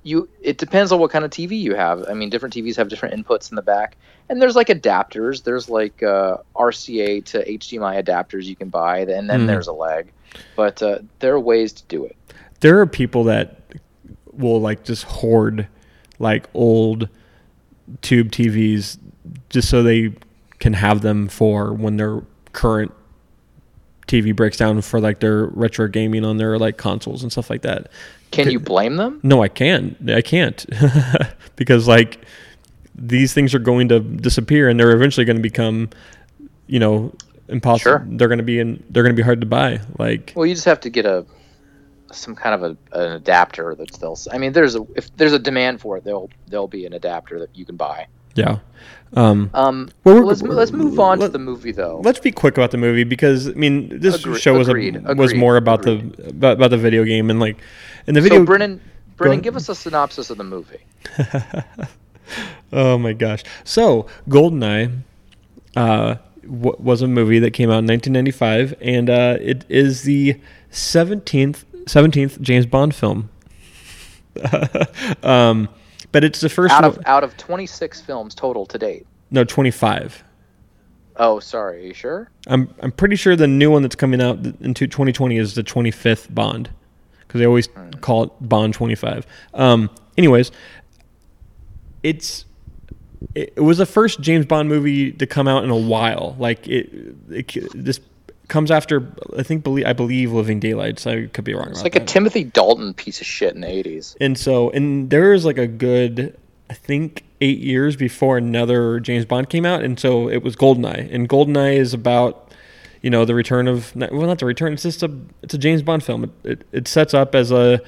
You. 0.04 0.30
It 0.42 0.58
depends 0.58 0.92
on 0.92 1.00
what 1.00 1.12
kind 1.12 1.26
of 1.26 1.32
TV 1.32 1.60
you 1.60 1.76
have. 1.76 2.06
I 2.10 2.14
mean, 2.14 2.30
different 2.30 2.54
TVs 2.56 2.76
have 2.76 2.90
different 2.90 3.16
inputs 3.16 3.50
in 3.50 3.56
the 3.56 3.62
back, 3.62 3.98
and 4.30 4.42
there's 4.42 4.56
like 4.56 4.68
adapters. 4.68 5.44
There's 5.44 5.70
like 5.70 6.04
uh, 6.04 6.38
RCA 6.56 7.24
to 7.26 7.46
HDMI 7.58 8.04
adapters 8.04 8.44
you 8.44 8.56
can 8.56 8.70
buy, 8.70 9.00
and 9.00 9.30
then 9.30 9.42
Hmm. 9.42 9.46
there's 9.48 9.68
a 9.68 9.74
lag. 9.74 10.12
But 10.56 10.82
uh, 10.84 11.00
there 11.20 11.34
are 11.34 11.40
ways 11.40 11.74
to 11.74 11.84
do 11.88 12.06
it. 12.06 12.16
There 12.60 12.80
are 12.80 12.86
people 12.88 13.24
that 13.26 13.62
will 14.34 14.60
like 14.60 14.84
just 14.84 15.04
hoard 15.04 15.68
like 16.20 16.48
old 16.54 17.08
tube 18.02 18.32
TVs 18.32 18.98
just 19.50 19.70
so 19.70 19.84
they 19.84 20.14
can 20.60 20.74
have 20.74 21.02
them 21.02 21.28
for 21.28 21.74
when 21.74 21.98
their 21.98 22.22
current 22.54 22.92
TV 24.08 24.36
breaks 24.36 24.58
down 24.58 24.82
for 24.82 25.00
like 25.00 25.20
their 25.20 25.46
retro 25.48 25.88
gaming 25.88 26.24
on 26.24 26.38
their 26.38 26.58
like 26.58 26.78
consoles 26.78 27.24
and 27.24 27.32
stuff 27.32 27.50
like 27.50 27.64
that. 27.64 27.90
Can 28.32 28.50
you 28.52 28.60
blame 28.60 28.98
them? 28.98 29.20
No, 29.24 29.42
I 29.42 29.48
can't. 29.48 29.98
I 30.10 30.22
can't 30.22 30.66
because 31.56 31.88
like 31.88 32.26
these 32.96 33.34
things 33.34 33.54
are 33.54 33.60
going 33.60 33.90
to 33.90 34.00
disappear 34.00 34.70
and 34.70 34.80
they're 34.80 34.96
eventually 34.96 35.26
going 35.26 35.38
to 35.38 35.42
become, 35.42 35.90
you 36.68 36.80
know, 36.80 37.14
impossible. 37.48 38.00
Sure. 38.00 38.08
They're 38.10 38.28
going 38.28 38.40
to 38.40 38.44
be 38.44 38.60
in. 38.60 38.84
They're 38.90 39.04
going 39.04 39.16
to 39.16 39.20
be 39.20 39.24
hard 39.24 39.42
to 39.42 39.48
buy. 39.48 39.82
Like 39.98 40.34
Well, 40.36 40.46
you 40.46 40.54
just 40.54 40.66
have 40.66 40.80
to 40.82 40.90
get 40.90 41.06
a 41.06 41.26
some 42.12 42.36
kind 42.36 42.56
of 42.56 42.78
a, 42.94 42.98
an 43.00 43.12
adapter 43.14 43.76
that's 43.76 43.98
they'll. 43.98 44.18
I 44.32 44.38
mean, 44.38 44.54
there's 44.54 44.76
a 44.76 44.86
if 44.96 45.16
there's 45.18 45.34
a 45.34 45.40
demand 45.40 45.82
for 45.82 45.98
it, 45.98 46.04
there'll 46.04 46.30
there'll 46.48 46.68
be 46.68 46.86
an 46.86 46.94
adapter 46.94 47.40
that 47.40 47.56
you 47.56 47.66
can 47.66 47.76
buy. 47.76 48.08
yeah. 48.36 48.60
Um, 49.14 49.50
Um, 49.54 49.90
Well, 50.04 50.26
let's 50.26 50.42
let's 50.42 50.72
move 50.72 51.00
on 51.00 51.20
let- 51.20 51.28
to 51.28 51.32
the 51.32 51.40
movie 51.40 51.72
though. 51.72 52.02
let's 52.04 52.20
be 52.20 52.32
quick 52.32 52.58
about 52.58 52.72
the 52.72 52.78
movie 52.78 53.04
because 53.06 53.48
I 53.48 53.52
mean 53.54 54.00
this 54.00 54.16
Agree- 54.16 54.40
show 54.40 54.58
was 54.58 54.68
a, 54.68 54.72
agreed, 54.72 55.04
was 55.18 55.34
more 55.34 55.56
about 55.58 55.84
the 55.84 55.94
about, 56.30 56.58
about 56.58 56.72
the 56.72 56.78
video 56.78 57.04
game 57.06 57.30
and 57.30 57.40
like 57.40 57.58
and 58.08 58.16
the 58.16 58.22
video. 58.22 58.40
so, 58.40 58.46
Brennan, 58.46 58.82
Brennan, 59.16 59.42
give 59.42 59.56
us 59.56 59.70
a 59.70 59.76
synopsis 59.76 60.30
of 60.30 60.38
the 60.38 60.44
movie. 60.44 60.80
oh 62.74 62.98
my 62.98 63.14
gosh! 63.14 63.44
So 63.64 64.08
Goldeneye 64.30 64.92
uh, 65.78 66.16
w- 66.42 66.76
was 66.80 67.02
a 67.02 67.08
movie 67.08 67.40
that 67.40 67.52
came 67.52 67.70
out 67.70 67.80
in 67.80 67.88
1995, 67.88 68.74
and 68.82 69.10
uh, 69.10 69.38
it 69.40 69.64
is 69.70 70.04
the 70.04 70.36
17th 70.72 71.64
17th 71.86 72.42
James 72.42 72.66
Bond 72.66 72.94
film. 72.96 73.30
um, 75.24 75.70
but 76.12 76.24
it's 76.24 76.42
the 76.42 76.50
first 76.50 76.74
out 76.74 76.84
one, 76.84 76.92
of 76.92 77.00
out 77.06 77.24
of 77.24 77.36
26 77.38 78.02
films 78.02 78.36
total 78.36 78.66
to 78.66 78.78
date. 78.78 79.06
no 79.32 79.44
25. 79.44 80.24
Oh, 81.18 81.40
sorry. 81.40 81.84
Are 81.84 81.88
you 81.88 81.94
sure? 81.94 82.30
I'm 82.48 82.74
I'm 82.82 82.92
pretty 82.92 83.16
sure 83.16 83.36
the 83.36 83.48
new 83.48 83.72
one 83.72 83.82
that's 83.82 83.96
coming 83.96 84.22
out 84.22 84.38
into 84.62 84.88
2020 84.88 85.38
is 85.38 85.56
the 85.56 85.64
25th 85.64 86.34
Bond 86.34 86.70
because 87.20 87.40
they 87.40 87.46
always 87.46 87.70
call 88.02 88.24
it 88.24 88.32
Bond 88.42 88.74
25. 88.74 89.26
Um, 89.54 89.90
anyways, 90.18 90.52
it's 92.04 92.46
it, 93.34 93.54
it 93.56 93.62
was 93.62 93.78
the 93.78 93.86
first 93.86 94.22
James 94.22 94.46
Bond 94.46 94.70
movie 94.70 95.12
to 95.14 95.26
come 95.26 95.48
out 95.48 95.64
in 95.64 95.70
a 95.70 95.78
while. 95.78 96.36
Like 96.38 96.68
it, 96.68 96.90
it 97.30 97.68
this 97.74 98.00
comes 98.48 98.72
after 98.72 99.12
I 99.38 99.44
think 99.44 99.64
believe 99.64 99.86
I 99.86 99.94
believe 99.94 100.32
Living 100.32 100.60
Daylights. 100.60 101.06
I 101.08 101.28
could 101.28 101.44
be 101.44 101.54
wrong. 101.54 101.70
It's 101.70 101.84
like 101.84 101.96
a. 101.96 102.06
Timothy 102.06 102.44
Dalton 102.44 102.94
piece 102.94 103.22
of 103.22 103.28
shit 103.28 103.56
in 103.56 103.62
the 103.62 103.68
80s. 103.68 104.16
And 104.22 104.38
so, 104.38 104.70
and 104.70 105.10
there 105.10 105.34
is 105.34 105.44
like 105.44 105.58
a 105.58 105.68
good, 105.68 106.38
I 106.70 106.74
think, 106.74 107.24
eight 107.42 107.60
years 107.60 107.96
before 107.96 108.38
another 108.38 109.00
James 109.00 109.26
Bond 109.26 109.50
came 109.50 109.66
out, 109.66 109.84
and 109.84 110.00
so 110.00 110.30
it 110.30 110.44
was 110.44 110.56
Goldeneye, 110.56 111.14
and 111.14 111.28
Goldeneye 111.28 111.76
is 111.76 111.94
about, 111.94 112.54
you 113.02 113.10
know, 113.10 113.26
the 113.26 113.36
return 113.36 113.68
of 113.68 113.96
well, 113.96 114.28
not 114.28 114.40
the 114.40 114.46
return. 114.46 114.74
It's 114.74 114.84
just 114.84 115.04
a 115.04 115.12
it's 115.42 115.54
a 115.54 115.58
James 115.58 115.82
Bond 115.82 116.04
film. 116.04 116.24
It 116.24 116.32
it, 116.44 116.68
it 116.72 116.88
sets 116.88 117.14
up 117.14 117.36
as 117.36 117.52
a 117.52 117.82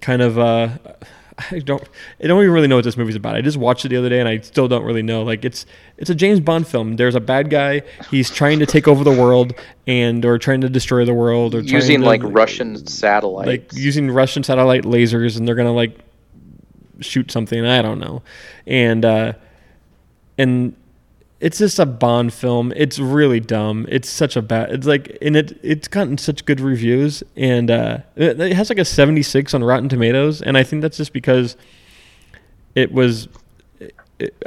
kind 0.00 0.20
of 0.20 0.38
uh, 0.38 0.68
I 1.50 1.58
don't 1.58 1.82
I 2.22 2.26
don't 2.28 2.40
even 2.40 2.52
really 2.54 2.68
know 2.68 2.76
what 2.76 2.84
this 2.84 2.96
movie's 2.96 3.16
about. 3.16 3.34
I 3.34 3.40
just 3.40 3.56
watched 3.56 3.84
it 3.84 3.88
the 3.88 3.96
other 3.96 4.08
day, 4.08 4.20
and 4.20 4.28
I 4.28 4.38
still 4.38 4.68
don't 4.68 4.84
really 4.84 5.02
know. 5.02 5.22
Like 5.24 5.44
it's 5.44 5.66
it's 5.98 6.08
a 6.08 6.14
James 6.14 6.38
Bond 6.40 6.66
film. 6.68 6.94
There's 6.96 7.16
a 7.16 7.20
bad 7.20 7.50
guy. 7.50 7.82
He's 8.10 8.30
trying 8.30 8.60
to 8.60 8.66
take 8.66 8.86
over 8.86 9.02
the 9.02 9.10
world, 9.10 9.52
and 9.86 10.24
or 10.24 10.38
trying 10.38 10.60
to 10.60 10.68
destroy 10.68 11.04
the 11.04 11.14
world, 11.14 11.54
or 11.56 11.60
Using 11.60 12.00
to- 12.00 12.06
like 12.06 12.20
Russian 12.22 12.86
satellites. 12.86 13.48
like 13.48 13.72
using 13.74 14.10
Russian 14.10 14.44
satellite 14.44 14.84
lasers, 14.84 15.36
and 15.36 15.46
they're 15.48 15.56
gonna 15.56 15.72
like 15.72 15.98
shoot 17.00 17.30
something. 17.32 17.66
I 17.66 17.82
don't 17.82 17.98
know, 17.98 18.22
and 18.66 19.04
uh, 19.04 19.32
and 20.38 20.76
it's 21.44 21.58
just 21.58 21.78
a 21.78 21.84
Bond 21.84 22.32
film. 22.32 22.72
It's 22.74 22.98
really 22.98 23.38
dumb. 23.38 23.84
It's 23.90 24.08
such 24.08 24.34
a 24.34 24.40
bad. 24.40 24.72
It's 24.72 24.86
like 24.86 25.18
and 25.20 25.36
it 25.36 25.60
it's 25.62 25.88
gotten 25.88 26.16
such 26.16 26.46
good 26.46 26.58
reviews 26.58 27.22
and 27.36 27.70
uh, 27.70 27.98
it, 28.16 28.38
has 28.54 28.70
like 28.70 28.78
a 28.78 28.84
seventy 28.84 29.22
six 29.22 29.52
on 29.52 29.62
Rotten 29.62 29.90
Tomatoes, 29.90 30.40
and 30.40 30.56
I 30.56 30.62
think 30.62 30.80
that's 30.80 30.96
just 30.96 31.12
because 31.12 31.58
it 32.74 32.92
was. 32.92 33.28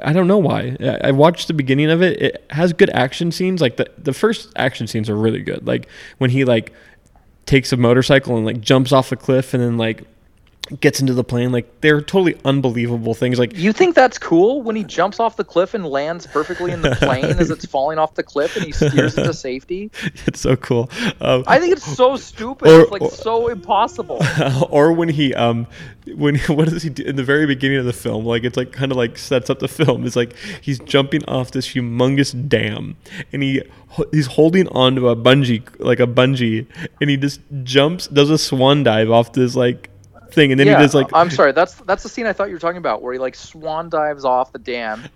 I 0.01 0.11
don't 0.11 0.25
know 0.25 0.39
why. 0.39 0.75
I 0.79 1.09
I 1.09 1.11
watched 1.11 1.47
the 1.47 1.53
beginning 1.53 1.91
of 1.91 2.01
it. 2.01 2.19
It 2.19 2.45
has 2.49 2.73
good 2.73 2.89
action 2.89 3.31
scenes. 3.31 3.61
Like 3.61 3.77
the 3.77 3.87
the 3.99 4.13
first 4.13 4.51
action 4.55 4.87
scenes 4.87 5.07
are 5.07 5.15
really 5.15 5.43
good. 5.43 5.67
Like 5.67 5.87
when 6.17 6.31
he 6.31 6.45
like 6.45 6.73
takes 7.45 7.71
a 7.71 7.77
motorcycle 7.77 8.37
and 8.37 8.43
like 8.43 8.59
jumps 8.59 8.91
off 8.91 9.11
a 9.11 9.15
cliff 9.15 9.53
and 9.53 9.61
then 9.61 9.77
like 9.77 10.03
gets 10.79 10.99
into 10.99 11.13
the 11.13 11.23
plane. 11.23 11.51
Like 11.51 11.81
they're 11.81 12.01
totally 12.01 12.37
unbelievable 12.45 13.13
things. 13.13 13.39
Like 13.39 13.55
You 13.55 13.73
think 13.73 13.95
that's 13.95 14.17
cool 14.17 14.61
when 14.61 14.75
he 14.75 14.83
jumps 14.83 15.19
off 15.19 15.37
the 15.37 15.43
cliff 15.43 15.73
and 15.73 15.85
lands 15.85 16.27
perfectly 16.27 16.71
in 16.71 16.81
the 16.81 16.95
plane 17.01 17.25
as 17.25 17.49
it's 17.49 17.65
falling 17.65 17.97
off 17.97 18.15
the 18.15 18.23
cliff 18.23 18.55
and 18.55 18.65
he 18.65 18.71
steers 18.71 19.17
it 19.17 19.23
to 19.23 19.33
safety? 19.49 19.89
it's 20.25 20.41
so 20.41 20.55
cool. 20.55 20.89
Um, 21.21 21.43
I 21.47 21.59
think 21.59 21.73
it's 21.73 21.95
so 21.95 22.15
stupid. 22.17 22.67
Or- 22.69 22.81
it's 22.81 22.91
like 22.91 23.01
or- 23.01 23.11
so 23.11 23.47
impossible. 23.47 24.21
or 24.69 24.91
when 24.93 25.09
he 25.09 25.33
um 25.33 25.67
when 26.15 26.37
what 26.47 26.69
does 26.69 26.83
he 26.83 26.89
do 26.89 27.03
in 27.03 27.15
the 27.15 27.23
very 27.23 27.45
beginning 27.45 27.77
of 27.77 27.85
the 27.85 27.91
film 27.93 28.25
like 28.25 28.43
it's 28.45 28.55
like 28.55 28.71
kind 28.71 28.91
of 28.91 28.97
like 28.97 29.17
sets 29.17 29.49
up 29.49 29.59
the 29.59 29.67
film 29.67 30.05
it's 30.05 30.15
like 30.15 30.33
he's 30.61 30.79
jumping 30.79 31.23
off 31.25 31.51
this 31.51 31.67
humongous 31.73 32.47
dam 32.47 32.95
and 33.33 33.43
he 33.43 33.61
he's 34.11 34.27
holding 34.27 34.67
onto 34.69 35.09
a 35.09 35.15
bungee 35.17 35.61
like 35.79 35.99
a 35.99 36.07
bungee 36.07 36.65
and 37.01 37.09
he 37.09 37.17
just 37.17 37.41
jumps 37.63 38.07
does 38.07 38.29
a 38.29 38.37
swan 38.37 38.83
dive 38.83 39.09
off 39.11 39.33
this 39.33 39.55
like 39.55 39.89
thing 40.31 40.51
and 40.51 40.59
then 40.59 40.67
yeah, 40.67 40.77
he 40.77 40.83
does 40.83 40.95
like 40.95 41.09
I'm 41.13 41.29
sorry. 41.29 41.51
That's 41.51 41.75
that's 41.75 42.03
the 42.03 42.09
scene 42.09 42.25
I 42.25 42.33
thought 42.33 42.47
you 42.49 42.55
were 42.55 42.59
talking 42.59 42.77
about, 42.77 43.01
where 43.01 43.13
he 43.13 43.19
like 43.19 43.35
swan 43.35 43.89
dives 43.89 44.25
off 44.25 44.51
the 44.51 44.59
dam 44.59 45.07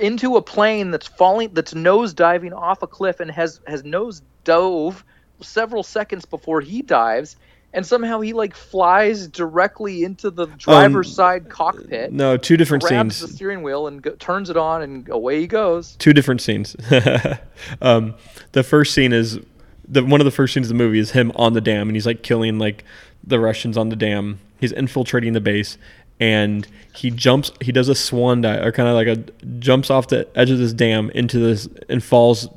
into 0.00 0.36
a 0.36 0.42
plane 0.42 0.90
that's 0.90 1.06
falling, 1.06 1.50
that's 1.52 1.74
nose 1.74 2.12
diving 2.14 2.52
off 2.52 2.82
a 2.82 2.86
cliff 2.86 3.20
and 3.20 3.30
has 3.30 3.60
has 3.66 3.84
nose 3.84 4.22
dove 4.44 5.04
several 5.40 5.82
seconds 5.82 6.24
before 6.24 6.60
he 6.60 6.82
dives, 6.82 7.36
and 7.72 7.86
somehow 7.86 8.20
he 8.20 8.32
like 8.32 8.54
flies 8.54 9.26
directly 9.28 10.04
into 10.04 10.30
the 10.30 10.46
driver's 10.46 11.14
side 11.14 11.48
cockpit, 11.48 12.10
Um, 12.10 12.16
no 12.16 12.36
two 12.36 12.56
different 12.56 12.82
grabs 12.82 13.16
scenes 13.16 13.30
the 13.30 13.36
steering 13.36 13.62
wheel 13.62 13.86
and 13.86 14.02
go, 14.02 14.12
turns 14.12 14.50
it 14.50 14.56
on, 14.56 14.82
and 14.82 15.08
away 15.08 15.40
he 15.40 15.46
goes. 15.46 15.96
two 15.96 16.12
different 16.12 16.40
scenes. 16.40 16.76
um, 17.82 18.14
the 18.52 18.62
first 18.62 18.94
scene 18.94 19.12
is 19.12 19.40
the 19.88 20.04
one 20.04 20.20
of 20.20 20.24
the 20.24 20.30
first 20.30 20.54
scenes 20.54 20.66
of 20.66 20.76
the 20.76 20.82
movie 20.82 20.98
is 20.98 21.12
him 21.12 21.32
on 21.34 21.52
the 21.52 21.60
dam, 21.60 21.88
and 21.88 21.96
he's 21.96 22.06
like 22.06 22.22
killing 22.22 22.58
like 22.58 22.84
the 23.24 23.40
Russians 23.40 23.76
on 23.76 23.88
the 23.88 23.96
dam. 23.96 24.40
He's 24.60 24.72
infiltrating 24.72 25.32
the 25.32 25.40
base, 25.40 25.78
and 26.20 26.66
he 26.94 27.10
jumps. 27.10 27.52
He 27.60 27.72
does 27.72 27.88
a 27.88 27.94
swan 27.94 28.42
dive, 28.42 28.64
or 28.64 28.72
kind 28.72 28.88
of 28.88 28.94
like 28.94 29.06
a 29.08 29.48
jumps 29.58 29.90
off 29.90 30.08
the 30.08 30.28
edge 30.34 30.50
of 30.50 30.58
this 30.58 30.72
dam 30.72 31.10
into 31.10 31.38
this 31.38 31.68
and 31.88 32.02
falls, 32.02 32.48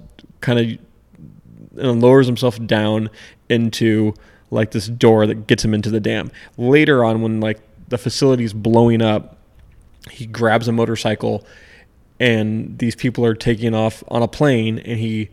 kind 0.42 0.60
of, 0.60 1.80
and 1.80 2.02
lowers 2.02 2.28
himself 2.28 2.64
down 2.66 3.10
into 3.50 4.14
like 4.52 4.72
this 4.72 4.88
door 4.88 5.28
that 5.28 5.48
gets 5.48 5.66
him 5.66 5.74
into 5.74 5.90
the 5.90 6.00
dam. 6.00 6.32
Later 6.58 7.04
on, 7.04 7.22
when 7.22 7.40
like 7.40 7.60
the 7.88 7.98
facility's 7.98 8.54
blowing 8.54 9.02
up, 9.02 9.38
he 10.12 10.26
grabs 10.26 10.68
a 10.68 10.72
motorcycle 10.72 11.46
and 12.20 12.78
these 12.80 12.96
people 12.96 13.26
are 13.26 13.36
taking 13.36 13.74
off 13.74 14.04
on 14.08 14.22
a 14.22 14.28
plane 14.28 14.80
and 14.80 15.00
he 15.00 15.30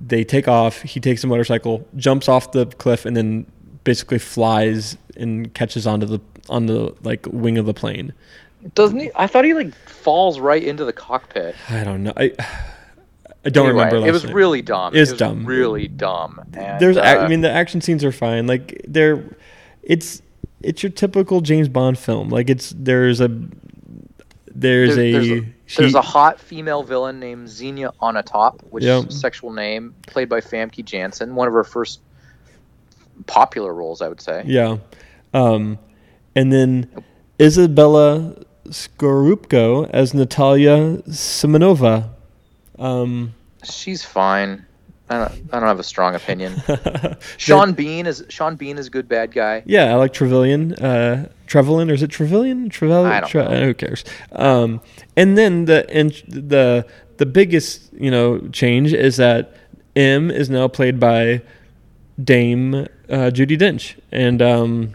they 0.00 0.24
take 0.24 0.46
off 0.46 0.82
he 0.82 1.00
takes 1.00 1.24
a 1.24 1.26
motorcycle 1.26 1.86
jumps 1.96 2.28
off 2.28 2.52
the 2.52 2.66
cliff 2.66 3.04
and 3.04 3.16
then 3.16 3.46
basically 3.84 4.18
flies 4.18 4.96
and 5.16 5.52
catches 5.54 5.86
onto 5.86 6.06
the 6.06 6.20
on 6.48 6.66
the 6.66 6.94
like 7.02 7.26
wing 7.30 7.58
of 7.58 7.66
the 7.66 7.74
plane 7.74 8.12
Doesn't 8.74 8.98
he? 8.98 9.10
I 9.14 9.26
thought 9.26 9.44
he 9.44 9.54
like 9.54 9.74
falls 9.88 10.38
right 10.40 10.62
into 10.62 10.84
the 10.84 10.92
cockpit. 10.92 11.54
i 11.68 11.84
don't 11.84 12.02
know 12.02 12.12
i 12.16 12.32
i 13.44 13.50
don't 13.50 13.66
Anyway, 13.68 13.84
remember 13.86 14.06
It 14.08 14.12
was 14.12 14.24
night. 14.24 14.34
really 14.34 14.62
dumb. 14.62 14.94
It's 14.94 15.10
it 15.10 15.12
was 15.14 15.18
dumb. 15.18 15.44
Really 15.46 15.88
dumb. 15.88 16.40
And, 16.54 16.80
there's 16.80 16.96
uh, 16.96 17.00
i 17.02 17.28
mean 17.28 17.40
the 17.42 17.50
action 17.50 17.80
scenes 17.80 18.04
are 18.04 18.12
fine 18.12 18.46
like 18.46 18.80
they're 18.88 19.22
it's 19.82 20.22
it's 20.62 20.82
your 20.82 20.90
typical 20.90 21.40
james 21.40 21.68
bond 21.68 21.98
film 21.98 22.28
like 22.30 22.50
it's 22.50 22.74
there's 22.76 23.20
a 23.20 23.28
there's, 24.54 24.96
There- 24.96 25.04
a, 25.04 25.12
there's 25.12 25.30
a, 25.30 25.44
she- 25.66 25.82
there's 25.82 25.94
a 25.94 26.02
hot 26.02 26.40
female 26.40 26.82
villain 26.82 27.20
named 27.20 27.48
Xenia 27.48 27.92
Onatop, 28.00 28.60
which 28.70 28.82
Yeah. 28.84 28.98
is 29.00 29.04
a 29.04 29.10
sexual 29.12 29.52
name, 29.52 29.94
played 30.06 30.28
by 30.28 30.40
Famke 30.40 30.82
Janssen, 30.84 31.34
one 31.34 31.46
of 31.46 31.54
her 31.54 31.62
first 31.62 32.00
popular 33.26 33.72
roles, 33.74 34.02
I 34.02 34.08
would 34.08 34.20
say. 34.20 34.42
Yeah. 34.46 34.78
Um, 35.34 35.78
and 36.34 36.52
then 36.52 36.90
Izabella 37.38 38.44
Scorupco 38.68 39.88
as 39.90 40.14
Natalia 40.14 40.98
Simonova. 41.08 42.10
Um, 42.78 43.34
She's 43.64 44.04
fine. 44.04 44.64
I 45.10 45.18
don't, 45.18 45.32
I 45.52 45.58
don't 45.60 45.68
have 45.68 45.80
a 45.80 45.84
strong 45.84 46.14
opinion. 46.14 46.62
Sean 47.38 47.72
Bean 47.72 48.06
is 48.06 48.24
Sean 48.28 48.56
Bean 48.56 48.76
is 48.76 48.88
a 48.88 48.90
good 48.90 49.08
bad 49.08 49.32
guy. 49.32 49.62
yeah, 49.64 49.90
I 49.90 49.94
like 49.94 50.12
Trevelyan. 50.12 50.74
Uh, 50.74 51.30
Trevelyan, 51.46 51.90
or 51.90 51.94
is 51.94 52.02
it 52.02 52.10
Trevelyan? 52.10 52.68
Trevelyan? 52.68 53.10
I 53.10 53.20
don't 53.20 53.34
know. 53.34 53.64
Who 53.64 53.74
cares? 53.74 54.04
Um, 54.32 54.82
and 55.16 55.38
then 55.38 55.64
the 55.64 55.88
and 55.90 56.12
the 56.28 56.86
the 57.16 57.24
biggest 57.24 57.90
you 57.94 58.10
know 58.10 58.38
change 58.52 58.92
is 58.92 59.16
that 59.16 59.54
M 59.96 60.30
is 60.30 60.50
now 60.50 60.68
played 60.68 61.00
by 61.00 61.40
Dame 62.22 62.74
uh, 62.74 62.86
Judi 63.30 63.58
Dench, 63.58 63.96
and 64.12 64.40
um, 64.42 64.94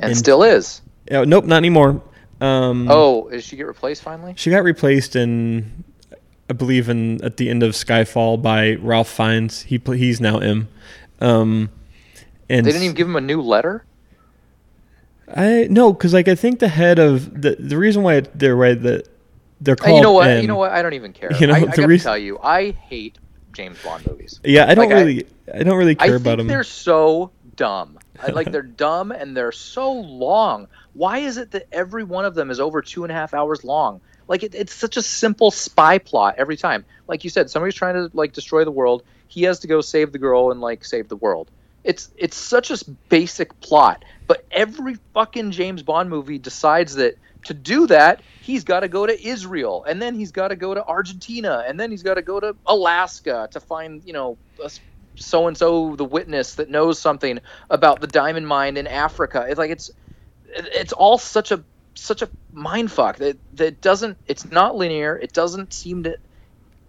And, 0.00 0.10
And- 0.10 0.16
still 0.18 0.42
is. 0.42 0.80
uh, 1.10 1.24
nope, 1.24 1.44
not 1.44 1.56
anymore. 1.56 2.02
Um, 2.40 2.86
Oh, 2.90 3.28
did 3.30 3.42
she 3.42 3.56
get 3.56 3.66
replaced 3.66 4.02
finally? 4.02 4.34
She 4.36 4.50
got 4.50 4.62
replaced 4.62 5.16
in, 5.16 5.82
I 6.48 6.52
believe, 6.52 6.88
in 6.88 7.22
at 7.24 7.36
the 7.36 7.48
end 7.50 7.62
of 7.64 7.72
Skyfall 7.72 8.40
by 8.40 8.74
Ralph 8.76 9.08
Fiennes. 9.08 9.62
He 9.62 9.80
he's 9.84 10.20
now 10.20 10.38
M. 10.38 10.68
Um, 11.20 11.70
and 12.48 12.64
They 12.64 12.70
didn't 12.70 12.84
even 12.84 12.94
give 12.96 13.08
him 13.08 13.16
a 13.16 13.20
new 13.20 13.40
letter. 13.42 13.84
I 15.34 15.66
no, 15.68 15.92
because 15.92 16.14
like 16.14 16.28
I 16.28 16.34
think 16.34 16.58
the 16.60 16.68
head 16.68 16.98
of 16.98 17.42
the 17.42 17.56
the 17.58 17.76
reason 17.76 18.02
why 18.02 18.20
they're 18.20 18.56
why 18.56 18.74
that 18.74 19.08
they're 19.60 19.72
And 19.74 19.80
called 19.80 19.96
you 19.96 20.02
know 20.02 20.12
what? 20.12 20.28
M, 20.30 20.40
You 20.42 20.48
know 20.48 20.56
what? 20.56 20.70
I 20.72 20.80
don't 20.80 20.94
even 20.94 21.12
care. 21.12 21.32
You 21.38 21.48
know, 21.48 21.54
I, 21.54 21.58
I 21.58 21.64
the 21.76 21.86
reason- 21.88 22.04
tell 22.06 22.16
you, 22.18 22.38
I 22.38 22.70
hate 22.70 23.18
James 23.58 23.82
Bond 23.82 24.06
movies. 24.06 24.38
Yeah, 24.44 24.68
I 24.68 24.76
don't 24.76 24.88
like, 24.88 24.94
really 24.94 25.26
I, 25.52 25.64
don't 25.64 25.76
really 25.76 25.96
I 25.98 26.06
care 26.06 26.10
think 26.10 26.20
about 26.20 26.38
them. 26.38 26.46
they're 26.46 26.62
so 26.62 27.32
dumb. 27.56 27.98
I, 28.22 28.28
like 28.28 28.52
they're 28.52 28.62
dumb 28.62 29.10
and 29.10 29.36
they're 29.36 29.50
so 29.50 29.92
long. 29.92 30.68
Why 30.92 31.18
is 31.18 31.38
it 31.38 31.50
that 31.50 31.66
every 31.72 32.04
one 32.04 32.24
of 32.24 32.36
them 32.36 32.52
is 32.52 32.60
over 32.60 32.82
two 32.82 33.02
and 33.02 33.10
a 33.10 33.16
half 33.16 33.34
hours 33.34 33.64
long? 33.64 34.00
Like 34.28 34.44
it, 34.44 34.54
it's 34.54 34.72
such 34.72 34.96
a 34.96 35.02
simple 35.02 35.50
spy 35.50 35.98
plot 35.98 36.36
every 36.38 36.56
time. 36.56 36.84
Like 37.08 37.24
you 37.24 37.30
said, 37.30 37.50
somebody's 37.50 37.74
trying 37.74 37.94
to 37.94 38.08
like 38.16 38.32
destroy 38.32 38.64
the 38.64 38.70
world. 38.70 39.02
He 39.26 39.42
has 39.42 39.58
to 39.60 39.66
go 39.66 39.80
save 39.80 40.12
the 40.12 40.20
girl 40.20 40.52
and 40.52 40.60
like 40.60 40.84
save 40.84 41.08
the 41.08 41.16
world. 41.16 41.50
It's 41.82 42.10
it's 42.16 42.36
such 42.36 42.70
a 42.70 42.78
basic 43.08 43.58
plot, 43.60 44.04
but 44.28 44.44
every 44.52 44.98
fucking 45.14 45.50
James 45.50 45.82
Bond 45.82 46.10
movie 46.10 46.38
decides 46.38 46.94
that 46.94 47.16
to 47.48 47.54
do 47.54 47.88
that, 47.88 48.24
he's 48.40 48.64
got 48.64 48.82
to 48.82 48.88
go 48.88 49.06
to 49.06 49.28
Israel, 49.28 49.84
and 49.88 50.02
then 50.02 50.16
he's 50.16 50.32
got 50.32 50.48
to 50.50 50.56
go 50.56 50.74
to 50.74 50.84
Argentina, 50.86 51.64
and 51.68 51.80
then 51.80 51.92
he's 51.92 52.04
got 52.04 52.16
to 52.16 52.22
go 52.22 52.40
to 52.40 52.56
Alaska 52.66 53.50
to 53.52 53.60
find 53.60 54.02
you 54.04 54.14
know 54.14 54.38
so 55.16 55.48
and 55.48 55.58
so 55.58 55.96
the 55.96 56.06
witness 56.06 56.56
that 56.56 56.70
knows 56.70 57.00
something 57.00 57.40
about 57.70 58.00
the 58.02 58.08
diamond 58.08 58.48
mine 58.48 58.78
in 58.78 58.88
Africa. 58.88 59.46
It's 59.48 59.58
like 59.58 59.72
it's 59.72 59.90
it's 60.46 60.92
all 60.94 61.18
such 61.18 61.52
a 61.52 61.64
such 61.96 62.22
a 62.22 62.30
mind 62.52 62.92
fuck 62.92 63.18
that 63.18 63.38
that 63.54 63.82
doesn't 63.82 64.18
it's 64.26 64.50
not 64.50 64.76
linear. 64.76 65.16
It 65.18 65.32
doesn't 65.34 65.72
seem 65.74 66.04
to 66.04 66.16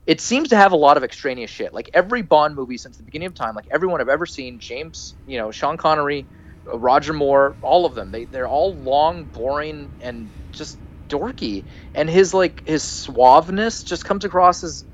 it 0.05 0.21
seems 0.21 0.49
to 0.49 0.57
have 0.57 0.73
a 0.73 0.77
lot 0.77 0.97
of 0.97 1.03
extraneous 1.03 1.51
shit. 1.51 1.73
Like 1.73 1.89
every 1.93 2.21
Bond 2.23 2.55
movie 2.55 2.77
since 2.77 2.97
the 2.97 3.03
beginning 3.03 3.27
of 3.27 3.35
time, 3.35 3.55
like 3.55 3.67
everyone 3.71 4.01
I've 4.01 4.09
ever 4.09 4.25
seen, 4.25 4.59
James, 4.59 5.15
you 5.25 5.37
know, 5.37 5.51
Sean 5.51 5.77
Connery, 5.77 6.27
uh, 6.71 6.77
Roger 6.79 7.13
Moore, 7.13 7.57
all 7.61 7.85
of 7.85 7.95
them, 7.95 8.11
they 8.11 8.25
they're 8.25 8.47
all 8.49 8.83
long, 8.83 9.25
boring, 9.27 9.91
and 10.01 10.31
just 10.51 10.77
dorky. 11.09 11.63
And 11.95 12.09
his 12.09 12.33
like 12.33 12.67
his 12.67 12.83
suaveness 12.83 13.83
just 13.83 14.05
comes 14.05 14.25
across 14.25 14.63
as 14.63 14.85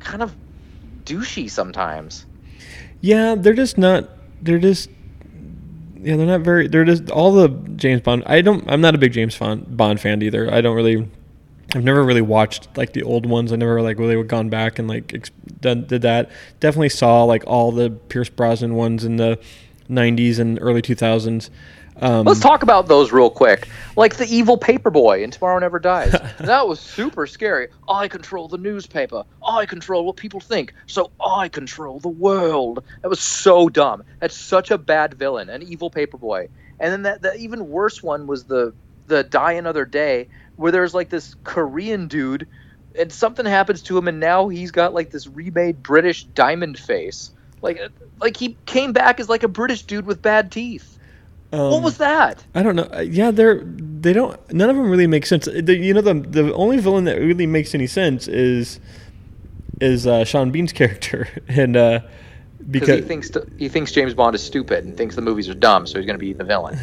kind 0.00 0.22
of 0.22 0.34
douchey 1.04 1.50
sometimes. 1.50 2.26
Yeah, 3.00 3.34
they're 3.36 3.54
just 3.54 3.78
not. 3.78 4.08
They're 4.40 4.58
just. 4.58 4.90
Yeah, 5.96 6.16
they're 6.16 6.26
not 6.26 6.40
very. 6.40 6.68
They're 6.68 6.84
just 6.84 7.10
all 7.10 7.32
the 7.32 7.48
James 7.76 8.00
Bond. 8.00 8.24
I 8.26 8.40
don't. 8.40 8.68
I'm 8.70 8.80
not 8.80 8.94
a 8.94 8.98
big 8.98 9.12
James 9.12 9.36
Bond 9.38 10.00
fan 10.00 10.22
either. 10.22 10.52
I 10.52 10.60
don't 10.60 10.74
really. 10.76 11.08
I've 11.74 11.84
never 11.84 12.04
really 12.04 12.22
watched 12.22 12.76
like 12.76 12.92
the 12.92 13.02
old 13.02 13.24
ones. 13.24 13.52
I 13.52 13.56
never 13.56 13.80
like 13.80 13.98
really 13.98 14.20
gone 14.24 14.50
back 14.50 14.78
and 14.78 14.88
like 14.88 15.14
ex- 15.14 15.30
done, 15.60 15.86
did 15.86 16.02
that. 16.02 16.30
Definitely 16.60 16.90
saw 16.90 17.24
like 17.24 17.44
all 17.46 17.72
the 17.72 17.90
Pierce 17.90 18.28
Brosnan 18.28 18.74
ones 18.74 19.04
in 19.04 19.16
the 19.16 19.38
'90s 19.88 20.38
and 20.38 20.58
early 20.60 20.82
2000s. 20.82 21.50
Um, 22.02 22.26
Let's 22.26 22.40
talk 22.40 22.64
about 22.64 22.88
those 22.88 23.12
real 23.12 23.30
quick. 23.30 23.68
Like 23.94 24.16
the 24.16 24.26
evil 24.26 24.58
paperboy 24.58 25.22
in 25.22 25.30
Tomorrow 25.30 25.60
Never 25.60 25.78
Dies. 25.78 26.10
that 26.40 26.66
was 26.66 26.80
super 26.80 27.28
scary. 27.28 27.68
I 27.88 28.08
control 28.08 28.48
the 28.48 28.58
newspaper. 28.58 29.22
I 29.46 29.66
control 29.66 30.04
what 30.04 30.16
people 30.16 30.40
think. 30.40 30.74
So 30.86 31.12
I 31.24 31.48
control 31.48 32.00
the 32.00 32.08
world. 32.08 32.82
That 33.02 33.08
was 33.08 33.20
so 33.20 33.68
dumb. 33.68 34.02
That's 34.18 34.36
such 34.36 34.72
a 34.72 34.78
bad 34.78 35.14
villain, 35.14 35.48
an 35.48 35.62
evil 35.62 35.92
paperboy. 35.92 36.48
And 36.80 36.92
then 36.92 37.02
that 37.02 37.22
the 37.22 37.36
even 37.36 37.68
worse 37.68 38.02
one 38.02 38.26
was 38.26 38.44
the 38.44 38.74
the 39.06 39.22
Die 39.22 39.52
Another 39.52 39.84
Day, 39.84 40.28
where 40.56 40.72
there's 40.72 40.94
like 40.94 41.08
this 41.08 41.36
Korean 41.44 42.08
dude 42.08 42.48
and 42.98 43.12
something 43.12 43.46
happens 43.46 43.82
to 43.82 43.96
him, 43.96 44.08
and 44.08 44.18
now 44.20 44.48
he's 44.48 44.70
got 44.70 44.92
like 44.92 45.10
this 45.10 45.26
remade 45.28 45.82
British 45.82 46.24
diamond 46.24 46.78
face. 46.78 47.30
Like, 47.60 47.80
like 48.20 48.36
he 48.36 48.56
came 48.66 48.92
back 48.92 49.20
as 49.20 49.28
like 49.28 49.44
a 49.44 49.48
British 49.48 49.82
dude 49.82 50.06
with 50.06 50.20
bad 50.20 50.50
teeth. 50.50 50.98
Um, 51.52 51.70
what 51.70 51.82
was 51.82 51.98
that? 51.98 52.42
I 52.54 52.62
don't 52.62 52.76
know. 52.76 52.88
Uh, 52.92 53.00
Yeah, 53.00 53.30
they're 53.30 53.62
they 53.64 54.12
don't. 54.12 54.38
None 54.52 54.70
of 54.70 54.76
them 54.76 54.90
really 54.90 55.06
make 55.06 55.26
sense. 55.26 55.44
The, 55.44 55.76
you 55.76 55.94
know, 55.94 56.00
the 56.00 56.14
the 56.14 56.54
only 56.54 56.78
villain 56.78 57.04
that 57.04 57.18
really 57.18 57.46
makes 57.46 57.74
any 57.74 57.86
sense 57.86 58.26
is 58.26 58.80
is 59.80 60.06
uh, 60.06 60.24
Sean 60.24 60.50
Bean's 60.50 60.72
character, 60.80 61.28
and 61.48 61.76
uh, 61.76 62.00
Because 62.70 62.88
because 62.88 62.96
he 62.96 63.02
thinks 63.02 63.30
he 63.58 63.68
thinks 63.68 63.92
James 63.92 64.14
Bond 64.14 64.34
is 64.34 64.42
stupid 64.42 64.84
and 64.84 64.96
thinks 64.96 65.14
the 65.14 65.22
movies 65.22 65.48
are 65.48 65.54
dumb, 65.54 65.86
so 65.86 65.98
he's 65.98 66.06
going 66.06 66.18
to 66.18 66.24
be 66.24 66.32
the 66.32 66.44
villain. 66.44 66.78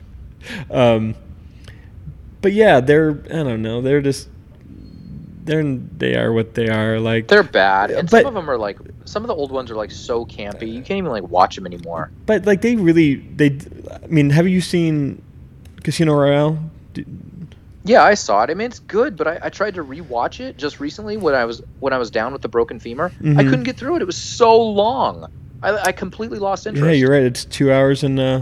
um, 0.70 1.14
but 2.42 2.52
yeah, 2.52 2.80
they're 2.80 3.22
I 3.26 3.42
don't 3.42 3.62
know. 3.62 3.80
They're 3.80 4.02
just 4.02 4.28
they're 5.44 5.62
they 5.62 6.16
are 6.16 6.32
what 6.32 6.54
they 6.54 6.68
are. 6.68 6.98
Like, 7.00 7.28
They're 7.28 7.42
bad, 7.42 7.90
and 7.90 8.10
But- 8.10 8.22
some 8.22 8.26
of 8.28 8.34
them 8.34 8.50
are 8.50 8.56
like 8.58 8.78
some 9.04 9.22
of 9.22 9.28
the 9.28 9.34
old 9.34 9.52
ones 9.52 9.70
are 9.70 9.76
like 9.76 9.90
so 9.90 10.24
campy 10.24 10.72
you 10.72 10.80
can't 10.82 10.98
even 10.98 11.10
like 11.10 11.24
watch 11.28 11.54
them 11.56 11.66
anymore. 11.66 12.10
but 12.26 12.46
like 12.46 12.62
they 12.62 12.76
really 12.76 13.16
they. 13.16 13.58
I 14.02 14.06
mean, 14.06 14.30
have 14.30 14.48
you 14.48 14.60
seen 14.60 15.22
Casino 15.82 16.14
Royale? 16.14 16.58
Yeah, 17.86 18.02
I 18.02 18.14
saw 18.14 18.42
it. 18.44 18.50
I 18.50 18.54
mean, 18.54 18.66
it's 18.66 18.78
good, 18.78 19.14
but 19.16 19.26
I, 19.28 19.38
I 19.42 19.48
tried 19.50 19.74
to 19.74 19.84
rewatch 19.84 20.40
it 20.40 20.56
just 20.56 20.80
recently 20.80 21.18
when 21.18 21.34
I 21.34 21.44
was 21.44 21.60
when 21.80 21.92
I 21.92 21.98
was 21.98 22.10
down 22.10 22.32
with 22.32 22.40
the 22.40 22.48
broken 22.48 22.80
femur. 22.80 23.12
I 23.20 23.24
Mhm. 23.24 23.36
couldn't 23.50 23.64
get 23.64 23.76
through 23.76 23.96
it. 23.96 24.02
It 24.02 24.06
was 24.06 24.16
so 24.16 24.58
long. 24.60 25.30
I, 25.62 25.76
I 25.76 25.92
completely 25.92 26.38
lost 26.38 26.66
interest. 26.66 26.86
Yeah, 26.86 26.92
you're 26.92 27.10
right. 27.10 27.22
It's 27.22 27.44
two 27.44 27.70
hours 27.72 28.02
and 28.02 28.18
uh, 28.18 28.40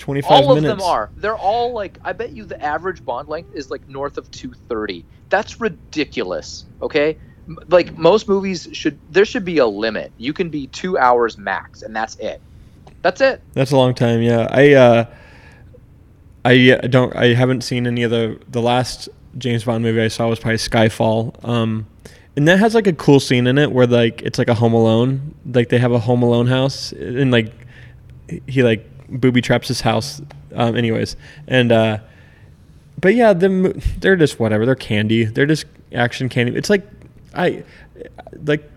twenty 0.00 0.22
five 0.22 0.44
all 0.44 0.54
minutes. 0.56 0.72
of 0.72 0.78
them 0.78 0.86
are. 0.86 1.10
They're 1.16 1.36
all 1.36 1.72
like. 1.72 1.98
I 2.02 2.12
bet 2.12 2.32
you 2.32 2.44
the 2.44 2.60
average 2.60 3.04
bond 3.04 3.28
length 3.28 3.54
is 3.54 3.70
like 3.70 3.88
north 3.88 4.18
of 4.18 4.28
two 4.30 4.52
thirty. 4.68 5.04
That's 5.28 5.60
ridiculous. 5.60 6.64
Okay, 6.82 7.16
M- 7.46 7.58
like 7.68 7.96
most 7.96 8.26
movies 8.26 8.68
should. 8.72 8.98
There 9.10 9.24
should 9.24 9.44
be 9.44 9.58
a 9.58 9.66
limit. 9.66 10.10
You 10.18 10.32
can 10.32 10.50
be 10.50 10.66
two 10.66 10.98
hours 10.98 11.38
max, 11.38 11.82
and 11.82 11.94
that's 11.94 12.16
it. 12.16 12.40
That's 13.02 13.20
it. 13.20 13.40
That's 13.52 13.70
a 13.70 13.76
long 13.76 13.94
time. 13.94 14.22
Yeah, 14.22 14.48
I 14.50 14.72
uh, 14.72 15.04
I 16.44 16.70
uh, 16.72 16.86
don't. 16.88 17.14
I 17.14 17.34
haven't 17.34 17.62
seen 17.62 17.86
any 17.86 18.02
of 18.02 18.10
the 18.10 18.40
the 18.48 18.60
last 18.62 19.08
James 19.38 19.64
Bond 19.64 19.82
movie 19.82 20.00
I 20.00 20.08
saw 20.08 20.28
was 20.28 20.40
probably 20.40 20.58
Skyfall. 20.58 21.44
Um, 21.46 21.86
and 22.36 22.48
that 22.48 22.58
has 22.58 22.74
like 22.74 22.86
a 22.86 22.92
cool 22.92 23.20
scene 23.20 23.46
in 23.46 23.58
it 23.58 23.72
where 23.72 23.86
like 23.86 24.22
it's 24.22 24.38
like 24.38 24.48
a 24.48 24.54
Home 24.54 24.72
Alone. 24.72 25.34
Like 25.46 25.68
they 25.68 25.78
have 25.78 25.92
a 25.92 25.98
Home 25.98 26.22
Alone 26.22 26.46
house, 26.46 26.92
and 26.92 27.30
like 27.30 27.52
he 28.46 28.62
like 28.62 28.86
booby 29.10 29.40
traps 29.42 29.68
his 29.68 29.80
house. 29.80 30.20
Um, 30.54 30.76
anyways, 30.76 31.16
and 31.46 31.70
uh, 31.72 31.98
but 33.00 33.14
yeah, 33.14 33.32
them 33.32 33.80
they're 33.98 34.16
just 34.16 34.38
whatever. 34.40 34.66
They're 34.66 34.74
candy. 34.74 35.24
They're 35.24 35.46
just 35.46 35.66
action 35.92 36.28
candy. 36.28 36.54
It's 36.56 36.70
like 36.70 36.86
I 37.34 37.64
like. 38.44 38.68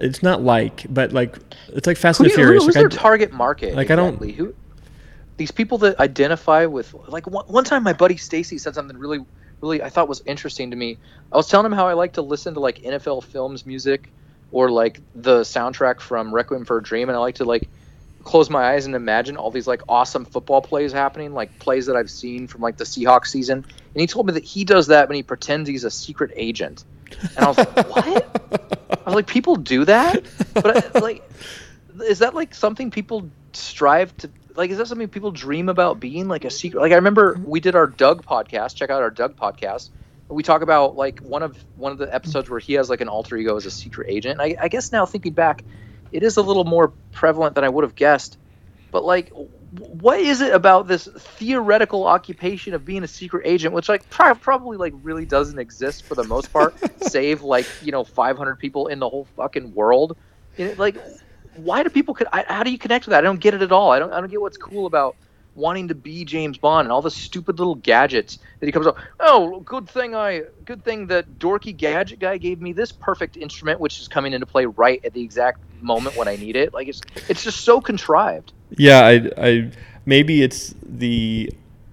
It's 0.00 0.22
not 0.24 0.42
like, 0.42 0.84
but 0.90 1.12
like 1.12 1.38
it's 1.68 1.86
like 1.86 1.96
Fast 1.96 2.18
Who 2.18 2.24
and 2.24 2.30
you- 2.30 2.36
Furious. 2.36 2.64
who's 2.64 2.74
Like, 2.74 2.82
their 2.82 2.88
d- 2.88 2.96
target 2.96 3.32
market? 3.32 3.74
like, 3.76 3.90
I 3.92 3.96
don't- 3.96 4.08
exactly? 4.14 4.32
Who? 4.32 4.54
These 5.36 5.52
people 5.52 5.78
that 5.78 5.98
identify 6.00 6.66
with 6.66 6.94
like 7.08 7.26
one, 7.28 7.44
one 7.46 7.62
time, 7.64 7.82
my 7.84 7.92
buddy 7.92 8.16
Stacy 8.16 8.58
said 8.58 8.74
something 8.74 8.96
really, 8.98 9.24
really 9.60 9.80
I 9.82 9.88
thought 9.90 10.08
was 10.08 10.22
interesting 10.26 10.70
to 10.70 10.76
me. 10.76 10.98
I 11.32 11.36
was 11.36 11.48
telling 11.48 11.66
him 11.66 11.72
how 11.72 11.86
I 11.86 11.92
like 11.92 12.14
to 12.14 12.22
listen 12.22 12.54
to 12.54 12.60
like 12.60 12.78
NFL 12.82 13.22
films 13.24 13.64
music 13.66 14.10
or 14.50 14.70
like 14.70 15.00
the 15.14 15.40
soundtrack 15.42 16.00
from 16.00 16.34
Requiem 16.34 16.64
for 16.64 16.78
a 16.78 16.82
Dream, 16.82 17.08
and 17.08 17.16
I 17.16 17.20
like 17.20 17.36
to 17.36 17.44
like 17.44 17.68
close 18.24 18.50
my 18.50 18.72
eyes 18.72 18.86
and 18.86 18.94
imagine 18.94 19.36
all 19.36 19.50
these 19.50 19.66
like 19.66 19.82
awesome 19.88 20.24
football 20.24 20.62
plays 20.62 20.92
happening, 20.92 21.34
like 21.34 21.58
plays 21.58 21.86
that 21.86 21.96
I've 21.96 22.10
seen 22.10 22.48
from 22.48 22.62
like 22.62 22.76
the 22.76 22.84
Seahawks 22.84 23.28
season. 23.28 23.58
And 23.58 24.00
he 24.00 24.06
told 24.06 24.26
me 24.26 24.32
that 24.32 24.44
he 24.44 24.64
does 24.64 24.88
that 24.88 25.08
when 25.08 25.16
he 25.16 25.22
pretends 25.22 25.68
he's 25.68 25.84
a 25.84 25.90
secret 25.90 26.32
agent. 26.34 26.84
And 27.36 27.44
I 27.44 27.48
was 27.48 27.58
like, 27.58 27.76
what? 27.88 28.76
I 28.90 29.04
was 29.04 29.14
like, 29.14 29.26
people 29.26 29.56
do 29.56 29.84
that, 29.84 30.24
but 30.54 30.96
I, 30.96 30.98
like, 30.98 31.22
is 32.06 32.20
that 32.20 32.34
like 32.34 32.54
something 32.54 32.90
people 32.90 33.30
strive 33.52 34.16
to? 34.18 34.30
Like, 34.56 34.70
is 34.70 34.78
that 34.78 34.86
something 34.86 35.08
people 35.08 35.32
dream 35.32 35.68
about 35.68 36.00
being 36.00 36.28
like 36.28 36.44
a 36.44 36.50
secret? 36.50 36.80
Like, 36.80 36.92
I 36.92 36.96
remember 36.96 37.34
mm-hmm. 37.34 37.44
we 37.44 37.60
did 37.60 37.74
our 37.74 37.86
Doug 37.86 38.24
podcast. 38.24 38.76
Check 38.76 38.90
out 38.90 39.02
our 39.02 39.10
Doug 39.10 39.36
podcast. 39.36 39.90
We 40.28 40.42
talk 40.42 40.62
about 40.62 40.96
like 40.96 41.20
one 41.20 41.42
of 41.42 41.56
one 41.76 41.92
of 41.92 41.98
the 41.98 42.12
episodes 42.12 42.46
mm-hmm. 42.46 42.54
where 42.54 42.60
he 42.60 42.74
has 42.74 42.88
like 42.88 43.00
an 43.00 43.08
alter 43.08 43.36
ego 43.36 43.56
as 43.56 43.66
a 43.66 43.70
secret 43.70 44.08
agent. 44.08 44.40
I, 44.40 44.56
I 44.58 44.68
guess 44.68 44.90
now 44.90 45.06
thinking 45.06 45.34
back, 45.34 45.64
it 46.14 46.22
is 46.22 46.36
a 46.36 46.42
little 46.42 46.64
more 46.64 46.92
prevalent 47.10 47.56
than 47.56 47.64
I 47.64 47.68
would 47.68 47.82
have 47.82 47.96
guessed. 47.96 48.38
But 48.92 49.04
like, 49.04 49.32
what 49.32 50.20
is 50.20 50.40
it 50.40 50.54
about 50.54 50.86
this 50.86 51.08
theoretical 51.08 52.06
occupation 52.06 52.72
of 52.72 52.84
being 52.84 53.02
a 53.02 53.08
secret 53.08 53.42
agent, 53.44 53.74
which 53.74 53.88
like 53.88 54.08
pro- 54.10 54.36
probably 54.36 54.76
like 54.76 54.92
really 55.02 55.24
doesn't 55.26 55.58
exist 55.58 56.04
for 56.04 56.14
the 56.14 56.22
most 56.22 56.52
part, 56.52 56.72
save 57.02 57.42
like 57.42 57.66
you 57.82 57.90
know 57.90 58.04
500 58.04 58.56
people 58.60 58.86
in 58.86 59.00
the 59.00 59.08
whole 59.08 59.26
fucking 59.36 59.74
world. 59.74 60.16
Know, 60.56 60.72
like, 60.78 60.96
why 61.56 61.82
do 61.82 61.90
people? 61.90 62.14
Con- 62.14 62.28
I, 62.32 62.44
how 62.46 62.62
do 62.62 62.70
you 62.70 62.78
connect 62.78 63.06
with 63.06 63.10
that? 63.10 63.18
I 63.18 63.22
don't 63.22 63.40
get 63.40 63.54
it 63.54 63.62
at 63.62 63.72
all. 63.72 63.90
I 63.90 63.98
don't. 63.98 64.12
I 64.12 64.20
don't 64.20 64.30
get 64.30 64.40
what's 64.40 64.56
cool 64.56 64.86
about 64.86 65.16
wanting 65.56 65.88
to 65.88 65.96
be 65.96 66.24
James 66.24 66.58
Bond 66.58 66.86
and 66.86 66.92
all 66.92 67.02
the 67.02 67.10
stupid 67.10 67.58
little 67.58 67.74
gadgets 67.74 68.38
that 68.60 68.66
he 68.66 68.72
comes 68.72 68.86
up. 68.86 68.98
Oh, 69.18 69.60
good 69.60 69.88
thing 69.88 70.14
I, 70.14 70.42
good 70.64 70.84
thing 70.84 71.08
that 71.08 71.38
dorky 71.38 71.76
gadget 71.76 72.18
guy 72.18 72.38
gave 72.38 72.60
me 72.60 72.72
this 72.72 72.92
perfect 72.92 73.36
instrument, 73.36 73.80
which 73.80 74.00
is 74.00 74.08
coming 74.08 74.32
into 74.32 74.46
play 74.46 74.66
right 74.66 75.00
at 75.04 75.12
the 75.12 75.22
exact 75.22 75.60
moment 75.84 76.16
when 76.16 76.28
I 76.28 76.36
need 76.36 76.56
it. 76.56 76.74
Like 76.74 76.88
it's, 76.88 77.00
it's 77.28 77.44
just 77.44 77.60
so 77.60 77.80
contrived. 77.80 78.52
Yeah, 78.76 79.04
I, 79.06 79.30
I 79.38 79.70
maybe 80.06 80.42
it's 80.42 80.74
the 80.82 81.52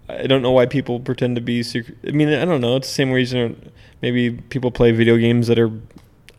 I 0.09 0.27
don't 0.27 0.41
know 0.41 0.51
why 0.51 0.65
people 0.65 0.99
pretend 0.99 1.35
to 1.35 1.41
be 1.41 1.63
secret. 1.63 1.97
I 2.07 2.11
mean, 2.11 2.29
I 2.29 2.45
don't 2.45 2.61
know. 2.61 2.75
It's 2.77 2.87
the 2.87 2.93
same 2.93 3.11
reason 3.11 3.71
maybe 4.01 4.31
people 4.31 4.71
play 4.71 4.91
video 4.91 5.17
games 5.17 5.47
that 5.47 5.59
are. 5.59 5.71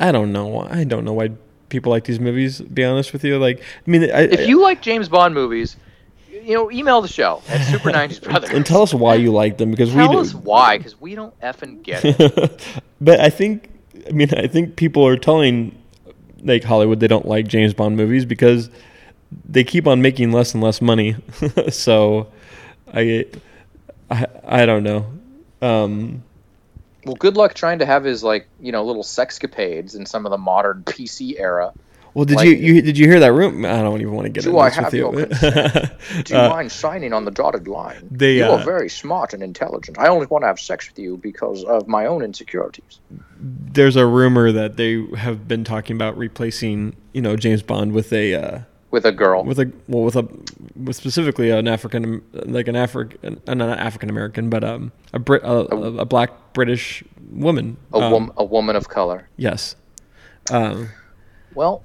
I 0.00 0.10
don't 0.12 0.32
know. 0.32 0.60
I 0.68 0.84
don't 0.84 1.04
know 1.04 1.12
why 1.12 1.30
people 1.68 1.90
like 1.90 2.04
these 2.04 2.18
movies. 2.20 2.60
Be 2.60 2.84
honest 2.84 3.12
with 3.12 3.24
you, 3.24 3.38
like 3.38 3.60
I 3.60 3.90
mean, 3.90 4.02
I, 4.04 4.22
If 4.22 4.48
you 4.48 4.60
like 4.60 4.82
James 4.82 5.08
Bond 5.08 5.32
movies, 5.34 5.76
you 6.30 6.54
know, 6.54 6.70
email 6.70 7.00
the 7.00 7.08
show 7.08 7.40
at 7.48 7.64
Super 7.70 7.90
90s 7.90 8.22
Brothers. 8.22 8.50
and 8.50 8.66
tell 8.66 8.82
us 8.82 8.92
why 8.92 9.14
you 9.14 9.32
like 9.32 9.58
them 9.58 9.70
because 9.70 9.92
Tell 9.92 10.10
we 10.10 10.16
us 10.16 10.32
do. 10.32 10.38
why, 10.38 10.78
because 10.78 11.00
we 11.00 11.14
don't 11.14 11.38
effing 11.40 11.82
get 11.82 12.04
it. 12.04 12.66
but 13.00 13.20
I 13.20 13.30
think, 13.30 13.70
I 14.08 14.10
mean, 14.12 14.28
I 14.34 14.48
think 14.48 14.76
people 14.76 15.06
are 15.06 15.16
telling 15.16 15.78
like 16.42 16.64
Hollywood 16.64 17.00
they 17.00 17.08
don't 17.08 17.26
like 17.26 17.46
James 17.46 17.74
Bond 17.74 17.96
movies 17.96 18.24
because 18.24 18.70
they 19.48 19.64
keep 19.64 19.86
on 19.86 20.02
making 20.02 20.32
less 20.32 20.54
and 20.54 20.62
less 20.62 20.80
money. 20.80 21.16
so, 21.70 22.28
I, 22.92 23.26
I, 24.10 24.26
I 24.44 24.66
don't 24.66 24.82
know. 24.82 25.06
Um, 25.60 26.22
Well, 27.04 27.14
good 27.14 27.36
luck 27.36 27.54
trying 27.54 27.78
to 27.78 27.86
have 27.86 28.04
his 28.04 28.22
like 28.22 28.46
you 28.60 28.72
know 28.72 28.84
little 28.84 29.04
sexcapades 29.04 29.96
in 29.96 30.06
some 30.06 30.26
of 30.26 30.30
the 30.30 30.38
modern 30.38 30.82
PC 30.84 31.38
era. 31.38 31.72
Well, 32.14 32.24
did 32.24 32.36
Like- 32.36 32.46
you, 32.48 32.54
you 32.54 32.82
did 32.82 32.98
you 32.98 33.06
hear 33.06 33.20
that 33.20 33.32
room? 33.32 33.64
I 33.64 33.80
don't 33.82 34.00
even 34.00 34.12
want 34.14 34.26
to 34.26 34.30
get 34.30 34.44
Do 34.44 34.50
into 34.50 34.60
I 34.60 34.68
this 34.68 34.76
have 34.76 34.84
with 34.86 34.94
your 34.94 35.18
you. 35.20 35.26
consent? 35.26 35.90
Do 36.24 36.34
you 36.34 36.40
Uh, 36.40 36.48
mind 36.50 36.70
signing 36.72 37.12
on 37.12 37.24
the 37.24 37.30
dotted 37.30 37.66
line? 37.68 38.06
They, 38.10 38.36
you 38.36 38.44
uh, 38.44 38.58
are 38.58 38.64
very 38.64 38.88
smart 38.88 39.32
and 39.32 39.42
intelligent. 39.42 39.98
I 39.98 40.08
only 40.08 40.26
want 40.26 40.42
to 40.42 40.46
have 40.48 40.60
sex 40.60 40.88
with 40.88 40.98
you 40.98 41.16
because 41.16 41.64
of 41.64 41.88
my 41.88 42.06
own 42.06 42.22
insecurities. 42.22 43.00
there's 43.40 43.96
a 43.96 44.06
rumor 44.06 44.52
that 44.52 44.76
they 44.76 45.04
have 45.16 45.48
been 45.48 45.64
talking 45.64 45.96
about 45.96 46.16
replacing, 46.16 46.94
you 47.12 47.22
know, 47.22 47.34
James 47.36 47.62
Bond 47.62 47.92
with 47.92 48.12
a 48.12 48.34
uh, 48.34 48.58
With 48.90 49.06
a 49.06 49.12
girl, 49.12 49.42
with 49.44 49.58
a 49.58 49.72
well 49.88 50.04
with 50.04 50.16
a 50.16 50.28
with 50.76 50.96
specifically 50.96 51.48
an 51.50 51.66
African 51.66 52.22
like 52.32 52.68
an 52.68 52.76
African 52.76 53.40
uh, 53.46 53.54
not 53.54 53.78
African 53.78 54.10
American 54.10 54.50
but 54.50 54.62
um 54.62 54.92
a 55.14 55.18
Brit 55.18 55.42
a, 55.44 55.74
a, 55.74 55.78
a 55.98 56.04
black 56.04 56.30
British 56.52 57.02
woman 57.30 57.76
a, 57.94 57.96
um, 57.98 58.12
wom- 58.12 58.32
a 58.36 58.44
woman 58.44 58.76
of 58.76 58.88
color. 58.90 59.28
yes 59.38 59.76
um 60.50 60.88
Well, 61.54 61.82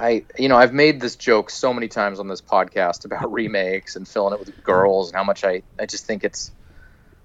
I 0.00 0.24
you 0.38 0.48
know 0.48 0.56
I've 0.56 0.72
made 0.72 1.00
this 1.00 1.14
joke 1.14 1.50
so 1.50 1.74
many 1.74 1.88
times 1.88 2.20
on 2.20 2.28
this 2.28 2.40
podcast 2.40 3.04
about 3.04 3.30
remakes 3.32 3.96
and 3.96 4.08
filling 4.08 4.34
it 4.34 4.40
with 4.40 4.64
girls 4.64 5.08
and 5.08 5.16
how 5.16 5.24
much 5.24 5.44
I 5.44 5.62
I 5.78 5.86
just 5.86 6.06
think 6.06 6.24
it's 6.24 6.50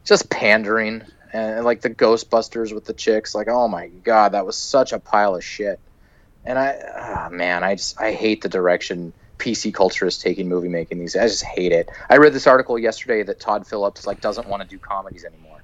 just 0.04 0.30
pandering 0.30 1.04
and 1.32 1.64
like 1.64 1.82
the 1.82 1.90
Ghostbusters 1.90 2.74
with 2.74 2.86
the 2.86 2.94
chicks 2.94 3.34
like 3.34 3.48
oh 3.48 3.68
my 3.68 3.88
god 3.88 4.34
that 4.34 4.46
was 4.46 4.58
such 4.58 4.92
a 4.92 5.00
pile 5.00 5.36
of 5.36 5.44
shit 5.44 5.80
and 6.46 6.60
I 6.60 6.78
ah, 6.98 7.30
man 7.32 7.64
I 7.64 7.76
just 7.76 8.00
I 8.00 8.12
hate 8.12 8.42
the 8.42 8.50
direction 8.50 9.14
PC 9.38 9.74
culture 9.74 10.06
is 10.06 10.18
taking 10.18 10.50
movie 10.50 10.70
making 10.70 11.00
these 11.00 11.16
I 11.16 11.28
just 11.28 11.44
hate 11.44 11.72
it. 11.72 11.90
I 12.10 12.18
read 12.18 12.34
this 12.34 12.48
article 12.48 12.78
yesterday 12.80 13.24
that 13.24 13.40
Todd 13.40 13.68
Phillips 13.68 14.06
like 14.06 14.22
doesn't 14.22 14.48
want 14.48 14.64
to 14.64 14.68
do 14.68 14.78
comedies 14.78 15.26
anymore. 15.26 15.62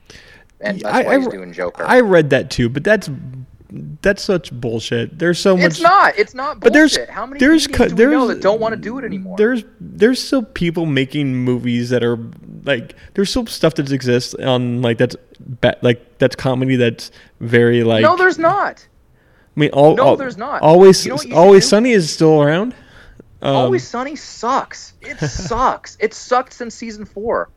And 0.59 0.79
that's 0.81 0.95
I- 0.95 1.03
why 1.03 1.17
he's 1.17 1.27
doing 1.27 1.53
Joker. 1.53 1.83
I 1.85 2.01
read 2.01 2.29
that 2.31 2.49
too 2.49 2.69
but 2.69 2.83
that's 2.83 3.09
that's 4.01 4.21
such 4.21 4.51
bullshit 4.51 5.17
there's 5.17 5.39
so 5.39 5.55
much 5.55 5.65
it's 5.65 5.81
not. 5.81 6.13
It's 6.17 6.33
not. 6.33 6.59
But 6.59 6.73
there's- 6.73 6.97
bullshit. 6.97 7.09
how 7.09 7.25
many 7.25 7.39
there's 7.39 7.67
co- 7.67 7.87
do 7.87 7.95
there's- 7.95 8.27
that 8.27 8.41
don't 8.41 8.59
want 8.59 8.73
to 8.73 8.79
do 8.79 8.97
it 8.97 9.05
anymore? 9.05 9.37
there's 9.37 9.63
there's 9.79 10.21
still 10.21 10.43
people 10.43 10.85
making 10.85 11.35
movies 11.35 11.89
that 11.89 12.03
are 12.03 12.17
like 12.65 12.95
there's 13.13 13.29
still 13.29 13.45
stuff 13.47 13.75
that 13.75 13.89
exists 13.91 14.33
on 14.35 14.81
like 14.81 14.97
that's 14.97 15.15
like 15.81 16.17
that's 16.17 16.35
comedy 16.35 16.75
that's 16.75 17.11
very 17.39 17.83
like 17.83 18.03
no, 18.03 18.15
there's 18.17 18.37
not. 18.37 18.85
I 19.55 19.59
mean 19.59 19.69
all, 19.71 19.95
no, 19.95 20.03
all- 20.03 20.15
there's 20.17 20.37
not. 20.37 20.61
always 20.61 21.05
You 21.05 21.15
know 21.15 21.35
always 21.35 21.67
sunny 21.67 21.91
is 21.91 22.11
still 22.11 22.41
around 22.41 22.75
um, 23.43 23.55
Always 23.55 23.87
Sunny 23.87 24.15
sucks. 24.15 24.93
It 25.01 25.17
sucks. 25.27 25.97
It 25.99 26.13
sucked 26.13 26.53
since 26.53 26.75
season 26.75 27.05
four. 27.05 27.49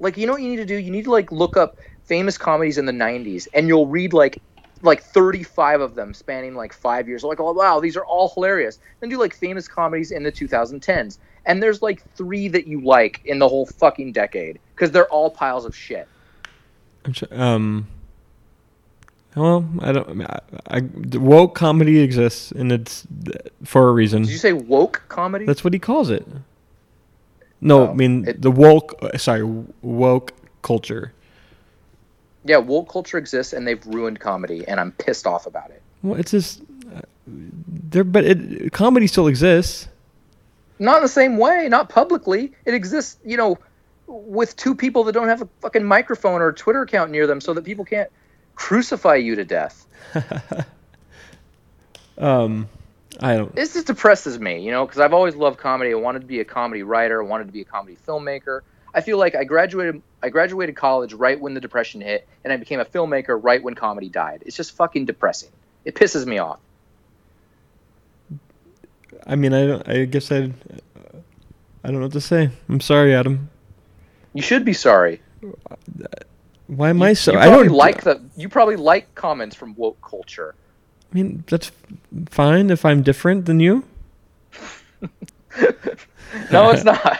Like, 0.00 0.16
you 0.16 0.26
know 0.26 0.32
what 0.32 0.42
you 0.42 0.48
need 0.48 0.56
to 0.56 0.64
do? 0.66 0.74
You 0.74 0.90
need 0.90 1.04
to 1.04 1.12
like 1.12 1.30
look 1.30 1.56
up 1.56 1.76
famous 2.06 2.36
comedies 2.36 2.76
in 2.76 2.86
the 2.86 2.92
'90s, 2.92 3.46
and 3.54 3.68
you'll 3.68 3.86
read 3.86 4.12
like 4.12 4.42
like 4.82 5.02
35 5.02 5.80
of 5.80 5.94
them 5.94 6.14
spanning 6.14 6.54
like 6.54 6.72
five 6.72 7.08
years. 7.08 7.24
Like, 7.24 7.40
oh 7.40 7.52
wow, 7.52 7.80
these 7.80 7.96
are 7.96 8.04
all 8.04 8.28
hilarious. 8.28 8.78
Then 9.00 9.10
do 9.10 9.18
like 9.18 9.34
famous 9.34 9.66
comedies 9.68 10.10
in 10.10 10.22
the 10.22 10.32
2010s, 10.32 11.18
and 11.46 11.62
there's 11.62 11.82
like 11.82 12.02
three 12.14 12.48
that 12.48 12.66
you 12.66 12.80
like 12.80 13.20
in 13.24 13.38
the 13.38 13.48
whole 13.48 13.66
fucking 13.66 14.12
decade 14.12 14.58
because 14.74 14.90
they're 14.90 15.08
all 15.08 15.30
piles 15.30 15.64
of 15.64 15.74
shit. 15.74 16.08
I'm 17.04 17.12
sure, 17.12 17.28
um. 17.32 17.88
Well, 19.36 19.68
I 19.80 19.92
don't. 19.92 20.22
I, 20.22 20.40
I, 20.68 20.80
woke 21.16 21.54
comedy 21.54 22.00
exists, 22.00 22.50
and 22.50 22.72
it's 22.72 23.06
for 23.64 23.88
a 23.88 23.92
reason. 23.92 24.22
Did 24.22 24.30
you 24.32 24.38
say 24.38 24.52
woke 24.52 25.02
comedy? 25.08 25.44
That's 25.44 25.62
what 25.62 25.72
he 25.72 25.78
calls 25.78 26.10
it. 26.10 26.26
No, 27.60 27.82
Oh, 27.88 27.90
I 27.90 27.94
mean 27.94 28.26
it- 28.26 28.42
the 28.42 28.50
woke. 28.50 28.98
Sorry, 29.16 29.42
woke 29.82 30.32
culture. 30.62 31.12
Yeah, 32.48 32.56
woke 32.56 32.90
culture 32.90 33.18
exists, 33.18 33.52
and 33.52 33.66
they've 33.66 33.84
ruined 33.86 34.20
comedy, 34.20 34.66
and 34.66 34.80
I'm 34.80 34.92
pissed 34.92 35.26
off 35.26 35.46
about 35.46 35.70
it. 35.70 35.82
Well, 36.02 36.18
it's 36.18 36.30
just 36.30 36.62
uh, 36.94 37.02
there, 37.26 38.04
but 38.04 38.24
it 38.24 38.72
comedy 38.72 39.06
still 39.06 39.26
exists. 39.26 39.88
Not 40.78 40.98
in 40.98 41.02
the 41.02 41.08
same 41.08 41.36
way, 41.36 41.68
not 41.68 41.88
publicly. 41.88 42.52
It 42.64 42.74
exists, 42.74 43.18
you 43.24 43.36
know, 43.36 43.58
with 44.06 44.56
two 44.56 44.74
people 44.74 45.04
that 45.04 45.12
don't 45.12 45.28
have 45.28 45.42
a 45.42 45.48
fucking 45.60 45.84
microphone 45.84 46.40
or 46.40 46.48
a 46.48 46.54
Twitter 46.54 46.82
account 46.82 47.10
near 47.10 47.26
them, 47.26 47.40
so 47.40 47.52
that 47.54 47.64
people 47.64 47.84
can't 47.84 48.10
crucify 48.54 49.16
you 49.16 49.34
to 49.36 49.44
death. 49.44 49.86
Um, 52.18 52.68
I 53.20 53.36
don't. 53.36 53.54
this 53.54 53.74
just 53.74 53.86
depresses 53.86 54.38
me, 54.38 54.60
you 54.60 54.70
know, 54.70 54.84
because 54.84 55.00
I've 55.00 55.14
always 55.14 55.34
loved 55.34 55.58
comedy. 55.58 55.92
I 55.92 55.94
wanted 55.94 56.20
to 56.20 56.26
be 56.26 56.40
a 56.40 56.44
comedy 56.44 56.82
writer. 56.82 57.22
I 57.22 57.26
wanted 57.26 57.46
to 57.46 57.52
be 57.52 57.62
a 57.62 57.64
comedy 57.64 57.96
filmmaker. 58.06 58.60
I 58.98 59.00
feel 59.00 59.16
like 59.16 59.36
I 59.36 59.44
graduated. 59.44 60.02
I 60.24 60.28
graduated 60.28 60.74
college 60.74 61.12
right 61.12 61.40
when 61.40 61.54
the 61.54 61.60
depression 61.60 62.00
hit, 62.00 62.26
and 62.42 62.52
I 62.52 62.56
became 62.56 62.80
a 62.80 62.84
filmmaker 62.84 63.38
right 63.40 63.62
when 63.62 63.74
comedy 63.74 64.08
died. 64.08 64.42
It's 64.44 64.56
just 64.56 64.72
fucking 64.72 65.04
depressing. 65.04 65.50
It 65.84 65.94
pisses 65.94 66.26
me 66.26 66.38
off. 66.38 66.58
I 69.24 69.36
mean, 69.36 69.54
I 69.54 69.66
don't. 69.68 69.88
I 69.88 70.04
guess 70.06 70.32
I. 70.32 70.50
I 71.84 71.92
don't 71.92 72.00
know 72.00 72.06
what 72.06 72.12
to 72.12 72.20
say. 72.20 72.50
I'm 72.68 72.80
sorry, 72.80 73.14
Adam. 73.14 73.48
You 74.34 74.42
should 74.42 74.64
be 74.64 74.72
sorry. 74.72 75.22
Why 76.66 76.90
am 76.90 77.00
I 77.00 77.12
so? 77.12 77.34
you 77.34 77.38
I 77.38 77.48
don't 77.48 77.68
like 77.68 78.02
the. 78.02 78.20
You 78.36 78.48
probably 78.48 78.74
like 78.74 79.14
comments 79.14 79.54
from 79.54 79.76
woke 79.76 80.02
culture. 80.02 80.56
I 81.12 81.14
mean, 81.14 81.44
that's 81.46 81.70
fine 82.30 82.70
if 82.70 82.84
I'm 82.84 83.04
different 83.04 83.44
than 83.44 83.60
you. 83.60 83.84
No, 86.50 86.70
it's 86.70 86.84
not. 86.84 87.18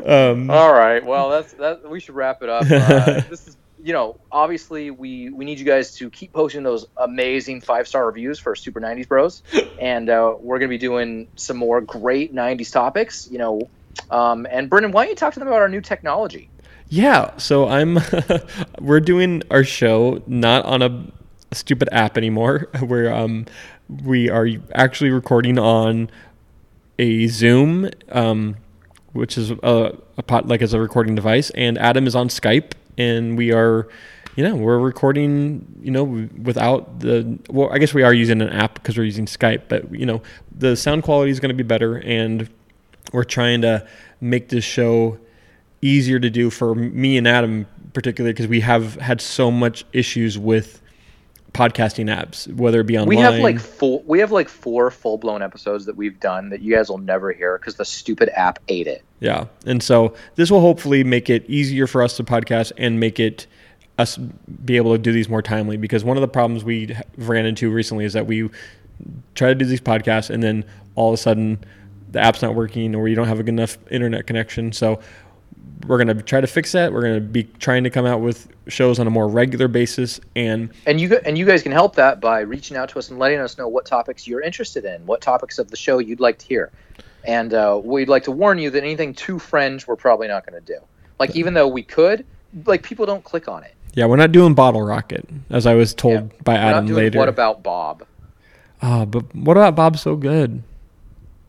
um, 0.08 0.50
All 0.50 0.72
right. 0.72 1.04
Well, 1.04 1.30
that's 1.30 1.52
that. 1.54 1.88
We 1.88 2.00
should 2.00 2.14
wrap 2.14 2.42
it 2.42 2.48
up. 2.48 2.62
Uh, 2.62 3.20
this 3.28 3.48
is, 3.48 3.56
you 3.82 3.92
know, 3.92 4.18
obviously 4.32 4.90
we 4.90 5.28
we 5.30 5.44
need 5.44 5.58
you 5.58 5.64
guys 5.64 5.94
to 5.96 6.08
keep 6.10 6.32
posting 6.32 6.62
those 6.62 6.86
amazing 6.96 7.60
five 7.60 7.86
star 7.86 8.06
reviews 8.06 8.38
for 8.38 8.54
Super 8.54 8.80
'90s 8.80 9.08
Bros, 9.08 9.42
and 9.78 10.08
uh, 10.08 10.34
we're 10.38 10.58
gonna 10.58 10.68
be 10.68 10.78
doing 10.78 11.28
some 11.36 11.56
more 11.56 11.80
great 11.80 12.34
'90s 12.34 12.72
topics. 12.72 13.28
You 13.30 13.38
know, 13.38 13.68
um, 14.10 14.46
and 14.50 14.70
Brendan, 14.70 14.92
why 14.92 15.04
don't 15.04 15.10
you 15.10 15.16
talk 15.16 15.34
to 15.34 15.38
them 15.38 15.48
about 15.48 15.60
our 15.60 15.68
new 15.68 15.82
technology? 15.82 16.48
Yeah, 16.88 17.36
so 17.36 17.68
I'm 17.68 17.98
we're 18.80 19.00
doing 19.00 19.42
our 19.50 19.64
show 19.64 20.22
not 20.26 20.64
on 20.64 20.80
a 20.82 21.06
stupid 21.52 21.88
app 21.92 22.16
anymore. 22.16 22.68
Where 22.80 23.12
um 23.12 23.46
we 24.02 24.30
are 24.30 24.48
actually 24.74 25.10
recording 25.10 25.58
on 25.58 26.10
a 26.98 27.26
Zoom, 27.28 27.90
um, 28.10 28.56
which 29.12 29.36
is 29.38 29.50
a, 29.50 29.96
a 30.16 30.22
pot 30.22 30.48
like 30.48 30.62
as 30.62 30.74
a 30.74 30.80
recording 30.80 31.14
device, 31.14 31.50
and 31.50 31.78
Adam 31.78 32.06
is 32.06 32.14
on 32.14 32.28
Skype, 32.28 32.72
and 32.98 33.36
we 33.36 33.52
are, 33.52 33.88
you 34.36 34.44
know, 34.44 34.56
we're 34.56 34.78
recording, 34.78 35.66
you 35.80 35.90
know, 35.90 36.04
without 36.42 37.00
the. 37.00 37.38
Well, 37.50 37.70
I 37.72 37.78
guess 37.78 37.94
we 37.94 38.02
are 38.02 38.14
using 38.14 38.42
an 38.42 38.50
app 38.50 38.74
because 38.74 38.96
we're 38.96 39.04
using 39.04 39.26
Skype, 39.26 39.62
but 39.68 39.92
you 39.94 40.06
know, 40.06 40.22
the 40.56 40.76
sound 40.76 41.02
quality 41.02 41.30
is 41.30 41.40
going 41.40 41.50
to 41.50 41.54
be 41.54 41.62
better, 41.62 41.98
and 41.98 42.48
we're 43.12 43.24
trying 43.24 43.62
to 43.62 43.86
make 44.20 44.48
this 44.48 44.64
show 44.64 45.18
easier 45.82 46.18
to 46.18 46.30
do 46.30 46.50
for 46.50 46.74
me 46.74 47.16
and 47.18 47.28
Adam, 47.28 47.66
particularly 47.92 48.32
because 48.32 48.46
we 48.46 48.60
have 48.60 48.94
had 48.96 49.20
so 49.20 49.50
much 49.50 49.84
issues 49.92 50.38
with 50.38 50.80
podcasting 51.54 52.14
apps, 52.14 52.52
whether 52.52 52.80
it 52.80 52.84
be 52.84 52.98
online. 52.98 53.08
We 53.08 53.16
have 53.16 53.36
like 53.36 53.58
four. 53.58 54.02
We 54.06 54.18
have 54.18 54.32
like 54.32 54.48
four 54.48 54.90
full 54.90 55.16
blown 55.16 55.40
episodes 55.40 55.86
that 55.86 55.96
we've 55.96 56.18
done 56.20 56.50
that 56.50 56.60
you 56.60 56.74
guys 56.74 56.90
will 56.90 56.98
never 56.98 57.32
hear 57.32 57.56
because 57.58 57.76
the 57.76 57.84
stupid 57.84 58.28
app 58.34 58.58
ate 58.68 58.86
it. 58.86 59.02
Yeah. 59.20 59.46
And 59.64 59.82
so 59.82 60.14
this 60.34 60.50
will 60.50 60.60
hopefully 60.60 61.04
make 61.04 61.30
it 61.30 61.48
easier 61.48 61.86
for 61.86 62.02
us 62.02 62.16
to 62.18 62.24
podcast 62.24 62.72
and 62.76 63.00
make 63.00 63.18
it 63.18 63.46
us 63.96 64.16
be 64.16 64.76
able 64.76 64.92
to 64.92 64.98
do 64.98 65.12
these 65.12 65.28
more 65.28 65.40
timely 65.40 65.76
because 65.76 66.02
one 66.02 66.16
of 66.16 66.20
the 66.20 66.28
problems 66.28 66.64
we 66.64 66.96
ran 67.16 67.46
into 67.46 67.70
recently 67.70 68.04
is 68.04 68.12
that 68.12 68.26
we 68.26 68.50
try 69.36 69.48
to 69.48 69.54
do 69.54 69.64
these 69.64 69.80
podcasts 69.80 70.30
and 70.30 70.42
then 70.42 70.64
all 70.96 71.10
of 71.10 71.14
a 71.14 71.16
sudden 71.16 71.62
the 72.10 72.20
app's 72.20 72.42
not 72.42 72.56
working 72.56 72.94
or 72.94 73.06
you 73.06 73.14
don't 73.14 73.28
have 73.28 73.38
a 73.38 73.44
good 73.44 73.54
enough 73.54 73.78
internet 73.90 74.26
connection. 74.26 74.72
So 74.72 75.00
we're 75.86 76.02
going 76.02 76.16
to 76.16 76.22
try 76.22 76.40
to 76.40 76.46
fix 76.46 76.72
that. 76.72 76.92
We're 76.92 77.02
going 77.02 77.14
to 77.14 77.20
be 77.20 77.44
trying 77.44 77.84
to 77.84 77.90
come 77.90 78.06
out 78.06 78.20
with 78.20 78.48
shows 78.68 78.98
on 78.98 79.06
a 79.06 79.10
more 79.10 79.28
regular 79.28 79.68
basis 79.68 80.18
and 80.34 80.70
And 80.86 81.00
you 81.00 81.16
and 81.26 81.36
you 81.36 81.44
guys 81.44 81.62
can 81.62 81.72
help 81.72 81.94
that 81.96 82.20
by 82.20 82.40
reaching 82.40 82.76
out 82.76 82.88
to 82.90 82.98
us 82.98 83.10
and 83.10 83.18
letting 83.18 83.38
us 83.40 83.58
know 83.58 83.68
what 83.68 83.84
topics 83.84 84.26
you're 84.26 84.40
interested 84.40 84.84
in, 84.84 85.04
what 85.06 85.20
topics 85.20 85.58
of 85.58 85.70
the 85.70 85.76
show 85.76 85.98
you'd 85.98 86.20
like 86.20 86.38
to 86.38 86.46
hear. 86.46 86.72
And 87.24 87.52
uh, 87.54 87.80
we'd 87.82 88.08
like 88.08 88.24
to 88.24 88.30
warn 88.30 88.58
you 88.58 88.70
that 88.70 88.82
anything 88.82 89.14
too 89.14 89.38
fringe, 89.38 89.86
we're 89.86 89.96
probably 89.96 90.28
not 90.28 90.46
going 90.46 90.62
to 90.62 90.66
do. 90.72 90.78
Like 91.18 91.36
even 91.36 91.54
though 91.54 91.68
we 91.68 91.82
could, 91.82 92.24
like 92.66 92.82
people 92.82 93.04
don't 93.06 93.24
click 93.24 93.48
on 93.48 93.62
it. 93.64 93.74
yeah, 93.94 94.06
we're 94.06 94.16
not 94.16 94.32
doing 94.32 94.54
Bottle 94.54 94.82
Rocket 94.82 95.28
as 95.50 95.66
I 95.66 95.74
was 95.74 95.92
told 95.94 96.14
Yeah. 96.32 96.38
by 96.42 96.54
We're 96.54 96.58
Adam 96.60 96.84
not 96.84 96.88
doing 96.88 97.04
later. 97.04 97.18
What 97.18 97.28
about 97.28 97.62
Bob? 97.62 98.06
Ah, 98.82 99.04
but 99.04 99.34
what 99.34 99.56
about 99.56 99.74
Bob 99.76 99.98
So 99.98 100.16
Good? 100.16 100.62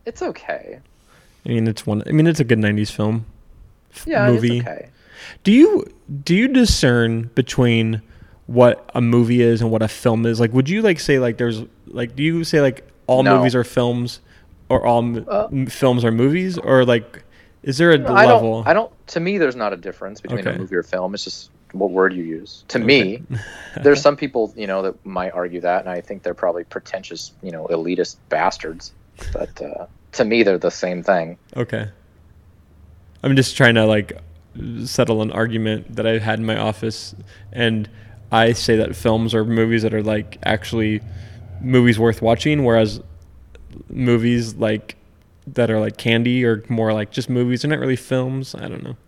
It's 0.04 0.22
okay. 0.22 0.78
I 1.44 1.48
mean, 1.48 1.66
it's 1.66 1.86
one. 1.86 2.02
I 2.06 2.12
mean, 2.12 2.26
it's 2.26 2.40
a 2.40 2.44
good 2.44 2.58
'90s 2.58 2.90
film. 2.90 3.26
Yeah, 4.06 4.26
movie. 4.30 4.60
okay. 4.60 4.90
Do 5.44 5.52
you 5.52 5.84
do 6.24 6.34
you 6.34 6.48
discern 6.48 7.30
between 7.34 8.02
what 8.46 8.88
a 8.94 9.00
movie 9.00 9.42
is 9.42 9.60
and 9.60 9.70
what 9.70 9.82
a 9.82 9.88
film 9.88 10.24
is? 10.26 10.38
Like, 10.40 10.52
would 10.52 10.68
you 10.68 10.82
like 10.82 11.00
say 11.00 11.18
like 11.18 11.36
there's 11.38 11.62
like 11.86 12.14
do 12.16 12.22
you 12.22 12.44
say 12.44 12.60
like 12.60 12.86
all 13.06 13.22
No. 13.22 13.38
movies 13.38 13.54
are 13.54 13.64
films 13.64 14.20
or 14.68 14.84
all 14.84 14.98
Uh, 15.28 15.48
m- 15.52 15.66
films 15.66 16.04
are 16.04 16.12
movies 16.12 16.58
or 16.58 16.84
like 16.84 17.22
is 17.62 17.78
there 17.78 17.90
a 17.92 17.98
I 18.12 18.26
level? 18.26 18.62
don't. 18.62 18.68
I 18.68 18.72
don't. 18.74 18.92
To 19.08 19.20
me, 19.20 19.38
there's 19.38 19.56
not 19.56 19.72
a 19.72 19.76
difference 19.76 20.20
between 20.20 20.40
Okay. 20.46 20.54
a 20.54 20.58
movie 20.58 20.76
or 20.76 20.84
film. 20.84 21.14
It's 21.14 21.24
just 21.24 21.50
what 21.72 21.90
word 21.90 22.12
you 22.12 22.22
use. 22.22 22.64
To 22.68 22.78
me, 22.78 23.22
there's 23.82 24.00
some 24.00 24.16
people 24.16 24.52
you 24.56 24.68
know 24.68 24.82
that 24.82 25.04
might 25.04 25.32
argue 25.32 25.60
that, 25.62 25.80
and 25.80 25.88
I 25.90 26.00
think 26.00 26.22
they're 26.22 26.34
probably 26.34 26.62
pretentious, 26.62 27.32
you 27.42 27.50
know, 27.50 27.66
elitist 27.66 28.16
bastards. 28.28 28.92
But 29.32 29.60
uh, 29.60 29.86
to 30.12 30.24
me, 30.24 30.44
they're 30.44 30.58
the 30.58 30.70
same 30.70 31.02
thing. 31.02 31.38
Okay. 31.56 31.88
I'm 33.26 33.34
just 33.36 33.56
trying 33.56 33.74
to 33.74 33.84
like 33.86 34.12
settle 34.84 35.20
an 35.20 35.32
argument 35.32 35.96
that 35.96 36.06
I 36.06 36.18
had 36.18 36.38
in 36.38 36.46
my 36.46 36.56
office, 36.56 37.14
and 37.52 37.88
I 38.30 38.52
say 38.52 38.76
that 38.76 38.94
films 38.94 39.34
are 39.34 39.44
movies 39.44 39.82
that 39.82 39.92
are 39.92 40.02
like 40.02 40.38
actually 40.44 41.00
movies 41.60 41.98
worth 41.98 42.22
watching, 42.22 42.64
whereas 42.64 43.00
movies 43.88 44.54
like 44.54 44.96
that 45.48 45.70
are 45.70 45.80
like 45.80 45.96
candy 45.96 46.44
or 46.44 46.62
more 46.68 46.92
like 46.92 47.10
just 47.10 47.28
movies. 47.28 47.62
They're 47.62 47.70
not 47.70 47.80
really 47.80 47.96
films. 47.96 48.54
I 48.54 48.68
don't 48.68 48.82
know. 48.84 48.96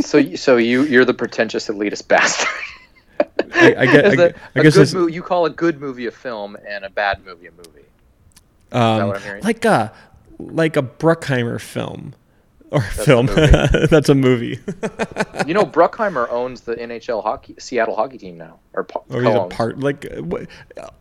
So, 0.00 0.34
so 0.34 0.56
you 0.56 0.82
you're 0.82 1.04
the 1.04 1.14
pretentious 1.14 1.68
elitist 1.68 2.08
bastard. 2.08 2.48
I- 3.54 3.74
I 3.78 3.86
get- 3.86 4.04
Is 4.12 4.18
I 4.18 4.24
I 4.24 4.32
a 4.56 4.62
guess 4.64 4.76
it's- 4.76 4.92
You 5.14 5.22
call 5.22 5.46
a 5.46 5.50
good 5.50 5.80
movie 5.80 6.06
a 6.06 6.10
film 6.10 6.56
and 6.68 6.84
a 6.84 6.90
bad 6.90 7.24
movie 7.24 7.46
a 7.46 7.52
movie. 7.52 7.86
Um, 8.72 9.06
what 9.06 9.16
I'm 9.18 9.22
hearing? 9.22 9.44
like 9.44 9.64
a 9.64 9.92
like 10.40 10.76
a 10.76 10.82
Bruckheimer 10.82 11.60
film 11.60 12.14
or 12.74 12.78
a 12.78 12.82
film. 12.82 13.26
movie. 13.26 13.86
That's 13.90 14.08
a 14.08 14.14
movie. 14.14 14.58
You 15.46 15.52
know, 15.52 15.64
Bruckheimer 15.66 16.26
owns 16.30 16.62
the 16.62 16.74
NHL 16.74 17.22
hockey 17.22 17.54
Seattle 17.58 17.94
hockey 17.94 18.16
team 18.16 18.38
now, 18.38 18.60
or, 18.72 18.86
or 19.10 19.22
he's 19.22 19.34
a 19.34 19.44
part 19.50 19.78
like 19.78 20.06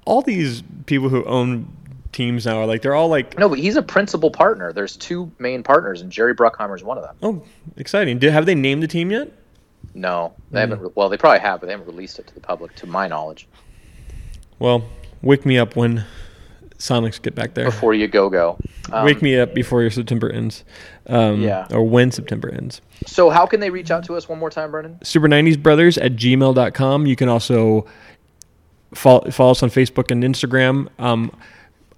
all 0.03 0.21
these 0.21 0.63
people 0.85 1.07
who 1.07 1.23
own 1.23 1.65
teams 2.11 2.45
now 2.45 2.57
are 2.57 2.65
like 2.65 2.81
they're 2.81 2.93
all 2.95 3.07
like 3.07 3.37
No, 3.39 3.47
but 3.47 3.57
he's 3.59 3.77
a 3.77 3.81
principal 3.81 4.31
partner. 4.31 4.73
There's 4.73 4.97
two 4.97 5.31
main 5.39 5.63
partners, 5.63 6.01
and 6.01 6.11
Jerry 6.11 6.35
Bruckheimer 6.35 6.75
is 6.75 6.83
one 6.83 6.97
of 6.97 7.03
them. 7.05 7.15
oh 7.23 7.43
exciting 7.77 8.19
Did, 8.19 8.33
have 8.33 8.45
they 8.45 8.53
named 8.55 8.83
the 8.83 8.87
team 8.87 9.11
yet 9.11 9.31
No, 9.93 10.33
they 10.51 10.57
Hmm. 10.65 10.71
haven't. 10.71 10.81
Re- 10.87 10.91
well, 10.95 11.07
they 11.07 11.17
probably 11.17 11.39
have, 11.39 11.61
but 11.61 11.67
they 11.67 11.71
haven't 11.71 11.87
released 11.87 12.19
it 12.19 12.27
to 12.27 12.33
the 12.33 12.41
public, 12.41 12.75
to 12.77 12.85
my 12.87 13.07
knowledge. 13.07 13.47
well 14.59 14.83
wake 15.21 15.45
me 15.45 15.57
up 15.57 15.77
when 15.77 16.03
sonics 16.77 17.21
get 17.21 17.33
back 17.33 17.53
there 17.53 17.65
Before 17.65 17.93
you 17.93 18.07
go 18.09 18.29
go. 18.29 18.57
Um, 18.91 19.05
wake 19.05 19.21
me 19.21 19.39
up 19.39 19.53
before 19.53 19.81
your 19.81 19.91
september 19.91 20.29
ends 20.29 20.65
um, 21.07 21.41
Yeah. 21.41 21.67
or 21.71 21.83
when 21.87 22.11
september 22.11 22.49
ends 22.49 22.81
So, 23.05 23.29
how 23.29 23.45
can 23.45 23.59
they 23.59 23.69
reach 23.69 23.91
out 23.91 24.03
to 24.05 24.15
us 24.15 24.29
one 24.29 24.39
more 24.39 24.49
time, 24.49 24.71
Brendan? 24.71 24.99
super 25.03 25.27
90s 25.27 25.61
brothers 25.61 25.97
at 25.97 26.15
gmail.com 26.15 27.05
you 27.05 27.15
can 27.15 27.29
also 27.29 27.85
follow, 28.93 29.29
follow 29.31 29.51
us 29.51 29.63
on 29.63 29.69
facebook 29.69 30.11
and 30.11 30.23
instagram 30.23 30.87
um, 30.99 31.31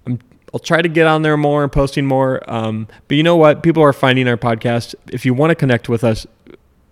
I'm, 0.06 0.18
i'll 0.54 0.60
try 0.60 0.82
to 0.82 0.88
get 0.88 1.06
on 1.06 1.22
there 1.22 1.36
more 1.36 1.62
and 1.62 1.70
posting 1.70 2.06
more 2.06 2.42
um, 2.50 2.88
but 3.08 3.16
you 3.16 3.22
know 3.22 3.36
what 3.36 3.62
people 3.62 3.82
are 3.82 3.92
finding 3.92 4.26
our 4.28 4.36
podcast 4.36 4.94
if 5.12 5.24
you 5.26 5.34
want 5.34 5.50
to 5.50 5.54
connect 5.54 5.88
with 5.88 6.02
us 6.04 6.26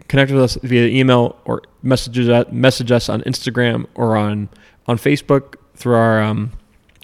connect 0.09 0.31
with 0.31 0.43
us 0.43 0.59
via 0.63 0.87
email 0.87 1.37
or 1.47 1.63
messages 1.83 2.29
message 2.53 2.93
us 2.93 3.09
on 3.09 3.23
Instagram 3.23 3.87
or 3.95 4.17
on 4.17 4.51
on 4.87 4.99
Facebook 4.99 5.57
through 5.75 5.95
our 5.95 6.21
um, 6.23 6.53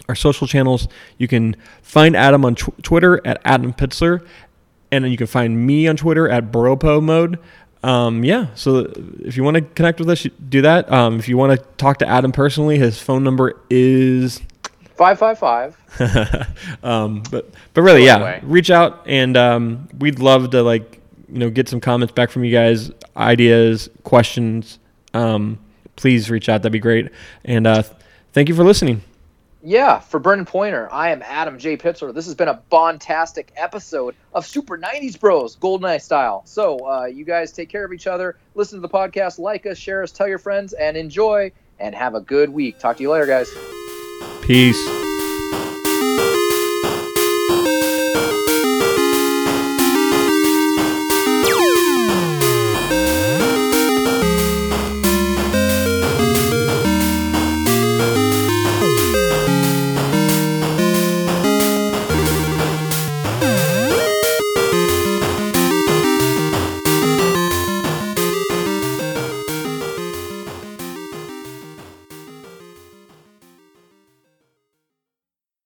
our 0.07 0.15
social 0.15 0.47
channels. 0.47 0.87
You 1.17 1.27
can 1.27 1.57
find 1.81 2.15
Adam 2.15 2.45
on 2.45 2.57
tw- 2.57 2.83
Twitter 2.83 3.19
at 3.27 3.41
Adam 3.45 3.73
Pitzler, 3.73 4.25
and 4.93 5.05
then 5.05 5.11
you 5.11 5.17
can 5.17 5.27
find 5.27 5.67
me 5.67 5.87
on 5.89 5.97
Twitter 5.97 6.29
at 6.29 6.51
Bropo 6.51 7.03
Mode. 7.03 7.39
Um, 7.83 8.25
yeah, 8.25 8.49
so 8.55 8.91
if 9.21 9.37
you 9.37 9.45
want 9.45 9.55
to 9.55 9.63
connect 9.63 10.01
with 10.01 10.11
us, 10.11 10.27
do 10.49 10.63
that. 10.63 10.91
Um, 10.93 11.19
if 11.19 11.29
you 11.29 11.37
want 11.39 11.59
to 11.59 11.67
talk 11.77 11.99
to 11.99 12.09
Adam 12.09 12.31
personally, 12.31 12.79
his 12.79 13.01
phone 13.01 13.25
number 13.25 13.61
is 13.71 14.43
five 14.97 15.19
five 15.19 15.39
five. 15.39 15.77
Um, 16.83 17.23
but 17.31 17.51
but 17.75 17.83
really, 17.83 18.05
yeah, 18.05 18.41
reach 18.43 18.71
out 18.71 19.03
and 19.07 19.37
um, 19.37 19.89
we'd 19.99 20.19
love 20.19 20.51
to 20.51 20.63
like 20.63 21.01
you 21.29 21.39
know 21.39 21.51
get 21.51 21.69
some 21.69 21.81
comments 21.81 22.13
back 22.13 22.31
from 22.31 22.45
you 22.45 22.53
guys, 22.53 22.91
ideas, 23.17 23.89
questions. 24.05 24.79
Um, 25.15 25.59
please 25.97 26.31
reach 26.31 26.49
out. 26.49 26.63
That'd 26.63 26.73
be 26.73 26.79
great. 26.79 27.11
And 27.45 27.67
uh, 27.67 27.83
thank 28.33 28.49
you 28.49 28.55
for 28.55 28.65
listening. 28.65 29.03
Yeah, 29.63 29.99
for 29.99 30.19
Brendan 30.19 30.47
Pointer, 30.47 30.89
I 30.91 31.11
am 31.11 31.23
Adam 31.23 31.59
J. 31.59 31.77
Pitzler. 31.77 32.15
This 32.15 32.25
has 32.25 32.35
been 32.35 32.49
a 32.49 32.63
bondtastic 32.73 33.49
episode 33.57 34.15
of 34.33 34.47
Super 34.47 34.79
90s 34.79 35.21
Bros, 35.21 35.57
GoldenEye 35.57 36.01
style. 36.01 36.43
So, 36.47 36.79
uh, 36.79 37.05
you 37.05 37.27
guys 37.27 37.53
take 37.53 37.69
care 37.69 37.85
of 37.85 37.93
each 37.93 38.07
other, 38.07 38.39
listen 38.55 38.79
to 38.79 38.81
the 38.81 38.89
podcast, 38.89 39.39
like 39.39 39.67
us, 39.67 39.77
share 39.77 40.03
us, 40.03 40.13
tell 40.13 40.29
your 40.29 40.39
friends, 40.39 40.73
and 40.73 40.97
enjoy, 40.97 41.53
and 41.79 41.95
have 41.95 42.15
a 42.15 42.21
good 42.21 42.49
week. 42.49 42.79
Talk 42.79 42.97
to 42.97 43.03
you 43.03 43.11
later, 43.11 43.27
guys. 43.27 43.51
Peace. 44.41 45.10